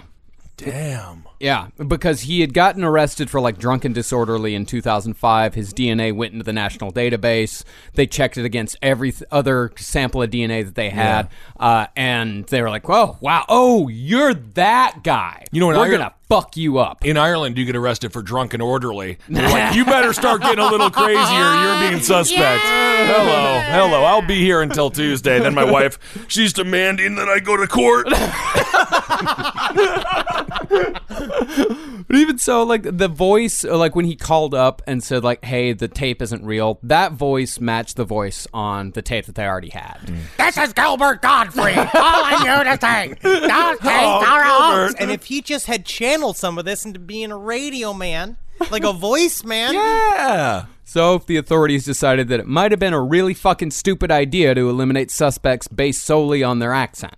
Damn. 0.57 1.23
Yeah, 1.41 1.67
because 1.87 2.21
he 2.21 2.41
had 2.41 2.53
gotten 2.53 2.83
arrested 2.83 3.29
for 3.29 3.41
like 3.41 3.57
drunken 3.57 3.93
disorderly 3.93 4.53
in 4.55 4.65
2005. 4.65 5.53
His 5.55 5.73
DNA 5.73 6.13
went 6.13 6.33
into 6.33 6.43
the 6.43 6.53
national 6.53 6.91
database. 6.91 7.63
They 7.95 8.05
checked 8.07 8.37
it 8.37 8.45
against 8.45 8.77
every 8.81 9.11
th- 9.11 9.23
other 9.31 9.71
sample 9.77 10.21
of 10.21 10.29
DNA 10.29 10.63
that 10.63 10.75
they 10.75 10.89
had, 10.89 11.29
uh, 11.59 11.87
and 11.95 12.45
they 12.45 12.61
were 12.61 12.69
like, 12.69 12.87
"Oh, 12.89 13.17
wow, 13.21 13.45
oh, 13.49 13.87
you're 13.87 14.33
that 14.33 15.03
guy. 15.03 15.45
You 15.51 15.59
know 15.59 15.67
what, 15.67 15.75
We're 15.77 15.85
I- 15.85 15.89
gonna 15.91 16.13
fuck 16.29 16.55
you 16.55 16.77
up." 16.77 17.03
In 17.05 17.17
Ireland, 17.17 17.57
you 17.57 17.65
get 17.65 17.75
arrested 17.75 18.13
for 18.13 18.21
drunken 18.21 18.61
orderly. 18.61 19.17
They're 19.27 19.49
like, 19.49 19.75
you 19.75 19.83
better 19.85 20.13
start 20.13 20.41
getting 20.41 20.59
a 20.63 20.69
little 20.69 20.89
crazier. 20.91 21.15
You're 21.17 21.89
being 21.89 22.01
suspect. 22.01 22.61
Hello, 22.63 23.59
hello. 23.71 24.03
I'll 24.03 24.21
be 24.25 24.39
here 24.41 24.61
until 24.61 24.91
Tuesday. 24.91 25.39
Then 25.39 25.55
my 25.55 25.63
wife, 25.69 25.97
she's 26.27 26.53
demanding 26.53 27.15
that 27.15 27.27
I 27.27 27.39
go 27.39 27.57
to 27.57 27.67
court. 27.67 28.07
But 32.11 32.19
even 32.19 32.37
so, 32.39 32.63
like 32.63 32.83
the 32.83 33.07
voice, 33.07 33.63
uh, 33.63 33.77
like 33.77 33.95
when 33.95 34.03
he 34.03 34.17
called 34.17 34.53
up 34.53 34.81
and 34.85 35.01
said, 35.01 35.23
like, 35.23 35.45
"Hey, 35.45 35.71
the 35.71 35.87
tape 35.87 36.21
isn't 36.21 36.43
real," 36.43 36.77
that 36.83 37.13
voice 37.13 37.59
matched 37.61 37.95
the 37.95 38.03
voice 38.03 38.47
on 38.53 38.91
the 38.91 39.01
tape 39.01 39.27
that 39.27 39.35
they 39.35 39.45
already 39.45 39.69
had. 39.69 39.97
This 40.37 40.57
is 40.57 40.73
Gilbert 40.73 41.21
Godfrey 41.21 41.73
calling 41.73 42.45
you 42.45 42.63
to 42.65 42.77
say 42.81 43.13
are 43.23 44.41
a 44.41 44.45
hoax. 44.45 44.95
And 44.95 45.09
if 45.09 45.23
he 45.23 45.41
just 45.41 45.67
had 45.67 45.85
channeled 45.85 46.35
some 46.35 46.57
of 46.57 46.65
this 46.65 46.85
into 46.85 46.99
being 46.99 47.31
a 47.31 47.37
radio 47.37 47.93
man, 47.93 48.35
like 48.71 48.83
a 48.83 48.91
voice 48.91 49.45
man, 49.45 49.73
yeah. 49.73 50.65
So, 50.83 51.15
if 51.15 51.25
the 51.25 51.37
authorities 51.37 51.85
decided 51.85 52.27
that 52.27 52.41
it 52.41 52.47
might 52.47 52.71
have 52.71 52.79
been 52.79 52.93
a 52.93 53.01
really 53.01 53.33
fucking 53.33 53.71
stupid 53.71 54.11
idea 54.11 54.53
to 54.53 54.69
eliminate 54.69 55.09
suspects 55.11 55.69
based 55.69 56.03
solely 56.03 56.43
on 56.43 56.59
their 56.59 56.73
accent, 56.73 57.15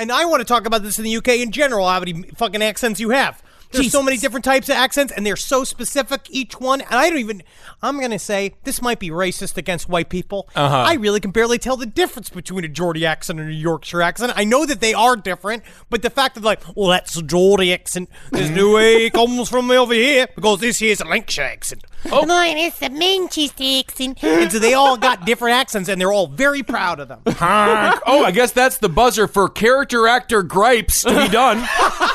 and 0.00 0.10
I 0.10 0.24
want 0.24 0.40
to 0.40 0.44
talk 0.44 0.66
about 0.66 0.82
this 0.82 0.98
in 0.98 1.04
the 1.04 1.16
UK 1.16 1.28
in 1.28 1.52
general, 1.52 1.88
how 1.88 2.00
many 2.00 2.22
fucking 2.34 2.62
accents 2.62 2.98
you 3.00 3.10
have. 3.10 3.42
There's 3.72 3.92
so 3.92 4.02
many 4.02 4.16
different 4.16 4.44
types 4.44 4.68
of 4.68 4.74
accents, 4.74 5.12
and 5.12 5.24
they're 5.24 5.36
so 5.36 5.62
specific 5.62 6.26
each 6.28 6.58
one. 6.58 6.80
And 6.80 6.94
I 6.94 7.08
don't 7.08 7.20
even. 7.20 7.42
I'm 7.82 8.00
gonna 8.00 8.18
say 8.18 8.54
this 8.64 8.82
might 8.82 8.98
be 8.98 9.10
racist 9.10 9.56
against 9.56 9.88
white 9.88 10.08
people. 10.08 10.48
Uh-huh. 10.56 10.76
I 10.76 10.94
really 10.94 11.20
can 11.20 11.30
barely 11.30 11.58
tell 11.58 11.76
the 11.76 11.86
difference 11.86 12.30
between 12.30 12.64
a 12.64 12.68
Geordie 12.68 13.06
accent 13.06 13.38
and 13.38 13.48
a 13.48 13.52
Yorkshire 13.54 14.02
accent. 14.02 14.32
I 14.34 14.44
know 14.44 14.66
that 14.66 14.80
they 14.80 14.92
are 14.92 15.14
different, 15.14 15.62
but 15.88 16.02
the 16.02 16.10
fact 16.10 16.34
that, 16.34 16.42
like, 16.42 16.60
well, 16.74 16.88
that's 16.88 17.16
a 17.16 17.22
Geordie 17.22 17.72
accent. 17.72 18.10
There's 18.32 18.50
no 18.50 18.74
way 18.74 19.06
it 19.06 19.12
comes 19.12 19.48
from 19.48 19.70
over 19.70 19.94
here 19.94 20.26
because 20.34 20.60
this 20.60 20.80
here's 20.80 21.00
a 21.00 21.04
Lancashire 21.04 21.44
accent. 21.44 21.84
Oh, 22.10 22.24
mine 22.26 22.56
is 22.58 22.78
the 22.78 22.90
Manchester 22.90 23.64
accent. 23.78 24.22
And 24.22 24.50
so 24.50 24.58
they 24.58 24.74
all 24.74 24.96
got 24.96 25.26
different 25.26 25.56
accents, 25.56 25.88
and 25.88 26.00
they're 26.00 26.12
all 26.12 26.26
very 26.26 26.62
proud 26.62 27.00
of 27.00 27.08
them. 27.08 27.20
Honk. 27.26 28.00
oh, 28.06 28.24
I 28.24 28.30
guess 28.30 28.52
that's 28.52 28.78
the 28.78 28.88
buzzer 28.88 29.26
for 29.26 29.48
character 29.48 30.08
actor 30.08 30.42
gripes 30.42 31.02
to 31.02 31.10
be 31.10 31.28
done. 31.28 31.66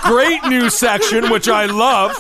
Great 0.04 0.44
new 0.46 0.70
section, 0.70 1.30
which 1.30 1.48
I 1.48 1.66
love. 1.66 2.20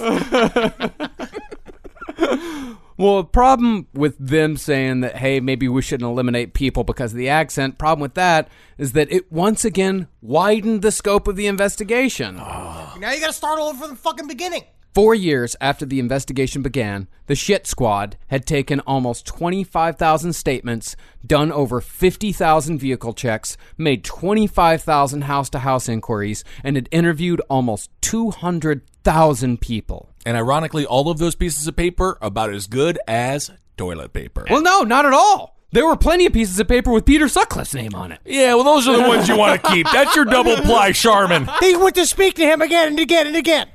Well, 2.97 3.17
the 3.17 3.25
problem 3.25 3.87
with 3.93 4.17
them 4.17 4.55
saying 4.55 5.01
that, 5.01 5.17
hey, 5.17 5.41
maybe 5.41 5.67
we 5.67 5.81
shouldn't 5.81 6.09
eliminate 6.09 6.53
people 6.53 6.85
because 6.85 7.11
of 7.11 7.17
the 7.17 7.27
accent, 7.27 7.77
problem 7.77 8.01
with 8.01 8.13
that 8.13 8.47
is 8.77 8.93
that 8.93 9.11
it 9.11 9.29
once 9.31 9.65
again 9.65 10.07
widened 10.21 10.81
the 10.81 10.91
scope 10.91 11.27
of 11.27 11.35
the 11.35 11.47
investigation. 11.47 12.37
Oh. 12.39 12.95
now 12.99 13.11
you 13.11 13.19
got 13.19 13.27
to 13.27 13.33
start 13.33 13.59
all 13.59 13.67
over 13.69 13.79
from 13.79 13.89
the 13.89 13.95
fucking 13.97 14.27
beginning. 14.27 14.63
Four 14.95 15.13
years 15.13 15.57
after 15.59 15.85
the 15.85 15.99
investigation 15.99 16.61
began, 16.61 17.09
the 17.25 17.35
Shit 17.35 17.67
Squad 17.67 18.15
had 18.27 18.45
taken 18.45 18.79
almost 18.79 19.25
25,000 19.25 20.31
statements, 20.31 20.95
done 21.27 21.51
over 21.51 21.81
50,000 21.81 22.79
vehicle 22.79 23.11
checks, 23.11 23.57
made 23.77 24.05
25,000 24.05 25.23
house 25.23 25.49
to 25.49 25.59
house 25.59 25.89
inquiries, 25.89 26.45
and 26.63 26.77
had 26.77 26.87
interviewed 26.93 27.41
almost 27.49 27.89
200,000 28.03 29.59
people. 29.59 30.11
And 30.25 30.37
ironically, 30.37 30.85
all 30.85 31.09
of 31.09 31.17
those 31.17 31.35
pieces 31.35 31.67
of 31.67 31.75
paper 31.75 32.17
about 32.21 32.53
as 32.53 32.65
good 32.65 32.97
as 33.05 33.51
toilet 33.75 34.13
paper. 34.13 34.45
Well, 34.49 34.61
no, 34.61 34.83
not 34.83 35.05
at 35.05 35.11
all. 35.11 35.59
There 35.73 35.85
were 35.85 35.97
plenty 35.97 36.25
of 36.25 36.31
pieces 36.31 36.57
of 36.57 36.69
paper 36.69 36.93
with 36.93 37.03
Peter 37.03 37.27
Sutcliffe's 37.27 37.75
name 37.75 37.95
on 37.95 38.13
it. 38.13 38.21
Yeah, 38.23 38.53
well, 38.53 38.63
those 38.63 38.87
are 38.87 38.95
the 38.95 39.09
ones 39.09 39.27
you 39.27 39.35
want 39.37 39.61
to 39.61 39.69
keep. 39.71 39.87
That's 39.91 40.15
your 40.15 40.23
double 40.23 40.55
ply, 40.55 40.93
Charmin. 40.93 41.49
They 41.59 41.75
went 41.75 41.95
to 41.95 42.05
speak 42.05 42.35
to 42.35 42.43
him 42.43 42.61
again 42.61 42.87
and 42.87 42.99
again 42.99 43.27
and 43.27 43.35
again. 43.35 43.67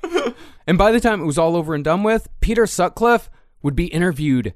And 0.66 0.78
by 0.78 0.92
the 0.92 1.00
time 1.00 1.20
it 1.20 1.26
was 1.26 1.38
all 1.38 1.56
over 1.56 1.74
and 1.74 1.84
done 1.84 2.02
with, 2.02 2.28
Peter 2.40 2.66
Sutcliffe 2.66 3.30
would 3.62 3.76
be 3.76 3.86
interviewed 3.86 4.54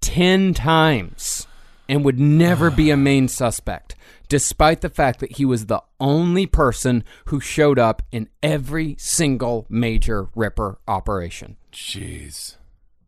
10 0.00 0.54
times 0.54 1.46
and 1.88 2.04
would 2.04 2.18
never 2.18 2.70
be 2.70 2.90
a 2.90 2.96
main 2.96 3.28
suspect, 3.28 3.96
despite 4.28 4.82
the 4.82 4.90
fact 4.90 5.20
that 5.20 5.32
he 5.32 5.44
was 5.44 5.66
the 5.66 5.82
only 5.98 6.46
person 6.46 7.02
who 7.26 7.40
showed 7.40 7.78
up 7.78 8.02
in 8.12 8.28
every 8.42 8.94
single 8.98 9.66
major 9.68 10.28
Ripper 10.34 10.78
operation. 10.86 11.56
Jeez. 11.72 12.56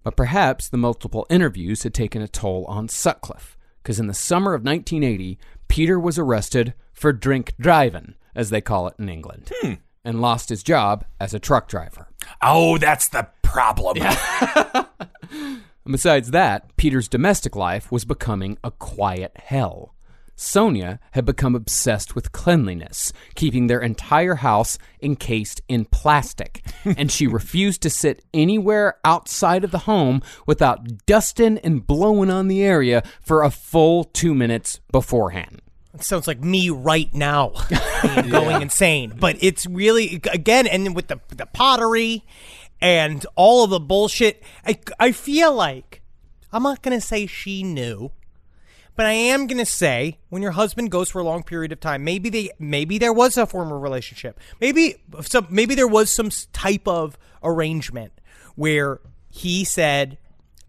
But 0.03 0.17
perhaps 0.17 0.69
the 0.69 0.79
multiple 0.79 1.27
interviews 1.29 1.83
had 1.83 1.93
taken 1.93 2.23
a 2.23 2.29
toll 2.29 2.65
on 2.67 2.89
Sutcliffe, 2.89 3.57
because 3.83 4.01
in 4.01 4.07
the 4.07 4.15
summer 4.15 4.55
of 4.55 4.65
1980, 4.65 5.39
Peter 5.69 6.01
was 6.01 6.19
arrested 6.19 6.75
for 6.93 7.13
drink 7.13 7.55
driving, 7.61 8.15
as 8.35 8.51
they 8.51 8.61
call 8.61 8.89
it 8.89 8.95
in 8.99 9.09
England, 9.11 9.53
hmm. 9.61 9.75
and 10.05 10.23
lost 10.23 10.49
his 10.49 10.63
job 10.63 11.05
as 11.21 11.35
a 11.35 11.39
truck 11.39 11.69
driver. 11.69 12.09
Oh, 12.43 12.79
that's 12.79 13.09
the 13.09 13.29
problem. 13.43 13.99
Besides 15.91 16.31
that, 16.31 16.77
Peter's 16.77 17.09
domestic 17.09 17.57
life 17.57 17.91
was 17.91 18.05
becoming 18.05 18.59
a 18.63 18.71
quiet 18.71 19.33
hell. 19.37 19.95
Sonia 20.37 20.99
had 21.11 21.27
become 21.27 21.55
obsessed 21.55 22.15
with 22.15 22.33
cleanliness, 22.33 23.13
keeping 23.35 23.67
their 23.67 23.81
entire 23.81 24.37
house 24.37 24.79
encased 25.03 25.61
in 25.69 25.85
plastic, 25.85 26.65
and 26.85 27.13
she 27.13 27.27
refused 27.27 27.83
to 27.83 27.91
sit 27.91 28.25
anywhere 28.33 28.97
outside 29.05 29.65
of 29.65 29.71
the 29.71 29.81
home 29.81 30.23
without 30.47 31.05
dusting 31.05 31.59
and 31.59 31.87
blowing 31.87 32.31
on 32.31 32.49
the 32.49 32.63
area 32.63 33.03
for 33.21 33.43
a 33.43 33.51
full 33.51 34.05
two 34.05 34.35
minutes 34.35 34.81
beforehand. 34.91 35.61
Sounds 36.03 36.27
like 36.27 36.41
me 36.41 36.71
right 36.71 37.13
now, 37.15 37.53
going 38.31 38.63
insane. 38.63 39.15
But 39.19 39.37
it's 39.41 39.67
really 39.67 40.21
again, 40.33 40.67
and 40.67 40.95
with 40.95 41.09
the 41.09 41.21
the 41.29 41.47
pottery 41.47 42.25
and 42.81 43.25
all 43.37 43.65
of 43.65 43.71
the 43.71 43.81
bullshit. 43.81 44.43
I 44.67 44.79
I 44.99 45.13
feel 45.13 45.53
like 45.55 46.03
I'm 46.53 46.63
not 46.63 46.83
gonna 46.83 47.01
say 47.01 47.27
she 47.27 47.63
knew, 47.63 48.13
but 48.97 49.07
I 49.07 49.13
am 49.13 49.47
gonna 49.47 49.67
say 49.67 50.19
when 50.29 50.43
your 50.43 50.53
husband 50.53 50.91
goes 50.91 51.11
for 51.11 51.21
a 51.21 51.25
long 51.25 51.43
period 51.43 51.73
of 51.73 51.81
time, 51.81 52.05
maybe 52.05 52.29
they 52.31 52.51
maybe 52.59 52.99
there 52.99 53.13
was 53.13 53.37
a 53.37 53.47
former 53.47 53.79
relationship, 53.79 54.39
maybe 54.61 54.97
some 55.21 55.47
maybe 55.51 55.75
there 55.75 55.89
was 55.89 56.11
some 56.11 56.31
type 56.53 56.87
of 56.89 57.19
arrangement 57.43 58.13
where 58.57 59.01
he 59.29 59.65
said, 59.65 60.19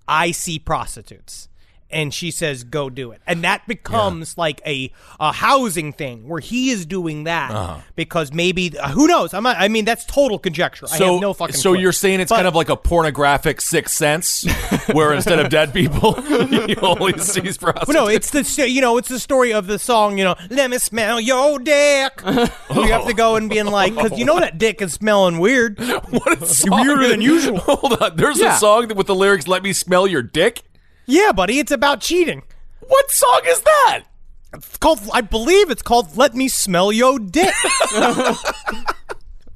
"I 0.08 0.32
see 0.32 0.60
prostitutes." 0.60 1.48
And 1.94 2.14
she 2.14 2.32
says 2.32 2.64
go 2.64 2.90
do 2.90 3.12
it 3.12 3.22
and 3.28 3.44
that 3.44 3.66
becomes 3.68 4.38
like 4.38 4.62
a, 4.66 4.92
a 5.20 5.32
housing 5.32 5.94
thing 5.94 6.28
where 6.28 6.40
he 6.40 6.70
is 6.70 6.86
doing 6.86 7.26
that 7.26 7.82
because 7.96 8.32
maybe 8.34 8.78
uh, 8.78 8.90
who 8.90 9.08
knows 9.08 9.34
I'm 9.34 9.44
not, 9.44 9.58
i 9.60 9.68
mean 9.68 9.86
that's 9.86 10.06
total 10.06 10.40
conjecture 10.40 10.86
i 10.92 10.98
So, 10.98 11.14
have 11.14 11.22
no 11.22 11.34
fucking 11.34 11.56
so 11.56 11.72
clue. 11.74 11.82
you're 11.82 11.92
saying 11.92 12.20
it's 12.20 12.30
But- 12.30 12.38
kind 12.38 12.48
of 12.48 12.56
like 12.56 12.70
a 12.70 12.76
pornographic 12.78 13.62
sixth 13.62 13.96
sense, 13.96 14.46
where 14.94 15.14
instead 15.14 15.40
of 15.40 15.50
dead 15.50 15.74
people, 15.74 16.14
he 16.22 16.76
only 16.78 17.18
sees 17.20 17.58
prostitutes. 17.58 17.88
Well, 17.88 18.06
no, 18.06 18.08
it's 18.08 18.30
the 18.32 18.70
you 18.70 18.82
know 18.82 18.98
it's 18.98 19.10
the 19.10 19.20
story 19.20 19.54
of 19.54 19.68
the 19.68 19.78
song 19.80 20.18
you 20.18 20.24
know 20.24 20.36
let 20.50 20.70
me 20.70 20.78
smell 20.78 21.20
your 21.20 21.60
dick. 21.60 22.22
you 22.26 22.84
have 22.88 23.06
to 23.08 23.14
go 23.14 23.36
and 23.36 23.50
being 23.50 23.66
like 23.68 23.94
because 23.96 24.18
you 24.18 24.26
know 24.26 24.40
that 24.40 24.58
dick 24.58 24.82
is 24.82 24.94
smelling 24.94 25.40
weird. 25.40 25.80
what 26.10 26.42
a 26.42 26.46
song 26.46 26.86
weirder 26.88 27.08
than 27.10 27.22
usual. 27.22 27.58
Hold 27.60 28.02
on, 28.02 28.16
there's 28.16 28.40
Yeah. 28.40 28.56
a 28.56 28.60
song 28.60 28.88
that 28.88 28.98
with 28.98 29.08
the 29.08 29.16
lyrics 29.16 29.48
"Let 29.48 29.64
me 29.64 29.74
smell 29.74 30.08
your 30.08 30.22
dick." 30.24 30.64
Yeah, 31.12 31.32
buddy, 31.34 31.60
it's 31.60 31.72
about 31.72 32.00
cheating. 32.02 32.44
What 32.88 33.12
song 33.12 33.42
is 33.48 33.62
that? 33.62 34.04
It's 34.54 34.78
called 34.78 35.00
I 35.14 35.22
believe 35.22 35.70
it's 35.70 35.82
called 35.82 36.16
"Let 36.18 36.36
Me 36.36 36.48
Smell 36.48 36.92
Your 36.92 37.20
Dick." 37.20 37.54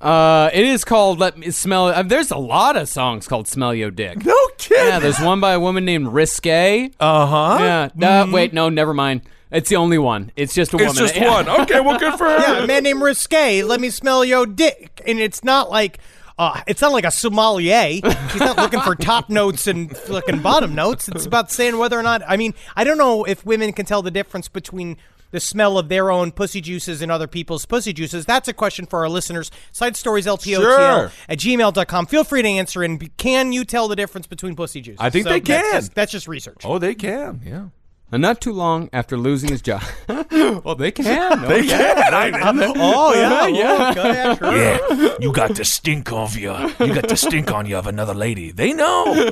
Uh, 0.01 0.51
it 0.53 0.65
is 0.65 0.83
called 0.85 1.17
"Let 1.19 1.37
Me 1.37 1.49
Smell." 1.49 1.87
Uh, 1.87 2.03
there's 2.03 2.29
a 2.29 2.37
lot 2.37 2.75
of 2.77 2.87
songs 2.89 3.27
called 3.27 3.47
"Smell 3.47 3.73
Your 3.73 3.89
Dick." 3.89 4.23
No 4.23 4.35
kidding. 4.57 4.85
Yeah, 4.87 4.99
there's 4.99 5.19
one 5.19 5.39
by 5.39 5.53
a 5.53 5.59
woman 5.59 5.83
named 5.85 6.09
Risque. 6.09 6.91
Uh 6.99 7.25
huh. 7.25 7.57
Yeah. 7.59 7.89
No, 7.95 8.29
wait, 8.31 8.53
no, 8.53 8.69
never 8.69 8.93
mind. 8.93 9.21
It's 9.51 9.69
the 9.69 9.77
only 9.77 9.97
one. 9.97 10.31
It's 10.35 10.53
just 10.53 10.73
a 10.73 10.77
It's 10.77 10.87
woman. 10.87 10.95
just 10.95 11.15
Yeah. 11.15 11.31
one. 11.31 11.61
Okay, 11.61 11.79
well, 11.79 11.97
good 11.97 12.13
for 12.15 12.25
her. 12.29 12.37
yeah, 12.39 12.63
a 12.63 12.67
man 12.67 12.83
named 12.83 13.01
Risque. 13.01 13.63
Let 13.63 13.79
me 13.79 13.89
smell 13.89 14.23
your 14.25 14.45
dick, 14.45 15.01
and 15.07 15.19
it's 15.19 15.43
not 15.43 15.71
like. 15.71 15.97
Uh, 16.37 16.61
it's 16.67 16.81
not 16.81 16.91
like 16.91 17.05
a 17.05 17.11
sommelier. 17.11 18.01
He's 18.31 18.39
not 18.41 18.57
looking 18.57 18.81
for 18.81 18.93
top 18.95 19.29
notes 19.29 19.67
and 19.67 19.95
fucking 19.95 20.41
bottom 20.41 20.75
notes. 20.75 21.07
It's 21.07 21.25
about 21.25 21.49
saying 21.49 21.77
whether 21.77 21.97
or 21.97 22.03
not. 22.03 22.21
I 22.27 22.35
mean, 22.35 22.53
I 22.75 22.83
don't 22.83 22.97
know 22.97 23.23
if 23.23 23.45
women 23.45 23.71
can 23.71 23.85
tell 23.85 24.01
the 24.01 24.11
difference 24.11 24.49
between 24.49 24.97
the 25.31 25.39
smell 25.39 25.77
of 25.77 25.89
their 25.89 26.11
own 26.11 26.31
pussy 26.31 26.61
juices 26.61 27.01
and 27.01 27.11
other 27.11 27.27
people's 27.27 27.65
pussy 27.65 27.93
juices. 27.93 28.25
That's 28.25 28.47
a 28.47 28.53
question 28.53 28.85
for 28.85 28.99
our 28.99 29.09
listeners. 29.09 29.49
Side 29.71 29.95
stories 29.95 30.25
LPOTL 30.25 30.61
Sure. 30.61 31.11
at 31.29 31.39
gmail.com. 31.39 32.05
Feel 32.05 32.23
free 32.23 32.41
to 32.41 32.47
answer. 32.47 32.83
And 32.83 33.15
can 33.17 33.51
you 33.51 33.65
tell 33.65 33.87
the 33.87 33.95
difference 33.95 34.27
between 34.27 34.55
pussy 34.55 34.81
juices? 34.81 34.99
I 34.99 35.09
think 35.09 35.25
they 35.25 35.39
that's 35.39 35.47
can. 35.63 35.73
just- 35.81 35.95
that's 35.95 36.11
just 36.11 36.27
research. 36.27 36.61
Oh, 36.65 36.79
they 36.79 36.95
can. 36.95 37.41
Yeah. 37.45 37.65
And 38.11 38.21
not 38.21 38.39
too 38.39 38.53
long 38.53 38.89
after 38.93 39.17
losing 39.17 39.49
his 39.49 39.61
job. 39.61 39.83
well, 40.07 40.75
they 40.75 40.91
can. 40.91 41.47
They 41.47 41.65
can. 41.65 42.13
I, 42.13 42.31
Oh, 42.77 43.13
yeah. 43.13 43.47
yeah. 43.47 43.93
Oh, 43.97 44.05
yeah 44.05 44.35
sure. 44.35 44.55
Yeah, 44.55 45.15
you 45.19 45.33
got 45.33 45.55
the 45.55 45.65
stink 45.65 46.11
of 46.11 46.37
you. 46.37 46.53
You 46.79 46.93
got 46.93 47.09
the 47.09 47.17
stink 47.17 47.51
on 47.51 47.65
you 47.65 47.77
of 47.77 47.87
another 47.87 48.13
lady. 48.13 48.51
They 48.51 48.73
know. 48.73 49.31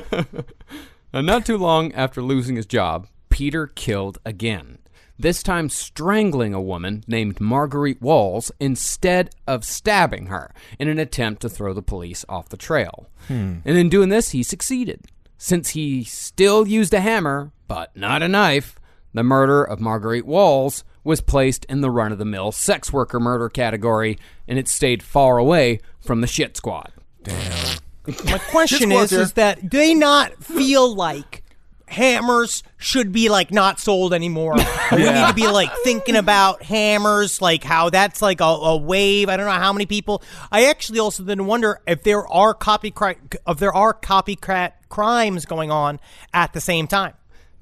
And 1.12 1.26
not 1.26 1.46
too 1.46 1.56
long 1.56 1.92
after 1.92 2.20
losing 2.20 2.56
his 2.56 2.66
job, 2.66 3.06
Peter 3.30 3.68
killed 3.68 4.18
again. 4.24 4.78
This 5.16 5.44
time 5.44 5.68
strangling 5.68 6.54
a 6.54 6.60
woman 6.60 7.04
named 7.06 7.40
Marguerite 7.40 8.02
Walls 8.02 8.50
instead 8.58 9.30
of 9.46 9.64
stabbing 9.64 10.26
her 10.26 10.52
in 10.80 10.88
an 10.88 10.98
attempt 10.98 11.42
to 11.42 11.48
throw 11.48 11.72
the 11.72 11.82
police 11.82 12.24
off 12.28 12.48
the 12.48 12.56
trail. 12.56 13.08
Hmm. 13.28 13.58
And 13.64 13.78
in 13.78 13.88
doing 13.88 14.08
this, 14.08 14.30
he 14.30 14.42
succeeded. 14.42 15.02
Since 15.38 15.70
he 15.70 16.02
still 16.02 16.66
used 16.66 16.92
a 16.92 17.00
hammer, 17.00 17.52
but 17.68 17.96
not 17.96 18.22
a 18.22 18.28
knife, 18.28 18.78
the 19.12 19.22
murder 19.22 19.62
of 19.62 19.80
Marguerite 19.80 20.26
Walls 20.26 20.84
was 21.04 21.20
placed 21.20 21.64
in 21.66 21.82
the 21.82 21.90
run 21.90 22.12
of 22.12 22.18
the 22.18 22.24
mill 22.24 22.50
sex 22.50 22.92
worker 22.92 23.20
murder 23.20 23.48
category, 23.48 24.18
and 24.48 24.58
it 24.58 24.68
stayed 24.68 25.02
far 25.02 25.38
away 25.38 25.80
from 26.00 26.20
the 26.20 26.26
shit 26.26 26.56
squad. 26.56 26.92
Damn. 27.22 27.78
My 28.24 28.38
question 28.38 28.92
is, 28.92 29.12
is 29.12 29.32
that 29.34 29.68
do 29.68 29.78
they 29.78 29.94
not 29.94 30.42
feel 30.42 30.94
like 30.94 31.42
hammers 31.86 32.62
should 32.76 33.12
be 33.12 33.28
like 33.28 33.50
not 33.50 33.80
sold 33.80 34.12
anymore? 34.12 34.56
We 34.92 34.98
need 34.98 35.26
to 35.26 35.32
be 35.34 35.46
like 35.48 35.70
thinking 35.84 36.16
about 36.16 36.62
hammers, 36.62 37.40
like 37.40 37.64
how 37.64 37.90
that's 37.90 38.20
like 38.20 38.40
a, 38.40 38.44
a 38.44 38.76
wave. 38.76 39.28
I 39.28 39.36
don't 39.36 39.46
know 39.46 39.52
how 39.52 39.72
many 39.72 39.86
people. 39.86 40.22
I 40.52 40.66
actually 40.66 40.98
also 40.98 41.22
then 41.22 41.46
wonder 41.46 41.80
if 41.86 42.02
there 42.02 42.26
are 42.28 42.54
copycat, 42.54 43.36
if 43.46 43.58
there 43.58 43.72
are 43.72 43.94
copycat 43.94 44.72
crimes 44.88 45.46
going 45.46 45.70
on 45.70 45.98
at 46.32 46.52
the 46.52 46.60
same 46.60 46.86
time. 46.86 47.14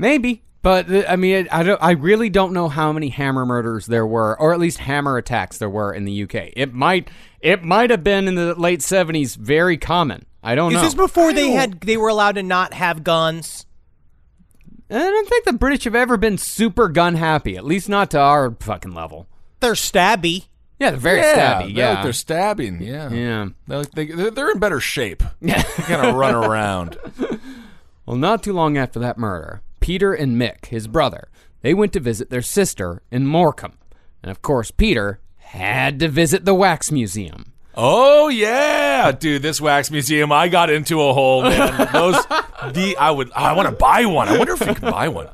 Maybe. 0.02 0.42
But 0.62 0.92
uh, 0.92 1.04
I 1.08 1.14
mean, 1.14 1.46
I 1.52 1.62
don't. 1.62 1.80
I 1.80 1.92
really 1.92 2.28
don't 2.28 2.52
know 2.52 2.68
how 2.68 2.92
many 2.92 3.08
hammer 3.08 3.46
murders 3.46 3.86
there 3.86 4.04
were, 4.04 4.38
or 4.40 4.52
at 4.52 4.58
least 4.58 4.78
hammer 4.78 5.16
attacks 5.16 5.58
there 5.58 5.70
were 5.70 5.94
in 5.94 6.04
the 6.04 6.24
UK. 6.24 6.50
It 6.56 6.74
might. 6.74 7.08
It 7.40 7.62
might 7.62 7.90
have 7.90 8.02
been 8.02 8.26
in 8.26 8.34
the 8.34 8.56
late 8.56 8.82
seventies 8.82 9.36
very 9.36 9.76
common. 9.76 10.26
I 10.42 10.56
don't 10.56 10.72
Is 10.72 10.74
know. 10.74 10.80
Is 10.80 10.86
this 10.86 10.94
before 10.94 11.32
they 11.32 11.52
had 11.52 11.80
they 11.82 11.96
were 11.96 12.08
allowed 12.08 12.34
to 12.34 12.42
not 12.42 12.74
have 12.74 13.04
guns? 13.04 13.64
I 14.90 14.98
don't 14.98 15.28
think 15.28 15.44
the 15.44 15.52
British 15.52 15.84
have 15.84 15.94
ever 15.94 16.16
been 16.16 16.36
super 16.36 16.88
gun 16.88 17.14
happy. 17.14 17.56
At 17.56 17.64
least 17.64 17.88
not 17.88 18.10
to 18.10 18.18
our 18.18 18.56
fucking 18.58 18.92
level. 18.92 19.28
They're 19.60 19.74
stabby. 19.74 20.46
Yeah, 20.80 20.90
they're 20.90 20.98
very 20.98 21.20
yeah, 21.20 21.34
stabby. 21.36 21.74
they're, 21.76 21.94
Yeah, 21.94 22.02
they're 22.02 22.12
stabbing. 22.12 22.82
Yeah, 22.82 23.08
yeah. 23.08 23.48
They're, 23.68 23.84
they, 23.84 24.06
they're 24.06 24.30
they're 24.32 24.50
in 24.50 24.58
better 24.58 24.80
shape. 24.80 25.22
they 25.40 25.52
kind 25.52 26.06
of 26.08 26.16
run 26.16 26.34
around. 26.34 26.98
Well, 28.04 28.16
not 28.16 28.42
too 28.42 28.52
long 28.52 28.76
after 28.76 28.98
that 28.98 29.16
murder, 29.16 29.62
Peter 29.82 30.14
and 30.14 30.40
Mick, 30.40 30.66
his 30.66 30.86
brother, 30.86 31.28
they 31.60 31.74
went 31.74 31.92
to 31.92 32.00
visit 32.00 32.30
their 32.30 32.40
sister 32.40 33.02
in 33.10 33.26
Morecambe, 33.26 33.78
and 34.22 34.30
of 34.30 34.40
course, 34.40 34.70
Peter 34.70 35.20
had 35.38 35.98
to 35.98 36.08
visit 36.08 36.44
the 36.44 36.54
wax 36.54 36.92
museum. 36.92 37.52
Oh 37.74 38.28
yeah, 38.28 39.10
dude! 39.12 39.42
This 39.42 39.60
wax 39.60 39.90
museum, 39.90 40.30
I 40.30 40.48
got 40.48 40.70
into 40.70 41.02
a 41.02 41.12
hole, 41.12 41.42
man. 41.42 41.88
Those, 41.92 42.24
the 42.72 42.96
I 42.98 43.10
would, 43.10 43.32
I 43.32 43.54
want 43.54 43.68
to 43.68 43.74
buy 43.74 44.04
one. 44.04 44.28
I 44.28 44.38
wonder 44.38 44.52
if 44.52 44.60
you 44.60 44.74
can 44.74 44.90
buy 44.90 45.08
one. 45.08 45.28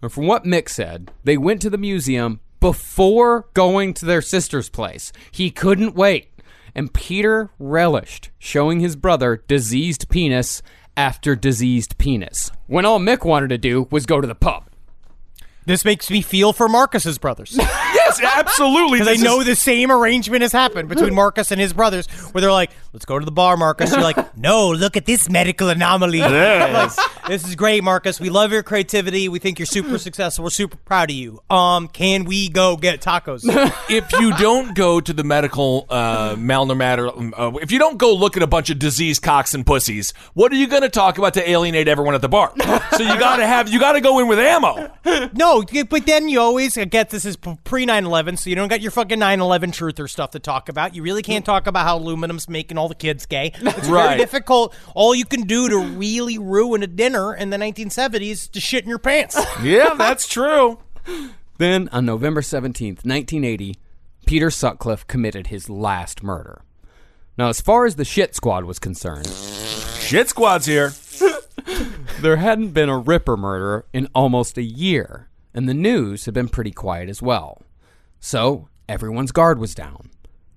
But 0.00 0.12
from 0.12 0.26
what 0.26 0.44
Mick 0.44 0.68
said, 0.68 1.10
they 1.24 1.38
went 1.38 1.62
to 1.62 1.70
the 1.70 1.78
museum 1.78 2.40
before 2.60 3.48
going 3.54 3.94
to 3.94 4.04
their 4.04 4.22
sister's 4.22 4.68
place. 4.68 5.12
He 5.30 5.50
couldn't 5.50 5.94
wait. 5.94 6.30
And 6.74 6.92
Peter 6.92 7.50
relished 7.58 8.30
showing 8.38 8.80
his 8.80 8.96
brother 8.96 9.42
diseased 9.48 10.08
penis 10.08 10.62
after 10.98 11.36
diseased 11.36 11.96
penis. 11.96 12.50
When 12.66 12.84
all 12.84 12.98
Mick 12.98 13.24
wanted 13.24 13.48
to 13.50 13.58
do 13.58 13.86
was 13.88 14.04
go 14.04 14.20
to 14.20 14.26
the 14.26 14.34
pub. 14.34 14.64
This 15.64 15.84
makes 15.84 16.10
me 16.10 16.22
feel 16.22 16.52
for 16.52 16.68
Marcus's 16.68 17.18
brothers. 17.18 17.56
Yes, 18.08 18.20
absolutely. 18.36 18.98
Because 18.98 19.20
I 19.20 19.22
know 19.22 19.40
is- 19.40 19.46
the 19.46 19.54
same 19.56 19.90
arrangement 19.90 20.42
has 20.42 20.52
happened 20.52 20.88
between 20.88 21.14
Marcus 21.14 21.52
and 21.52 21.60
his 21.60 21.72
brothers, 21.72 22.06
where 22.32 22.40
they're 22.40 22.50
like, 22.52 22.70
"Let's 22.92 23.04
go 23.04 23.18
to 23.18 23.24
the 23.24 23.30
bar, 23.32 23.56
Marcus." 23.56 23.92
You're 23.92 24.00
like, 24.00 24.36
"No, 24.36 24.70
look 24.70 24.96
at 24.96 25.06
this 25.06 25.28
medical 25.28 25.68
anomaly." 25.68 26.20
Like, 26.20 26.92
this 27.26 27.46
is 27.46 27.54
great, 27.54 27.84
Marcus. 27.84 28.18
We 28.20 28.30
love 28.30 28.52
your 28.52 28.62
creativity. 28.62 29.28
We 29.28 29.38
think 29.38 29.58
you're 29.58 29.66
super 29.66 29.98
successful. 29.98 30.44
We're 30.44 30.50
super 30.50 30.76
proud 30.78 31.10
of 31.10 31.16
you. 31.16 31.40
Um, 31.50 31.88
can 31.88 32.24
we 32.24 32.48
go 32.48 32.76
get 32.76 33.00
tacos? 33.00 33.42
if 33.90 34.10
you 34.12 34.34
don't 34.36 34.74
go 34.74 35.00
to 35.00 35.12
the 35.12 35.24
medical 35.24 35.86
uh, 35.90 36.34
malnumatter, 36.36 37.32
uh, 37.38 37.58
if 37.58 37.70
you 37.70 37.78
don't 37.78 37.98
go 37.98 38.14
look 38.14 38.36
at 38.36 38.42
a 38.42 38.46
bunch 38.46 38.70
of 38.70 38.78
diseased 38.78 39.22
cocks 39.22 39.54
and 39.54 39.66
pussies, 39.66 40.12
what 40.34 40.52
are 40.52 40.56
you 40.56 40.66
going 40.66 40.82
to 40.82 40.88
talk 40.88 41.18
about 41.18 41.34
to 41.34 41.48
alienate 41.48 41.88
everyone 41.88 42.14
at 42.14 42.22
the 42.22 42.28
bar? 42.28 42.52
so 42.92 43.02
you 43.02 43.18
got 43.18 43.36
to 43.36 43.46
have, 43.46 43.68
you 43.68 43.78
got 43.78 43.92
to 43.92 44.00
go 44.00 44.18
in 44.18 44.28
with 44.28 44.38
ammo. 44.38 44.90
no, 45.34 45.62
but 45.88 46.06
then 46.06 46.28
you 46.28 46.40
always 46.40 46.76
get 46.76 47.10
this 47.10 47.24
is 47.24 47.36
pre 47.36 47.84
9/11, 48.04 48.38
so 48.38 48.50
you 48.50 48.56
don't 48.56 48.68
got 48.68 48.80
your 48.80 48.90
fucking 48.90 49.18
9/11 49.18 49.72
truther 49.72 50.08
stuff 50.08 50.30
to 50.32 50.38
talk 50.38 50.68
about. 50.68 50.94
You 50.94 51.02
really 51.02 51.22
can't 51.22 51.44
talk 51.44 51.66
about 51.66 51.84
how 51.84 51.98
aluminum's 51.98 52.48
making 52.48 52.78
all 52.78 52.88
the 52.88 52.94
kids 52.94 53.26
gay. 53.26 53.52
It's 53.54 53.88
very 53.88 54.16
difficult. 54.24 54.74
All 54.94 55.14
you 55.14 55.24
can 55.24 55.42
do 55.42 55.68
to 55.68 55.78
really 55.78 56.38
ruin 56.38 56.82
a 56.82 56.86
dinner 56.86 57.34
in 57.34 57.50
the 57.50 57.56
1970s 57.56 58.30
is 58.30 58.48
to 58.48 58.60
shit 58.60 58.84
in 58.84 58.88
your 58.88 58.98
pants. 58.98 59.38
Yeah, 59.62 59.94
that's 59.94 60.28
true. 60.28 60.78
Then, 61.58 61.88
on 61.90 62.06
November 62.06 62.42
17th, 62.42 63.04
1980, 63.04 63.76
Peter 64.26 64.50
Sutcliffe 64.50 65.06
committed 65.06 65.48
his 65.48 65.68
last 65.68 66.22
murder. 66.22 66.62
Now, 67.36 67.48
as 67.48 67.60
far 67.60 67.86
as 67.86 67.96
the 67.96 68.04
shit 68.04 68.34
squad 68.36 68.64
was 68.64 68.78
concerned, 68.78 69.26
Shit 70.08 70.28
squad's 70.30 70.64
here. 70.64 70.92
there 72.20 72.36
hadn't 72.36 72.68
been 72.70 72.88
a 72.88 72.98
Ripper 72.98 73.36
murder 73.36 73.84
in 73.92 74.08
almost 74.14 74.56
a 74.56 74.62
year, 74.62 75.28
and 75.52 75.68
the 75.68 75.74
news 75.74 76.24
had 76.24 76.32
been 76.32 76.48
pretty 76.48 76.70
quiet 76.70 77.08
as 77.08 77.20
well. 77.20 77.60
So, 78.20 78.68
everyone's 78.88 79.32
guard 79.32 79.58
was 79.58 79.74
down. 79.74 80.10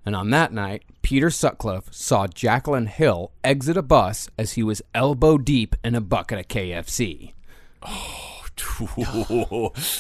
And 0.06 0.16
on 0.16 0.32
that 0.32 0.52
night, 0.52 0.84
Peter 1.04 1.30
Sutcliffe 1.30 1.94
saw 1.94 2.26
Jacqueline 2.28 2.88
Hill 2.88 3.32
exit 3.44 3.78
a 3.78 3.82
bus 3.84 4.30
as 4.38 4.54
he 4.54 4.64
was 4.64 4.82
elbow 4.96 5.38
deep 5.38 5.76
in 5.84 5.94
a 5.94 6.02
bucket 6.02 6.40
of 6.40 6.48
KFC. 6.48 7.34
Oh, 7.84 8.42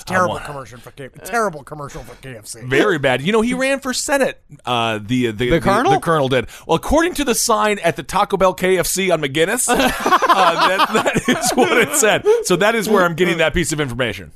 terrible 0.05 0.39
commercial 0.39 0.79
for 0.79 0.91
KFC. 0.91 1.23
Terrible 1.23 1.63
commercial 1.63 2.03
for 2.03 2.15
KFC. 2.15 2.67
Very 2.67 2.97
bad. 2.97 3.21
You 3.21 3.31
know, 3.31 3.41
he 3.41 3.53
ran 3.53 3.79
for 3.79 3.93
Senate. 3.93 4.41
Uh, 4.65 4.99
the, 5.01 5.31
the 5.31 5.49
The 5.51 5.61
colonel? 5.61 5.93
The, 5.93 5.99
colonel 5.99 6.29
did. 6.29 6.47
Well, 6.67 6.75
according 6.77 7.13
to 7.15 7.23
the 7.23 7.35
sign 7.35 7.79
at 7.79 7.95
the 7.95 8.03
Taco 8.03 8.37
Bell 8.37 8.55
KFC 8.55 9.13
on 9.13 9.21
McGinnis, 9.21 9.67
uh, 9.69 9.77
that, 9.77 10.89
that 10.93 11.29
is 11.29 11.51
what 11.51 11.77
it 11.77 11.95
said. 11.95 12.23
So 12.43 12.55
that 12.55 12.73
is 12.75 12.89
where 12.89 13.03
I'm 13.03 13.15
getting 13.15 13.37
that 13.37 13.53
piece 13.53 13.71
of 13.71 13.79
information. 13.79 14.31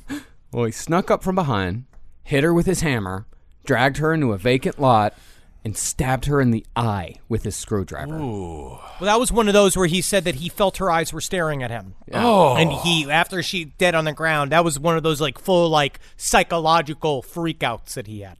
Well, 0.52 0.64
he 0.64 0.72
snuck 0.72 1.10
up 1.10 1.22
from 1.22 1.34
behind, 1.34 1.84
hit 2.26 2.42
her 2.42 2.52
with 2.52 2.66
his 2.66 2.80
hammer, 2.80 3.24
dragged 3.64 3.98
her 3.98 4.12
into 4.12 4.32
a 4.32 4.36
vacant 4.36 4.80
lot, 4.80 5.14
and 5.64 5.76
stabbed 5.76 6.26
her 6.26 6.40
in 6.40 6.50
the 6.50 6.66
eye 6.74 7.14
with 7.28 7.44
his 7.44 7.56
screwdriver. 7.56 8.18
Well, 8.18 8.80
that 9.00 9.18
was 9.18 9.32
one 9.32 9.48
of 9.48 9.54
those 9.54 9.76
where 9.76 9.86
he 9.86 10.02
said 10.02 10.24
that 10.24 10.36
he 10.36 10.48
felt 10.48 10.76
her 10.76 10.90
eyes 10.90 11.12
were 11.12 11.20
staring 11.20 11.62
at 11.62 11.70
him. 11.70 11.94
Oh. 12.12 12.56
And 12.56 12.70
he, 12.72 13.10
after 13.10 13.42
she 13.42 13.64
dead 13.64 13.94
on 13.94 14.04
the 14.04 14.12
ground, 14.12 14.52
that 14.52 14.64
was 14.64 14.78
one 14.78 14.96
of 14.96 15.02
those 15.02 15.20
like 15.20 15.38
full 15.38 15.68
like 15.68 16.00
psychological 16.16 17.22
freakouts 17.22 17.94
that 17.94 18.06
he 18.08 18.20
had. 18.20 18.38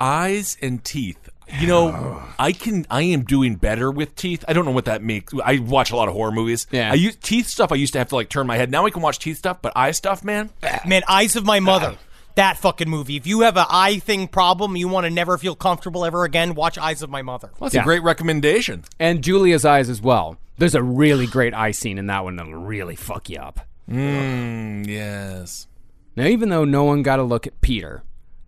Eyes 0.00 0.56
and 0.60 0.82
teeth. 0.82 1.28
You 1.60 1.68
know, 1.68 2.22
I 2.38 2.52
can. 2.52 2.86
I 2.90 3.02
am 3.02 3.22
doing 3.22 3.54
better 3.54 3.90
with 3.90 4.16
teeth. 4.16 4.44
I 4.48 4.52
don't 4.52 4.64
know 4.64 4.72
what 4.72 4.86
that 4.86 5.00
makes. 5.00 5.32
I 5.44 5.58
watch 5.58 5.92
a 5.92 5.96
lot 5.96 6.08
of 6.08 6.14
horror 6.14 6.32
movies. 6.32 6.66
Yeah. 6.72 6.90
I 6.90 6.94
use 6.94 7.16
teeth 7.16 7.46
stuff. 7.46 7.70
I 7.70 7.76
used 7.76 7.92
to 7.92 8.00
have 8.00 8.08
to 8.08 8.16
like 8.16 8.28
turn 8.28 8.48
my 8.48 8.56
head. 8.56 8.70
Now 8.70 8.84
I 8.84 8.90
can 8.90 9.00
watch 9.00 9.20
teeth 9.20 9.38
stuff, 9.38 9.62
but 9.62 9.72
eye 9.76 9.92
stuff, 9.92 10.24
man. 10.24 10.50
Man, 10.84 11.02
Eyes 11.08 11.36
of 11.36 11.46
My 11.46 11.60
Mother. 11.60 11.86
Uh, 11.86 11.96
That 12.36 12.58
fucking 12.58 12.88
movie. 12.88 13.16
If 13.16 13.26
you 13.26 13.40
have 13.40 13.56
an 13.56 13.66
eye 13.68 13.98
thing 13.98 14.28
problem, 14.28 14.76
you 14.76 14.88
want 14.88 15.04
to 15.04 15.10
never 15.10 15.36
feel 15.38 15.54
comfortable 15.56 16.04
ever 16.04 16.24
again, 16.24 16.54
watch 16.54 16.76
Eyes 16.78 17.02
of 17.02 17.10
My 17.10 17.22
Mother. 17.22 17.50
That's 17.60 17.74
Yeah. 17.74 17.80
a 17.80 17.84
great 17.84 18.02
recommendation. 18.02 18.84
And 19.00 19.22
Julia's 19.22 19.64
eyes 19.64 19.88
as 19.88 20.00
well. 20.02 20.36
There's 20.58 20.74
a 20.74 20.82
really 20.82 21.26
great 21.26 21.54
eye 21.54 21.70
scene 21.72 21.98
in 21.98 22.06
that 22.06 22.24
one 22.24 22.36
that'll 22.36 22.54
really 22.54 22.94
fuck 22.96 23.28
you 23.30 23.38
up. 23.38 23.60
Mm, 23.90 24.86
yes. 24.86 25.66
Now, 26.14 26.26
even 26.26 26.48
though 26.50 26.64
no 26.64 26.84
one 26.84 27.02
got 27.02 27.18
a 27.18 27.22
look 27.24 27.46
at 27.46 27.60
Peter, 27.60 28.02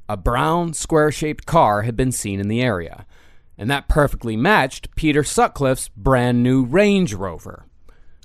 a 0.08 0.16
brown, 0.16 0.72
square 0.74 1.10
shaped 1.12 1.46
car 1.46 1.82
had 1.82 1.96
been 1.96 2.12
seen 2.12 2.40
in 2.40 2.48
the 2.48 2.62
area, 2.62 3.06
and 3.56 3.70
that 3.70 3.88
perfectly 3.88 4.36
matched 4.36 4.94
Peter 4.96 5.22
Sutcliffe's 5.22 5.88
brand 5.96 6.42
new 6.42 6.64
Range 6.64 7.12
Rover. 7.14 7.64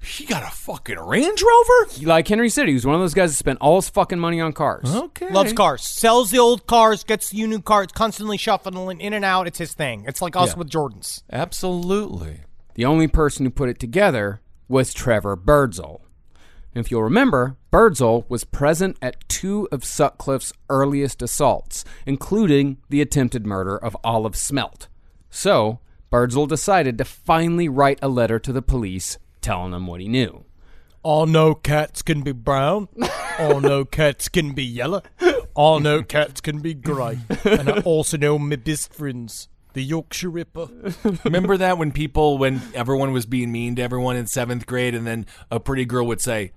He 0.05 0.25
got 0.25 0.43
a 0.43 0.53
fucking 0.53 0.97
Range 0.99 1.41
Rover. 1.41 1.91
He, 1.93 2.05
Like 2.05 2.27
Henry 2.27 2.49
said, 2.49 2.67
he 2.67 2.73
was 2.73 2.85
one 2.85 2.95
of 2.95 3.01
those 3.01 3.13
guys 3.13 3.31
that 3.31 3.37
spent 3.37 3.59
all 3.61 3.77
his 3.77 3.89
fucking 3.89 4.19
money 4.19 4.41
on 4.41 4.51
cars. 4.53 4.93
Okay. 4.93 5.29
Loves 5.29 5.53
cars. 5.53 5.81
Sells 5.83 6.29
the 6.31 6.39
old 6.39 6.67
cars, 6.67 7.03
gets 7.03 7.33
you 7.33 7.47
new 7.47 7.61
cars, 7.61 7.87
constantly 7.93 8.37
shuffling 8.37 8.99
in 8.99 9.13
and 9.13 9.23
out. 9.23 9.47
It's 9.47 9.59
his 9.59 9.73
thing. 9.73 10.03
It's 10.07 10.21
like 10.21 10.35
us 10.35 10.49
Yeah. 10.49 10.55
with 10.57 10.69
Jordans. 10.69 11.23
Absolutely. 11.31 12.41
The 12.75 12.85
only 12.85 13.07
person 13.07 13.45
who 13.45 13.49
put 13.51 13.69
it 13.69 13.79
together 13.79 14.41
was 14.67 14.93
Trevor 14.93 15.35
Birdsall. 15.35 16.01
If 16.75 16.89
you'll 16.89 17.03
remember, 17.03 17.55
Birdsall 17.71 18.25
was 18.27 18.43
present 18.43 18.97
at 19.01 19.27
two 19.29 19.67
of 19.71 19.83
Sutcliffe's 19.85 20.53
earliest 20.69 21.21
assaults, 21.21 21.85
including 22.05 22.77
the 22.89 22.99
attempted 22.99 23.45
murder 23.45 23.77
of 23.77 23.95
Olive 24.03 24.33
Smelt. 24.35 24.87
So, 25.29 25.79
Birdsall 26.09 26.47
decided 26.47 26.97
to 26.97 27.05
finally 27.05 27.69
write 27.69 27.99
a 28.01 28.07
letter 28.07 28.39
to 28.39 28.51
the 28.51 28.61
police 28.63 29.17
telling 29.43 29.73
him 29.73 29.85
what 29.85 30.01
he 30.01 30.07
knew. 30.07 30.45
All 31.03 31.25
no 31.25 31.53
cats 31.53 32.01
can 32.01 32.21
be 32.21 32.31
brown. 32.31 32.87
All 33.37 33.59
no 33.59 33.83
cats 33.99 34.29
can 34.29 34.53
be 34.53 34.63
yellow. 34.63 35.01
All 35.53 35.79
no 35.79 36.01
cats 36.01 36.39
can 36.41 36.59
be 36.59 36.73
grey. 36.73 37.19
And 37.43 37.69
I 37.69 37.79
also 37.81 38.17
know 38.17 38.39
my 38.39 38.55
best 38.55 38.93
friends, 38.93 39.49
the 39.73 39.83
Yorkshire 39.83 40.29
Ripper. 40.29 40.69
Remember 41.25 41.57
that 41.57 41.77
when 41.77 41.91
people, 41.91 42.37
when 42.37 42.61
everyone 42.73 43.11
was 43.11 43.25
being 43.25 43.51
mean 43.51 43.75
to 43.75 43.81
everyone 43.81 44.15
in 44.15 44.27
seventh 44.27 44.65
grade, 44.65 44.95
and 44.95 45.05
then 45.05 45.25
a 45.51 45.59
pretty 45.59 45.83
girl 45.85 46.07
would 46.07 46.21
say, 46.21 46.53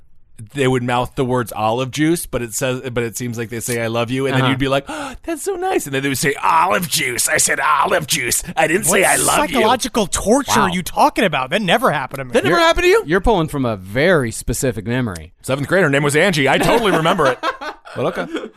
they 0.55 0.69
would 0.69 0.83
mouth 0.83 1.15
the 1.15 1.25
words 1.25 1.53
olive 1.53 1.91
juice, 1.91 2.27
but 2.27 2.43
it 2.43 2.53
says, 2.53 2.89
but 2.91 3.03
it 3.03 3.17
seems 3.17 3.39
like 3.39 3.49
they 3.49 3.61
say 3.61 3.83
"I 3.83 3.87
love 3.87 4.11
you," 4.11 4.27
and 4.27 4.35
then 4.35 4.43
Uh-huh. 4.43 4.51
you'd 4.51 4.59
be 4.59 4.69
like, 4.69 4.85
oh, 4.89 5.15
"That's 5.23 5.43
so 5.43 5.55
nice," 5.55 5.87
and 5.87 5.95
then 5.95 6.03
they 6.03 6.09
would 6.11 6.19
say 6.19 6.35
olive 6.43 6.89
juice. 6.89 7.29
I 7.29 7.39
said 7.39 7.59
olive 7.61 8.07
juice. 8.07 8.43
I 8.57 8.67
didn't 8.67 8.85
say 8.85 9.05
I 9.05 9.17
love 9.17 9.49
you. 9.51 9.57
psychological 9.57 10.07
torture 10.07 10.61
are 10.61 10.71
you 10.71 10.83
talking 10.83 11.25
about? 11.25 11.51
That 11.51 11.63
never 11.63 11.91
happened 11.91 12.19
to 12.19 12.25
me. 12.27 12.33
That 12.33 12.45
never 12.45 12.59
happened 12.59 12.85
to 12.85 12.89
you. 12.89 13.03
You're 13.07 13.21
pulling 13.21 13.49
from 13.49 13.65
a 13.65 13.77
very 13.77 14.31
specific 14.31 14.87
memory. 14.87 15.33
Seventh 15.43 15.69
grade. 15.69 15.83
Her 15.85 15.91
name 15.91 16.03
was 16.03 16.17
Angie. 16.17 16.49
I 16.49 16.59
totally 16.59 16.93
remember 16.93 17.27
it. 17.27 17.39
But 17.97 18.19
okay. 18.19 18.51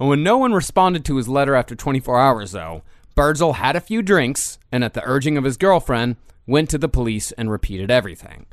And 0.00 0.08
when 0.08 0.24
no 0.24 0.36
one 0.38 0.52
responded 0.52 1.04
to 1.04 1.16
his 1.16 1.28
letter 1.28 1.54
after 1.54 1.76
24 1.76 2.18
hours, 2.18 2.50
though, 2.50 2.82
Birdsall 3.14 3.52
had 3.52 3.76
a 3.76 3.80
few 3.80 4.02
drinks 4.02 4.58
and, 4.72 4.82
at 4.82 4.94
the 4.94 5.02
urging 5.04 5.36
of 5.38 5.44
his 5.44 5.56
girlfriend, 5.56 6.16
went 6.48 6.68
to 6.70 6.78
the 6.78 6.88
police 6.88 7.30
and 7.32 7.48
repeated 7.48 7.92
everything. 7.92 8.46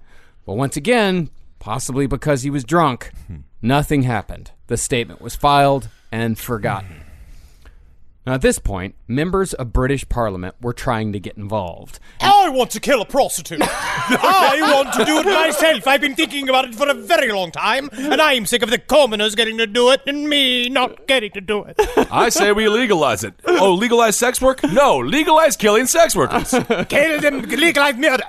But 0.45 0.53
once 0.53 0.77
again, 0.77 1.31
possibly 1.59 2.07
because 2.07 2.43
he 2.43 2.49
was 2.49 2.63
drunk, 2.63 3.11
hmm. 3.27 3.37
nothing 3.61 4.03
happened. 4.03 4.51
The 4.67 4.77
statement 4.77 5.21
was 5.21 5.35
filed 5.35 5.89
and 6.11 6.37
forgotten. 6.37 6.87
Hmm. 6.87 7.09
Now, 8.29 8.35
at 8.35 8.41
this 8.41 8.59
point, 8.59 8.93
members 9.07 9.55
of 9.55 9.73
British 9.73 10.07
Parliament 10.07 10.53
were 10.61 10.71
trying 10.71 11.13
to 11.13 11.19
get 11.19 11.35
involved. 11.35 11.99
I 12.21 12.49
want 12.49 12.69
to 12.71 12.79
kill 12.79 13.01
a 13.01 13.05
prostitute. 13.05 13.61
I 13.63 14.59
want 14.61 14.93
to 14.93 15.03
do 15.05 15.17
it 15.19 15.25
myself. 15.25 15.87
I've 15.87 16.01
been 16.01 16.13
thinking 16.13 16.47
about 16.47 16.65
it 16.65 16.75
for 16.75 16.87
a 16.87 16.93
very 16.93 17.31
long 17.31 17.49
time, 17.49 17.89
and 17.93 18.21
I'm 18.21 18.45
sick 18.45 18.61
of 18.61 18.69
the 18.69 18.77
commoners 18.77 19.33
getting 19.33 19.57
to 19.57 19.65
do 19.65 19.89
it 19.89 20.01
and 20.05 20.29
me 20.29 20.69
not 20.69 21.07
getting 21.07 21.31
to 21.31 21.41
do 21.41 21.63
it. 21.63 21.75
I 22.11 22.29
say 22.29 22.51
we 22.51 22.69
legalize 22.69 23.23
it. 23.23 23.33
Oh, 23.47 23.73
legalize 23.73 24.15
sex 24.15 24.39
work? 24.39 24.61
No, 24.63 24.99
legalize 24.99 25.57
killing 25.57 25.87
sex 25.87 26.15
workers. 26.15 26.51
Kill 26.87 27.21
them, 27.21 27.41
legalize 27.41 27.95
murder. 27.95 28.25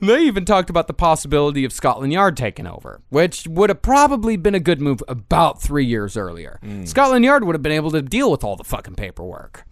They 0.00 0.24
even 0.24 0.44
talked 0.44 0.70
about 0.70 0.86
the 0.86 0.94
possibility 0.94 1.64
of 1.64 1.72
Scotland 1.72 2.12
Yard 2.12 2.36
taking 2.36 2.66
over, 2.66 3.00
which 3.10 3.46
would 3.46 3.70
have 3.70 3.80
probably 3.80 4.36
been 4.36 4.54
a 4.54 4.60
good 4.60 4.80
move 4.80 5.02
about 5.08 5.62
three 5.62 5.84
years 5.84 6.16
earlier. 6.16 6.58
Hmm. 6.62 6.84
Scotland 6.84 7.24
Yard 7.24 7.44
would 7.44 7.54
have 7.54 7.62
been 7.62 7.72
able 7.72 7.90
to 7.92 8.02
deal 8.02 8.30
with 8.30 8.44
all 8.44 8.56
the 8.56 8.64
fucking 8.64 8.96
paperwork. 8.96 9.64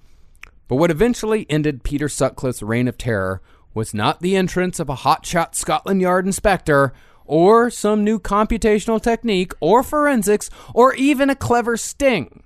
But 0.69 0.77
what 0.77 0.91
eventually 0.91 1.45
ended 1.51 1.83
Peter 1.83 2.09
Sutcliffe's 2.09 2.63
reign 2.63 2.89
of 2.89 2.97
terror 2.97 3.43
was 3.75 3.93
not 3.93 4.21
the 4.21 4.37
entrance 4.37 4.79
of 4.79 4.89
a 4.89 4.97
hotshot 4.97 5.55
Scotland 5.55 6.01
Yard 6.01 6.25
inspector, 6.25 6.93
or 7.25 7.71
some 7.71 8.05
new 8.05 8.19
computational 8.19 9.03
technique, 9.03 9.53
or 9.61 9.83
forensics, 9.83 10.51
or 10.75 10.95
even 10.95 11.31
a 11.31 11.37
clever 11.37 11.77
sting. 11.77 12.43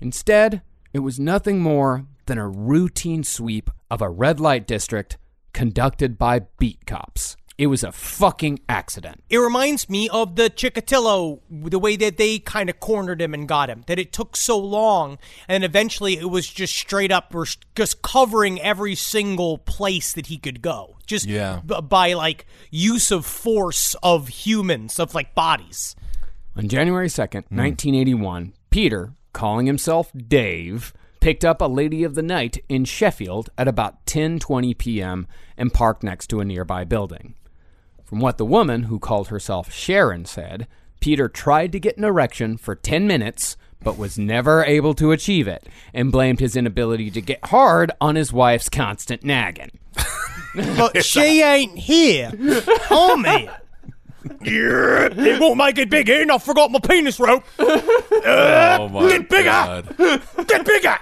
Instead, 0.00 0.62
it 0.92 1.00
was 1.00 1.20
nothing 1.20 1.60
more 1.60 2.06
than 2.26 2.38
a 2.38 2.48
routine 2.48 3.24
sweep 3.24 3.70
of 3.90 4.00
a 4.00 4.08
red 4.08 4.38
light 4.38 4.66
district 4.66 5.16
conducted 5.52 6.18
by 6.18 6.40
beat 6.58 6.86
cops. 6.86 7.36
It 7.58 7.66
was 7.66 7.84
a 7.84 7.92
fucking 7.92 8.60
accident. 8.70 9.22
It 9.28 9.36
reminds 9.36 9.90
me 9.90 10.08
of 10.08 10.36
the 10.36 10.48
Chikatilo, 10.48 11.40
the 11.50 11.78
way 11.78 11.94
that 11.96 12.16
they 12.16 12.38
kind 12.38 12.70
of 12.70 12.80
cornered 12.80 13.20
him 13.20 13.34
and 13.34 13.46
got 13.46 13.68
him. 13.68 13.84
That 13.86 13.98
it 13.98 14.14
took 14.14 14.34
so 14.34 14.58
long, 14.58 15.18
and 15.46 15.62
eventually 15.62 16.16
it 16.16 16.30
was 16.30 16.48
just 16.48 16.74
straight 16.74 17.12
up, 17.12 17.34
we're 17.34 17.44
just 17.74 18.00
covering 18.00 18.58
every 18.62 18.94
single 18.94 19.58
place 19.58 20.14
that 20.14 20.28
he 20.28 20.38
could 20.38 20.62
go, 20.62 20.96
just 21.04 21.26
Yeah. 21.26 21.60
b- 21.66 21.82
by 21.82 22.14
like 22.14 22.46
use 22.70 23.10
of 23.10 23.26
force 23.26 23.94
of 24.02 24.28
humans, 24.28 24.98
of 24.98 25.14
like 25.14 25.34
bodies. 25.34 25.94
On 26.56 26.66
January 26.66 27.08
2nd, 27.08 27.44
1981, 27.50 28.44
hmm. 28.44 28.50
Peter, 28.70 29.12
calling 29.34 29.66
himself 29.66 30.10
Dave, 30.16 30.94
picked 31.20 31.44
up 31.44 31.60
a 31.60 31.66
lady 31.66 32.02
of 32.02 32.14
the 32.14 32.22
night 32.22 32.62
in 32.68 32.84
Sheffield 32.84 33.50
at 33.56 33.68
about 33.68 34.04
10:20 34.06 34.76
p.m. 34.76 35.26
and 35.56 35.72
parked 35.72 36.02
next 36.02 36.28
to 36.28 36.40
a 36.40 36.44
nearby 36.44 36.84
building. 36.84 37.34
From 38.04 38.20
what 38.20 38.38
the 38.38 38.44
woman 38.44 38.84
who 38.84 38.98
called 38.98 39.28
herself 39.28 39.72
Sharon 39.72 40.24
said, 40.24 40.66
Peter 41.00 41.28
tried 41.28 41.72
to 41.72 41.80
get 41.80 41.96
an 41.96 42.04
erection 42.04 42.56
for 42.56 42.74
10 42.74 43.06
minutes 43.06 43.56
but 43.82 43.96
was 43.96 44.18
never 44.18 44.64
able 44.64 44.94
to 44.94 45.12
achieve 45.12 45.48
it 45.48 45.66
and 45.94 46.12
blamed 46.12 46.40
his 46.40 46.56
inability 46.56 47.10
to 47.10 47.20
get 47.20 47.44
hard 47.46 47.90
on 48.00 48.14
his 48.14 48.32
wife's 48.32 48.68
constant 48.68 49.24
nagging. 49.24 49.70
But 50.52 51.04
she 51.04 51.42
ain't 51.42 51.78
here. 51.78 52.32
Man. 52.32 53.48
Yeah, 54.42 55.08
it 55.12 55.40
won't 55.40 55.56
make 55.56 55.78
it 55.78 55.88
big 55.88 56.08
in. 56.08 56.28
I 56.28 56.38
forgot 56.38 56.72
my 56.72 56.80
penis 56.80 57.20
rope. 57.20 57.44
oh 57.60 58.88
my 58.88 59.08
Get 59.08 59.28
bigger! 59.28 59.44
God. 59.44 59.96
Get 60.48 60.66
bigger. 60.66 60.98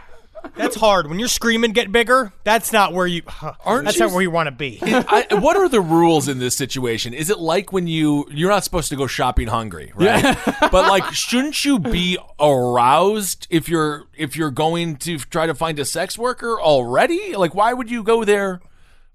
That's 0.59 0.77
hard. 0.77 1.09
When 1.09 1.19
you're 1.19 1.29
screaming, 1.29 1.73
get 1.73 1.91
bigger. 1.93 2.33
That's 2.45 2.73
not 2.73 2.93
where 2.93 3.07
you. 3.07 3.23
Aren't 3.65 3.85
that's 3.87 3.97
you- 3.97 4.07
not 4.07 4.13
where 4.13 4.23
you 4.23 4.31
want 4.31 4.49
to 4.49 4.51
be. 4.51 4.79
I, 4.83 5.27
what 5.31 5.57
are 5.57 5.69
the 5.69 5.81
rules 5.81 6.29
in 6.29 6.39
this 6.41 6.57
situation? 6.57 7.15
Is 7.15 7.31
it 7.31 7.39
like 7.39 7.73
when 7.73 7.87
you 7.87 8.27
you're 8.31 8.51
not 8.51 8.65
supposed 8.65 8.89
to 8.91 8.97
go 8.97 9.07
shopping 9.07 9.47
hungry, 9.49 9.93
right? 9.95 10.37
but 10.61 10.73
like, 10.73 11.05
shouldn't 11.13 11.65
you 11.65 11.79
be 11.79 12.19
aroused 12.41 13.47
if 13.51 13.69
you're 13.69 14.05
if 14.17 14.37
you're 14.37 14.51
going 14.51 14.97
to 14.97 15.19
try 15.19 15.47
to 15.47 15.55
find 15.55 15.79
a 15.79 15.85
sex 15.85 16.19
worker 16.19 16.61
already? 16.61 17.37
Like, 17.37 17.55
why 17.55 17.73
would 17.73 17.91
you 17.91 18.03
go 18.03 18.25
there 18.25 18.61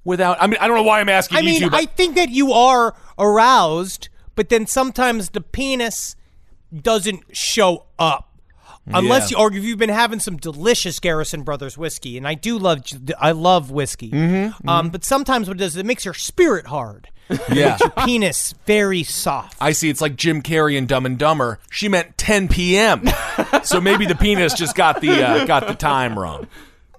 without? 0.03 0.37
I 0.41 0.47
mean, 0.47 0.57
I 0.61 0.67
don't 0.67 0.77
know 0.77 0.83
why 0.83 0.99
I'm 1.01 1.09
asking 1.09 1.37
I 1.37 1.41
you 1.41 1.45
mean, 1.45 1.61
two, 1.61 1.69
but 1.69 1.77
I 1.81 1.85
think 1.85 2.15
that 2.15 2.29
you 2.29 2.53
are 2.53 2.95
aroused, 3.19 4.09
but 4.35 4.49
then 4.49 4.65
sometimes 4.65 5.29
the 5.31 5.41
penis 5.41 6.15
doesn't 6.73 7.23
show 7.35 7.85
up. 7.99 8.29
Unless 8.87 9.31
Yeah. 9.31 9.37
you, 9.37 9.43
or 9.43 9.53
if 9.53 9.63
you've 9.63 9.77
been 9.79 9.89
having 9.89 10.19
some 10.19 10.35
delicious 10.37 10.99
Garrison 10.99 11.43
Brothers 11.43 11.77
whiskey, 11.77 12.17
and 12.17 12.27
I 12.27 12.33
do 12.33 12.57
love, 12.59 12.81
I 13.19 13.31
love 13.31 13.71
whiskey. 13.71 14.11
Mm-hmm, 14.11 14.67
Um, 14.67 14.89
but 14.89 15.05
sometimes 15.05 15.47
what 15.47 15.57
it 15.57 15.59
does, 15.59 15.73
is 15.73 15.77
it 15.77 15.85
makes 15.85 16.03
your 16.03 16.13
spirit 16.13 16.67
hard, 16.67 17.07
yeah. 17.51 17.77
your 17.79 17.89
penis 18.05 18.53
very 18.65 19.03
soft. 19.03 19.55
I 19.61 19.71
see. 19.71 19.89
It's 19.89 20.01
like 20.01 20.17
Jim 20.17 20.41
Carrey 20.41 20.77
and 20.77 20.85
Dumb 20.87 21.05
and 21.05 21.17
Dumber. 21.17 21.59
She 21.71 21.87
meant 21.87 22.17
10 22.17 22.49
p.m. 22.49 23.05
so 23.63 23.79
maybe 23.79 24.05
the 24.05 24.15
penis 24.15 24.53
just 24.53 24.75
got 24.75 24.99
the 24.99 25.11
uh, 25.23 25.45
got 25.45 25.65
the 25.67 25.75
time 25.75 26.19
wrong. 26.19 26.47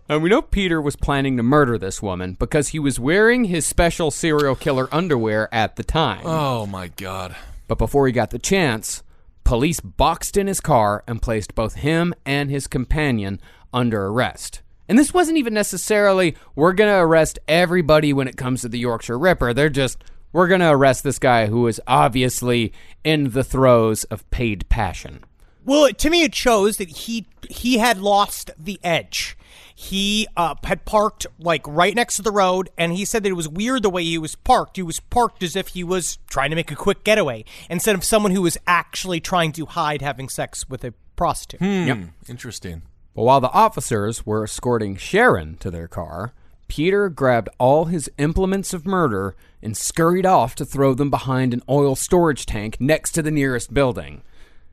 And 0.08 0.22
we 0.22 0.28
know 0.30 0.42
Peter 0.42 0.80
was 0.82 0.96
planning 0.96 1.36
to 1.36 1.42
murder 1.42 1.78
this 1.78 2.02
woman 2.02 2.34
because 2.38 2.68
he 2.68 2.78
was 2.78 2.98
wearing 2.98 3.44
his 3.44 3.66
special 3.66 4.10
serial 4.10 4.54
killer 4.54 4.88
underwear 4.92 5.48
at 5.52 5.76
the 5.76 5.84
time. 5.84 6.22
Oh 6.24 6.64
my 6.66 6.88
God. 6.88 7.36
But 7.68 7.78
before 7.78 8.06
he 8.06 8.12
got 8.12 8.28
the 8.30 8.38
chance, 8.38 9.02
police 9.44 9.80
boxed 9.80 10.36
in 10.36 10.46
his 10.46 10.60
car 10.60 11.04
and 11.06 11.22
placed 11.22 11.54
both 11.54 11.74
him 11.76 12.14
and 12.24 12.50
his 12.50 12.66
companion 12.66 13.40
under 13.72 14.06
arrest. 14.06 14.62
And 14.88 14.98
this 14.98 15.14
wasn't 15.14 15.38
even 15.38 15.54
necessarily, 15.54 16.36
we're 16.54 16.72
going 16.72 16.90
to 16.90 16.98
arrest 16.98 17.38
everybody 17.48 18.12
when 18.12 18.28
it 18.28 18.36
comes 18.36 18.62
to 18.62 18.68
the 18.68 18.78
Yorkshire 18.78 19.18
Ripper. 19.18 19.54
They're 19.54 19.70
just, 19.70 20.02
we're 20.32 20.48
going 20.48 20.60
to 20.60 20.70
arrest 20.70 21.04
this 21.04 21.18
guy 21.18 21.46
who 21.46 21.66
is 21.66 21.80
obviously 21.86 22.72
in 23.02 23.30
the 23.30 23.44
throes 23.44 24.04
of 24.04 24.28
paid 24.30 24.68
passion. 24.68 25.24
Well, 25.64 25.90
to 25.92 26.10
me, 26.10 26.24
it 26.24 26.34
shows 26.34 26.76
that 26.76 26.90
he 26.90 27.26
he 27.48 27.78
had 27.78 27.98
lost 27.98 28.50
the 28.58 28.78
edge. 28.84 29.36
He 29.76 30.28
uh, 30.36 30.54
had 30.62 30.84
parked 30.84 31.26
like 31.38 31.66
right 31.66 31.94
next 31.94 32.16
to 32.16 32.22
the 32.22 32.30
road, 32.30 32.70
and 32.78 32.92
he 32.92 33.04
said 33.04 33.24
that 33.24 33.30
it 33.30 33.32
was 33.32 33.48
weird 33.48 33.82
the 33.82 33.90
way 33.90 34.04
he 34.04 34.18
was 34.18 34.36
parked. 34.36 34.76
He 34.76 34.82
was 34.82 35.00
parked 35.00 35.42
as 35.42 35.56
if 35.56 35.68
he 35.68 35.82
was 35.82 36.18
trying 36.28 36.50
to 36.50 36.56
make 36.56 36.70
a 36.70 36.76
quick 36.76 37.02
getaway 37.02 37.44
instead 37.68 37.96
of 37.96 38.04
someone 38.04 38.32
who 38.32 38.42
was 38.42 38.56
actually 38.68 39.20
trying 39.20 39.50
to 39.52 39.66
hide 39.66 40.00
having 40.00 40.28
sex 40.28 40.68
with 40.68 40.84
a 40.84 40.94
prostitute. 41.16 41.60
Yep. 41.60 41.98
Interesting. 42.28 42.82
But 43.16 43.24
while 43.24 43.40
the 43.40 43.50
officers 43.50 44.24
were 44.24 44.44
escorting 44.44 44.96
Sharon 44.96 45.56
to 45.58 45.70
their 45.70 45.88
car, 45.88 46.32
Peter 46.68 47.08
grabbed 47.08 47.48
all 47.58 47.86
his 47.86 48.10
implements 48.18 48.72
of 48.72 48.86
murder 48.86 49.36
and 49.62 49.76
scurried 49.76 50.26
off 50.26 50.54
to 50.56 50.64
throw 50.64 50.94
them 50.94 51.10
behind 51.10 51.52
an 51.52 51.62
oil 51.68 51.96
storage 51.96 52.46
tank 52.46 52.76
next 52.80 53.12
to 53.12 53.22
the 53.22 53.30
nearest 53.30 53.74
building. 53.74 54.22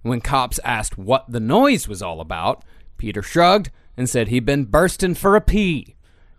When 0.01 0.21
cops 0.21 0.59
asked 0.63 0.97
what 0.97 1.31
the 1.31 1.39
noise 1.39 1.87
was 1.87 2.01
all 2.01 2.21
about, 2.21 2.63
Peter 2.97 3.21
shrugged 3.21 3.71
and 4.01 4.09
said 4.09 4.29
he'd 4.29 4.45
been 4.47 4.65
bursting 4.65 5.13
for 5.13 5.35
a 5.35 5.41
pee. 5.41 5.95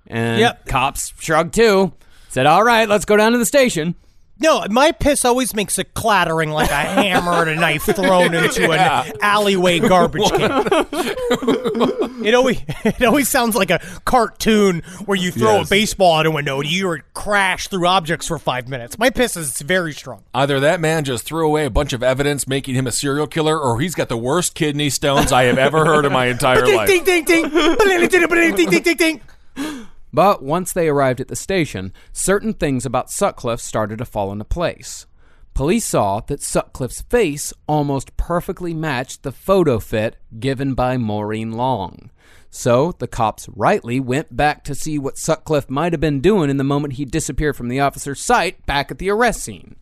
And 0.08 0.40
Yep. 0.40 0.66
cops 0.66 1.12
shrugged 1.20 1.54
too. 1.54 1.92
Said, 2.28 2.44
"All 2.46 2.64
right, 2.64 2.88
let's 2.88 3.04
go 3.04 3.16
down 3.16 3.30
to 3.32 3.38
the 3.38 3.46
station." 3.46 3.94
No, 4.42 4.66
my 4.68 4.90
piss 4.90 5.24
always 5.24 5.54
makes 5.54 5.78
a 5.78 5.84
clattering 5.84 6.50
like 6.50 6.70
a 6.70 6.74
hammer 6.74 7.42
and 7.42 7.50
a 7.50 7.54
knife 7.54 7.84
thrown 7.84 8.34
into 8.34 8.62
yeah. 8.62 9.04
an 9.04 9.12
alleyway 9.20 9.78
garbage 9.78 10.28
can. 10.30 10.50
it 12.24 12.34
always 12.34 12.60
it 12.84 13.02
always 13.04 13.28
sounds 13.28 13.54
like 13.54 13.70
a 13.70 13.78
cartoon 14.04 14.82
where 15.04 15.16
you 15.16 15.30
throw 15.30 15.58
yes. 15.58 15.68
a 15.68 15.70
baseball 15.70 16.14
out 16.14 16.26
a 16.26 16.30
window 16.30 16.60
and 16.60 16.68
you 16.68 16.98
crash 17.14 17.68
through 17.68 17.86
objects 17.86 18.26
for 18.26 18.36
five 18.36 18.68
minutes. 18.68 18.98
My 18.98 19.10
piss 19.10 19.36
is 19.36 19.60
very 19.60 19.92
strong. 19.92 20.24
Either 20.34 20.58
that 20.58 20.80
man 20.80 21.04
just 21.04 21.24
threw 21.24 21.46
away 21.46 21.64
a 21.64 21.70
bunch 21.70 21.92
of 21.92 22.02
evidence 22.02 22.48
making 22.48 22.74
him 22.74 22.88
a 22.88 22.92
serial 22.92 23.28
killer, 23.28 23.58
or 23.58 23.80
he's 23.80 23.94
got 23.94 24.08
the 24.08 24.16
worst 24.16 24.56
kidney 24.56 24.90
stones 24.90 25.30
I 25.30 25.44
have 25.44 25.58
ever 25.58 25.84
heard 25.84 26.04
in 26.04 26.12
my 26.12 26.26
entire 26.26 26.66
life. 26.66 26.88
Ding 26.88 27.04
ding 27.04 27.24
ding 27.24 27.48
ding 27.48 27.76
ding 27.78 28.56
ding 28.56 28.82
ding 28.82 28.96
ding. 28.96 29.88
But 30.12 30.42
once 30.42 30.72
they 30.72 30.88
arrived 30.88 31.20
at 31.20 31.28
the 31.28 31.36
station, 31.36 31.92
certain 32.12 32.52
things 32.52 32.84
about 32.84 33.10
Sutcliffe 33.10 33.60
started 33.60 33.98
to 33.98 34.04
fall 34.04 34.30
into 34.30 34.44
place. 34.44 35.06
Police 35.54 35.84
saw 35.84 36.20
that 36.20 36.42
Sutcliffe's 36.42 37.02
face 37.02 37.52
almost 37.66 38.16
perfectly 38.16 38.72
matched 38.72 39.22
the 39.22 39.32
photo 39.32 39.78
fit 39.78 40.16
given 40.38 40.74
by 40.74 40.96
Maureen 40.96 41.52
Long. 41.52 42.10
So 42.50 42.92
the 42.92 43.08
cops 43.08 43.48
rightly 43.50 44.00
went 44.00 44.34
back 44.36 44.64
to 44.64 44.74
see 44.74 44.98
what 44.98 45.18
Sutcliffe 45.18 45.70
might 45.70 45.92
have 45.92 46.00
been 46.00 46.20
doing 46.20 46.50
in 46.50 46.56
the 46.56 46.64
moment 46.64 46.94
he 46.94 47.04
disappeared 47.04 47.56
from 47.56 47.68
the 47.68 47.80
officer's 47.80 48.20
sight 48.20 48.64
back 48.66 48.90
at 48.90 48.98
the 48.98 49.10
arrest 49.10 49.42
scene. 49.42 49.76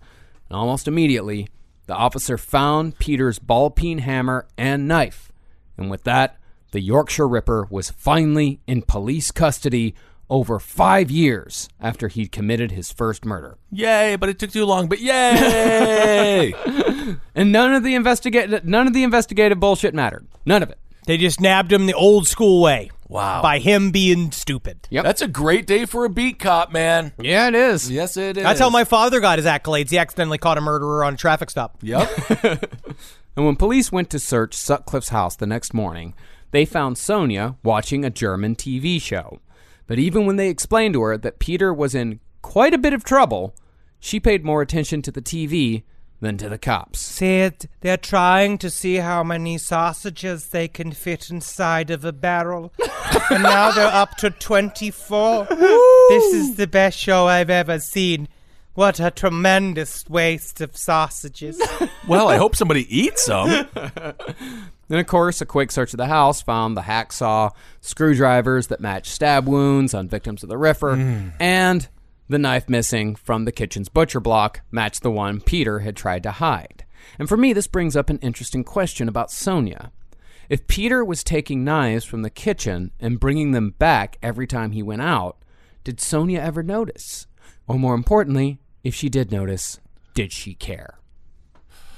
And 0.48 0.56
almost 0.56 0.88
immediately, 0.88 1.48
the 1.86 1.94
officer 1.94 2.38
found 2.38 2.98
Peter's 2.98 3.38
ball 3.40 3.70
peen 3.70 3.98
hammer 3.98 4.46
and 4.56 4.86
knife. 4.86 5.32
And 5.76 5.90
with 5.90 6.04
that, 6.04 6.36
the 6.72 6.80
Yorkshire 6.80 7.26
Ripper 7.26 7.66
was 7.70 7.90
finally 7.90 8.60
in 8.66 8.82
police 8.82 9.32
custody 9.32 9.94
over 10.30 10.58
five 10.58 11.10
years 11.10 11.68
after 11.80 12.08
he'd 12.08 12.32
committed 12.32 12.70
his 12.70 12.92
first 12.92 13.24
murder. 13.24 13.58
Yay! 13.70 14.16
But 14.16 14.28
it 14.30 14.38
took 14.38 14.50
too 14.52 14.64
long. 14.64 14.88
But 14.88 15.00
yay! 15.00 16.54
And 17.34 17.50
none 17.52 17.74
of 17.74 17.82
the 17.82 17.94
investigate 17.94 18.64
none 18.64 18.86
of 18.86 18.92
the 18.92 19.02
investigative 19.02 19.58
bullshit 19.58 19.94
mattered. 19.94 20.26
None 20.46 20.62
of 20.62 20.70
it. 20.70 20.78
They 21.06 21.16
just 21.16 21.40
nabbed 21.40 21.72
him 21.72 21.86
the 21.86 21.94
old 21.94 22.28
school 22.28 22.62
way. 22.62 22.90
Wow. 23.08 23.42
By 23.42 23.58
him 23.58 23.90
being 23.90 24.30
stupid. 24.30 24.86
Yep. 24.90 25.02
That's 25.04 25.22
a 25.22 25.26
great 25.26 25.66
day 25.66 25.86
for 25.86 26.04
a 26.04 26.08
beat 26.08 26.38
cop, 26.38 26.70
man. 26.72 27.12
Yeah, 27.18 27.48
it 27.48 27.56
is. 27.56 27.90
Yes, 27.90 28.16
it 28.16 28.36
is. 28.36 28.44
That's 28.44 28.60
how 28.60 28.70
my 28.70 28.84
father 28.84 29.18
got 29.18 29.38
his 29.38 29.46
accolades. 29.46 29.90
He 29.90 29.98
accidentally 29.98 30.38
caught 30.38 30.58
a 30.58 30.60
murderer 30.60 31.02
on 31.02 31.14
a 31.14 31.16
traffic 31.16 31.50
stop. 31.50 31.78
Yep. 31.82 32.08
And 33.36 33.46
when 33.46 33.56
police 33.56 33.92
went 33.92 34.10
to 34.10 34.18
search 34.18 34.54
Sutcliffe's 34.54 35.10
house 35.10 35.36
the 35.36 35.46
next 35.46 35.72
morning, 35.72 36.14
they 36.50 36.64
found 36.64 36.98
Sonia 36.98 37.56
watching 37.62 38.04
a 38.04 38.10
German 38.10 38.56
TV 38.56 39.00
show. 39.00 39.40
But 39.90 39.98
even 39.98 40.24
when 40.24 40.36
they 40.36 40.48
explained 40.48 40.94
to 40.94 41.02
her 41.02 41.18
that 41.18 41.40
Peter 41.40 41.74
was 41.74 41.96
in 41.96 42.20
quite 42.42 42.72
a 42.72 42.78
bit 42.78 42.92
of 42.92 43.02
trouble, 43.02 43.56
she 43.98 44.20
paid 44.20 44.44
more 44.44 44.62
attention 44.62 45.02
to 45.02 45.10
the 45.10 45.20
TV 45.20 45.82
than 46.20 46.38
to 46.38 46.48
the 46.48 46.58
cops. 46.58 47.00
Said 47.00 47.68
they're 47.80 47.96
trying 47.96 48.56
to 48.58 48.70
see 48.70 48.98
how 48.98 49.24
many 49.24 49.58
sausages 49.58 50.50
they 50.50 50.68
can 50.68 50.92
fit 50.92 51.28
inside 51.28 51.90
of 51.90 52.04
a 52.04 52.12
barrel. 52.12 52.72
and 53.32 53.42
now 53.42 53.72
they're 53.72 53.88
up 53.88 54.16
to 54.18 54.30
24. 54.30 55.48
This 56.10 56.34
is 56.34 56.54
the 56.54 56.68
best 56.68 56.96
show 56.96 57.26
I've 57.26 57.50
ever 57.50 57.80
seen. 57.80 58.28
What 58.80 58.98
a 58.98 59.10
tremendous 59.10 60.08
waste 60.08 60.62
of 60.62 60.74
sausages. 60.74 61.60
Well, 62.08 62.28
I 62.28 62.38
hope 62.38 62.56
somebody 62.56 62.86
eats 62.88 63.26
some. 63.26 63.68
Then, 63.74 64.98
of 64.98 65.06
course, 65.06 65.42
a 65.42 65.46
quick 65.46 65.70
search 65.70 65.92
of 65.92 65.98
the 65.98 66.06
house 66.06 66.40
found 66.40 66.74
the 66.74 66.80
hacksaw, 66.80 67.50
screwdrivers 67.82 68.68
that 68.68 68.80
matched 68.80 69.12
stab 69.12 69.46
wounds 69.46 69.92
on 69.92 70.08
victims 70.08 70.42
of 70.42 70.48
the 70.48 70.56
Ripper, 70.56 70.96
mm. 70.96 71.32
and 71.38 71.86
the 72.30 72.38
knife 72.38 72.70
missing 72.70 73.16
from 73.16 73.44
the 73.44 73.52
kitchen's 73.52 73.90
butcher 73.90 74.18
block 74.18 74.62
matched 74.70 75.02
the 75.02 75.10
one 75.10 75.42
Peter 75.42 75.80
had 75.80 75.94
tried 75.94 76.22
to 76.22 76.30
hide. 76.30 76.86
And 77.18 77.28
for 77.28 77.36
me, 77.36 77.52
this 77.52 77.66
brings 77.66 77.94
up 77.94 78.08
an 78.08 78.18
interesting 78.20 78.64
question 78.64 79.08
about 79.08 79.30
Sonia. 79.30 79.92
If 80.48 80.66
Peter 80.68 81.04
was 81.04 81.22
taking 81.22 81.64
knives 81.64 82.06
from 82.06 82.22
the 82.22 82.30
kitchen 82.30 82.92
and 82.98 83.20
bringing 83.20 83.50
them 83.50 83.74
back 83.78 84.16
every 84.22 84.46
time 84.46 84.70
he 84.70 84.82
went 84.82 85.02
out, 85.02 85.36
did 85.84 86.00
Sonia 86.00 86.40
ever 86.40 86.62
notice? 86.62 87.26
Or 87.68 87.78
more 87.78 87.94
importantly, 87.94 88.58
if 88.82 88.94
she 88.94 89.08
did 89.08 89.30
notice, 89.30 89.80
did 90.14 90.32
she 90.32 90.54
care? 90.54 91.00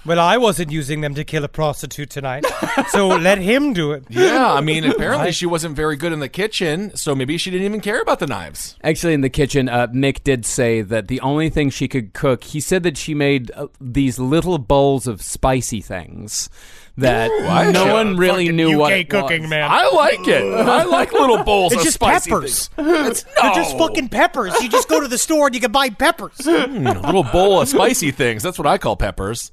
well, 0.05 0.19
I 0.19 0.37
wasn't 0.37 0.73
using 0.73 1.01
them 1.01 1.15
to 1.15 1.25
kill 1.25 1.45
a 1.45 1.49
prostitute 1.49 2.11
tonight, 2.11 2.45
so 2.89 3.09
let 3.09 3.39
him 3.39 3.73
do 3.73 3.93
it. 3.93 4.05
Yeah, 4.13 4.53
I 4.53 4.61
mean, 4.61 4.85
apparently 4.85 5.33
she 5.33 5.47
wasn't 5.47 5.75
very 5.75 5.97
good 5.97 6.13
in 6.13 6.21
the 6.21 6.29
kitchen, 6.29 6.95
so 6.97 7.15
maybe 7.15 7.39
she 7.39 7.51
didn't 7.51 7.67
even 7.67 7.81
care 7.81 8.01
about 8.01 8.19
the 8.19 8.27
knives. 8.27 8.77
Actually, 8.83 9.15
in 9.15 9.21
the 9.21 9.31
kitchen, 9.31 9.69
uh, 9.69 9.89
Mick 9.89 10.23
did 10.23 10.45
say 10.47 10.81
that 10.83 11.09
the 11.09 11.21
only 11.21 11.51
thing 11.51 11.71
she 11.71 11.89
could 11.89 12.13
cook, 12.13 12.45
he 12.45 12.61
said 12.61 12.83
that 12.83 12.97
she 12.97 13.15
made 13.15 13.51
uh, 13.53 13.67
these 13.81 14.19
little 14.19 14.59
bowls 14.59 15.07
of 15.07 15.23
spicy 15.23 15.81
things 15.81 16.49
that 16.99 17.73
no 17.73 17.93
one 17.95 18.17
really 18.17 18.51
knew 18.53 18.73
UK 18.75 18.79
what 18.79 18.93
it 18.93 19.09
cooking, 19.09 19.43
was. 19.43 19.51
man. 19.51 19.69
I 19.71 19.89
like 19.91 20.27
it. 20.29 20.43
I 20.45 20.85
like 20.85 21.13
little 21.13 21.43
bowls 21.45 21.73
It's 21.73 21.81
of 21.81 21.85
just 21.85 21.95
spicy 21.95 22.31
peppers. 22.31 22.69
things. 22.69 22.87
It's, 23.09 23.23
They're 23.23 23.55
just 23.55 23.79
fucking 23.79 24.09
peppers. 24.11 24.61
You 24.61 24.69
just 24.69 24.89
go 24.89 25.01
to 25.01 25.09
the 25.09 25.19
store 25.19 25.47
and 25.47 25.55
you 25.55 25.61
can 25.61 25.73
buy 25.73 25.91
peppers. 25.91 26.37
Mm, 26.43 26.97
a 27.03 27.07
little 27.07 27.25
bowl 27.25 27.61
of 27.61 27.69
spicy 27.69 28.11
things. 28.11 28.43
That's 28.43 28.59
what 28.59 28.67
I 28.67 28.79
call 28.79 28.97
peppers. 28.97 29.51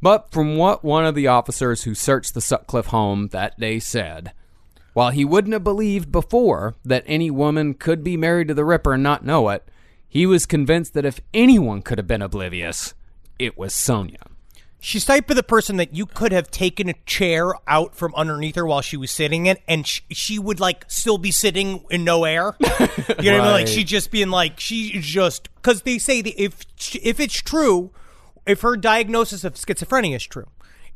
But 0.00 0.30
from 0.32 0.56
what 0.56 0.84
one 0.84 1.04
of 1.06 1.14
the 1.14 1.28
officers 1.28 1.84
who 1.84 1.94
searched 1.94 2.34
the 2.34 2.40
Sutcliffe 2.40 2.86
home 2.86 3.28
that 3.28 3.58
day 3.60 3.78
said, 3.78 4.32
while 4.92 5.10
he 5.10 5.24
wouldn't 5.24 5.52
have 5.52 5.64
believed 5.64 6.10
before 6.10 6.74
that 6.84 7.04
any 7.06 7.30
woman 7.30 7.74
could 7.74 8.02
be 8.02 8.16
married 8.16 8.48
to 8.48 8.54
the 8.54 8.64
Ripper 8.64 8.92
and 8.94 9.02
not 9.02 9.24
know 9.24 9.48
it, 9.50 9.66
he 10.08 10.26
was 10.26 10.44
convinced 10.44 10.92
that 10.94 11.04
if 11.06 11.20
anyone 11.32 11.80
could 11.82 11.98
have 11.98 12.06
been 12.08 12.20
oblivious, 12.22 12.94
it 13.38 13.56
was 13.56 13.74
Sonia. 13.74 14.18
She's 14.84 15.04
type 15.04 15.30
of 15.30 15.36
the 15.36 15.44
person 15.44 15.76
that 15.76 15.94
you 15.94 16.06
could 16.06 16.32
have 16.32 16.50
taken 16.50 16.88
a 16.88 16.94
chair 17.06 17.52
out 17.68 17.94
from 17.94 18.12
underneath 18.16 18.56
her 18.56 18.66
while 18.66 18.80
she 18.80 18.96
was 18.96 19.12
sitting 19.12 19.46
in, 19.46 19.56
and 19.68 19.86
sh- 19.86 20.00
she 20.10 20.40
would 20.40 20.58
like 20.58 20.84
still 20.88 21.18
be 21.18 21.30
sitting 21.30 21.84
in 21.88 22.02
no 22.02 22.24
air. 22.24 22.56
You 23.22 23.30
know 23.30 23.38
what 23.38 23.44
I 23.44 23.52
mean? 23.52 23.52
Like 23.52 23.68
she 23.68 23.84
just 23.84 24.10
being 24.10 24.30
like 24.30 24.58
she 24.58 24.98
just 25.00 25.48
because 25.54 25.82
they 25.82 25.98
say 25.98 26.20
that 26.22 26.42
if 26.42 26.64
if 27.00 27.20
it's 27.20 27.40
true, 27.40 27.92
if 28.44 28.62
her 28.62 28.76
diagnosis 28.76 29.44
of 29.44 29.54
schizophrenia 29.54 30.16
is 30.16 30.24
true, 30.24 30.46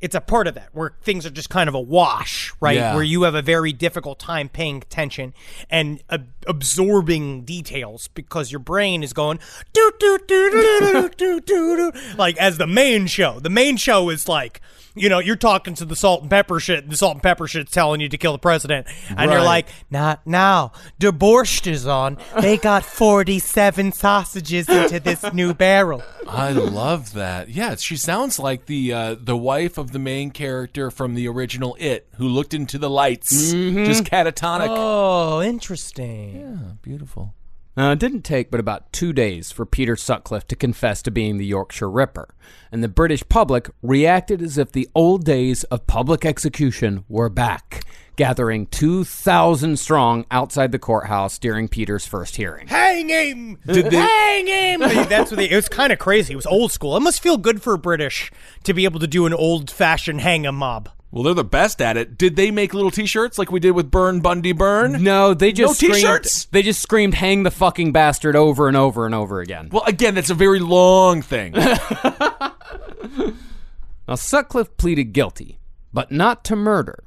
it's 0.00 0.14
a 0.14 0.20
part 0.20 0.46
of 0.46 0.54
that 0.54 0.68
where 0.72 0.92
things 1.02 1.24
are 1.24 1.30
just 1.30 1.48
kind 1.48 1.68
of 1.68 1.74
a 1.74 1.80
wash, 1.80 2.52
right? 2.60 2.76
Yeah. 2.76 2.94
Where 2.94 3.02
you 3.02 3.22
have 3.22 3.34
a 3.34 3.42
very 3.42 3.72
difficult 3.72 4.18
time 4.18 4.48
paying 4.48 4.78
attention 4.78 5.32
and 5.70 6.02
ab- 6.10 6.28
absorbing 6.46 7.44
details 7.44 8.08
because 8.08 8.52
your 8.52 8.58
brain 8.58 9.02
is 9.02 9.12
going 9.12 9.38
do 9.72 9.92
do 9.98 10.18
do 10.26 10.50
do 10.50 10.80
do 10.80 11.08
do 11.16 11.40
do 11.40 11.76
do 11.92 11.92
like 12.18 12.36
as 12.36 12.58
the 12.58 12.66
main 12.66 13.06
show. 13.06 13.40
The 13.40 13.50
main 13.50 13.76
show 13.76 14.10
is 14.10 14.28
like 14.28 14.60
you 14.96 15.08
know 15.08 15.18
you're 15.18 15.36
talking 15.36 15.74
to 15.74 15.84
the 15.84 15.94
salt 15.94 16.22
and 16.22 16.30
pepper 16.30 16.58
shit. 16.58 16.82
And 16.82 16.92
the 16.92 16.96
salt 16.96 17.14
and 17.14 17.22
pepper 17.22 17.46
shit's 17.46 17.70
telling 17.70 18.00
you 18.00 18.08
to 18.08 18.18
kill 18.18 18.32
the 18.32 18.38
president, 18.38 18.86
and 19.16 19.30
you're 19.30 19.42
like, 19.42 19.68
not 19.90 20.26
now. 20.26 20.72
Der 20.98 21.12
Borscht 21.12 21.66
is 21.66 21.86
on. 21.86 22.18
They 22.40 22.56
got 22.56 22.84
forty 23.02 23.38
seven 23.38 23.92
sausages 23.92 24.68
into 24.68 24.98
this 24.98 25.22
new 25.32 25.54
barrel. 25.54 26.02
I 26.26 26.52
love 26.52 27.12
that. 27.12 27.48
Yeah, 27.48 27.76
she 27.76 27.96
sounds 27.96 28.38
like 28.38 28.66
the 28.66 28.92
uh, 28.92 29.16
the 29.20 29.36
wife 29.36 29.78
of 29.78 29.92
the 29.92 29.98
main 29.98 30.30
character 30.30 30.90
from 30.90 31.14
the 31.14 31.28
original 31.28 31.76
It, 31.78 32.08
who 32.16 32.26
looked 32.26 32.54
into 32.54 32.78
the 32.78 32.90
lights, 32.90 33.52
just 33.52 34.04
catatonic. 34.04 34.66
Oh, 34.68 35.42
interesting. 35.42 36.40
Yeah, 36.40 36.72
beautiful. 36.82 37.34
Now, 37.76 37.90
it 37.90 37.98
didn't 37.98 38.22
take 38.22 38.50
but 38.50 38.58
about 38.60 38.90
two 38.92 39.12
days 39.12 39.52
for 39.52 39.66
Peter 39.66 39.96
Sutcliffe 39.96 40.48
to 40.48 40.56
confess 40.56 41.02
to 41.02 41.10
being 41.10 41.36
the 41.36 41.44
Yorkshire 41.44 41.90
Ripper, 41.90 42.34
and 42.72 42.82
the 42.82 42.88
British 42.88 43.22
public 43.28 43.68
reacted 43.82 44.40
as 44.40 44.56
if 44.56 44.72
the 44.72 44.88
old 44.94 45.24
days 45.24 45.64
of 45.64 45.86
public 45.86 46.24
execution 46.24 47.04
were 47.06 47.28
back, 47.28 47.84
gathering 48.16 48.66
2,000 48.68 49.78
strong 49.78 50.24
outside 50.30 50.72
the 50.72 50.78
courthouse 50.78 51.38
during 51.38 51.68
Peter's 51.68 52.06
first 52.06 52.36
hearing. 52.36 52.66
Hang 52.66 53.10
him! 53.10 53.58
Did 53.66 53.90
they- 53.90 53.96
Hang 53.98 54.46
him! 54.46 54.80
That's 54.80 55.30
what 55.30 55.36
they, 55.36 55.50
it 55.50 55.56
was 55.56 55.68
kind 55.68 55.92
of 55.92 55.98
crazy. 55.98 56.32
It 56.32 56.36
was 56.36 56.46
old 56.46 56.72
school. 56.72 56.96
It 56.96 57.00
must 57.00 57.22
feel 57.22 57.36
good 57.36 57.60
for 57.60 57.74
a 57.74 57.78
British 57.78 58.32
to 58.64 58.72
be 58.72 58.84
able 58.86 59.00
to 59.00 59.06
do 59.06 59.26
an 59.26 59.34
old 59.34 59.70
fashioned 59.70 60.22
hang 60.22 60.46
'em 60.46 60.54
mob. 60.56 60.88
Well, 61.10 61.22
they're 61.22 61.34
the 61.34 61.44
best 61.44 61.80
at 61.80 61.96
it. 61.96 62.18
Did 62.18 62.36
they 62.36 62.50
make 62.50 62.74
little 62.74 62.90
T-shirts 62.90 63.38
like 63.38 63.50
we 63.50 63.60
did 63.60 63.70
with 63.70 63.90
Burn 63.90 64.20
Bundy 64.20 64.52
Burn? 64.52 65.02
No, 65.02 65.34
they 65.34 65.52
just 65.52 65.70
No 65.70 65.72
screamed, 65.74 65.94
t-shirts? 65.94 66.44
They 66.46 66.62
just 66.62 66.82
screamed 66.82 67.14
"Hang 67.14 67.42
the 67.42 67.50
fucking 67.50 67.92
bastard" 67.92 68.36
over 68.36 68.68
and 68.68 68.76
over 68.76 69.06
and 69.06 69.14
over 69.14 69.40
again. 69.40 69.68
Well, 69.70 69.84
again, 69.86 70.14
that's 70.14 70.30
a 70.30 70.34
very 70.34 70.60
long 70.60 71.22
thing. 71.22 71.54
Now, 74.08 74.14
Sutcliffe 74.14 74.76
pleaded 74.76 75.12
guilty, 75.12 75.58
but 75.92 76.12
not 76.12 76.44
to 76.44 76.54
murder. 76.54 77.02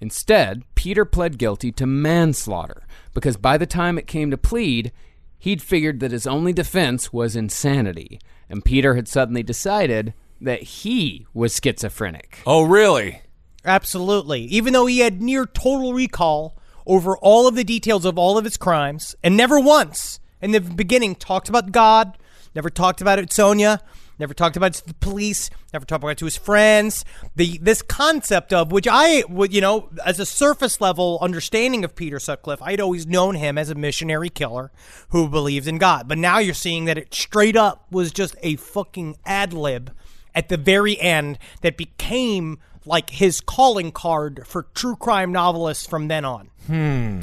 Instead, 0.00 0.64
Peter 0.74 1.04
pled 1.04 1.38
guilty 1.38 1.70
to 1.72 1.86
manslaughter 1.86 2.82
because 3.14 3.36
by 3.36 3.56
the 3.56 3.66
time 3.66 3.98
it 3.98 4.08
came 4.08 4.32
to 4.32 4.36
plead, 4.36 4.90
he'd 5.38 5.62
figured 5.62 6.00
that 6.00 6.10
his 6.10 6.26
only 6.26 6.52
defense 6.52 7.12
was 7.12 7.36
insanity, 7.36 8.18
and 8.50 8.64
Peter 8.64 8.96
had 8.96 9.06
suddenly 9.06 9.44
decided 9.44 10.12
that 10.40 10.62
he 10.62 11.24
was 11.32 11.58
schizophrenic. 11.62 12.40
oh, 12.46 12.62
really? 12.62 13.22
Absolutely. 13.64 14.42
Even 14.42 14.72
though 14.72 14.86
he 14.86 15.00
had 15.00 15.22
near 15.22 15.46
total 15.46 15.94
recall 15.94 16.56
over 16.86 17.16
all 17.18 17.46
of 17.46 17.54
the 17.54 17.64
details 17.64 18.04
of 18.04 18.18
all 18.18 18.36
of 18.36 18.44
his 18.44 18.56
crimes, 18.56 19.16
and 19.22 19.36
never 19.36 19.58
once 19.58 20.20
in 20.42 20.52
the 20.52 20.60
beginning 20.60 21.14
talked 21.14 21.48
about 21.48 21.72
God, 21.72 22.18
never 22.54 22.68
talked 22.68 23.00
about 23.00 23.18
it 23.18 23.32
Sonia, 23.32 23.80
never 24.18 24.34
talked 24.34 24.56
about 24.56 24.76
it 24.76 24.80
to 24.80 24.86
the 24.88 24.94
police, 24.94 25.48
never 25.72 25.84
talked 25.84 26.02
about 26.02 26.10
it 26.10 26.18
to 26.18 26.26
his 26.26 26.36
friends. 26.36 27.04
The 27.36 27.58
this 27.58 27.80
concept 27.80 28.52
of 28.52 28.70
which 28.70 28.86
I 28.90 29.24
would, 29.28 29.54
you 29.54 29.60
know, 29.60 29.88
as 30.04 30.20
a 30.20 30.26
surface 30.26 30.80
level 30.80 31.18
understanding 31.22 31.84
of 31.84 31.96
Peter 31.96 32.20
Sutcliffe, 32.20 32.62
I'd 32.62 32.80
always 32.80 33.06
known 33.06 33.34
him 33.36 33.56
as 33.56 33.70
a 33.70 33.74
missionary 33.74 34.28
killer 34.28 34.70
who 35.08 35.28
believed 35.28 35.66
in 35.66 35.78
God. 35.78 36.06
But 36.06 36.18
now 36.18 36.38
you're 36.38 36.54
seeing 36.54 36.84
that 36.84 36.98
it 36.98 37.14
straight 37.14 37.56
up 37.56 37.86
was 37.90 38.12
just 38.12 38.36
a 38.42 38.56
fucking 38.56 39.16
ad 39.24 39.52
lib 39.52 39.92
at 40.34 40.48
the 40.48 40.56
very 40.56 41.00
end 41.00 41.38
that 41.62 41.76
became 41.76 42.58
like 42.86 43.10
his 43.10 43.40
calling 43.40 43.92
card 43.92 44.46
for 44.46 44.66
true 44.74 44.96
crime 44.96 45.32
novelists 45.32 45.86
from 45.86 46.08
then 46.08 46.24
on. 46.24 46.50
Hmm. 46.66 47.20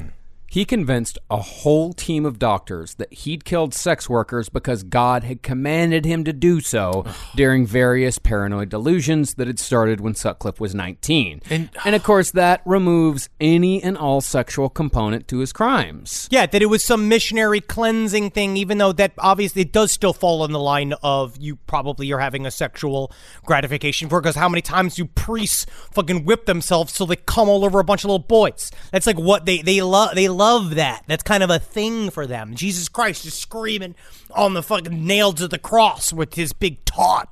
He 0.52 0.66
convinced 0.66 1.18
a 1.30 1.38
whole 1.38 1.94
team 1.94 2.26
of 2.26 2.38
doctors 2.38 2.96
that 2.96 3.14
he'd 3.14 3.46
killed 3.46 3.74
sex 3.74 4.10
workers 4.10 4.50
because 4.50 4.84
God 4.84 5.24
had 5.24 5.44
commanded 5.44 6.04
him 6.04 6.26
to 6.26 6.34
do 6.34 6.60
so 6.60 7.06
during 7.38 7.66
various 7.66 8.20
paranoid 8.20 8.68
delusions 8.68 9.36
that 9.36 9.48
had 9.48 9.60
started 9.60 10.02
when 10.02 10.14
Sutcliffe 10.14 10.60
was 10.60 10.76
19. 10.76 11.42
And- 11.50 11.96
of 11.96 12.04
course, 12.04 12.32
that 12.32 12.62
removes 12.66 13.30
any 13.40 13.82
and 13.82 13.98
all 13.98 14.20
sexual 14.20 14.68
component 14.68 15.30
to 15.30 15.38
his 15.38 15.54
crimes. 15.54 16.28
Yeah, 16.30 16.46
that 16.48 16.62
it 16.62 16.66
was 16.66 16.84
some 16.84 17.08
missionary 17.08 17.62
cleansing 17.62 18.32
thing, 18.32 18.58
even 18.58 18.78
though 18.78 18.92
that 18.92 19.14
obviously 19.20 19.62
it 19.62 19.72
does 19.72 19.94
still 19.94 20.12
fall 20.12 20.44
in 20.44 20.52
the 20.52 20.60
line 20.60 20.92
of 21.02 21.38
you 21.38 21.56
probably 21.56 22.12
are 22.12 22.20
having 22.20 22.46
a 22.46 22.52
sexual 22.52 23.10
gratification 23.46 24.10
for 24.10 24.20
because 24.20 24.36
how 24.36 24.50
many 24.50 24.62
times 24.62 24.96
do 24.96 25.06
priests 25.06 25.66
fucking 25.92 26.26
whip 26.26 26.46
themselves 26.46 26.92
so 26.94 27.06
they 27.06 27.16
come 27.16 27.48
all 27.48 27.64
over 27.64 27.80
a 27.80 27.86
bunch 27.86 28.04
of 28.04 28.10
little 28.10 28.20
boys? 28.20 28.70
That's 28.92 29.08
like 29.08 29.18
what 29.18 29.46
they 29.46 29.62
they 29.62 29.82
love 29.82 30.14
they 30.14 30.28
love 30.28 30.41
that. 30.76 31.04
That's 31.08 31.24
kind 31.24 31.44
of 31.44 31.50
a 31.50 31.60
thing 31.60 32.10
for 32.10 32.26
them. 32.26 32.56
Jesus 32.56 32.90
Christ 32.90 33.26
is 33.26 33.34
screaming 33.34 33.96
on 34.32 34.54
the 34.54 34.64
fucking 34.64 35.06
nailed 35.06 35.38
to 35.38 35.48
the 35.48 35.60
cross 35.60 36.12
with 36.12 36.34
his 36.34 36.54
big 36.54 36.84
taut 36.86 37.30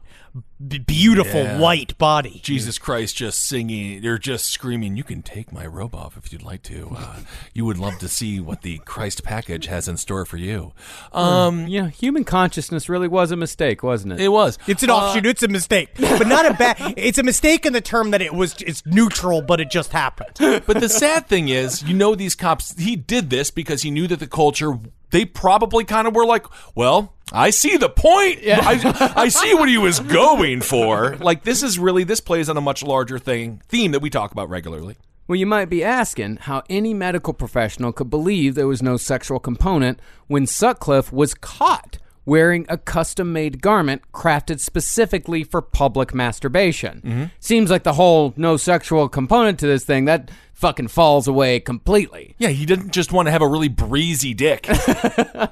b- 0.65 0.79
beautiful 0.79 1.41
Yeah. 1.43 1.57
white 1.59 1.97
body. 1.97 2.39
Jesus 2.43 2.77
Christ, 2.77 3.15
just 3.15 3.39
singing, 3.45 4.01
they're 4.01 4.17
just 4.17 4.45
screaming, 4.47 4.95
You 4.97 5.03
can 5.03 5.21
take 5.21 5.51
my 5.51 5.65
robe 5.65 5.95
off 5.95 6.17
if 6.17 6.31
you'd 6.33 6.43
like 6.43 6.63
to. 6.63 6.91
Uh, 6.95 7.15
you 7.53 7.65
would 7.65 7.77
love 7.77 7.97
to 7.99 8.07
see 8.07 8.39
what 8.39 8.61
the 8.61 8.79
Christ 8.85 9.23
package 9.23 9.67
has 9.67 9.87
in 9.87 9.97
store 9.97 10.25
for 10.25 10.37
you. 10.37 10.73
Um, 11.13 11.67
Yeah, 11.67 11.87
human 11.89 12.23
consciousness 12.23 12.89
really 12.89 13.07
was 13.07 13.31
a 13.31 13.35
mistake, 13.35 13.83
wasn't 13.83 14.13
it? 14.13 14.19
it 14.21 14.29
was. 14.29 14.57
It's 14.67 14.83
an 14.83 14.89
Uh, 14.89 14.95
offshoot. 14.95 15.25
It's 15.25 15.43
a 15.43 15.47
mistake, 15.47 15.89
but 15.97 16.27
not 16.27 16.45
a 16.45 16.53
bad. 16.53 16.93
It's 16.97 17.17
a 17.17 17.23
mistake 17.23 17.65
in 17.65 17.73
the 17.73 17.81
term 17.81 18.11
that 18.11 18.21
it 18.21 18.33
was. 18.33 18.55
It's 18.65 18.85
neutral, 18.85 19.41
but 19.41 19.59
it 19.61 19.69
just 19.71 19.91
happened. 19.91 20.63
But 20.65 20.79
the 20.79 20.89
sad 20.89 21.27
thing 21.27 21.49
is, 21.49 21.83
you 21.83 21.93
know, 21.93 22.15
these 22.15 22.35
cops, 22.35 22.77
he 22.77 22.95
did 22.95 23.29
this 23.29 23.51
because 23.51 23.81
he 23.83 23.91
knew 23.91 24.07
that 24.07 24.19
the 24.19 24.27
culture, 24.27 24.77
they 25.11 25.25
probably 25.25 25.83
kind 25.83 26.07
of 26.07 26.15
were 26.15 26.25
like, 26.25 26.45
well, 26.75 27.15
I 27.31 27.49
see 27.49 27.77
the 27.77 27.89
point. 27.89 28.39
I, 28.45 29.13
I 29.15 29.27
see 29.29 29.53
what 29.53 29.69
he 29.69 29.77
was 29.77 29.99
going 29.99 30.61
for. 30.61 31.15
Like, 31.17 31.43
this 31.43 31.63
is 31.63 31.77
really, 31.77 32.03
this 32.03 32.19
plays 32.19 32.49
on 32.49 32.57
a 32.57 32.61
much 32.61 32.83
larger 32.83 33.19
thing, 33.19 33.61
theme 33.67 33.91
that 33.91 34.01
we 34.01 34.09
talk 34.09 34.31
about 34.31 34.49
regularly. 34.49 34.97
Well, 35.27 35.35
you 35.35 35.45
might 35.45 35.69
be 35.69 35.83
asking 35.83 36.37
how 36.37 36.63
any 36.69 36.93
medical 36.95 37.33
professional 37.33 37.91
could 37.91 38.09
believe 38.09 38.55
there 38.55 38.67
was 38.67 38.81
no 38.81 38.97
sexual 38.97 39.39
component 39.39 39.99
when 40.25 40.47
Sutcliffe 40.47 41.13
was 41.13 41.35
caught 41.35 41.99
wearing 42.29 42.65
a 42.69 42.77
custom 42.77 43.33
made 43.33 43.61
garment 43.61 44.03
crafted 44.13 44.59
specifically 44.59 45.43
for 45.43 45.61
public 45.61 46.13
masturbation. 46.13 47.01
Mm-hmm. 47.01 47.23
Seems 47.39 47.69
like 47.69 47.83
the 47.83 47.93
whole 47.93 48.33
no 48.37 48.55
sexual 48.55 49.09
component 49.09 49.59
to 49.59 49.67
this 49.67 49.83
thing 49.83 50.05
that 50.05 50.31
fucking 50.53 50.87
falls 50.87 51.27
away 51.27 51.59
completely. 51.59 52.35
Yeah, 52.37 52.49
he 52.49 52.65
didn't 52.65 52.91
just 52.91 53.11
want 53.11 53.27
to 53.27 53.31
have 53.31 53.41
a 53.41 53.47
really 53.47 53.67
breezy 53.67 54.33
dick. 54.33 54.69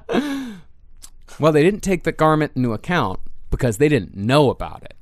Well, 1.40 1.52
they 1.52 1.64
didn't 1.64 1.82
take 1.82 2.04
the 2.04 2.12
garment 2.12 2.54
into 2.56 2.74
account 2.74 3.20
because 3.50 3.78
they 3.78 3.90
didn't 3.90 4.16
know 4.16 4.50
about 4.50 4.84
it. 4.84 4.96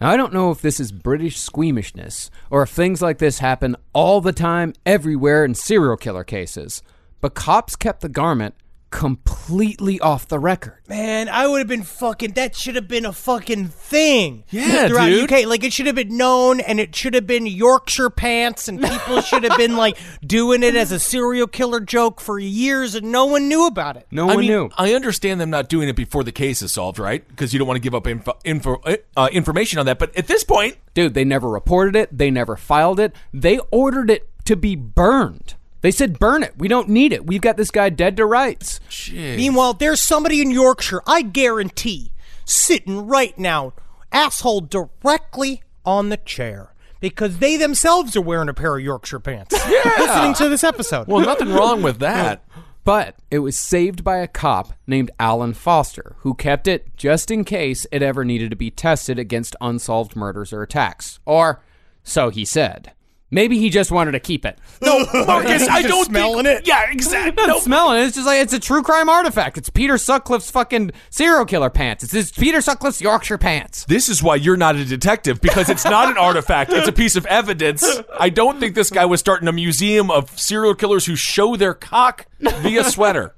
Now, 0.00 0.10
I 0.10 0.16
don't 0.16 0.32
know 0.32 0.52
if 0.52 0.62
this 0.62 0.78
is 0.78 0.92
British 0.92 1.38
squeamishness 1.38 2.30
or 2.50 2.62
if 2.62 2.70
things 2.70 3.02
like 3.02 3.18
this 3.18 3.40
happen 3.40 3.74
all 3.92 4.20
the 4.20 4.32
time, 4.32 4.74
everywhere 4.86 5.44
in 5.44 5.54
serial 5.54 5.96
killer 5.96 6.22
cases, 6.22 6.82
but 7.20 7.34
cops 7.34 7.74
kept 7.74 8.02
the 8.02 8.08
garment 8.08 8.54
completely 8.90 10.00
off 10.00 10.28
the 10.28 10.38
record. 10.38 10.78
Man, 10.88 11.28
I 11.28 11.46
would 11.46 11.58
have 11.58 11.68
been 11.68 11.82
fucking. 11.82 12.32
That 12.32 12.56
should 12.56 12.74
have 12.76 12.88
been 12.88 13.04
a 13.04 13.12
fucking 13.12 13.68
thing. 13.68 14.44
Yeah, 14.50 14.88
throughout 14.88 15.06
dude. 15.06 15.32
UK, 15.32 15.46
like 15.46 15.64
it 15.64 15.72
should 15.72 15.86
have 15.86 15.94
been 15.94 16.16
known, 16.16 16.60
and 16.60 16.80
it 16.80 16.94
should 16.94 17.14
have 17.14 17.26
been 17.26 17.46
Yorkshire 17.46 18.10
pants, 18.10 18.68
and 18.68 18.80
people 18.82 19.20
should 19.22 19.44
have 19.44 19.58
been 19.58 19.76
like 19.76 19.98
doing 20.24 20.62
it 20.62 20.74
as 20.76 20.92
a 20.92 20.98
serial 20.98 21.46
killer 21.46 21.80
joke 21.80 22.20
for 22.20 22.38
years, 22.38 22.94
and 22.94 23.12
no 23.12 23.26
one 23.26 23.48
knew 23.48 23.66
about 23.66 23.96
it. 23.96 24.06
No 24.10 24.24
I 24.24 24.34
one 24.34 24.38
mean, 24.38 24.50
knew. 24.50 24.70
I 24.76 24.94
understand 24.94 25.40
them 25.40 25.50
not 25.50 25.68
doing 25.68 25.88
it 25.88 25.96
before 25.96 26.24
the 26.24 26.32
case 26.32 26.62
is 26.62 26.72
solved, 26.72 26.98
right? 26.98 27.26
Because 27.28 27.52
you 27.52 27.58
don't 27.58 27.68
want 27.68 27.76
to 27.76 27.82
give 27.82 27.94
up 27.94 28.06
info, 28.06 28.38
info, 28.44 28.82
uh, 29.16 29.28
information 29.32 29.78
on 29.78 29.86
that. 29.86 29.98
But 29.98 30.16
at 30.16 30.26
this 30.26 30.44
point, 30.44 30.76
Dude, 30.94 31.14
they 31.14 31.24
never 31.24 31.48
reported 31.48 31.94
it, 31.94 32.16
they 32.16 32.30
never 32.30 32.56
filed 32.56 32.98
it, 32.98 33.14
they 33.32 33.58
ordered 33.70 34.10
it 34.10 34.28
to 34.46 34.56
be 34.56 34.74
burned. 34.74 35.54
They 35.80 35.90
said, 35.90 36.18
burn 36.18 36.42
it. 36.42 36.54
We 36.58 36.66
don't 36.68 36.88
need 36.88 37.12
it. 37.12 37.26
We've 37.26 37.40
got 37.40 37.56
this 37.56 37.70
guy 37.70 37.88
dead 37.88 38.16
to 38.16 38.26
rights. 38.26 38.80
Meanwhile, 39.12 39.74
there's 39.74 40.00
somebody 40.00 40.42
in 40.42 40.50
Yorkshire, 40.50 41.02
I 41.06 41.22
guarantee, 41.22 42.10
sitting 42.44 43.06
right 43.06 43.36
now, 43.38 43.74
asshole 44.10 44.62
directly 44.62 45.62
on 45.84 46.08
the 46.08 46.16
chair. 46.16 46.72
Because 47.00 47.38
they 47.38 47.56
themselves 47.56 48.16
are 48.16 48.20
wearing 48.20 48.48
a 48.48 48.54
pair 48.54 48.76
of 48.76 48.82
Yorkshire 48.82 49.20
pants. 49.20 49.54
Listening 49.98 50.34
to 50.34 50.48
this 50.48 50.64
episode. 50.64 51.06
well, 51.06 51.24
nothing 51.24 51.52
wrong 51.52 51.80
with 51.80 52.00
that. 52.00 52.44
But 52.82 53.14
it 53.30 53.38
was 53.40 53.56
saved 53.56 54.02
by 54.02 54.16
a 54.16 54.26
cop 54.26 54.72
named 54.86 55.12
Alan 55.20 55.52
Foster, 55.54 56.16
who 56.20 56.34
kept 56.34 56.66
it 56.66 56.96
just 56.96 57.30
in 57.30 57.44
case 57.44 57.86
it 57.92 58.02
ever 58.02 58.24
needed 58.24 58.50
to 58.50 58.56
be 58.56 58.70
tested 58.70 59.16
against 59.18 59.54
unsolved 59.60 60.16
murders 60.16 60.52
or 60.52 60.62
attacks. 60.62 61.20
Or 61.24 61.62
so 62.02 62.30
he 62.30 62.44
said. 62.44 62.92
Maybe 63.30 63.58
he 63.58 63.68
just 63.68 63.90
wanted 63.90 64.12
to 64.12 64.20
keep 64.20 64.46
it. 64.46 64.58
No, 64.80 64.98
Marcus, 65.26 65.68
I 65.68 65.82
don't 65.82 66.06
smelling 66.06 66.44
think, 66.44 66.60
it. 66.60 66.66
Yeah, 66.66 66.90
exactly. 66.90 67.32
Not 67.44 67.48
No, 67.48 67.58
smelling 67.60 68.00
it. 68.00 68.06
It's 68.06 68.14
just 68.16 68.26
like 68.26 68.40
it's 68.40 68.54
a 68.54 68.58
true 68.60 68.82
crime 68.82 69.08
artifact. 69.10 69.58
It's 69.58 69.68
Peter 69.68 69.98
Sutcliffe's 69.98 70.50
fucking 70.50 70.92
serial 71.10 71.44
killer 71.44 71.68
pants. 71.68 72.04
It's 72.04 72.12
his 72.12 72.32
Peter 72.32 72.60
Sutcliffe's 72.62 73.00
Yorkshire 73.02 73.36
pants. 73.38 73.84
This 73.84 74.08
is 74.08 74.22
why 74.22 74.36
you're 74.36 74.56
not 74.56 74.76
a 74.76 74.84
detective 74.84 75.40
because 75.42 75.68
it's 75.68 75.84
not 75.84 76.08
an 76.10 76.16
artifact. 76.16 76.72
It's 76.72 76.88
a 76.88 76.92
piece 76.92 77.16
of 77.16 77.26
evidence. 77.26 77.84
I 78.18 78.30
don't 78.30 78.58
think 78.58 78.74
this 78.74 78.88
guy 78.90 79.04
was 79.04 79.20
starting 79.20 79.46
a 79.48 79.52
museum 79.52 80.10
of 80.10 80.38
serial 80.38 80.74
killers 80.74 81.04
who 81.04 81.14
show 81.14 81.54
their 81.56 81.74
cock 81.74 82.26
via 82.40 82.84
sweater. 82.84 83.34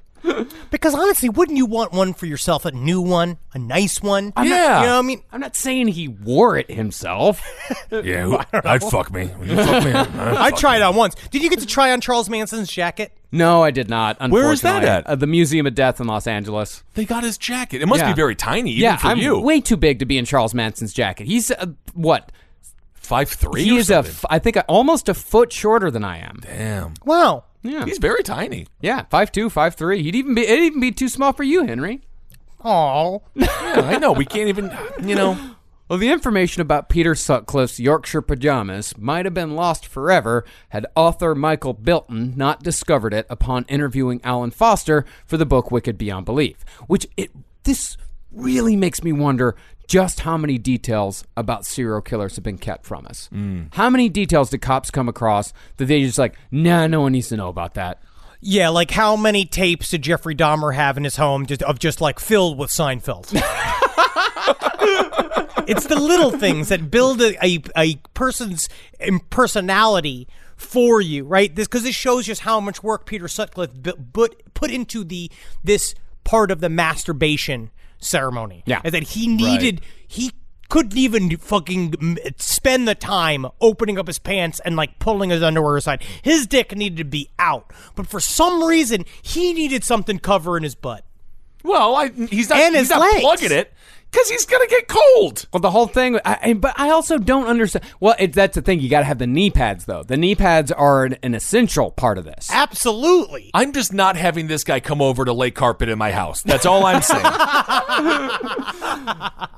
Because 0.70 0.94
honestly, 0.94 1.28
wouldn't 1.28 1.56
you 1.56 1.66
want 1.66 1.92
one 1.92 2.12
for 2.14 2.26
yourself? 2.26 2.64
A 2.64 2.70
new 2.72 3.00
one? 3.00 3.38
A 3.54 3.58
nice 3.58 4.02
one? 4.02 4.32
Yeah. 4.36 4.42
You 4.80 4.86
know 4.86 4.92
what 4.94 4.98
I 4.98 5.02
mean? 5.02 5.22
I'm 5.32 5.40
not 5.40 5.56
saying 5.56 5.88
he 5.88 6.08
wore 6.08 6.56
it 6.56 6.70
himself. 6.70 7.42
Yeah, 7.90 8.22
who- 8.24 8.38
I'd 8.52 8.82
fuck 8.84 9.12
me. 9.12 9.30
Would 9.38 9.48
you 9.48 9.56
fuck 9.56 9.84
me? 9.84 9.92
I 10.20 10.50
tried 10.52 10.80
on 10.82 10.94
once. 10.96 11.16
Did 11.30 11.42
you 11.42 11.50
get 11.50 11.58
to 11.60 11.66
try 11.66 11.90
on 11.92 12.00
Charles 12.00 12.30
Manson's 12.30 12.68
jacket? 12.70 13.12
no, 13.32 13.62
I 13.62 13.70
did 13.72 13.88
not. 13.88 14.16
Where 14.30 14.52
is 14.52 14.62
that 14.62 14.84
at? 14.84 15.06
Uh, 15.06 15.14
the 15.16 15.26
Museum 15.26 15.66
of 15.66 15.74
Death 15.74 16.00
in 16.00 16.06
Los 16.06 16.26
Angeles. 16.26 16.82
They 16.94 17.04
got 17.04 17.22
his 17.24 17.36
jacket. 17.38 17.82
It 17.82 17.86
must 17.86 18.00
Yeah. 18.00 18.12
be 18.12 18.14
very 18.16 18.34
tiny, 18.36 18.70
even 18.72 18.82
yeah, 18.82 18.96
for 18.96 19.08
I'm 19.08 19.18
you. 19.18 19.40
way 19.40 19.60
too 19.60 19.76
big 19.76 19.98
to 20.00 20.04
be 20.06 20.18
in 20.18 20.24
Charles 20.24 20.54
Manson's 20.54 20.92
jacket. 20.92 21.26
He's 21.26 21.50
uh, 21.50 21.66
what? 21.94 22.30
Five 22.94 23.28
three. 23.28 23.64
He 23.64 23.76
is 23.76 23.90
a, 23.90 23.98
f- 23.98 24.24
I 24.30 24.38
think, 24.38 24.56
almost 24.68 25.08
a 25.08 25.14
foot 25.14 25.52
shorter 25.52 25.90
than 25.90 26.04
I 26.04 26.18
am. 26.18 26.38
damn. 26.42 26.94
Wow. 27.04 27.44
Yeah, 27.62 27.84
He's 27.84 27.98
very 27.98 28.22
tiny. 28.22 28.66
yeah, 28.80 29.04
five 29.10 29.30
two, 29.32 29.50
five 29.50 29.74
three. 29.74 30.02
He'd 30.02 30.14
even 30.14 30.34
be, 30.34 30.42
it'd 30.42 30.64
even 30.64 30.80
be 30.80 30.92
too 30.92 31.08
small 31.08 31.32
for 31.32 31.42
you, 31.42 31.64
Henry. 31.66 32.00
Oh. 32.64 33.22
Yeah, 33.34 33.48
I 33.84 33.98
know. 33.98 34.12
We 34.12 34.24
can't 34.24 34.48
even. 34.48 34.70
You 35.02 35.14
know. 35.14 35.54
Well, 35.88 35.98
the 35.98 36.10
information 36.12 36.62
about 36.62 36.88
Peter 36.88 37.14
Sutcliffe's 37.16 37.80
Yorkshire 37.80 38.22
pajamas 38.22 38.96
might 38.96 39.24
have 39.24 39.34
been 39.34 39.56
lost 39.56 39.86
forever 39.86 40.44
had 40.68 40.86
author 40.94 41.34
Michael 41.34 41.72
Bilton 41.72 42.34
not 42.36 42.62
discovered 42.62 43.12
it 43.12 43.26
upon 43.28 43.64
interviewing 43.64 44.20
Alan 44.22 44.52
Foster 44.52 45.04
for 45.26 45.36
the 45.36 45.46
book 45.46 45.70
Wicked 45.72 45.98
Beyond 45.98 46.26
Belief. 46.26 46.64
Which 46.86 47.08
it 47.16 47.30
this 47.64 47.96
really 48.30 48.76
makes 48.76 49.02
me 49.02 49.12
wonder 49.12 49.56
just 49.90 50.20
how 50.20 50.36
many 50.36 50.56
details 50.56 51.24
about 51.36 51.66
serial 51.66 52.00
killers 52.00 52.36
have 52.36 52.44
been 52.44 52.58
kept 52.58 52.86
from 52.86 53.04
us. 53.08 53.28
Mm. 53.34 53.74
How 53.74 53.90
many 53.90 54.08
details 54.08 54.48
did 54.48 54.62
cops 54.62 54.88
come 54.88 55.08
across 55.08 55.52
that 55.78 55.86
they 55.86 56.04
just 56.04 56.16
like, 56.16 56.36
nah, 56.52 56.86
no 56.86 57.00
one 57.00 57.10
needs 57.10 57.28
to 57.30 57.36
know 57.36 57.48
about 57.48 57.74
that. 57.74 58.00
Yeah, 58.40 58.68
like 58.68 58.92
how 58.92 59.16
many 59.16 59.44
tapes 59.44 59.90
did 59.90 60.02
Jeffrey 60.02 60.36
Dahmer 60.36 60.76
have 60.76 60.96
in 60.96 61.02
his 61.02 61.16
home 61.16 61.44
just, 61.44 61.64
of 61.64 61.80
just 61.80 62.00
like 62.00 62.20
filled 62.20 62.56
with 62.56 62.70
Seinfeld? 62.70 63.32
it's 65.66 65.88
the 65.88 65.98
little 65.98 66.30
things 66.30 66.68
that 66.68 66.88
build 66.88 67.20
a, 67.20 67.44
a, 67.44 67.60
a 67.76 67.96
person's 68.14 68.68
personality 69.28 70.28
for 70.54 71.00
you, 71.00 71.24
right? 71.24 71.52
This 71.52 71.66
because 71.66 71.82
this 71.82 71.96
shows 71.96 72.26
just 72.26 72.42
how 72.42 72.60
much 72.60 72.80
work 72.80 73.06
Peter 73.06 73.26
Sutcliffe 73.26 73.72
put 74.12 74.54
put 74.54 74.70
into 74.70 75.02
the 75.02 75.32
this 75.64 75.96
part 76.22 76.52
of 76.52 76.60
the 76.60 76.68
masturbation 76.68 77.72
ceremony. 78.00 78.62
Yeah. 78.66 78.80
is 78.84 78.92
that 78.92 79.02
he 79.02 79.26
needed 79.26 79.80
he 80.06 80.32
couldn't 80.68 80.96
even 80.96 81.36
fucking 81.36 82.16
spend 82.38 82.86
the 82.86 82.94
time 82.94 83.44
opening 83.60 83.98
up 83.98 84.06
his 84.06 84.20
pants 84.20 84.60
and 84.64 84.76
like 84.76 84.98
pulling 85.00 85.30
his 85.30 85.42
underwear 85.42 85.76
aside. 85.76 86.02
His 86.22 86.46
dick 86.46 86.76
needed 86.76 86.98
to 86.98 87.04
be 87.04 87.28
out, 87.38 87.72
but 87.96 88.06
for 88.06 88.20
some 88.20 88.62
reason 88.62 89.04
he 89.20 89.52
needed 89.52 89.84
something 89.84 90.18
covering 90.18 90.62
his 90.62 90.74
butt. 90.76 91.04
Well, 91.62 91.94
I, 91.96 92.08
he's 92.08 92.48
not. 92.50 92.58
And 92.58 92.74
he's 92.74 92.82
his 92.82 92.90
not 92.90 93.00
legs. 93.00 93.20
plugging 93.20 93.52
it 93.52 93.72
because 94.10 94.28
he's 94.28 94.44
gonna 94.46 94.66
get 94.66 94.88
cold. 94.88 95.46
Well, 95.52 95.60
the 95.60 95.70
whole 95.70 95.86
thing, 95.86 96.16
I, 96.24 96.38
I- 96.42 96.52
but 96.54 96.74
I 96.78 96.90
also 96.90 97.18
don't 97.18 97.46
understand. 97.46 97.84
Well, 98.00 98.14
it, 98.18 98.32
that's 98.32 98.54
the 98.56 98.62
thing. 98.62 98.80
You 98.80 98.88
got 98.88 99.00
to 99.00 99.04
have 99.06 99.18
the 99.18 99.26
knee 99.26 99.50
pads, 99.50 99.84
though. 99.84 100.02
The 100.02 100.16
knee 100.16 100.34
pads 100.34 100.72
are 100.72 101.04
an, 101.04 101.16
an 101.22 101.34
essential 101.34 101.90
part 101.92 102.18
of 102.18 102.24
this. 102.24 102.48
Absolutely. 102.50 103.50
I'm 103.54 103.72
just 103.72 103.92
not 103.92 104.16
having 104.16 104.46
this 104.48 104.64
guy 104.64 104.80
come 104.80 105.00
over 105.02 105.24
to 105.24 105.32
lay 105.32 105.50
carpet 105.50 105.88
in 105.88 105.98
my 105.98 106.10
house. 106.12 106.42
That's 106.42 106.66
all 106.66 106.84
I'm 106.86 107.02
saying. 107.02 107.24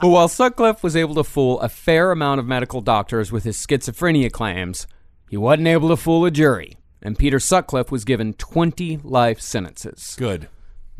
But 0.00 0.08
while 0.08 0.26
Sutcliffe 0.28 0.82
was 0.82 0.96
able 0.96 1.14
to 1.14 1.22
fool 1.24 1.60
a 1.60 1.68
fair 1.68 2.10
amount 2.10 2.40
of 2.40 2.46
medical 2.46 2.80
doctors 2.80 3.30
with 3.30 3.44
his 3.44 3.56
schizophrenia 3.56 4.32
claims, 4.32 4.88
he 5.30 5.36
wasn't 5.36 5.68
able 5.68 5.88
to 5.90 5.96
fool 5.96 6.24
a 6.24 6.30
jury. 6.32 6.76
And 7.00 7.16
Peter 7.16 7.38
Sutcliffe 7.38 7.92
was 7.92 8.04
given 8.04 8.32
20 8.34 8.98
life 9.04 9.40
sentences. 9.40 10.16
Good. 10.18 10.48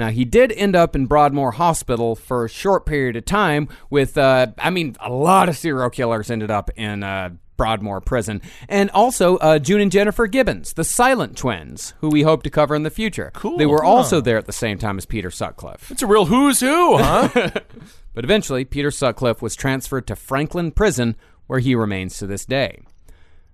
Now, 0.02 0.10
he 0.10 0.24
did 0.24 0.50
end 0.50 0.74
up 0.74 0.96
in 0.96 1.06
Broadmoor 1.06 1.52
Hospital 1.52 2.16
for 2.16 2.44
a 2.44 2.48
short 2.48 2.86
period 2.86 3.14
of 3.14 3.24
time 3.24 3.68
with, 3.88 4.18
uh, 4.18 4.48
I 4.58 4.70
mean, 4.70 4.96
a 4.98 5.12
lot 5.12 5.48
of 5.48 5.56
serial 5.56 5.90
killers 5.90 6.28
ended 6.28 6.50
up 6.50 6.70
in 6.74 7.04
uh, 7.04 7.30
Broadmoor 7.56 8.00
Prison. 8.00 8.42
And 8.68 8.90
also 8.90 9.36
uh, 9.36 9.60
June 9.60 9.80
and 9.80 9.92
Jennifer 9.92 10.26
Gibbons, 10.26 10.72
the 10.72 10.82
silent 10.82 11.36
twins, 11.36 11.94
who 12.00 12.08
we 12.08 12.22
hope 12.22 12.42
to 12.42 12.50
cover 12.50 12.74
in 12.74 12.82
the 12.82 12.90
future. 12.90 13.30
Cool. 13.32 13.58
They 13.58 13.66
were 13.66 13.84
also 13.84 14.20
there 14.20 14.38
at 14.38 14.46
the 14.46 14.52
same 14.52 14.76
time 14.76 14.98
as 14.98 15.06
Peter 15.06 15.30
Sutcliffe. 15.30 15.88
It's 15.92 16.02
a 16.02 16.08
real 16.08 16.24
who's 16.24 16.58
who, 16.58 16.98
huh? 16.98 17.28
But 18.12 18.24
eventually, 18.24 18.64
Peter 18.64 18.90
Sutcliffe 18.90 19.40
was 19.40 19.54
transferred 19.54 20.08
to 20.08 20.16
Frankland 20.16 20.74
Prison, 20.74 21.14
where 21.46 21.60
he 21.60 21.76
remains 21.76 22.18
to 22.18 22.26
this 22.26 22.44
day. 22.44 22.80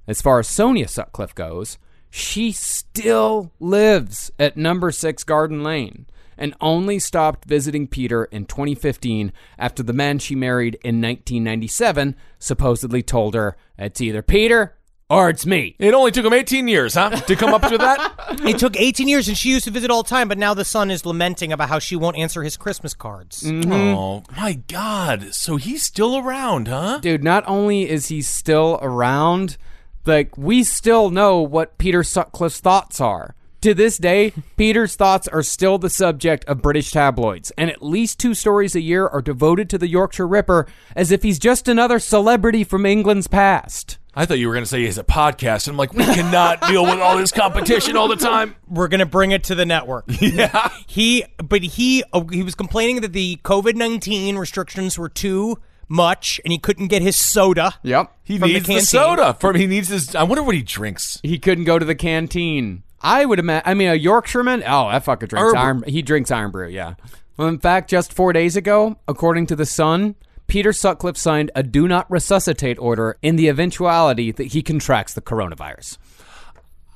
As 0.07 0.23
far 0.23 0.39
as 0.39 0.49
Sonia 0.49 0.89
Sutcliffe 0.89 1.35
goes, 1.35 1.77
she 2.09 2.53
still 2.53 3.53
lives 3.61 4.31
at 4.39 4.57
number 4.57 4.91
6 4.91 5.25
Garden 5.25 5.63
Lane. 5.63 6.07
And 6.39 6.55
only 6.61 6.99
stopped 6.99 7.45
visiting 7.45 7.87
Peter 7.87 8.25
in 8.25 8.47
2015 8.47 9.33
after 9.59 9.83
the 9.83 9.93
man 9.93 10.19
she 10.19 10.35
married 10.35 10.77
in 10.77 11.03
1997 11.03 12.17
supposedly 12.39 13.03
told 13.03 13.35
her, 13.35 13.57
It's 13.77 14.01
either 14.01 14.23
Peter 14.23 14.79
or 15.11 15.31
it's 15.31 15.47
me. 15.47 15.75
It 15.79 15.95
only 15.95 16.11
took 16.11 16.25
him 16.25 16.35
18 16.35 16.69
years, 16.69 16.95
huh, 16.95 17.11
to 17.11 17.37
come 17.37 17.55
up 17.55 17.63
to 17.69 17.79
that? 17.79 18.15
It 18.45 18.59
took 18.59 18.79
18 18.79 19.09
years, 19.09 19.27
and 19.27 19.37
she 19.37 19.51
used 19.51 19.65
to 19.65 19.71
visit 19.71 19.91
all 19.91 20.03
the 20.03 20.09
time. 20.09 20.29
But 20.29 20.39
now 20.39 20.55
the 20.55 20.65
son 20.65 20.91
is 20.91 21.07
lamenting 21.07 21.53
about 21.53 21.71
how 21.71 21.79
she 21.79 21.97
won't 21.97 22.17
answer 22.17 22.43
his 22.43 22.57
Christmas 22.57 22.95
cards. 22.95 23.43
Mm-hmm. 23.43 23.73
Oh 23.73 24.23
my 24.37 24.55
God! 24.69 25.35
So 25.35 25.57
he's 25.57 25.83
still 25.83 26.19
around, 26.19 26.69
huh? 26.69 26.99
Dude, 27.01 27.25
not 27.25 27.45
only 27.47 27.89
is 27.89 28.09
he 28.09 28.21
still 28.23 28.79
around, 28.83 29.57
like, 30.05 30.37
we 30.37 30.63
still 30.63 31.11
know 31.11 31.41
what 31.41 31.79
Peter 31.79 32.03
Sutcliffe's 32.03 32.61
thoughts 32.61 33.01
are. 33.01 33.35
To 33.63 33.75
this 33.75 33.99
day, 33.99 34.33
Peter's 34.57 34.95
thoughts 34.95 35.27
are 35.27 35.43
still 35.43 35.79
the 35.79 35.91
subject 35.91 36.45
of 36.45 36.63
British 36.63 36.93
tabloids, 36.93 37.51
and 37.59 37.69
at 37.71 37.83
least 37.83 38.21
two 38.21 38.33
stories 38.33 38.77
a 38.77 38.81
year 38.81 39.05
are 39.09 39.21
devoted 39.21 39.69
to 39.71 39.79
the 39.79 39.89
Yorkshire 39.89 40.29
Ripper 40.29 40.69
as 40.95 41.11
if 41.11 41.25
he's 41.25 41.41
just 41.41 41.67
another 41.67 41.99
celebrity 41.99 42.63
from 42.63 42.87
England's 42.87 43.27
past. 43.27 43.99
I 44.15 44.27
thought 44.27 44.39
you 44.39 44.47
were 44.47 44.55
going 44.55 44.63
to 44.63 44.69
say 44.69 44.79
he 44.81 44.87
has 44.87 44.97
a 44.99 45.03
podcast. 45.03 45.67
And 45.67 45.75
I'm 45.75 45.77
like, 45.77 45.93
we 45.93 46.05
cannot 46.05 46.61
deal 46.69 46.85
with 46.85 47.01
all 47.01 47.17
this 47.17 47.33
competition 47.33 47.97
all 47.97 48.07
the 48.07 48.15
time. 48.17 48.55
We're 48.69 48.89
gonna 48.89 49.07
bring 49.07 49.33
it 49.33 49.45
to 49.45 49.55
the 49.57 49.67
network. 49.67 50.05
Yeah. 50.21 50.71
He, 50.87 51.25
but 51.39 51.63
he, 51.63 52.05
oh, 52.13 52.29
he 52.29 52.45
was 52.45 52.55
complaining 52.55 53.01
that 53.01 53.13
the 53.13 53.41
COVID 53.45 53.75
19 53.75 54.37
restrictions 54.39 54.97
were 54.99 55.09
too 55.09 55.57
much, 55.89 56.41
and 56.45 56.53
he 56.53 56.59
couldn't 56.59 56.89
get 56.89 57.03
his 57.03 57.17
soda. 57.17 57.75
Yep. 57.83 58.13
He 58.23 58.39
From 58.39 58.49
the 58.49 58.55
needs 58.55 58.67
the, 58.67 58.73
canteen. 58.75 58.87
soda. 58.87 59.35
From 59.35 59.57
he 59.57 59.67
needs 59.67 59.89
his. 59.89 60.15
I 60.15 60.23
wonder 60.23 60.45
what 60.45 60.55
he 60.55 60.63
drinks. 60.63 61.19
He 61.25 61.39
couldn't 61.41 61.65
go 61.65 61.79
to 61.79 61.85
the 61.85 61.95
canteen. 61.97 62.83
I 63.01 63.25
would 63.25 63.39
imagine. 63.39 63.63
I 63.67 63.75
mean, 63.75 63.89
a 63.89 63.95
Yorkshireman. 63.95 64.63
Oh, 64.67 64.91
that 64.91 65.05
fucker 65.05 65.29
drinks 65.29 65.51
Herb- 65.51 65.57
iron. 65.57 65.85
He 65.87 66.03
drinks 66.03 66.31
Irn-Bru. 66.31 66.69
Yeah. 66.69 66.95
Well, 67.37 67.49
in 67.49 67.59
fact, 67.59 67.89
just 67.89 68.13
four 68.13 68.33
days 68.33 68.57
ago, 68.57 68.99
according 69.07 69.47
to 69.47 69.57
the 69.57 69.67
Sun, 69.67 70.17
Peter 70.49 70.73
Sutcliffe 70.73 71.17
signed 71.17 71.53
a 71.55 71.63
do 71.63 71.87
not 71.87 72.11
resuscitate 72.11 72.79
order 72.79 73.17
in 73.23 73.37
the 73.37 73.49
eventuality 73.49 74.33
that 74.33 74.49
he 74.49 74.63
contracts 74.63 75.15
the 75.15 75.21
coronavirus. 75.21 75.99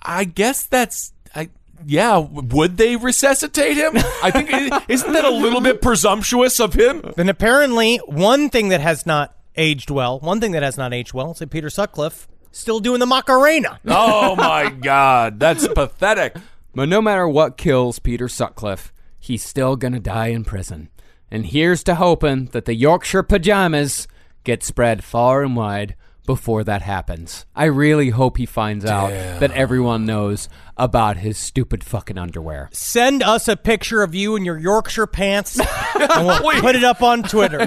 I 0.03 0.25
guess 0.25 0.65
that's. 0.65 1.13
I 1.35 1.51
yeah. 1.87 2.19
Would 2.19 2.77
they 2.77 2.97
resuscitate 2.97 3.77
him? 3.77 3.93
I 4.23 4.31
think 4.33 4.51
isn't 4.89 5.13
that 5.13 5.25
a 5.25 5.31
little 5.31 5.61
bit 5.61 5.81
presumptuous 5.81 6.59
of 6.59 6.75
him? 6.75 7.13
And 7.17 7.31
apparently, 7.31 7.99
one 7.99 8.51
thing 8.51 8.71
that 8.71 8.81
has 8.81 9.07
not 9.07 9.37
aged 9.57 9.91
well, 9.91 10.19
one 10.19 10.41
thing 10.41 10.53
that 10.53 10.63
has 10.63 10.77
not 10.77 10.93
aged 10.93 11.13
well, 11.13 11.33
is 11.33 11.39
that 11.39 11.51
Peter 11.51 11.71
Sutcliffe 11.71 12.27
still 12.53 12.81
doing 12.81 13.01
the 13.01 13.07
Macarena. 13.07 13.81
Oh 13.87 14.37
my 14.37 14.71
God, 14.71 15.41
that's 15.41 15.67
pathetic. 15.69 16.37
But 16.75 16.89
no 16.89 17.03
matter 17.03 17.29
what 17.29 17.57
kills 17.57 17.99
Peter 17.99 18.29
Sutcliffe, 18.29 18.93
he's 19.19 19.45
still 19.45 19.77
gonna 19.77 20.01
die 20.01 20.29
in 20.29 20.45
prison. 20.45 20.89
And 21.31 21.47
here's 21.47 21.83
to 21.85 21.97
hoping 21.97 22.47
that 22.47 22.67
the 22.67 22.75
Yorkshire 22.75 23.23
pajamas 23.23 24.07
get 24.45 24.63
spread 24.63 25.03
far 25.03 25.43
and 25.43 25.57
wide 25.57 25.97
before 26.27 26.63
that 26.65 26.83
happens. 26.83 27.47
I 27.55 27.65
really 27.65 28.11
hope 28.11 28.37
he 28.37 28.47
finds 28.47 28.85
out 28.85 29.11
that 29.11 29.51
everyone 29.53 30.07
knows 30.07 30.49
about 30.77 31.17
his 31.19 31.37
stupid 31.37 31.83
fucking 31.85 32.17
underwear. 32.19 32.69
Send 32.73 33.23
us 33.23 33.49
a 33.49 33.57
picture 33.57 34.03
of 34.03 34.15
you 34.15 34.37
in 34.37 34.45
your 34.45 34.59
Yorkshire 34.59 35.07
pants, 35.07 35.59
and 36.01 36.27
we'll 36.27 36.43
Wait. 36.45 36.61
put 36.61 36.77
it 36.77 36.85
up 36.85 37.03
on 37.03 37.23
Twitter. 37.25 37.59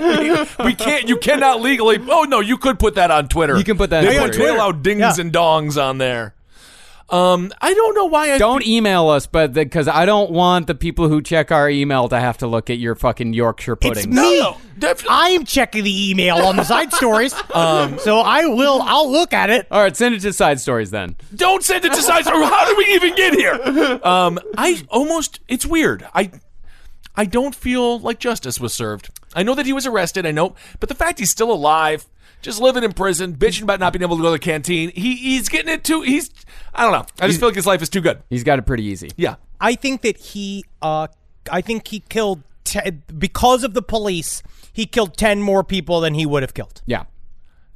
We 0.64 0.74
can't. 0.74 1.08
You 1.10 1.18
cannot 1.18 1.62
legally. 1.62 1.98
Oh 2.10 2.24
no, 2.24 2.40
you 2.40 2.58
could 2.58 2.80
put 2.80 2.96
that 2.96 3.12
on 3.12 3.28
Twitter. 3.28 3.58
You 3.58 3.64
can 3.64 3.78
put 3.78 3.90
that 3.92 4.02
They, 4.04 4.18
on 4.18 4.32
they 4.32 4.38
Twitter. 4.38 4.54
allow 4.56 4.72
dings 4.72 5.00
Yeah. 5.00 5.16
and 5.20 5.32
dongs 5.34 5.82
on 5.82 5.98
there. 5.98 6.34
Um, 7.10 7.54
I 7.62 7.74
don't 7.74 7.94
know 7.94 8.06
why 8.06 8.32
I 8.34 8.38
Don't 8.40 8.66
email 8.66 9.10
us, 9.10 9.28
but 9.28 9.54
because 9.54 9.88
I 9.88 10.06
don't 10.06 10.32
want 10.32 10.66
the 10.66 10.74
people 10.74 11.08
who 11.08 11.22
check 11.22 11.52
our 11.52 11.70
email 11.70 12.10
to 12.10 12.20
have 12.20 12.40
to 12.40 12.48
look 12.48 12.70
at 12.72 12.80
your 12.80 12.96
fucking 12.96 13.34
Yorkshire 13.34 13.76
pudding. 13.76 13.98
It's 13.98 14.08
me. 14.08 14.14
No, 14.40 14.58
def- 14.80 15.06
I'm 15.08 15.46
checking 15.46 15.84
the 15.84 16.10
email 16.10 16.38
on 16.38 16.56
the 16.56 16.64
side 16.64 16.92
stories, 16.94 17.34
Um, 17.54 18.00
so 18.00 18.20
I 18.22 18.48
will. 18.48 18.82
I'll 18.82 19.12
look 19.12 19.34
at 19.34 19.52
it. 19.52 19.68
All 19.70 19.82
right, 19.82 19.96
send 19.96 20.16
it 20.16 20.22
to 20.22 20.34
side 20.34 20.60
stories 20.60 20.90
then. 20.90 21.16
Don't 21.36 21.64
send 21.64 21.86
it 21.86 21.94
to 21.94 22.02
side 22.02 22.26
stories. 22.26 22.50
How 22.50 22.66
did 22.66 22.78
we 22.78 22.86
even 22.96 23.16
get 23.16 23.34
here? 23.36 24.00
Um, 24.04 24.40
I 24.58 24.82
almost. 24.90 25.40
It's 25.48 25.66
weird. 25.66 26.08
I. 26.14 26.32
I 27.16 27.24
don't 27.26 27.56
feel 27.56 28.00
like 28.00 28.20
justice 28.20 28.60
was 28.60 28.74
served. 28.74 29.10
I 29.34 29.44
know 29.44 29.56
that 29.56 29.66
he 29.66 29.72
was 29.74 29.86
arrested. 29.86 30.26
I 30.26 30.32
know, 30.32 30.56
but 30.82 30.90
the 30.90 30.96
fact 30.96 31.20
he's 31.20 31.32
still 31.32 31.52
alive, 31.52 32.08
just 32.46 32.62
living 32.62 32.84
in 32.84 32.94
prison, 32.94 33.36
bitching 33.36 33.64
about 33.64 33.80
not 33.80 33.92
being 33.92 34.04
able 34.04 34.16
to 34.18 34.22
go 34.22 34.28
to 34.30 34.34
the 34.34 34.40
canteen. 34.40 34.92
He 34.92 35.16
he's 35.16 35.50
getting 35.50 35.74
it 35.74 35.84
too. 35.84 36.02
He's. 36.02 36.30
I 36.74 36.84
don't 36.84 36.92
know. 36.92 37.06
I 37.20 37.28
just 37.28 37.40
feel 37.40 37.50
like 37.50 37.56
his 37.56 37.66
life 37.66 37.82
is 37.82 37.90
too 37.90 38.02
good. 38.02 38.22
He's 38.30 38.44
got 38.44 38.60
it 38.60 38.66
pretty 38.66 38.84
easy. 38.84 39.12
Yeah. 39.18 39.36
I 39.60 39.76
think 39.76 40.04
that 40.04 40.18
he. 40.18 40.64
Uh, 40.82 41.08
I 41.52 41.62
think 41.62 41.88
he 41.88 42.02
killed 42.02 42.44
te- 42.64 42.92
because 43.18 43.64
of 43.64 43.74
the 43.74 43.82
police. 43.82 44.44
He 44.72 44.86
killed 44.86 45.18
ten 45.18 45.42
more 45.42 45.64
people 45.64 46.00
than 46.02 46.14
he 46.14 46.26
would 46.26 46.44
have 46.44 46.54
killed. 46.54 46.82
Yeah. 46.86 47.06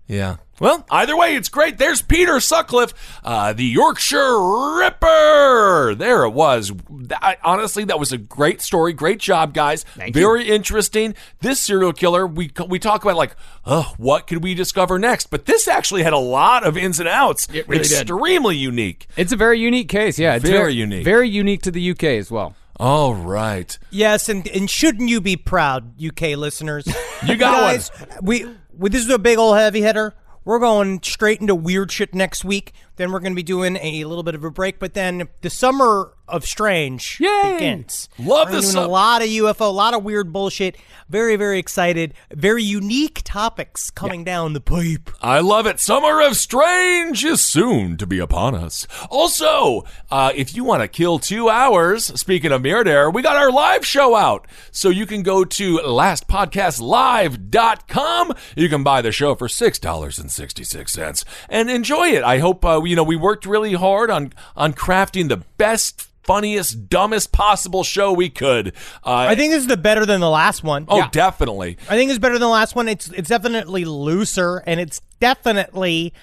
Yeah. 0.07 0.37
Well, 0.59 0.85
either 0.91 1.15
way, 1.15 1.35
it's 1.35 1.49
great. 1.49 1.77
There's 1.77 2.01
Peter 2.01 2.39
Sutcliffe, 2.39 2.93
uh, 3.23 3.53
the 3.53 3.65
Yorkshire 3.65 4.39
Ripper. 4.77 5.95
There 5.95 6.23
it 6.25 6.31
was. 6.31 6.71
I, 7.13 7.37
honestly, 7.43 7.85
that 7.85 7.99
was 7.99 8.11
a 8.11 8.17
great 8.17 8.61
story. 8.61 8.93
Great 8.93 9.19
job, 9.19 9.53
guys. 9.53 9.83
Thank 9.95 10.13
Very 10.13 10.47
interesting. 10.47 11.15
This 11.41 11.59
serial 11.59 11.93
killer, 11.93 12.27
we 12.27 12.51
we 12.67 12.79
talk 12.79 13.03
about 13.03 13.15
like, 13.15 13.35
oh, 13.65 13.93
what 13.97 14.27
could 14.27 14.43
we 14.43 14.53
discover 14.53 14.99
next? 14.99 15.27
But 15.27 15.45
this 15.45 15.67
actually 15.67 16.03
had 16.03 16.13
a 16.13 16.17
lot 16.17 16.65
of 16.65 16.77
ins 16.77 16.99
and 16.99 17.07
outs. 17.07 17.47
It 17.53 17.67
really 17.67 17.83
did. 17.83 18.01
Extremely 18.01 18.57
unique. 18.57 19.07
It's 19.15 19.31
a 19.31 19.37
very 19.37 19.59
unique 19.59 19.89
case. 19.89 20.19
Yeah, 20.19 20.35
it's 20.35 20.47
Very 20.47 20.73
unique. 20.73 21.05
Very 21.05 21.29
unique 21.29 21.61
to 21.63 21.71
the 21.71 21.91
UK 21.91 22.03
as 22.03 22.29
well. 22.29 22.55
All 22.79 23.13
right. 23.13 23.77
Yes, 23.89 24.29
and 24.29 24.47
and 24.47 24.69
shouldn't 24.69 25.09
you 25.09 25.19
be 25.19 25.35
proud, 25.35 26.01
UK 26.03 26.37
listeners? 26.37 26.87
You 27.25 27.35
got 27.35 27.51
guys. 27.51 27.91
We, 28.21 28.45
we 28.77 28.89
this 28.89 29.01
is 29.03 29.09
a 29.09 29.19
big 29.19 29.37
old 29.37 29.57
heavy 29.57 29.81
hitter. 29.81 30.13
We're 30.49 30.57
going 30.57 31.03
straight 31.03 31.41
into 31.41 31.53
weird 31.53 31.91
shit 31.91 32.15
next 32.15 32.43
week. 32.43 32.73
Then 32.95 33.11
we're 33.11 33.19
going 33.19 33.33
to 33.33 33.35
be 33.35 33.43
doing 33.43 33.75
a 33.75 34.05
little 34.05 34.23
bit 34.23 34.33
of 34.33 34.43
a 34.43 34.49
break, 34.49 34.79
but 34.79 34.95
then 34.95 35.29
the 35.41 35.49
summer 35.51 36.15
of 36.29 36.45
strange 36.45 37.19
Yay! 37.19 37.53
begins. 37.53 38.07
Love 38.17 38.49
We're 38.49 38.61
the 38.61 38.63
doing 38.71 38.75
a 38.77 38.87
lot 38.87 39.21
of 39.21 39.27
UFO, 39.27 39.61
a 39.61 39.65
lot 39.65 39.93
of 39.93 40.03
weird 40.03 40.31
bullshit. 40.31 40.77
Very 41.09 41.35
very 41.35 41.59
excited. 41.59 42.13
Very 42.31 42.63
unique 42.63 43.21
topics 43.23 43.89
coming 43.89 44.23
down 44.23 44.53
the 44.53 44.61
pipe. 44.61 45.09
I 45.21 45.39
love 45.39 45.65
it. 45.65 45.79
Summer 45.79 46.21
of 46.21 46.37
Strange 46.37 47.25
is 47.25 47.45
soon 47.45 47.97
to 47.97 48.07
be 48.07 48.19
upon 48.19 48.55
us. 48.55 48.87
Also, 49.09 49.83
uh, 50.11 50.31
if 50.35 50.55
you 50.55 50.63
want 50.63 50.83
to 50.83 50.87
kill 50.87 51.19
two 51.19 51.49
hours, 51.49 52.05
speaking 52.19 52.51
of 52.51 52.61
Mirror 52.61 53.09
we 53.11 53.21
got 53.21 53.35
our 53.35 53.51
live 53.51 53.85
show 53.85 54.15
out. 54.15 54.47
So 54.71 54.89
you 54.89 55.05
can 55.05 55.21
go 55.23 55.43
to 55.43 55.79
lastpodcastlive.com. 55.79 58.33
You 58.55 58.69
can 58.69 58.83
buy 58.83 59.01
the 59.01 59.11
show 59.11 59.35
for 59.35 59.47
$6.66 59.47 61.25
and 61.49 61.69
enjoy 61.69 62.09
it. 62.09 62.23
I 62.23 62.37
hope, 62.39 62.65
uh, 62.65 62.81
you 62.83 62.95
know, 62.95 63.03
we 63.03 63.15
worked 63.15 63.45
really 63.45 63.73
hard 63.73 64.09
on, 64.09 64.33
on 64.55 64.73
crafting 64.73 65.29
the 65.29 65.43
best, 65.57 66.09
funniest, 66.29 66.87
dumbest 66.89 67.31
possible 67.31 67.83
show 67.83 68.13
we 68.13 68.29
could. 68.29 68.67
Uh, 69.03 69.13
I 69.15 69.33
think 69.33 69.51
this 69.51 69.61
is 69.61 69.67
the 69.67 69.77
better 69.77 70.05
than 70.05 70.21
the 70.21 70.29
last 70.29 70.63
one. 70.63 70.85
oh, 70.87 71.07
definitely. 71.11 71.77
I 71.89 71.97
think 71.97 72.11
it's 72.11 72.19
better 72.19 72.35
than 72.35 72.41
the 72.41 72.47
last 72.47 72.75
one. 72.75 72.87
It's 72.87 73.09
it's 73.09 73.29
definitely 73.29 73.83
looser 73.83 74.61
and 74.67 74.79
it's 74.79 75.01
definitely 75.19 76.13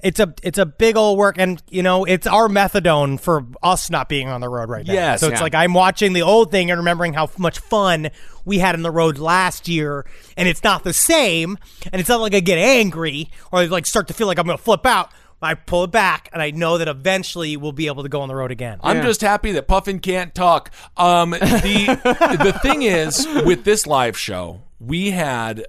it's 0.00 0.18
a 0.18 0.34
it's 0.42 0.58
a 0.58 0.66
big 0.66 0.96
old 0.96 1.16
work 1.16 1.36
and 1.38 1.62
you 1.70 1.84
know 1.84 2.04
it's 2.04 2.26
our 2.26 2.48
methadone 2.48 3.20
for 3.20 3.46
us 3.62 3.88
not 3.88 4.08
being 4.08 4.26
on 4.26 4.40
the 4.40 4.48
road 4.48 4.68
right 4.68 4.84
now. 4.84 4.94
Yes, 4.94 5.20
so 5.20 5.28
it's 5.28 5.38
yeah. 5.38 5.42
like 5.44 5.54
I'm 5.54 5.74
watching 5.74 6.12
the 6.12 6.22
old 6.22 6.50
thing 6.50 6.68
and 6.72 6.78
remembering 6.78 7.12
how 7.12 7.30
much 7.38 7.60
fun 7.60 8.10
we 8.44 8.58
had 8.58 8.74
on 8.74 8.82
the 8.82 8.90
road 8.90 9.18
last 9.18 9.68
year, 9.68 10.04
and 10.36 10.48
it's 10.48 10.64
not 10.64 10.82
the 10.82 10.92
same. 10.92 11.56
And 11.92 12.00
it's 12.00 12.08
not 12.08 12.20
like 12.20 12.34
I 12.34 12.40
get 12.40 12.58
angry 12.58 13.30
or 13.52 13.64
like 13.66 13.86
start 13.86 14.08
to 14.08 14.14
feel 14.14 14.26
like 14.26 14.40
I'm 14.40 14.46
going 14.46 14.58
to 14.58 14.64
flip 14.64 14.84
out. 14.84 15.12
I 15.44 15.54
pull 15.54 15.84
it 15.84 15.90
back, 15.90 16.28
and 16.32 16.40
I 16.40 16.50
know 16.50 16.78
that 16.78 16.88
eventually 16.88 17.56
we'll 17.56 17.72
be 17.72 17.86
able 17.86 18.02
to 18.02 18.08
go 18.08 18.20
on 18.20 18.28
the 18.28 18.34
road 18.34 18.50
again. 18.50 18.78
I'm 18.82 19.02
just 19.02 19.20
happy 19.20 19.52
that 19.52 19.66
Puffin 19.68 19.98
can't 19.98 20.34
talk. 20.34 20.70
Um, 20.96 21.30
the 21.30 21.98
the 22.42 22.58
thing 22.62 22.82
is 22.82 23.26
with 23.44 23.64
this 23.64 23.86
live 23.86 24.16
show, 24.18 24.60
we 24.80 25.10
had 25.10 25.66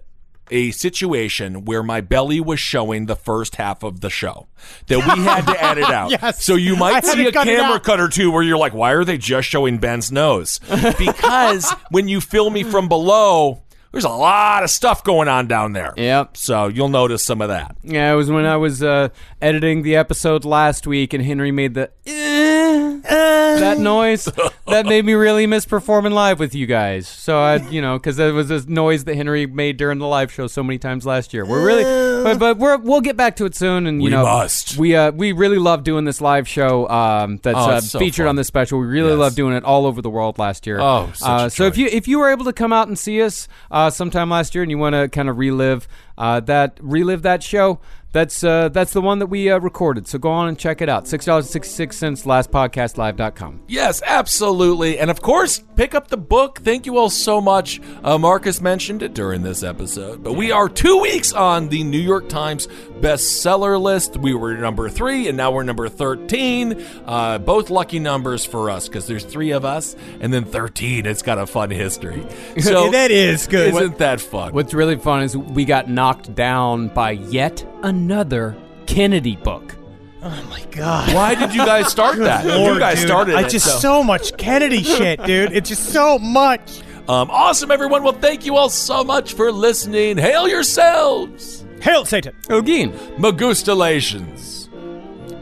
a 0.52 0.72
situation 0.72 1.66
where 1.66 1.82
my 1.82 2.02
belly 2.02 2.40
was 2.40 2.60
showing 2.60 3.06
the 3.06 3.16
first 3.16 3.56
half 3.56 3.82
of 3.82 4.02
the 4.02 4.10
show 4.10 4.48
that 4.88 4.98
we 4.98 5.24
had 5.24 5.46
to 5.48 5.64
edit 5.64 5.84
out. 5.90 6.12
Yes. 6.12 6.44
So 6.44 6.56
you 6.56 6.76
might 6.76 6.96
had 6.96 7.06
see 7.06 7.26
a 7.28 7.32
cut 7.32 7.46
camera 7.46 7.80
cut 7.80 8.00
or 8.00 8.10
two 8.10 8.30
where 8.32 8.44
you're 8.44 8.58
like, 8.58 8.74
why 8.74 8.92
are 8.92 9.06
they 9.06 9.18
just 9.18 9.48
showing 9.48 9.78
Ben's 9.78 10.12
nose? 10.12 10.60
Because 10.98 11.72
when 11.92 12.08
you 12.08 12.22
film 12.22 12.54
me 12.54 12.64
from 12.64 12.88
below, 12.88 13.62
there's 13.94 14.04
a 14.04 14.10
lot 14.10 14.64
of 14.64 14.70
stuff 14.70 15.04
going 15.04 15.28
on 15.30 15.48
down 15.48 15.72
there. 15.74 15.94
Yep. 15.96 16.36
So 16.36 16.68
you'll 16.68 16.90
notice 16.90 17.24
some 17.24 17.42
of 17.42 17.48
that. 17.50 17.78
Yeah, 17.84 18.12
it 18.12 18.16
was 18.16 18.30
when 18.30 18.46
I 18.46 18.58
was 18.58 18.84
uh, 18.84 19.10
editing 19.42 19.84
the 19.84 19.96
episode 19.96 20.44
last 20.44 20.86
week, 20.86 21.14
and 21.14 21.24
Henry 21.24 21.52
made 21.52 21.76
the 21.76 21.90
eh 22.06 23.00
that 23.04 23.78
noise 23.78 24.26
that 24.68 24.86
made 24.86 25.06
me 25.06 25.14
really 25.14 25.46
miss 25.46 25.66
performing 25.66 26.12
live 26.12 26.40
with 26.40 26.56
you 26.56 26.66
guys. 26.66 27.08
So 27.08 27.38
I, 27.40 27.56
you 27.70 27.82
know, 27.82 27.98
because 27.98 28.18
that 28.18 28.34
was 28.34 28.48
this 28.48 28.66
noise 28.68 29.04
that 29.06 29.16
Henry 29.16 29.46
made 29.46 29.78
during 29.78 30.00
the 30.00 30.08
live 30.08 30.32
show 30.32 30.48
so 30.48 30.64
many 30.64 30.78
times 30.80 31.06
last 31.06 31.34
year. 31.34 31.46
We're 31.46 31.66
really, 31.66 31.84
but, 32.24 32.40
but 32.40 32.58
we're 32.58 32.78
we'll 32.78 33.02
get 33.02 33.16
back 33.18 33.36
to 33.38 33.46
it 33.46 33.56
soon. 33.56 33.86
And 33.88 34.02
you 34.02 34.06
We 34.06 34.10
know, 34.12 34.24
must. 34.24 34.78
we 34.78 34.96
uh 34.96 35.12
we 35.12 35.32
really 35.34 35.60
love 35.60 35.84
doing 35.84 36.06
this 36.06 36.20
live 36.22 36.48
show. 36.48 36.88
Um, 36.90 37.40
that's 37.44 37.58
Oh, 37.58 37.70
uh, 37.72 37.82
so 37.82 38.00
featured 38.00 38.24
fun. 38.24 38.30
on 38.30 38.36
this 38.38 38.48
special. 38.48 38.80
We 38.80 38.86
really 38.88 39.12
Yes. 39.12 39.20
love 39.20 39.36
doing 39.36 39.54
it 39.56 39.64
all 39.64 39.86
over 39.86 40.02
the 40.02 40.10
world 40.10 40.40
last 40.40 40.66
year. 40.66 40.80
Oh, 40.80 41.12
uh, 41.22 41.46
a 41.46 41.50
so 41.50 41.66
if 41.66 41.78
you 41.78 41.88
if 41.88 42.08
you 42.08 42.20
were 42.20 42.32
able 42.32 42.46
to 42.46 42.54
come 42.54 42.74
out 42.74 42.88
and 42.88 42.98
see 42.98 43.22
us 43.22 43.48
uh, 43.70 43.83
sometime 43.90 44.30
last 44.30 44.56
year 44.56 44.64
and 44.64 44.72
you 44.72 44.78
want 44.78 44.94
to 44.94 45.10
kind 45.10 45.30
of 45.30 45.38
relive 45.38 45.88
uh, 46.18 46.40
that 46.42 46.78
relive 46.82 47.22
that 47.24 47.44
show. 47.44 47.80
That's 48.14 48.44
uh, 48.44 48.70
that's 48.70 48.94
the 48.94 49.02
one 49.02 49.18
that 49.20 49.28
we 49.28 49.50
uh, 49.50 49.60
recorded. 49.60 50.08
So 50.08 50.20
go 50.20 50.30
on 50.30 50.48
and 50.48 50.58
check 50.58 50.82
it 50.82 50.88
out. 50.88 51.08
Six 51.08 51.26
dollars 51.26 51.50
sixty 51.50 51.74
six 51.74 51.98
cents. 51.98 52.24
Lastpodcastlive.com. 52.24 53.64
Yes, 53.68 54.04
absolutely. 54.06 55.00
And 55.00 55.10
of 55.10 55.24
course, 55.24 55.64
pick 55.76 55.96
up 55.96 56.10
the 56.10 56.18
book. 56.18 56.60
Thank 56.60 56.86
you 56.86 56.98
all 57.00 57.10
so 57.10 57.42
much. 57.42 57.82
Uh, 58.04 58.20
Marcus 58.20 58.62
mentioned 58.62 59.02
it 59.02 59.16
during 59.16 59.42
this 59.42 59.64
episode, 59.64 60.24
but 60.24 60.34
we 60.34 60.52
are 60.52 60.70
two 60.70 61.00
weeks 61.00 61.34
on 61.34 61.70
the 61.70 61.84
New 61.84 62.00
York 62.00 62.30
Times 62.30 62.68
bestseller 63.02 63.82
list. 63.82 64.16
We 64.16 64.36
were 64.36 64.54
number 64.58 64.90
three, 64.90 65.28
and 65.28 65.36
now 65.36 65.50
we're 65.50 65.64
number 65.64 65.90
13. 65.90 66.86
Uh, 67.08 67.40
both 67.40 67.72
lucky 67.72 67.98
numbers 67.98 68.46
for 68.46 68.70
us 68.70 68.88
because 68.88 69.08
there's 69.08 69.26
three 69.26 69.52
of 69.52 69.66
us, 69.66 69.96
and 70.20 70.32
then 70.32 70.46
13. 70.46 71.08
It's 71.08 71.24
got 71.24 71.40
a 71.40 71.48
fun 71.48 71.72
history. 71.72 72.24
So 72.60 72.92
that 72.92 73.10
is 73.10 73.48
good. 73.48 73.74
Isn't 73.74 73.98
that 73.98 74.22
fun? 74.22 74.54
What's 74.54 74.76
really 74.76 74.98
fun 74.98 75.24
is 75.24 75.36
we 75.36 75.66
got 75.66 75.90
knocked 75.90 76.36
down 76.36 76.90
by 76.90 77.12
yet 77.12 77.66
another 77.84 78.56
Kennedy 78.88 79.36
book. 79.36 79.76
oh 80.24 80.48
my 80.50 80.64
god. 80.72 81.14
Why 81.14 81.36
did 81.36 81.54
you 81.54 81.66
guys 81.66 81.90
start 81.90 82.18
that? 82.18 82.46
Lord, 82.46 82.74
you 82.76 82.80
guys 82.80 83.00
dude, 83.00 83.08
started 83.08 83.36
I 83.36 83.42
it. 83.42 83.50
just 83.50 83.66
so- 83.66 83.78
so 83.80 84.04
much 84.04 84.36
Kennedy 84.38 84.82
shit, 84.84 85.24
dude. 85.24 85.52
It's 85.54 85.70
just 85.70 85.86
so 85.90 86.18
much. 86.18 86.82
Um, 87.08 87.30
awesome, 87.30 87.70
everyone. 87.72 88.04
Well, 88.04 88.14
thank 88.14 88.46
you 88.46 88.56
all 88.56 88.70
so 88.70 89.04
much 89.04 89.34
for 89.34 89.52
listening. 89.52 90.18
Hail 90.18 90.48
yourselves. 90.48 91.66
Hail 91.82 92.06
Satan. 92.06 92.34
Ogeen. 92.50 92.94
Magustalations. 93.18 94.70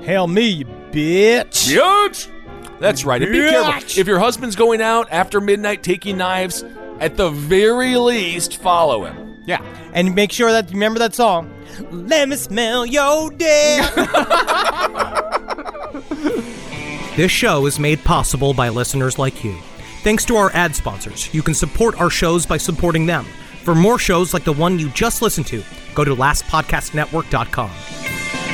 Hail 0.04 0.26
me, 0.28 0.48
you 0.48 0.66
bitch. 0.66 1.72
Bitch. 1.76 2.28
That's 2.80 3.06
right. 3.06 3.22
And 3.22 3.32
be 3.32 3.38
Bitch. 3.38 3.50
careful. 3.52 4.00
If 4.02 4.08
your 4.08 4.18
husband's 4.18 4.56
going 4.56 4.82
out 4.82 5.08
after 5.12 5.40
midnight 5.40 5.84
taking 5.84 6.18
knives, 6.18 6.64
at 7.00 7.16
the 7.16 7.30
very 7.30 7.96
least, 7.96 8.58
follow 8.58 9.06
him. 9.06 9.31
Yeah. 9.46 9.62
And 9.94 10.16
make 10.16 10.32
sure 10.32 10.52
that 10.52 10.70
you 10.70 10.76
remember 10.76 11.00
that 11.00 11.14
song. 11.14 11.54
Let 11.92 12.30
me 12.30 12.36
smell 12.36 12.86
your 12.86 13.30
dick. 13.32 13.84
this 17.16 17.32
show 17.32 17.66
is 17.66 17.80
made 17.80 18.04
possible 18.04 18.54
by 18.54 18.70
listeners 18.70 19.18
like 19.18 19.44
you. 19.44 19.58
Thanks 20.04 20.26
to 20.26 20.36
our 20.36 20.52
ad 20.54 20.76
sponsors, 20.76 21.34
you 21.34 21.44
can 21.44 21.54
support 21.54 22.00
our 22.00 22.10
shows 22.10 22.46
by 22.46 22.58
supporting 22.58 23.06
them. 23.06 23.26
For 23.64 23.76
more 23.76 24.00
shows 24.00 24.34
like 24.34 24.44
the 24.44 24.54
one 24.54 24.80
you 24.80 24.90
just 24.90 25.22
listened 25.22 25.48
to, 25.48 25.64
go 25.94 26.04
to 26.04 26.16
lastpodcastnetwork.com. 26.16 28.51